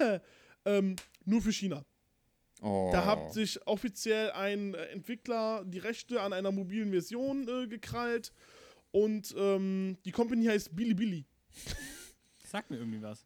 äh, 0.00 0.20
ähm, 0.66 0.96
nur 1.24 1.40
für 1.40 1.52
China. 1.52 1.84
Oh. 2.60 2.90
Da 2.92 3.06
hat 3.06 3.32
sich 3.32 3.66
offiziell 3.66 4.32
ein 4.32 4.74
Entwickler 4.74 5.64
die 5.64 5.78
Rechte 5.78 6.20
an 6.20 6.32
einer 6.32 6.52
mobilen 6.52 6.90
Version 6.90 7.48
äh, 7.48 7.66
gekrallt. 7.68 8.32
Und 8.90 9.34
ähm, 9.38 9.96
die 10.04 10.10
Company 10.10 10.44
heißt 10.44 10.74
Bilibili. 10.76 11.24
Sag 12.44 12.68
mir 12.70 12.78
irgendwie 12.78 13.00
was. 13.00 13.24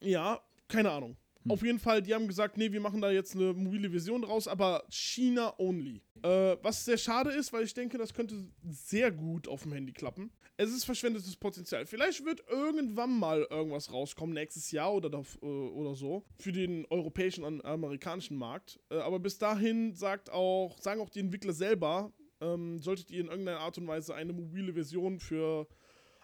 Ja, 0.00 0.40
keine 0.68 0.90
Ahnung. 0.90 1.16
Hm. 1.44 1.52
Auf 1.52 1.62
jeden 1.62 1.78
Fall, 1.78 2.02
die 2.02 2.14
haben 2.14 2.28
gesagt, 2.28 2.58
nee, 2.58 2.70
wir 2.70 2.80
machen 2.80 3.00
da 3.00 3.10
jetzt 3.10 3.34
eine 3.34 3.52
mobile 3.54 3.90
Version 3.90 4.22
draus, 4.22 4.46
aber 4.46 4.84
China 4.90 5.54
only. 5.58 6.02
Äh, 6.22 6.56
was 6.62 6.84
sehr 6.84 6.98
schade 6.98 7.30
ist, 7.30 7.52
weil 7.52 7.64
ich 7.64 7.72
denke, 7.72 7.96
das 7.96 8.12
könnte 8.12 8.34
sehr 8.68 9.10
gut 9.10 9.48
auf 9.48 9.62
dem 9.62 9.72
Handy 9.72 9.92
klappen. 9.92 10.30
Es 10.58 10.70
ist 10.70 10.84
verschwendetes 10.84 11.36
Potenzial. 11.36 11.86
Vielleicht 11.86 12.24
wird 12.26 12.42
irgendwann 12.50 13.18
mal 13.18 13.46
irgendwas 13.48 13.90
rauskommen, 13.90 14.34
nächstes 14.34 14.70
Jahr 14.70 14.92
oder, 14.92 15.08
da, 15.08 15.22
äh, 15.40 15.46
oder 15.46 15.94
so, 15.94 16.24
für 16.38 16.52
den 16.52 16.84
europäischen 16.90 17.44
und 17.44 17.64
amerikanischen 17.64 18.36
Markt. 18.36 18.78
Äh, 18.90 18.98
aber 18.98 19.18
bis 19.18 19.38
dahin 19.38 19.94
sagt 19.94 20.30
auch, 20.30 20.78
sagen 20.78 21.00
auch 21.00 21.08
die 21.08 21.20
Entwickler 21.20 21.54
selber, 21.54 22.12
ähm, 22.42 22.80
solltet 22.80 23.10
ihr 23.10 23.20
in 23.20 23.28
irgendeiner 23.28 23.60
Art 23.60 23.78
und 23.78 23.86
Weise 23.86 24.14
eine 24.14 24.34
mobile 24.34 24.74
Version 24.74 25.18
für 25.18 25.66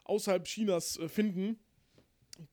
außerhalb 0.04 0.44
Chinas 0.44 0.98
äh, 0.98 1.08
finden, 1.08 1.58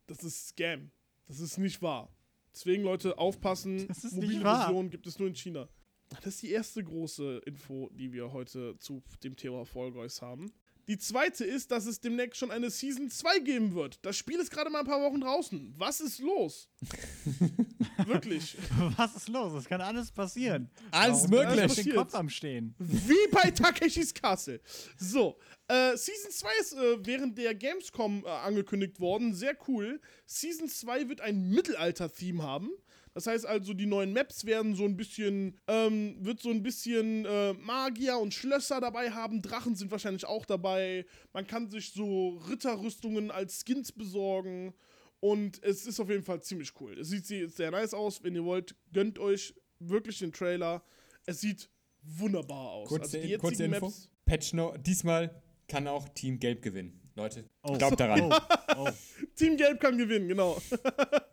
das 0.07 0.23
ist 0.23 0.49
Scam. 0.49 0.91
Das 1.27 1.39
ist 1.39 1.57
nicht 1.57 1.81
wahr. 1.81 2.13
Deswegen, 2.53 2.83
Leute, 2.83 3.17
aufpassen. 3.17 3.87
Versionen 3.93 4.89
gibt 4.89 5.07
es 5.07 5.17
nur 5.17 5.27
in 5.27 5.35
China. 5.35 5.67
Das 6.09 6.35
ist 6.35 6.43
die 6.43 6.51
erste 6.51 6.83
große 6.83 7.41
Info, 7.45 7.89
die 7.93 8.11
wir 8.11 8.31
heute 8.31 8.77
zu 8.77 9.03
dem 9.23 9.35
Thema 9.35 9.65
Fall 9.65 9.91
Guys 9.91 10.21
haben. 10.21 10.53
Die 10.88 10.97
zweite 10.97 11.45
ist, 11.45 11.72
dass 11.72 11.85
es 11.85 12.01
demnächst 12.01 12.38
schon 12.38 12.51
eine 12.51 12.69
Season 12.69 13.10
2 13.10 13.39
geben 13.39 13.73
wird. 13.73 13.99
Das 14.01 14.18
Spiel 14.18 14.39
ist 14.39 14.51
gerade 14.51 14.69
mal 14.69 14.80
ein 14.80 14.85
paar 14.85 15.01
Wochen 15.01 15.22
draußen. 15.22 15.73
Was 15.77 16.01
ist 16.01 16.19
los? 16.19 16.68
Wirklich. 18.05 18.57
Was 18.97 19.15
ist 19.15 19.30
los? 19.30 19.53
Es 19.53 19.65
kann 19.65 19.80
alles 19.80 20.11
passieren. 20.11 20.69
Alles 20.91 21.31
Warum 21.31 21.55
möglich. 21.55 21.76
du 21.76 21.84
den 21.84 21.95
Kopf 21.95 22.14
am 22.15 22.30
Stehen. 22.30 22.76
Wie 22.80 23.31
bei 23.31 23.51
Takeshis 23.51 24.14
Castle. 24.14 24.60
So, 24.97 25.38
äh, 25.68 25.95
Season 25.95 26.31
2 26.31 26.49
ist 26.60 26.73
äh, 26.73 27.05
während 27.05 27.38
der 27.38 27.55
Gamescom 27.55 28.26
äh, 28.26 28.30
angekündigt 28.30 28.99
worden. 28.99 29.34
Sehr 29.34 29.55
cool. 29.68 30.01
Season 30.26 30.68
2 30.68 31.07
wird 31.07 31.22
ein 31.22 31.49
Mittelalter-Theme 31.49 32.43
haben. 32.43 32.72
Das 33.14 33.27
heißt 33.27 33.45
also, 33.45 33.73
die 33.73 33.85
neuen 33.85 34.11
Maps 34.14 34.45
werden 34.45 34.76
so 34.76 34.85
ein 34.85 34.98
bisschen, 34.98 35.60
ähm, 35.68 36.15
wird 36.19 36.40
so 36.41 36.49
ein 36.49 36.64
bisschen 36.64 37.26
äh, 37.26 37.53
Magier 37.53 38.18
und 38.18 38.34
Schlösser 38.34 38.81
dabei 38.81 39.11
haben. 39.11 39.41
Drachen 39.41 39.76
sind 39.76 39.91
wahrscheinlich 39.91 40.26
auch 40.26 40.45
dabei. 40.45 41.06
Man 41.31 41.45
kann 41.45 41.69
sich 41.69 41.91
so 41.91 42.38
Ritterrüstungen 42.49 43.30
als 43.30 43.64
Skins 43.64 43.91
besorgen. 43.91 44.73
Und 45.19 45.64
es 45.64 45.85
ist 45.85 45.99
auf 45.99 46.10
jeden 46.10 46.23
Fall 46.23 46.41
ziemlich 46.41 46.72
cool. 46.81 46.99
Es 46.99 47.10
sieht 47.10 47.26
sehr 47.26 47.48
sehr 47.49 47.72
nice 47.72 47.94
aus. 47.94 48.23
Wenn 48.23 48.35
ihr 48.35 48.44
wollt, 48.44 48.76
gönnt 48.91 49.19
euch 49.19 49.53
wirklich 49.80 50.19
den 50.19 50.34
Trailer. 50.34 50.84
Es 51.26 51.40
sieht 51.40 51.69
wunderbar 52.02 52.72
aus. 52.72 52.90
Kurze, 52.90 53.18
also 53.18 53.27
die 53.27 53.38
kurze 53.38 53.64
jetzigen 53.64 53.73
Info. 53.73 53.85
Maps. 53.85 54.10
Patch 54.26 54.53
no 54.53 54.76
diesmal 54.77 55.41
kann 55.68 55.88
auch 55.88 56.10
Team 56.10 56.40
Gelb 56.40 56.61
gewinnen. 56.61 56.99
Leute, 57.15 57.48
Oh. 57.61 57.77
glaubt 57.77 57.99
daran. 57.99 58.23
Oh, 58.23 58.35
oh. 58.77 58.90
Team 59.35 59.56
Gelb 59.56 59.80
kann 59.80 59.98
gewinnen, 59.98 60.27
genau. 60.27 60.60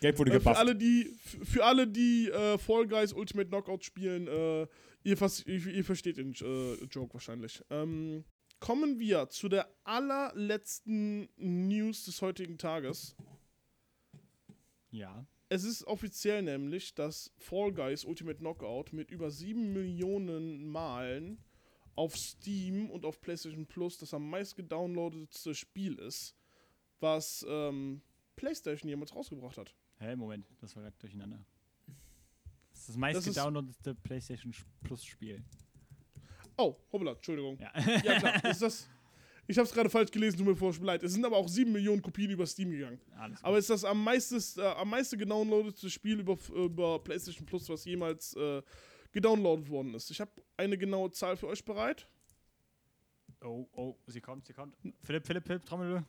Gelb 0.00 0.18
wurde 0.18 0.30
Äh, 0.30 0.34
für 0.34 0.38
gebufft. 0.40 0.58
alle, 0.58 0.76
die, 0.76 1.14
für 1.44 1.64
alle, 1.64 1.86
die 1.86 2.28
äh, 2.28 2.58
Fall 2.58 2.86
Guys 2.86 3.12
Ultimate 3.12 3.48
Knockout 3.48 3.84
spielen, 3.84 4.26
äh, 4.26 4.66
ihr, 5.04 5.16
vers 5.16 5.44
ihr, 5.46 5.66
ihr 5.66 5.84
versteht 5.84 6.16
den 6.16 6.32
äh, 6.32 6.84
Joke 6.84 7.14
wahrscheinlich. 7.14 7.62
Ähm, 7.70 8.24
kommen 8.58 8.98
wir 8.98 9.28
zu 9.28 9.48
der 9.48 9.68
allerletzten 9.84 11.28
News 11.36 12.04
des 12.04 12.20
heutigen 12.22 12.58
Tages. 12.58 13.14
Ja. 14.90 15.26
Es 15.48 15.64
ist 15.64 15.84
offiziell 15.84 16.42
nämlich, 16.42 16.94
dass 16.94 17.32
Fall 17.38 17.72
Guys 17.72 18.04
Ultimate 18.04 18.38
Knockout 18.38 18.92
mit 18.92 19.10
über 19.10 19.30
7 19.30 19.72
Millionen 19.72 20.64
Malen 20.68 21.42
auf 21.96 22.16
Steam 22.16 22.88
und 22.90 23.04
auf 23.04 23.20
PlayStation 23.20 23.66
Plus 23.66 23.98
das 23.98 24.14
am 24.14 24.30
meist 24.30 24.56
gedownloadetste 24.56 25.54
Spiel 25.54 25.98
ist, 25.98 26.36
was 27.00 27.44
ähm, 27.48 28.00
PlayStation 28.36 28.88
jemals 28.88 29.14
rausgebracht 29.14 29.58
hat. 29.58 29.74
Hä, 30.00 30.16
Moment, 30.16 30.46
das 30.60 30.74
war 30.74 30.82
gerade 30.82 30.96
durcheinander. 30.98 31.38
Das 32.70 32.80
ist 32.80 32.88
das 32.88 32.96
meist 32.96 33.18
Das 33.18 33.26
ist- 33.26 33.34
gedownloadete 33.34 33.94
PlayStation 33.96 34.54
Plus 34.82 35.04
Spiel. 35.04 35.44
Oh, 36.56 36.76
hoppla, 36.92 37.12
Entschuldigung. 37.12 37.58
Ja. 37.58 37.70
Ja, 38.02 38.18
klar. 38.18 38.44
ist 38.50 38.62
das, 38.62 38.88
ich 39.46 39.58
habe 39.58 39.66
es 39.66 39.72
gerade 39.74 39.90
falsch 39.90 40.10
gelesen, 40.10 40.38
tut 40.38 40.46
mir 40.46 40.56
furchtbar 40.56 40.86
leid. 40.86 41.02
Es 41.02 41.12
sind 41.12 41.24
aber 41.24 41.36
auch 41.36 41.48
7 41.48 41.70
Millionen 41.70 42.00
Kopien 42.02 42.30
über 42.30 42.46
Steam 42.46 42.70
gegangen. 42.70 42.98
Aber 43.42 43.58
es 43.58 43.64
ist 43.64 43.70
das 43.70 43.84
am 43.84 44.02
meistes, 44.02 44.56
äh, 44.56 44.62
am 44.62 44.88
meisten 44.90 45.18
gedownloadete 45.18 45.90
Spiel 45.90 46.20
über, 46.20 46.38
über 46.54 46.98
PlayStation 47.02 47.44
Plus, 47.46 47.68
was 47.68 47.84
jemals 47.84 48.34
äh, 48.36 48.62
gedownloadet 49.12 49.68
worden 49.68 49.94
ist. 49.94 50.10
Ich 50.10 50.20
habe 50.20 50.30
eine 50.56 50.78
genaue 50.78 51.10
Zahl 51.10 51.36
für 51.36 51.48
euch 51.48 51.64
bereit. 51.64 52.06
oh, 53.42 53.66
oh, 53.72 53.96
sie 54.06 54.20
kommt, 54.20 54.46
sie 54.46 54.52
kommt. 54.54 54.74
Philipp, 55.02 55.26
Philipp, 55.26 55.46
Philipp, 55.46 55.64
Trommel. 55.66 56.04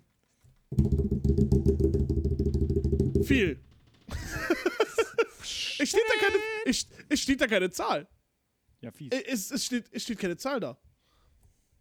Viel. 3.23 3.59
Es, 5.79 5.89
steht 5.89 6.03
da 6.07 6.25
keine, 6.25 6.37
es, 6.65 6.87
es 7.09 7.19
steht 7.21 7.41
da 7.41 7.47
keine 7.47 7.69
Zahl. 7.69 8.07
Ja, 8.81 8.91
fies. 8.91 9.09
Es, 9.11 9.51
es, 9.51 9.65
steht, 9.65 9.85
es 9.91 10.03
steht 10.03 10.19
keine 10.19 10.37
Zahl 10.37 10.59
da. 10.59 10.77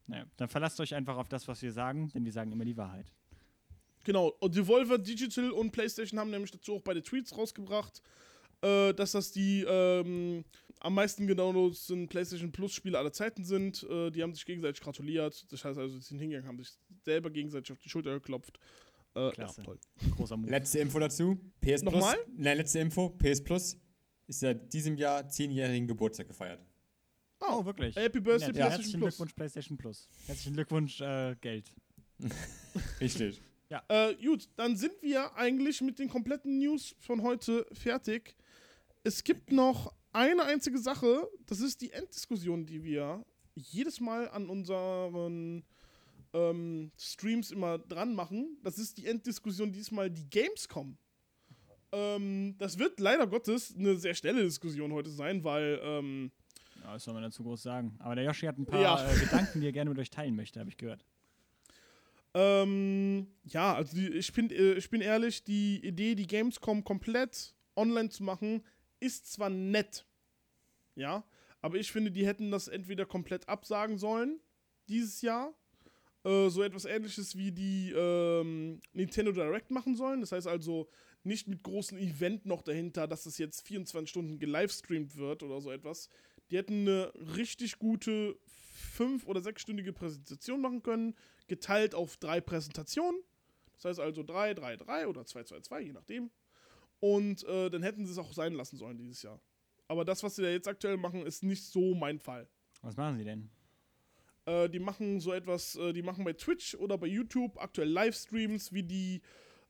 Naja, 0.07 0.27
dann 0.37 0.49
verlasst 0.49 0.81
euch 0.81 0.95
einfach 0.95 1.17
auf 1.17 1.29
das, 1.29 1.47
was 1.49 1.63
wir 1.63 1.73
sagen, 1.73 2.11
denn 2.13 2.25
wir 2.25 2.33
sagen 2.33 2.53
immer 2.53 2.65
die 2.65 2.77
Wahrheit. 2.77 3.13
Genau, 4.05 4.29
und 4.41 4.57
Devolver 4.57 4.99
Digital 4.99 5.51
und 5.51 5.71
PlayStation 5.71 6.19
haben 6.19 6.31
nämlich 6.31 6.51
dazu 6.51 6.75
auch 6.75 6.83
beide 6.83 7.03
Tweets 7.03 7.37
rausgebracht, 7.37 8.03
äh, 8.63 8.93
dass 8.95 9.13
das 9.13 9.31
die 9.31 9.65
ähm, 9.69 10.45
am 10.81 10.95
meisten 10.95 11.27
gedownloadeten 11.27 12.09
PlayStation 12.09 12.51
Plus 12.51 12.73
Spiele 12.73 12.99
aller 12.99 13.13
Zeiten 13.13 13.45
sind. 13.45 13.83
Äh, 13.85 14.11
die 14.11 14.23
haben 14.23 14.35
sich 14.35 14.47
gegenseitig 14.47 14.81
gratuliert. 14.81 15.47
Das 15.53 15.65
heißt 15.65 15.79
also, 15.79 15.99
sie 15.99 16.09
sind 16.09 16.19
hingegangen, 16.19 16.49
haben 16.49 16.59
sich 16.59 16.73
selber 17.05 17.31
gegenseitig 17.31 17.71
auf 17.73 17.79
die 17.79 17.91
Schulter 17.91 18.13
geklopft. 18.13 18.59
Äh, 19.15 19.31
Klasse. 19.31 19.61
ja, 19.61 19.65
toll. 19.65 19.79
Großer 20.17 20.37
Move. 20.37 20.51
Letzte 20.51 20.79
Info 20.79 20.99
dazu. 20.99 21.37
PS 21.61 21.83
Nochmal? 21.83 22.17
Plus. 22.17 22.37
Nein, 22.37 22.57
letzte 22.57 22.79
Info. 22.79 23.11
PS 23.11 23.43
Plus 23.43 23.77
ist 24.27 24.41
seit 24.41 24.73
diesem 24.73 24.97
Jahr 24.97 25.29
zehnjährigen 25.29 25.89
Geburtstag 25.89 26.29
gefeiert. 26.29 26.65
Oh, 27.41 27.65
wirklich? 27.65 27.97
Happy 27.97 28.21
Birthday, 28.21 28.49
Nett. 28.49 28.57
PlayStation 28.57 28.71
Herzlichen 28.71 29.01
Plus. 29.01 29.15
Glückwunsch, 29.17 29.35
PlayStation 29.35 29.79
Plus. 29.79 30.09
Herzlichen 30.27 30.55
Glückwunsch, 30.55 31.01
äh, 31.01 31.37
Geld. 31.41 31.73
Richtig. 33.01 33.41
Äh, 33.89 34.15
gut, 34.17 34.49
dann 34.57 34.77
sind 34.77 34.93
wir 35.01 35.35
eigentlich 35.37 35.81
mit 35.81 35.99
den 35.99 36.09
kompletten 36.09 36.59
News 36.59 36.95
von 36.99 37.23
heute 37.23 37.67
fertig. 37.73 38.37
Es 39.05 39.23
gibt 39.23 39.53
noch 39.53 39.95
eine 40.13 40.45
einzige 40.45 40.79
Sache, 40.79 41.29
das 41.47 41.61
ist 41.61 41.81
die 41.81 41.93
Enddiskussion, 41.93 42.67
die 42.67 42.83
wir 42.83 43.25
jedes 43.55 44.01
Mal 44.01 44.29
an 44.31 44.49
unseren 44.49 45.65
ähm, 46.33 46.93
Streams 46.99 47.51
immer 47.51 47.79
dran 47.79 48.15
machen. 48.15 48.57
Das 48.63 48.79
ist 48.79 48.99
die 48.99 49.07
Enddiskussion 49.07 49.73
diesmal 49.73 50.11
die 50.11 50.29
Gamescom. 50.31 50.97
Ähm, 51.93 52.55
das 52.59 52.79
wird 52.79 53.01
leider 53.01 53.27
Gottes 53.27 53.75
eine 53.77 53.97
sehr 53.97 54.15
schnelle 54.15 54.43
Diskussion 54.43 54.93
heute 54.93 55.11
sein, 55.11 55.43
weil 55.43 55.81
ähm, 55.83 56.31
Ja, 56.83 56.95
was 56.95 57.05
soll 57.05 57.15
man 57.15 57.23
dazu 57.25 57.43
groß 57.43 57.63
sagen? 57.63 57.97
Aber 57.99 58.15
der 58.15 58.25
Yoshi 58.25 58.47
hat 58.47 58.59
ein 58.59 58.67
paar 58.67 58.81
Ja. 58.81 59.13
äh, 59.13 59.19
Gedanken, 59.19 59.61
die 59.61 59.67
er 59.67 59.73
gerne 59.73 59.91
mit 59.91 59.99
euch 59.99 60.11
teilen 60.11 60.37
möchte, 60.37 60.61
habe 60.61 60.71
ich 60.71 60.77
gehört. 60.77 61.05
Ähm, 62.33 63.27
ja, 63.45 63.75
also 63.75 63.97
die, 63.97 64.07
ich, 64.09 64.33
bin, 64.33 64.51
äh, 64.51 64.75
ich 64.75 64.89
bin 64.89 65.01
ehrlich, 65.01 65.43
die 65.43 65.85
Idee, 65.85 66.15
die 66.15 66.29
Gamescom 66.29 66.85
komplett 66.85 67.55
online 67.75 68.09
zu 68.11 68.23
machen, 68.23 68.63
ist 69.01 69.33
zwar 69.33 69.51
nett, 69.51 70.07
ja, 70.95 71.25
aber 71.61 71.79
ich 71.79 71.91
finde, 71.91 72.13
die 72.13 72.25
hätten 72.27 72.51
das 72.53 72.69
entweder 72.69 73.05
komplett 73.05 73.49
absagen 73.49 73.99
sollen 73.99 74.39
dieses 74.89 75.23
Jahr, 75.23 75.53
äh, 76.25 76.49
so 76.49 76.63
etwas 76.63 76.85
ähnliches 76.85 77.37
wie 77.37 77.53
die 77.53 77.93
ähm, 77.93 78.81
Nintendo 78.93 79.33
Direct 79.33 79.71
machen 79.71 79.97
sollen. 79.97 80.21
Das 80.21 80.33
heißt 80.33 80.47
also 80.47 80.89
nicht 81.23 81.49
mit 81.49 81.63
großem 81.63 81.99
Event 81.99 82.47
noch 82.47 82.63
dahinter, 82.63 83.07
dass 83.07 83.27
es 83.27 83.39
jetzt 83.39 83.67
24 83.67 84.09
Stunden 84.09 84.39
gelivestreamt 84.39 85.17
wird 85.17 85.43
oder 85.43 85.61
so 85.61 85.71
etwas. 85.71 86.09
Die 86.51 86.57
hätten 86.57 86.89
eine 86.89 87.13
richtig 87.37 87.79
gute 87.79 88.37
fünf- 88.47 89.27
oder 89.27 89.41
sechsstündige 89.41 89.93
Präsentation 89.93 90.61
machen 90.61 90.83
können, 90.83 91.15
geteilt 91.47 91.95
auf 91.95 92.17
drei 92.17 92.41
Präsentationen. 92.41 93.21
Das 93.75 93.85
heißt 93.87 94.01
also 94.01 94.23
3, 94.23 94.55
3, 94.55 94.77
3 94.77 95.09
oder 95.09 95.25
2, 95.25 95.45
2, 95.45 95.61
2, 95.61 95.81
je 95.81 95.93
nachdem. 95.93 96.31
Und 96.99 97.45
äh, 97.45 97.71
dann 97.71 97.83
hätten 97.83 98.05
sie 98.05 98.13
es 98.13 98.19
auch 98.19 98.33
sein 98.33 98.53
lassen 98.53 98.77
sollen 98.77 98.99
dieses 98.99 99.23
Jahr. 99.23 99.41
Aber 99.89 100.05
das, 100.05 100.23
was 100.23 100.37
sie 100.37 100.43
da 100.43 100.49
jetzt 100.51 100.69
aktuell 100.69 100.99
machen, 100.99 101.27
ist 101.27 101.43
nicht 101.43 101.65
so 101.65 101.95
mein 101.95 102.19
Fall. 102.19 102.47
Was 102.83 102.97
machen 102.97 103.17
sie 103.17 103.25
denn? 103.25 103.51
Äh, 104.47 104.69
die 104.69 104.79
machen 104.79 105.21
so 105.21 105.33
etwas, 105.33 105.77
äh, 105.77 105.93
die 105.93 106.03
machen 106.03 106.25
bei 106.25 106.33
Twitch 106.33 106.75
oder 106.77 106.97
bei 106.99 107.07
YouTube 107.07 107.61
aktuell 107.61 107.89
Livestreams, 107.91 108.73
wie 108.73 108.83
die, 108.83 109.21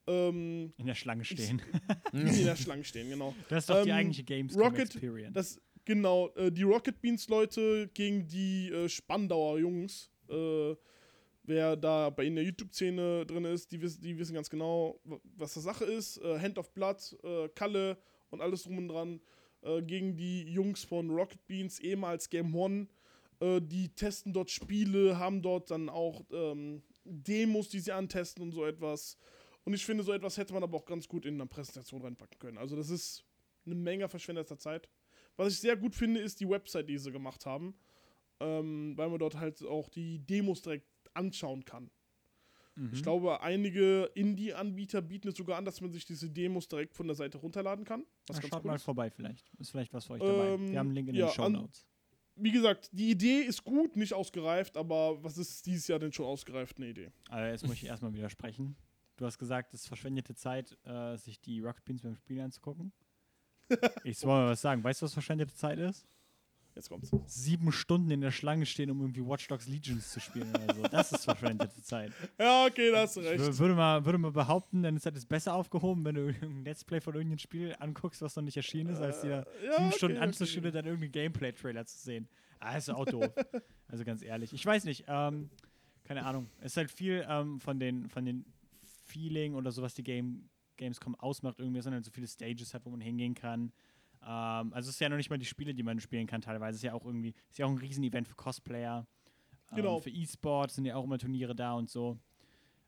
ähm, 0.07 0.73
In 0.77 0.87
der 0.87 0.95
Schlange 0.95 1.25
stehen. 1.25 1.61
wie 2.13 2.31
die 2.31 2.41
in 2.41 2.47
der 2.47 2.57
Schlange 2.57 2.85
stehen, 2.85 3.11
genau. 3.11 3.35
Das 3.49 3.65
ist 3.65 3.71
doch 3.71 3.83
die 3.83 3.91
Ähm, 3.91 3.97
eigentliche 3.97 4.25
Gamescom 4.25 4.63
Rocket- 4.63 4.95
Experience. 4.95 5.35
Das, 5.35 5.61
genau, 5.85 6.29
äh, 6.37 6.51
die 6.53 6.63
Rocket 6.63 7.01
Beans 7.01 7.29
Leute 7.29 7.89
gegen 7.95 8.27
die 8.27 8.69
äh, 8.71 8.89
Spandauer 8.89 9.59
Jungs. 9.59 10.11
Äh, 10.29 10.75
wer 11.43 11.77
da 11.77 12.11
bei 12.11 12.25
in 12.27 12.37
der 12.37 12.45
YouTube-Szene 12.45 13.27
drin 13.27 13.45
ist, 13.45 13.73
die, 13.73 13.81
wiss, 13.83 13.99
die 13.99 14.17
wissen 14.17 14.35
ganz 14.35 14.49
genau, 14.49 15.01
wa- 15.05 15.21
was 15.37 15.55
die 15.55 15.61
Sache 15.61 15.85
ist. 15.85 16.19
Äh, 16.19 16.39
Hand 16.39 16.59
of 16.59 16.73
Blood, 16.73 17.17
Kalle 17.57 17.99
und 18.31 18.41
alles 18.41 18.63
drum 18.63 18.79
und 18.79 18.89
dran 18.89 19.21
gegen 19.87 20.17
die 20.17 20.45
Jungs 20.45 20.85
von 20.85 21.11
Rocket 21.11 21.47
Beans, 21.47 21.81
ehemals 21.81 22.31
Game 22.31 22.55
One. 22.55 22.87
Äh, 23.41 23.61
die 23.61 23.89
testen 23.89 24.33
dort 24.33 24.51
Spiele, 24.51 25.19
haben 25.19 25.43
dort 25.43 25.71
dann 25.71 25.89
auch 25.89 26.25
ähm, 26.33 26.83
Demos, 27.05 27.69
die 27.69 27.81
sie 27.81 27.93
antesten 27.93 28.43
und 28.43 28.53
so 28.53 28.65
etwas. 28.65 29.17
Und 29.65 29.75
ich 29.75 29.85
finde, 29.85 30.05
so 30.05 30.13
etwas 30.13 30.37
hätte 30.39 30.55
man 30.55 30.63
aber 30.63 30.77
auch 30.79 30.85
ganz 30.87 31.07
gut 31.09 31.27
in 31.27 31.35
einer 31.35 31.47
Präsentation 31.47 32.03
reinpacken 32.03 32.39
können. 32.39 32.59
Also 32.59 32.77
das 32.77 32.91
ist 32.91 33.25
eine 33.67 33.75
Menge 33.75 34.09
verschwendeter 34.09 34.59
Zeit. 34.59 34.89
Was 35.37 35.53
ich 35.55 35.61
sehr 35.61 35.77
gut 35.77 35.95
finde, 35.95 36.21
ist 36.21 36.41
die 36.41 36.49
Website, 36.49 36.89
die 36.89 36.99
sie 36.99 37.13
gemacht 37.13 37.47
haben. 37.47 37.75
Ähm, 38.43 38.97
weil 38.97 39.11
man 39.11 39.19
dort 39.19 39.37
halt 39.37 39.63
auch 39.67 39.91
die 39.91 40.19
Demos 40.19 40.63
direkt 40.63 40.87
anschauen 41.13 41.63
kann. 41.67 41.91
Mhm. 42.75 42.91
Ich 42.95 43.03
glaube, 43.03 43.43
einige 43.43 44.11
Indie-Anbieter 44.15 45.03
bieten 45.03 45.29
es 45.29 45.37
sogar 45.37 45.59
an, 45.59 45.67
dass 45.67 45.83
man 45.83 45.93
sich 45.93 46.07
diese 46.07 46.31
Demos 46.31 46.67
direkt 46.67 46.95
von 46.95 47.07
der 47.07 47.17
Seite 47.17 47.37
runterladen 47.37 47.85
kann. 47.85 48.07
Was 48.29 48.41
ganz 48.41 48.49
schaut 48.49 48.65
cool 48.65 48.71
mal 48.71 48.79
vorbei 48.79 49.11
vielleicht. 49.11 49.51
Ist 49.59 49.73
vielleicht 49.73 49.93
was 49.93 50.07
für 50.07 50.15
euch 50.15 50.21
dabei. 50.23 50.55
Ähm, 50.55 50.71
Wir 50.71 50.79
haben 50.79 50.87
einen 50.87 50.95
Link 50.95 51.09
in 51.11 51.15
ja, 51.17 51.27
den 51.27 51.35
Show 51.35 51.43
an- 51.43 51.53
Notes. 51.53 51.87
Wie 52.43 52.53
gesagt, 52.53 52.89
die 52.93 53.11
Idee 53.11 53.41
ist 53.41 53.63
gut, 53.65 53.97
nicht 53.97 54.15
ausgereift, 54.15 54.77
aber 54.77 55.23
was 55.23 55.39
ist 55.39 55.67
dieses 55.67 55.87
Jahr 55.89 55.99
denn 55.99 56.13
schon 56.13 56.27
ausgereift? 56.27 56.77
Eine 56.79 56.89
Idee. 56.89 57.11
Aber 57.29 57.49
jetzt 57.49 57.67
muss 57.67 57.75
ich 57.75 57.85
erstmal 57.85 58.13
widersprechen. 58.15 58.77
Du 59.17 59.27
hast 59.27 59.39
gesagt, 59.39 59.75
es 59.75 59.83
ist 59.83 59.87
verschwendete 59.87 60.35
Zeit, 60.35 60.79
äh, 60.85 61.17
sich 61.17 61.41
die 61.41 61.61
Rocket 61.61 61.85
Beans 61.85 62.03
beim 62.03 62.17
Spielen 62.17 62.45
anzugucken. 62.47 62.93
Ich 64.03 64.19
soll 64.19 64.31
mal 64.31 64.51
was 64.51 64.61
sagen. 64.61 64.83
Weißt 64.83 65.01
du, 65.01 65.05
was 65.05 65.13
verschwendete 65.13 65.55
Zeit 65.55 65.79
ist? 65.79 66.05
Jetzt 66.75 66.89
kommt's. 66.89 67.11
Sieben 67.27 67.73
Stunden 67.73 68.11
in 68.11 68.21
der 68.21 68.31
Schlange 68.31 68.65
stehen, 68.65 68.91
um 68.91 69.01
irgendwie 69.01 69.25
Watch 69.27 69.49
Dogs 69.49 69.67
Legions 69.67 70.11
zu 70.13 70.21
spielen 70.21 70.49
oder 70.55 70.75
so. 70.75 70.83
Das 70.83 71.13
ist 71.13 71.25
verschwendete 71.25 71.83
Zeit. 71.83 72.13
Ja, 72.39 72.65
okay, 72.67 72.91
da 72.93 73.03
hast 73.03 73.17
du 73.17 73.21
Ich 73.21 73.27
recht. 73.29 73.41
wür- 73.43 73.59
würde 73.59 73.75
mal, 73.75 74.05
würde 74.05 74.19
mal 74.19 74.31
behaupten, 74.31 74.83
dann 74.83 74.97
ist 74.97 75.05
das 75.05 75.27
besser 75.27 75.55
aufgehoben, 75.55 76.05
wenn 76.05 76.15
du 76.15 76.27
irgendein 76.27 76.65
Let's 76.65 76.85
Play 76.85 77.01
von 77.01 77.15
irgendeinem 77.15 77.39
Spiel 77.39 77.75
anguckst, 77.79 78.23
was 78.23 78.37
noch 78.37 78.43
nicht 78.45 78.57
erschienen 78.57 78.91
ist, 78.91 79.01
als 79.01 79.21
dir 79.21 79.45
Äh, 79.63 79.67
ja, 79.67 79.73
sieben 79.75 79.87
okay, 79.89 79.97
Stunden 79.97 80.17
okay. 80.17 80.27
anzuschauen 80.27 80.67
und 80.67 80.75
dann 80.75 80.85
irgendeinen 80.87 81.13
Gameplay-Trailer 81.13 81.85
zu 81.87 81.99
sehen. 81.99 82.29
Ah, 82.61 82.77
ist 82.77 82.89
auch 82.91 83.05
doof. 83.07 83.29
also 83.89 84.05
ganz 84.05 84.23
ehrlich. 84.23 84.53
Ich 84.53 84.65
weiß 84.65 84.85
nicht, 84.85 85.05
ähm, 85.09 85.51
keine 86.05 86.25
Ahnung. 86.25 86.49
Es 86.61 86.73
ist 86.73 86.77
halt 86.77 86.91
viel 86.91 87.27
ähm, 87.29 87.59
von 87.61 87.79
den, 87.81 88.09
von 88.09 88.25
den 88.25 88.45
Feeling 89.07 89.55
oder 89.55 89.73
so, 89.73 89.83
was 89.83 89.95
die 89.95 90.03
Game, 90.05 90.49
Gamescom 90.77 91.15
ausmacht, 91.17 91.59
irgendwie, 91.59 91.81
sondern 91.83 92.03
so 92.03 92.11
viele 92.11 92.27
Stages 92.27 92.75
hat, 92.75 92.85
wo 92.85 92.91
man 92.91 93.01
hingehen 93.01 93.35
kann. 93.35 93.73
Ähm, 94.23 94.73
also 94.73 94.89
es 94.89 94.97
ist 94.97 95.01
ja 95.01 95.09
noch 95.09 95.17
nicht 95.17 95.31
mal 95.31 95.39
die 95.39 95.47
Spiele, 95.47 95.75
die 95.75 95.83
man 95.83 96.01
spielen 96.01 96.27
kann 96.27 96.41
teilweise. 96.41 96.71
Es 96.71 96.77
ist 96.77 96.83
ja 96.85 96.95
auch 96.95 97.05
irgendwie, 97.05 97.35
ist 97.51 97.59
ja 97.59 97.67
auch 97.67 97.71
ein 97.71 97.79
Riesenevent 97.79 98.29
für 98.29 98.35
Cosplayer. 98.35 99.07
Ähm, 99.71 99.77
Genau. 99.77 100.01
Für 100.01 100.11
E-Sport 100.11 100.73
sind 100.73 100.85
ja 100.85 100.97
auch 100.97 101.05
immer 101.05 101.19
Turniere 101.19 101.55
da 101.55 101.73
und 101.75 101.89
so. 101.89 102.19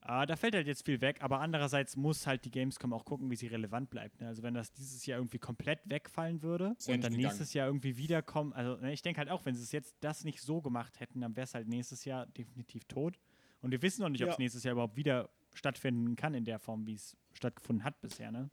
Äh, 0.04 0.26
da 0.26 0.34
fällt 0.34 0.56
halt 0.56 0.66
jetzt 0.66 0.84
viel 0.84 1.00
weg, 1.00 1.18
aber 1.22 1.38
andererseits 1.38 1.96
muss 1.96 2.26
halt 2.26 2.44
die 2.44 2.50
Gamescom 2.50 2.92
auch 2.92 3.04
gucken, 3.04 3.30
wie 3.30 3.36
sie 3.36 3.46
relevant 3.46 3.88
bleibt. 3.88 4.20
Ne? 4.20 4.26
Also 4.26 4.42
wenn 4.42 4.52
das 4.52 4.72
dieses 4.72 5.06
Jahr 5.06 5.18
irgendwie 5.20 5.38
komplett 5.38 5.78
wegfallen 5.84 6.42
würde 6.42 6.74
und 6.96 7.04
dann 7.04 7.12
nächstes 7.12 7.54
Jahr 7.54 7.68
irgendwie 7.68 7.96
wiederkommen, 7.96 8.52
also 8.52 8.76
ne, 8.82 8.92
ich 8.92 9.02
denke 9.02 9.18
halt 9.18 9.30
auch, 9.30 9.44
wenn 9.44 9.54
sie 9.54 9.62
es 9.62 9.70
jetzt 9.70 9.94
das 10.00 10.24
nicht 10.24 10.40
so 10.42 10.60
gemacht 10.60 10.98
hätten, 10.98 11.20
dann 11.20 11.36
wäre 11.36 11.44
es 11.44 11.54
halt 11.54 11.68
nächstes 11.68 12.04
Jahr 12.04 12.26
definitiv 12.26 12.84
tot. 12.86 13.16
Und 13.60 13.70
wir 13.70 13.80
wissen 13.80 14.02
noch 14.02 14.08
nicht, 14.08 14.24
ob 14.24 14.30
es 14.30 14.34
Ja. 14.38 14.42
nächstes 14.42 14.64
Jahr 14.64 14.72
überhaupt 14.72 14.96
wieder 14.96 15.30
stattfinden 15.54 16.16
kann 16.16 16.34
in 16.34 16.44
der 16.44 16.58
Form, 16.58 16.84
wie 16.84 16.94
es 16.94 17.16
stattgefunden 17.34 17.84
hat 17.84 18.00
bisher. 18.00 18.32
Ne? 18.32 18.50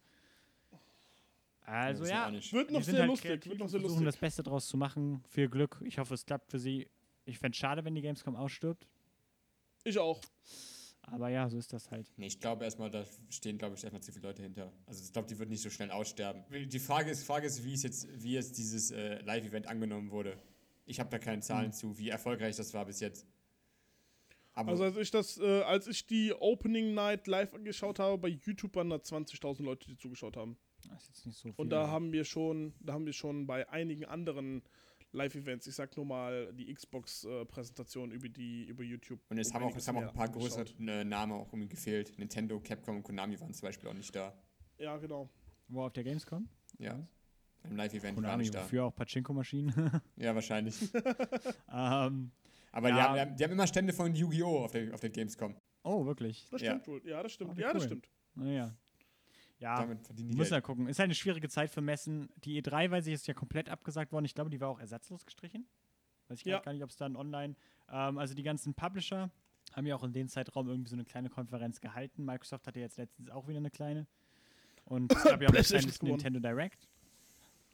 Also 1.70 2.06
ja, 2.06 2.32
nicht. 2.32 2.52
Wird 2.52 2.72
noch 2.72 2.82
sehr 2.84 3.00
halt 3.00 3.08
lustig. 3.08 3.30
kreativ 3.30 3.50
Wird 3.52 3.60
noch 3.60 3.70
sehr 3.70 3.80
versuchen 3.80 4.04
lustig. 4.04 4.20
das 4.20 4.20
Beste 4.20 4.44
draus 4.44 4.68
zu 4.68 4.78
machen. 4.78 5.24
Viel 5.30 5.50
Glück. 5.50 5.82
Ich 5.86 5.98
hoffe, 6.00 6.14
es 6.14 6.26
klappt 6.26 6.50
für 6.50 6.60
sie. 6.60 6.88
Ich 7.26 7.38
fände 7.38 7.54
es 7.54 7.58
schade, 7.60 7.86
wenn 7.86 7.94
die 7.96 8.02
Gamescom 8.02 8.36
ausstirbt. 8.36 8.88
Ich 9.84 9.98
auch. 10.00 10.20
Aber 11.04 11.30
ja, 11.30 11.50
so 11.50 11.58
ist 11.58 11.72
das 11.74 11.90
halt. 11.92 12.12
Nee, 12.18 12.28
ich 12.28 12.40
glaube 12.40 12.64
erstmal, 12.66 12.90
da 12.92 13.04
stehen, 13.30 13.58
glaube 13.58 13.76
ich, 13.76 13.84
erstmal 13.84 14.02
zu 14.02 14.12
viele 14.12 14.28
Leute 14.28 14.42
hinter. 14.44 14.72
Also 14.86 15.04
ich 15.04 15.12
glaube, 15.12 15.28
die 15.28 15.38
wird 15.40 15.50
nicht 15.50 15.62
so 15.62 15.70
schnell 15.70 15.90
aussterben. 15.92 16.44
Die 16.70 16.80
Frage 16.80 17.10
ist, 17.12 17.24
Frage 17.24 17.48
ist 17.48 17.64
wie 17.64 17.74
es 17.74 17.84
jetzt, 17.84 18.08
wie 18.22 18.34
jetzt 18.34 18.58
dieses 18.58 18.92
äh, 18.92 19.20
Live-Event 19.22 19.68
angenommen 19.68 20.12
wurde. 20.12 20.38
Ich 20.86 21.00
habe 21.00 21.10
da 21.10 21.18
keine 21.20 21.42
Zahlen 21.42 21.68
Hm. 21.68 21.74
zu, 21.74 21.98
wie 21.98 22.10
erfolgreich 22.10 22.56
das 22.56 22.74
war 22.74 22.86
bis 22.86 23.00
jetzt. 23.00 23.26
Aber 24.54 24.72
Also 24.72 24.84
als 24.84 24.98
ich 24.98 25.10
das, 25.12 25.38
äh, 25.38 25.62
als 25.62 25.88
ich 25.88 26.06
die 26.06 26.34
Opening 26.34 26.94
Night 26.94 27.28
live 27.28 27.54
angeschaut 27.54 28.00
habe, 28.00 28.18
bei 28.18 28.28
YouTube 28.28 28.76
waren 28.76 28.90
da 28.90 28.98
20.000 28.98 29.64
Leute, 29.64 29.88
die 29.88 29.98
zugeschaut 29.98 30.36
haben. 30.38 30.58
Das 30.88 31.02
ist 31.04 31.08
jetzt 31.10 31.26
nicht 31.26 31.38
so 31.38 31.50
viel. 31.50 31.54
Und 31.58 31.70
da 31.70 31.88
haben 31.90 32.12
wir 32.12 32.24
schon, 32.24 32.74
da 32.80 32.94
haben 32.94 33.06
wir 33.06 33.14
schon 33.14 33.46
bei 33.48 33.68
einigen 33.70 34.06
anderen 34.06 34.64
Live-Events, 35.12 35.66
ich 35.68 35.76
sag 35.76 35.96
nur 35.98 36.06
mal 36.06 36.54
die 36.54 36.72
Xbox-Präsentation 36.74 38.12
über 38.12 38.30
die 38.30 38.66
über 38.66 38.84
YouTube. 38.84 39.20
und 39.30 39.38
es 39.40 39.48
um 39.50 39.54
haben 39.56 39.64
auch, 39.64 39.76
es 39.76 39.88
haben 39.88 39.98
auch 39.98 40.08
ein 40.08 40.14
paar 40.14 40.30
größere 40.30 40.66
äh, 40.80 41.04
Namen 41.04 41.34
auch 41.34 41.48
irgendwie 41.52 41.70
gefehlt. 41.70 42.18
Nintendo, 42.18 42.60
Capcom 42.60 42.98
und 42.98 43.04
Konami 43.04 43.40
waren 43.40 43.54
zum 43.54 43.68
Beispiel 43.68 43.90
auch 43.90 43.94
nicht 43.94 44.16
da. 44.16 44.34
Ja, 44.78 44.98
genau. 44.98 45.30
Wo 45.68 45.84
auf 45.84 45.94
der 45.94 46.04
Gamescom? 46.04 46.48
Ja. 46.78 47.00
Im 47.64 47.76
Live-Event 47.76 48.22
war 48.24 48.38
nicht 48.38 48.54
da. 48.54 48.64
wofür 48.64 48.86
auch 48.86 48.96
Pachinko-Maschinen. 48.96 49.74
Ja, 50.16 50.34
wahrscheinlich. 50.34 50.80
ähm, 51.74 52.32
Aber 52.72 52.90
Ja. 52.90 53.14
die, 53.14 53.20
haben, 53.20 53.36
die 53.36 53.44
haben 53.44 53.52
immer 53.52 53.68
Stände 53.68 53.94
von 53.94 54.14
Yu-Gi-Oh! 54.16 54.60
auf 54.66 54.72
der, 54.72 54.94
auf 54.94 55.00
der 55.02 55.10
Gamescom. 55.10 55.56
oh, 55.84 56.06
wirklich? 56.06 56.48
Das 56.52 56.62
Ja. 56.62 56.72
stimmt 56.72 56.88
wohl. 56.88 57.02
Ja, 57.08 57.22
das 57.24 57.34
stimmt. 57.34 57.52
Oh, 57.58 57.60
ja, 57.60 57.74
das 57.74 57.82
cool. 57.84 57.88
stimmt. 57.88 58.10
Naja. 58.36 58.76
Ja, 59.60 59.76
Damit 59.82 60.06
verdienen 60.06 60.32
die 60.32 60.38
muss 60.38 60.50
ja 60.50 60.58
Geld. 60.58 60.64
gucken. 60.66 60.88
Ist 60.88 61.00
halt 61.00 61.06
eine 61.08 61.16
schwierige 61.16 61.50
Zeit 61.50 61.70
für 61.70 61.82
Messen. 61.82 62.30
Die 62.46 62.62
E3, 62.62 62.92
weiß 62.92 63.08
ich, 63.08 63.14
ist 63.14 63.28
ja 63.28 63.34
komplett 63.34 63.70
abgesagt 63.70 64.12
worden. 64.12 64.26
Ich 64.26 64.34
glaube, 64.34 64.50
die 64.50 64.60
war 64.62 64.70
auch 64.70 64.80
ersatzlos 64.80 65.26
gestrichen. 65.26 65.68
Weiß 66.30 66.40
ich 66.40 66.46
Ja. 66.46 66.60
gar 66.60 66.72
nicht, 66.74 66.84
ob 66.84 66.90
es 66.90 66.96
dann 66.96 67.16
online. 67.16 67.56
Ähm, 67.90 68.18
also 68.18 68.34
die 68.34 68.44
ganzen 68.44 68.74
Publisher 68.74 69.30
haben 69.74 69.86
ja 69.86 69.96
auch 69.96 70.04
in 70.04 70.14
dem 70.14 70.28
Zeitraum 70.30 70.68
irgendwie 70.68 70.90
so 70.90 70.96
eine 70.96 71.06
kleine 71.06 71.30
Konferenz 71.30 71.80
gehalten. 71.82 72.26
Microsoft 72.26 72.66
hatte 72.68 72.80
jetzt 72.80 72.98
letztens 72.98 73.30
auch 73.30 73.48
wieder 73.48 73.60
eine 73.60 73.70
kleine. 73.70 74.08
Und 74.86 75.14
es 75.14 75.24
gab 75.24 75.42
ja 75.42 75.50
auch 75.50 75.54
ein 75.54 75.64
kleines 75.64 76.00
gewonnen. 76.00 76.14
Nintendo 76.16 76.40
Direct. 76.40 76.89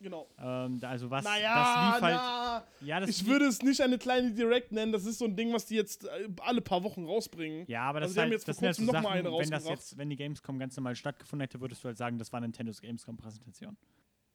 Genau. 0.06 0.28
Ähm, 0.38 0.80
also 0.84 1.10
was, 1.10 1.24
Naja, 1.24 1.56
das 1.56 1.96
lief 1.96 2.02
halt. 2.04 2.16
na, 2.16 2.64
Ja, 2.82 3.00
das 3.00 3.10
ich 3.10 3.26
würde 3.26 3.46
es 3.46 3.64
nicht 3.64 3.82
eine 3.82 3.98
kleine 3.98 4.34
Direct 4.34 4.72
nennen. 4.72 4.92
Das 4.92 5.04
ist 5.04 5.18
so 5.18 5.26
ein 5.26 5.36
Ding, 5.36 5.52
was 5.52 5.66
die 5.66 5.74
jetzt 5.74 6.06
äh, 6.06 6.30
alle 6.42 6.62
paar 6.62 6.84
Wochen 6.84 7.06
rausbringen. 7.08 7.66
Ja, 7.68 7.90
aber 7.90 8.02
das, 8.02 8.10
Also 8.10 8.22
haben 8.22 8.26
halt, 8.26 8.34
jetzt 8.34 8.48
das 8.48 8.58
sind 8.58 8.68
halt 8.68 8.76
so 8.76 8.86
Sachen, 8.86 9.08
eine 9.08 9.32
wenn 9.32 9.50
das 9.50 9.68
jetzt, 9.68 9.98
wenn 9.98 10.12
die 10.12 10.16
Gamescom 10.16 10.60
ganz 10.60 10.78
normal 10.78 10.96
stattgefunden 10.96 11.42
hätte, 11.42 11.60
würdest 11.60 11.84
du 11.84 11.88
halt 11.88 11.98
sagen, 11.98 12.20
das 12.20 12.32
war 12.32 12.40
Nintendos 12.40 12.82
Gamescom-Präsentation. 12.82 13.76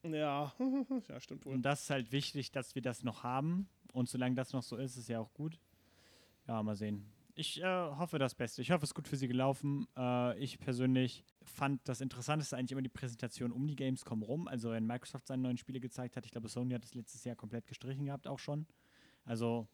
Ja, 0.02 0.52
ja, 1.08 1.20
stimmt 1.20 1.46
wohl. 1.46 1.54
Und 1.54 1.62
das 1.62 1.82
ist 1.82 1.90
halt 1.90 2.10
wichtig, 2.10 2.50
dass 2.50 2.74
wir 2.74 2.82
das 2.82 3.04
noch 3.04 3.22
haben. 3.22 3.68
Und 3.92 4.08
solange 4.08 4.34
das 4.34 4.52
noch 4.52 4.64
so 4.64 4.76
ist, 4.76 4.96
ist 4.96 5.08
ja 5.08 5.20
auch 5.20 5.32
gut. 5.34 5.60
Ja, 6.48 6.60
mal 6.64 6.74
sehen. 6.74 7.06
Ich 7.36 7.62
äh, 7.62 7.64
hoffe 7.64 8.18
das 8.18 8.34
Beste. 8.34 8.60
Ich 8.60 8.72
hoffe, 8.72 8.82
es 8.82 8.90
ist 8.90 8.94
gut 8.94 9.06
für 9.06 9.16
Sie 9.16 9.28
gelaufen. 9.28 9.86
Äh, 9.96 10.36
ich 10.40 10.58
persönlich 10.58 11.22
fand 11.44 11.80
das 11.88 12.00
Interessanteste 12.00 12.56
eigentlich 12.56 12.72
immer 12.72 12.82
die 12.82 12.88
Präsentation 12.88 13.52
um 13.52 13.66
die 13.66 13.76
Gamescom 13.76 14.22
rum. 14.22 14.48
Also 14.48 14.70
wenn 14.70 14.86
Microsoft 14.86 15.26
seine 15.26 15.42
neuen 15.42 15.56
Spiele 15.56 15.80
gezeigt 15.80 16.16
hat. 16.16 16.24
Ich 16.24 16.32
glaube, 16.32 16.48
Sony 16.48 16.74
hat 16.74 16.84
das 16.84 16.94
letztes 16.94 17.24
Jahr 17.24 17.36
komplett 17.36 17.66
gestrichen 17.66 18.04
gehabt 18.04 18.26
auch 18.26 18.38
schon. 18.38 18.66
Also, 19.24 19.68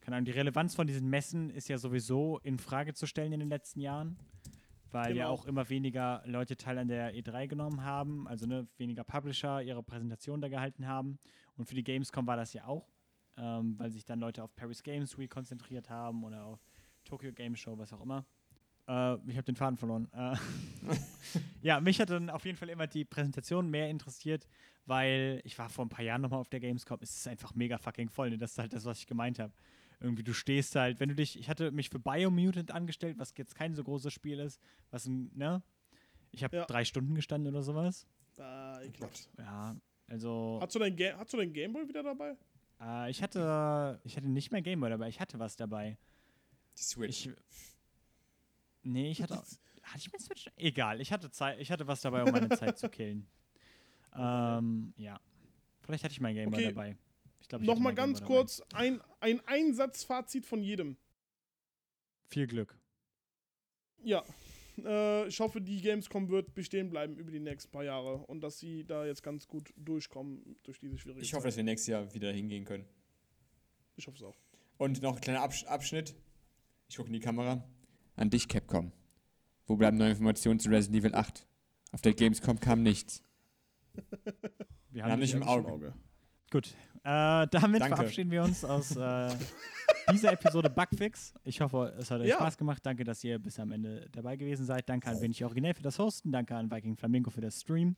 keine 0.00 0.16
Ahnung, 0.16 0.26
die 0.26 0.32
Relevanz 0.32 0.74
von 0.74 0.86
diesen 0.86 1.08
Messen 1.08 1.50
ist 1.50 1.68
ja 1.68 1.78
sowieso 1.78 2.38
in 2.42 2.58
Frage 2.58 2.94
zu 2.94 3.06
stellen 3.06 3.32
in 3.32 3.40
den 3.40 3.48
letzten 3.48 3.80
Jahren. 3.80 4.18
Weil 4.92 5.16
ja 5.16 5.24
Genau. 5.24 5.34
auch 5.34 5.46
immer 5.46 5.68
weniger 5.68 6.22
Leute 6.26 6.56
teil 6.56 6.78
an 6.78 6.88
der 6.88 7.12
E3 7.14 7.48
genommen 7.48 7.82
haben, 7.82 8.26
also 8.28 8.46
ne, 8.46 8.68
weniger 8.78 9.04
Publisher 9.04 9.60
ihre 9.60 9.82
Präsentation 9.82 10.40
da 10.40 10.48
gehalten 10.48 10.86
haben. 10.86 11.18
Und 11.56 11.66
für 11.66 11.74
die 11.74 11.82
Gamescom 11.82 12.26
war 12.26 12.36
das 12.36 12.52
ja 12.52 12.66
auch, 12.66 12.88
ähm, 13.36 13.78
weil 13.78 13.90
sich 13.90 14.04
dann 14.04 14.20
Leute 14.20 14.42
auf 14.44 14.54
Paris 14.54 14.82
Games 14.82 15.18
Week 15.18 15.30
konzentriert 15.30 15.90
haben 15.90 16.22
oder 16.24 16.44
auf 16.44 16.60
Tokyo 17.04 17.32
Game 17.32 17.56
Show, 17.56 17.76
was 17.76 17.92
auch 17.92 18.00
immer. 18.00 18.24
Äh, 18.88 19.14
ich 19.28 19.36
habe 19.36 19.42
den 19.44 19.56
Faden 19.56 19.76
verloren. 19.76 20.08
Äh, 20.12 20.36
ja, 21.62 21.80
mich 21.80 22.00
hat 22.00 22.10
dann 22.10 22.30
auf 22.30 22.44
jeden 22.44 22.56
Fall 22.56 22.68
immer 22.68 22.86
die 22.86 23.04
Präsentation 23.04 23.68
mehr 23.70 23.88
interessiert, 23.90 24.46
weil 24.84 25.40
ich 25.44 25.58
war 25.58 25.68
vor 25.68 25.84
ein 25.84 25.88
paar 25.88 26.04
Jahren 26.04 26.20
nochmal 26.22 26.40
auf 26.40 26.48
der 26.48 26.60
Gamescom. 26.60 26.98
Es 27.00 27.16
ist 27.16 27.28
einfach 27.28 27.54
mega 27.54 27.78
fucking 27.78 28.08
voll. 28.08 28.30
Ne? 28.30 28.38
Das 28.38 28.52
ist 28.52 28.58
halt 28.58 28.72
das, 28.72 28.84
was 28.84 28.98
ich 29.00 29.06
gemeint 29.06 29.38
habe. 29.38 29.52
Irgendwie, 30.00 30.22
du 30.22 30.34
stehst 30.34 30.76
halt, 30.76 31.00
wenn 31.00 31.08
du 31.08 31.14
dich, 31.14 31.38
ich 31.38 31.48
hatte 31.48 31.70
mich 31.72 31.88
für 31.88 31.98
Biomutant 31.98 32.70
angestellt, 32.70 33.18
was 33.18 33.32
jetzt 33.36 33.54
kein 33.54 33.74
so 33.74 33.82
großes 33.82 34.12
Spiel 34.12 34.38
ist, 34.40 34.60
was 34.90 35.06
ein, 35.06 35.30
ne? 35.34 35.62
Ich 36.32 36.44
habe 36.44 36.54
Ja. 36.54 36.64
drei 36.66 36.84
Stunden 36.84 37.14
gestanden 37.14 37.54
oder 37.54 37.62
sowas. 37.62 38.06
Ah, 38.38 38.78
ekelhaft. 38.82 39.30
Ja, 39.38 39.74
also 40.06 40.58
Hast 40.60 40.74
du 40.74 40.78
dein, 40.78 40.94
Ga 40.94 41.24
dein 41.24 41.52
Gameboy 41.52 41.88
wieder 41.88 42.02
dabei? 42.02 42.36
äh, 42.82 43.10
ich 43.10 43.22
hatte, 43.22 43.98
ich 44.04 44.18
hatte 44.18 44.28
nicht 44.28 44.52
mehr 44.52 44.60
Gameboy 44.60 44.90
dabei, 44.90 45.08
ich 45.08 45.18
hatte 45.18 45.38
was 45.38 45.56
dabei. 45.56 45.96
Die 46.78 46.82
Switch. 46.82 47.26
Ich, 47.26 47.32
nee, 48.86 49.10
ich 49.10 49.22
hatte, 49.22 49.34
hatte 49.36 49.98
ich 49.98 50.10
mein 50.12 50.20
Switch? 50.20 50.50
Egal, 50.56 51.00
ich 51.00 51.12
hatte 51.12 51.30
Zeit, 51.30 51.60
ich 51.60 51.70
hatte 51.70 51.86
was 51.86 52.00
dabei, 52.00 52.22
um 52.22 52.30
meine 52.30 52.48
Zeit 52.50 52.78
zu 52.78 52.88
killen. 52.88 53.26
Ähm, 54.18 54.94
ja. 54.96 55.20
Vielleicht 55.82 56.02
hatte 56.02 56.12
ich 56.12 56.20
mein 56.22 56.34
Gameboy 56.34 56.58
Okay. 56.58 56.68
dabei. 56.72 56.96
Ich 57.38 57.48
glaube, 57.48 57.64
ich 57.64 57.68
Nochmal 57.68 57.92
mein 57.92 57.96
ganz 57.96 58.20
Gameboy 58.20 58.36
kurz 58.38 58.62
ein, 58.72 59.02
ein 59.20 59.40
Einsatzfazit 59.46 60.46
von 60.46 60.62
jedem. 60.62 60.94
Dabei. 60.94 62.28
Viel 62.28 62.46
Glück. 62.46 62.78
Ja. 64.02 64.24
Äh, 64.82 65.26
ich 65.28 65.38
hoffe, 65.38 65.60
die 65.60 65.82
Gamescom 65.82 66.30
wird 66.30 66.54
bestehen 66.54 66.88
bleiben 66.88 67.16
über 67.18 67.30
die 67.30 67.40
nächsten 67.40 67.70
paar 67.70 67.84
Jahre 67.84 68.16
und 68.26 68.40
dass 68.40 68.58
sie 68.58 68.84
da 68.84 69.04
jetzt 69.04 69.22
ganz 69.22 69.46
gut 69.48 69.74
durchkommen 69.76 70.56
durch 70.62 70.78
diese 70.78 70.96
schwierige 70.96 71.20
Ich 71.22 71.34
hoffe, 71.34 71.42
Zeit. 71.42 71.48
dass 71.48 71.56
wir 71.58 71.64
nächstes 71.64 71.88
Jahr 71.88 72.14
wieder 72.14 72.32
hingehen 72.32 72.64
können. 72.64 72.86
Ich 73.96 74.06
hoffe 74.06 74.16
es 74.16 74.22
auch. 74.22 74.36
Und 74.78 75.02
noch 75.02 75.16
ein 75.16 75.20
kleiner 75.20 75.42
Absch 75.42 75.64
Abschnitt. 75.64 76.14
Ich 76.88 76.96
gucke 76.96 77.08
in 77.08 77.12
die 77.12 77.20
Kamera. 77.20 77.62
An 78.16 78.30
dich, 78.30 78.48
Capcom. 78.48 78.92
Wo 79.66 79.76
bleiben 79.76 79.96
neue 79.96 80.10
Informationen 80.10 80.58
zu 80.58 80.68
Resident 80.70 81.04
Evil 81.04 81.14
8? 81.14 81.46
Auf 81.92 82.00
der 82.02 82.14
Gamescom 82.14 82.58
kam 82.60 82.82
nichts. 82.82 83.22
Wir 84.90 85.04
haben 85.04 85.20
dich 85.20 85.34
im 85.34 85.42
ist 85.42 85.48
Auge. 85.48 85.92
Gut. 86.50 86.68
Äh, 87.04 87.46
damit 87.48 87.80
Danke. 87.82 87.96
verabschieden 87.96 88.30
wir 88.30 88.42
uns 88.42 88.64
aus 88.64 88.96
äh, 88.96 89.28
dieser 90.12 90.32
Episode 90.32 90.70
Bugfix. 90.70 91.34
Ich 91.44 91.60
hoffe, 91.60 91.94
es 91.98 92.10
hat 92.10 92.20
euch 92.20 92.28
Ja. 92.28 92.36
Spaß 92.36 92.56
gemacht. 92.58 92.84
Danke, 92.84 93.04
dass 93.04 93.22
ihr 93.24 93.38
bis 93.38 93.58
am 93.58 93.70
Ende 93.72 94.08
dabei 94.12 94.36
gewesen 94.36 94.64
seid. 94.66 94.88
Danke 94.88 95.08
an 95.08 95.20
Wenig 95.20 95.44
Originell 95.44 95.74
für 95.74 95.82
das 95.82 95.98
Hosten. 95.98 96.32
Danke 96.32 96.54
an 96.56 96.70
Viking 96.70 96.96
Flamingo 96.96 97.30
für 97.30 97.40
das 97.40 97.60
Stream. 97.60 97.96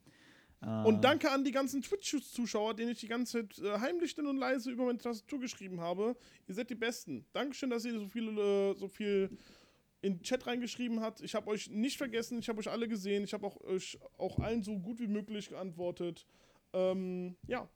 Äh, 0.61 0.67
Und 0.67 1.03
danke 1.05 1.31
an 1.31 1.45
die 1.45 1.53
ganzen 1.53 1.81
Twitch-Zuschauer, 1.83 2.75
denen 2.75 2.91
ich 2.91 3.01
die 3.01 3.09
ganze 3.09 3.49
Zeit 3.49 3.59
äh, 3.61 3.79
heimlich 3.81 4.11
still 4.11 4.27
und 4.27 4.37
leise 4.39 4.71
über 4.71 4.85
meine 4.87 4.99
Tastatur 4.99 5.39
geschrieben 5.41 5.81
habe. 5.81 6.17
Ihr 6.49 6.55
seid 6.55 6.69
die 6.71 6.75
Besten. 6.75 7.25
Dankeschön, 7.33 7.71
dass 7.71 7.85
ihr 7.85 7.99
so 7.99 8.07
viel, 8.09 8.37
äh, 8.37 8.75
so 8.75 8.89
viel 8.89 9.31
in 10.01 10.19
den 10.19 10.23
Chat 10.23 10.47
reingeschrieben 10.47 11.01
habt. 11.01 11.21
Ich 11.21 11.35
habe 11.35 11.49
euch 11.49 11.71
nicht 11.71 11.97
vergessen, 11.97 12.39
ich 12.39 12.49
habe 12.49 12.59
euch 12.61 12.71
alle 12.71 12.89
gesehen. 12.89 13.25
Ich 13.25 13.33
habe 13.33 13.47
auch 13.47 13.61
euch 13.63 13.99
auch 14.17 14.39
allen 14.39 14.63
so 14.63 14.79
gut 14.79 15.01
wie 15.01 15.09
möglich 15.09 15.49
geantwortet. 15.49 16.27
Ähm, 16.73 17.37
ja, 17.47 17.69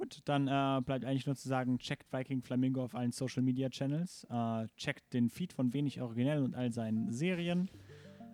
Gut, 0.00 0.22
dann 0.24 0.48
äh, 0.48 0.80
bleibt 0.80 1.04
eigentlich 1.04 1.26
nur 1.26 1.36
zu 1.36 1.46
sagen, 1.46 1.78
checkt 1.78 2.10
Viking 2.10 2.40
Flamingo 2.40 2.82
auf 2.82 2.94
allen 2.94 3.12
Social 3.12 3.42
Media 3.42 3.68
Channels. 3.68 4.26
Äh, 4.30 4.66
checkt 4.78 5.12
den 5.12 5.28
Feed 5.28 5.52
von 5.52 5.74
Wenig 5.74 6.00
Originell 6.00 6.42
und 6.42 6.54
all 6.54 6.72
seinen 6.72 7.12
Serien. 7.12 7.68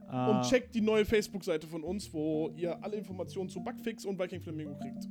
Äh, 0.09 0.31
und 0.31 0.43
checkt 0.43 0.77
die 0.77 0.81
neue 0.81 1.05
Facebook-Seite 1.05 1.67
von 1.67 1.83
uns, 1.83 2.13
wo 2.13 2.53
ihr 2.57 2.81
alle 2.85 2.97
Informationen 2.97 3.49
zu 3.49 3.65
Bugfix 3.65 4.05
und 4.05 4.17
Viking 4.17 4.41
Flamingo 4.41 4.77
kriegt. 4.79 5.09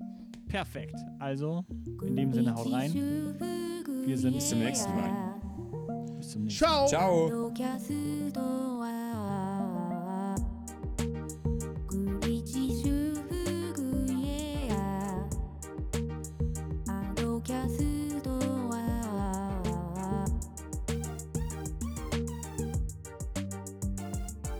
Perfekt. 0.48 0.96
Also, 1.20 1.66
in 2.02 2.16
dem 2.16 2.32
Sinne, 2.32 2.56
haut 2.56 2.72
rein. 2.72 2.94
Wir 4.06 4.18
sind 4.18 4.36
Bis 4.36 4.48
zum 4.48 4.60
nächsten 4.60 4.96
Mal 4.96 5.45
bis 6.26 6.31
zum 6.31 6.43
nächsten 6.43 6.65
Mal. 6.65 6.88
Ciao. 6.88 7.27
Ciao. 7.27 7.52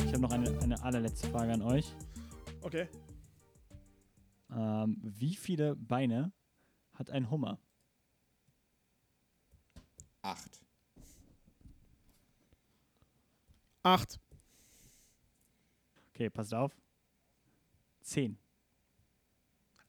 Ich 0.05 0.13
habe 0.13 0.21
noch 0.21 0.31
eine, 0.31 0.83
allerletzte 0.83 1.27
Frage 1.29 1.53
an 1.53 1.61
euch. 1.61 1.95
Okay. 2.61 2.87
Ähm, 4.51 4.97
wie 5.01 5.35
viele 5.35 5.75
Beine 5.75 6.31
hat 6.93 7.09
ein 7.09 7.29
Hummer? 7.29 7.59
Acht. 10.21 10.64
Acht. 13.86 14.20
Okay, 16.10 16.32
passt 16.32 16.56
auf. 16.56 16.72
Zehn. 18.02 18.36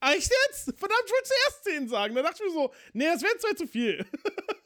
Echt 0.03 0.31
jetzt? 0.31 0.79
Verdammt, 0.79 1.03
ich 1.07 1.13
wollte 1.13 1.29
zuerst 1.29 1.65
10 1.65 1.89
sagen. 1.89 2.15
Da 2.15 2.21
dachte 2.21 2.43
ich 2.45 2.53
mir 2.53 2.53
so, 2.53 2.75
nee, 2.93 3.07
das 3.07 3.23
wäre 3.23 3.39
zwei 3.39 3.55
zu 3.55 3.67
viel. 3.67 4.05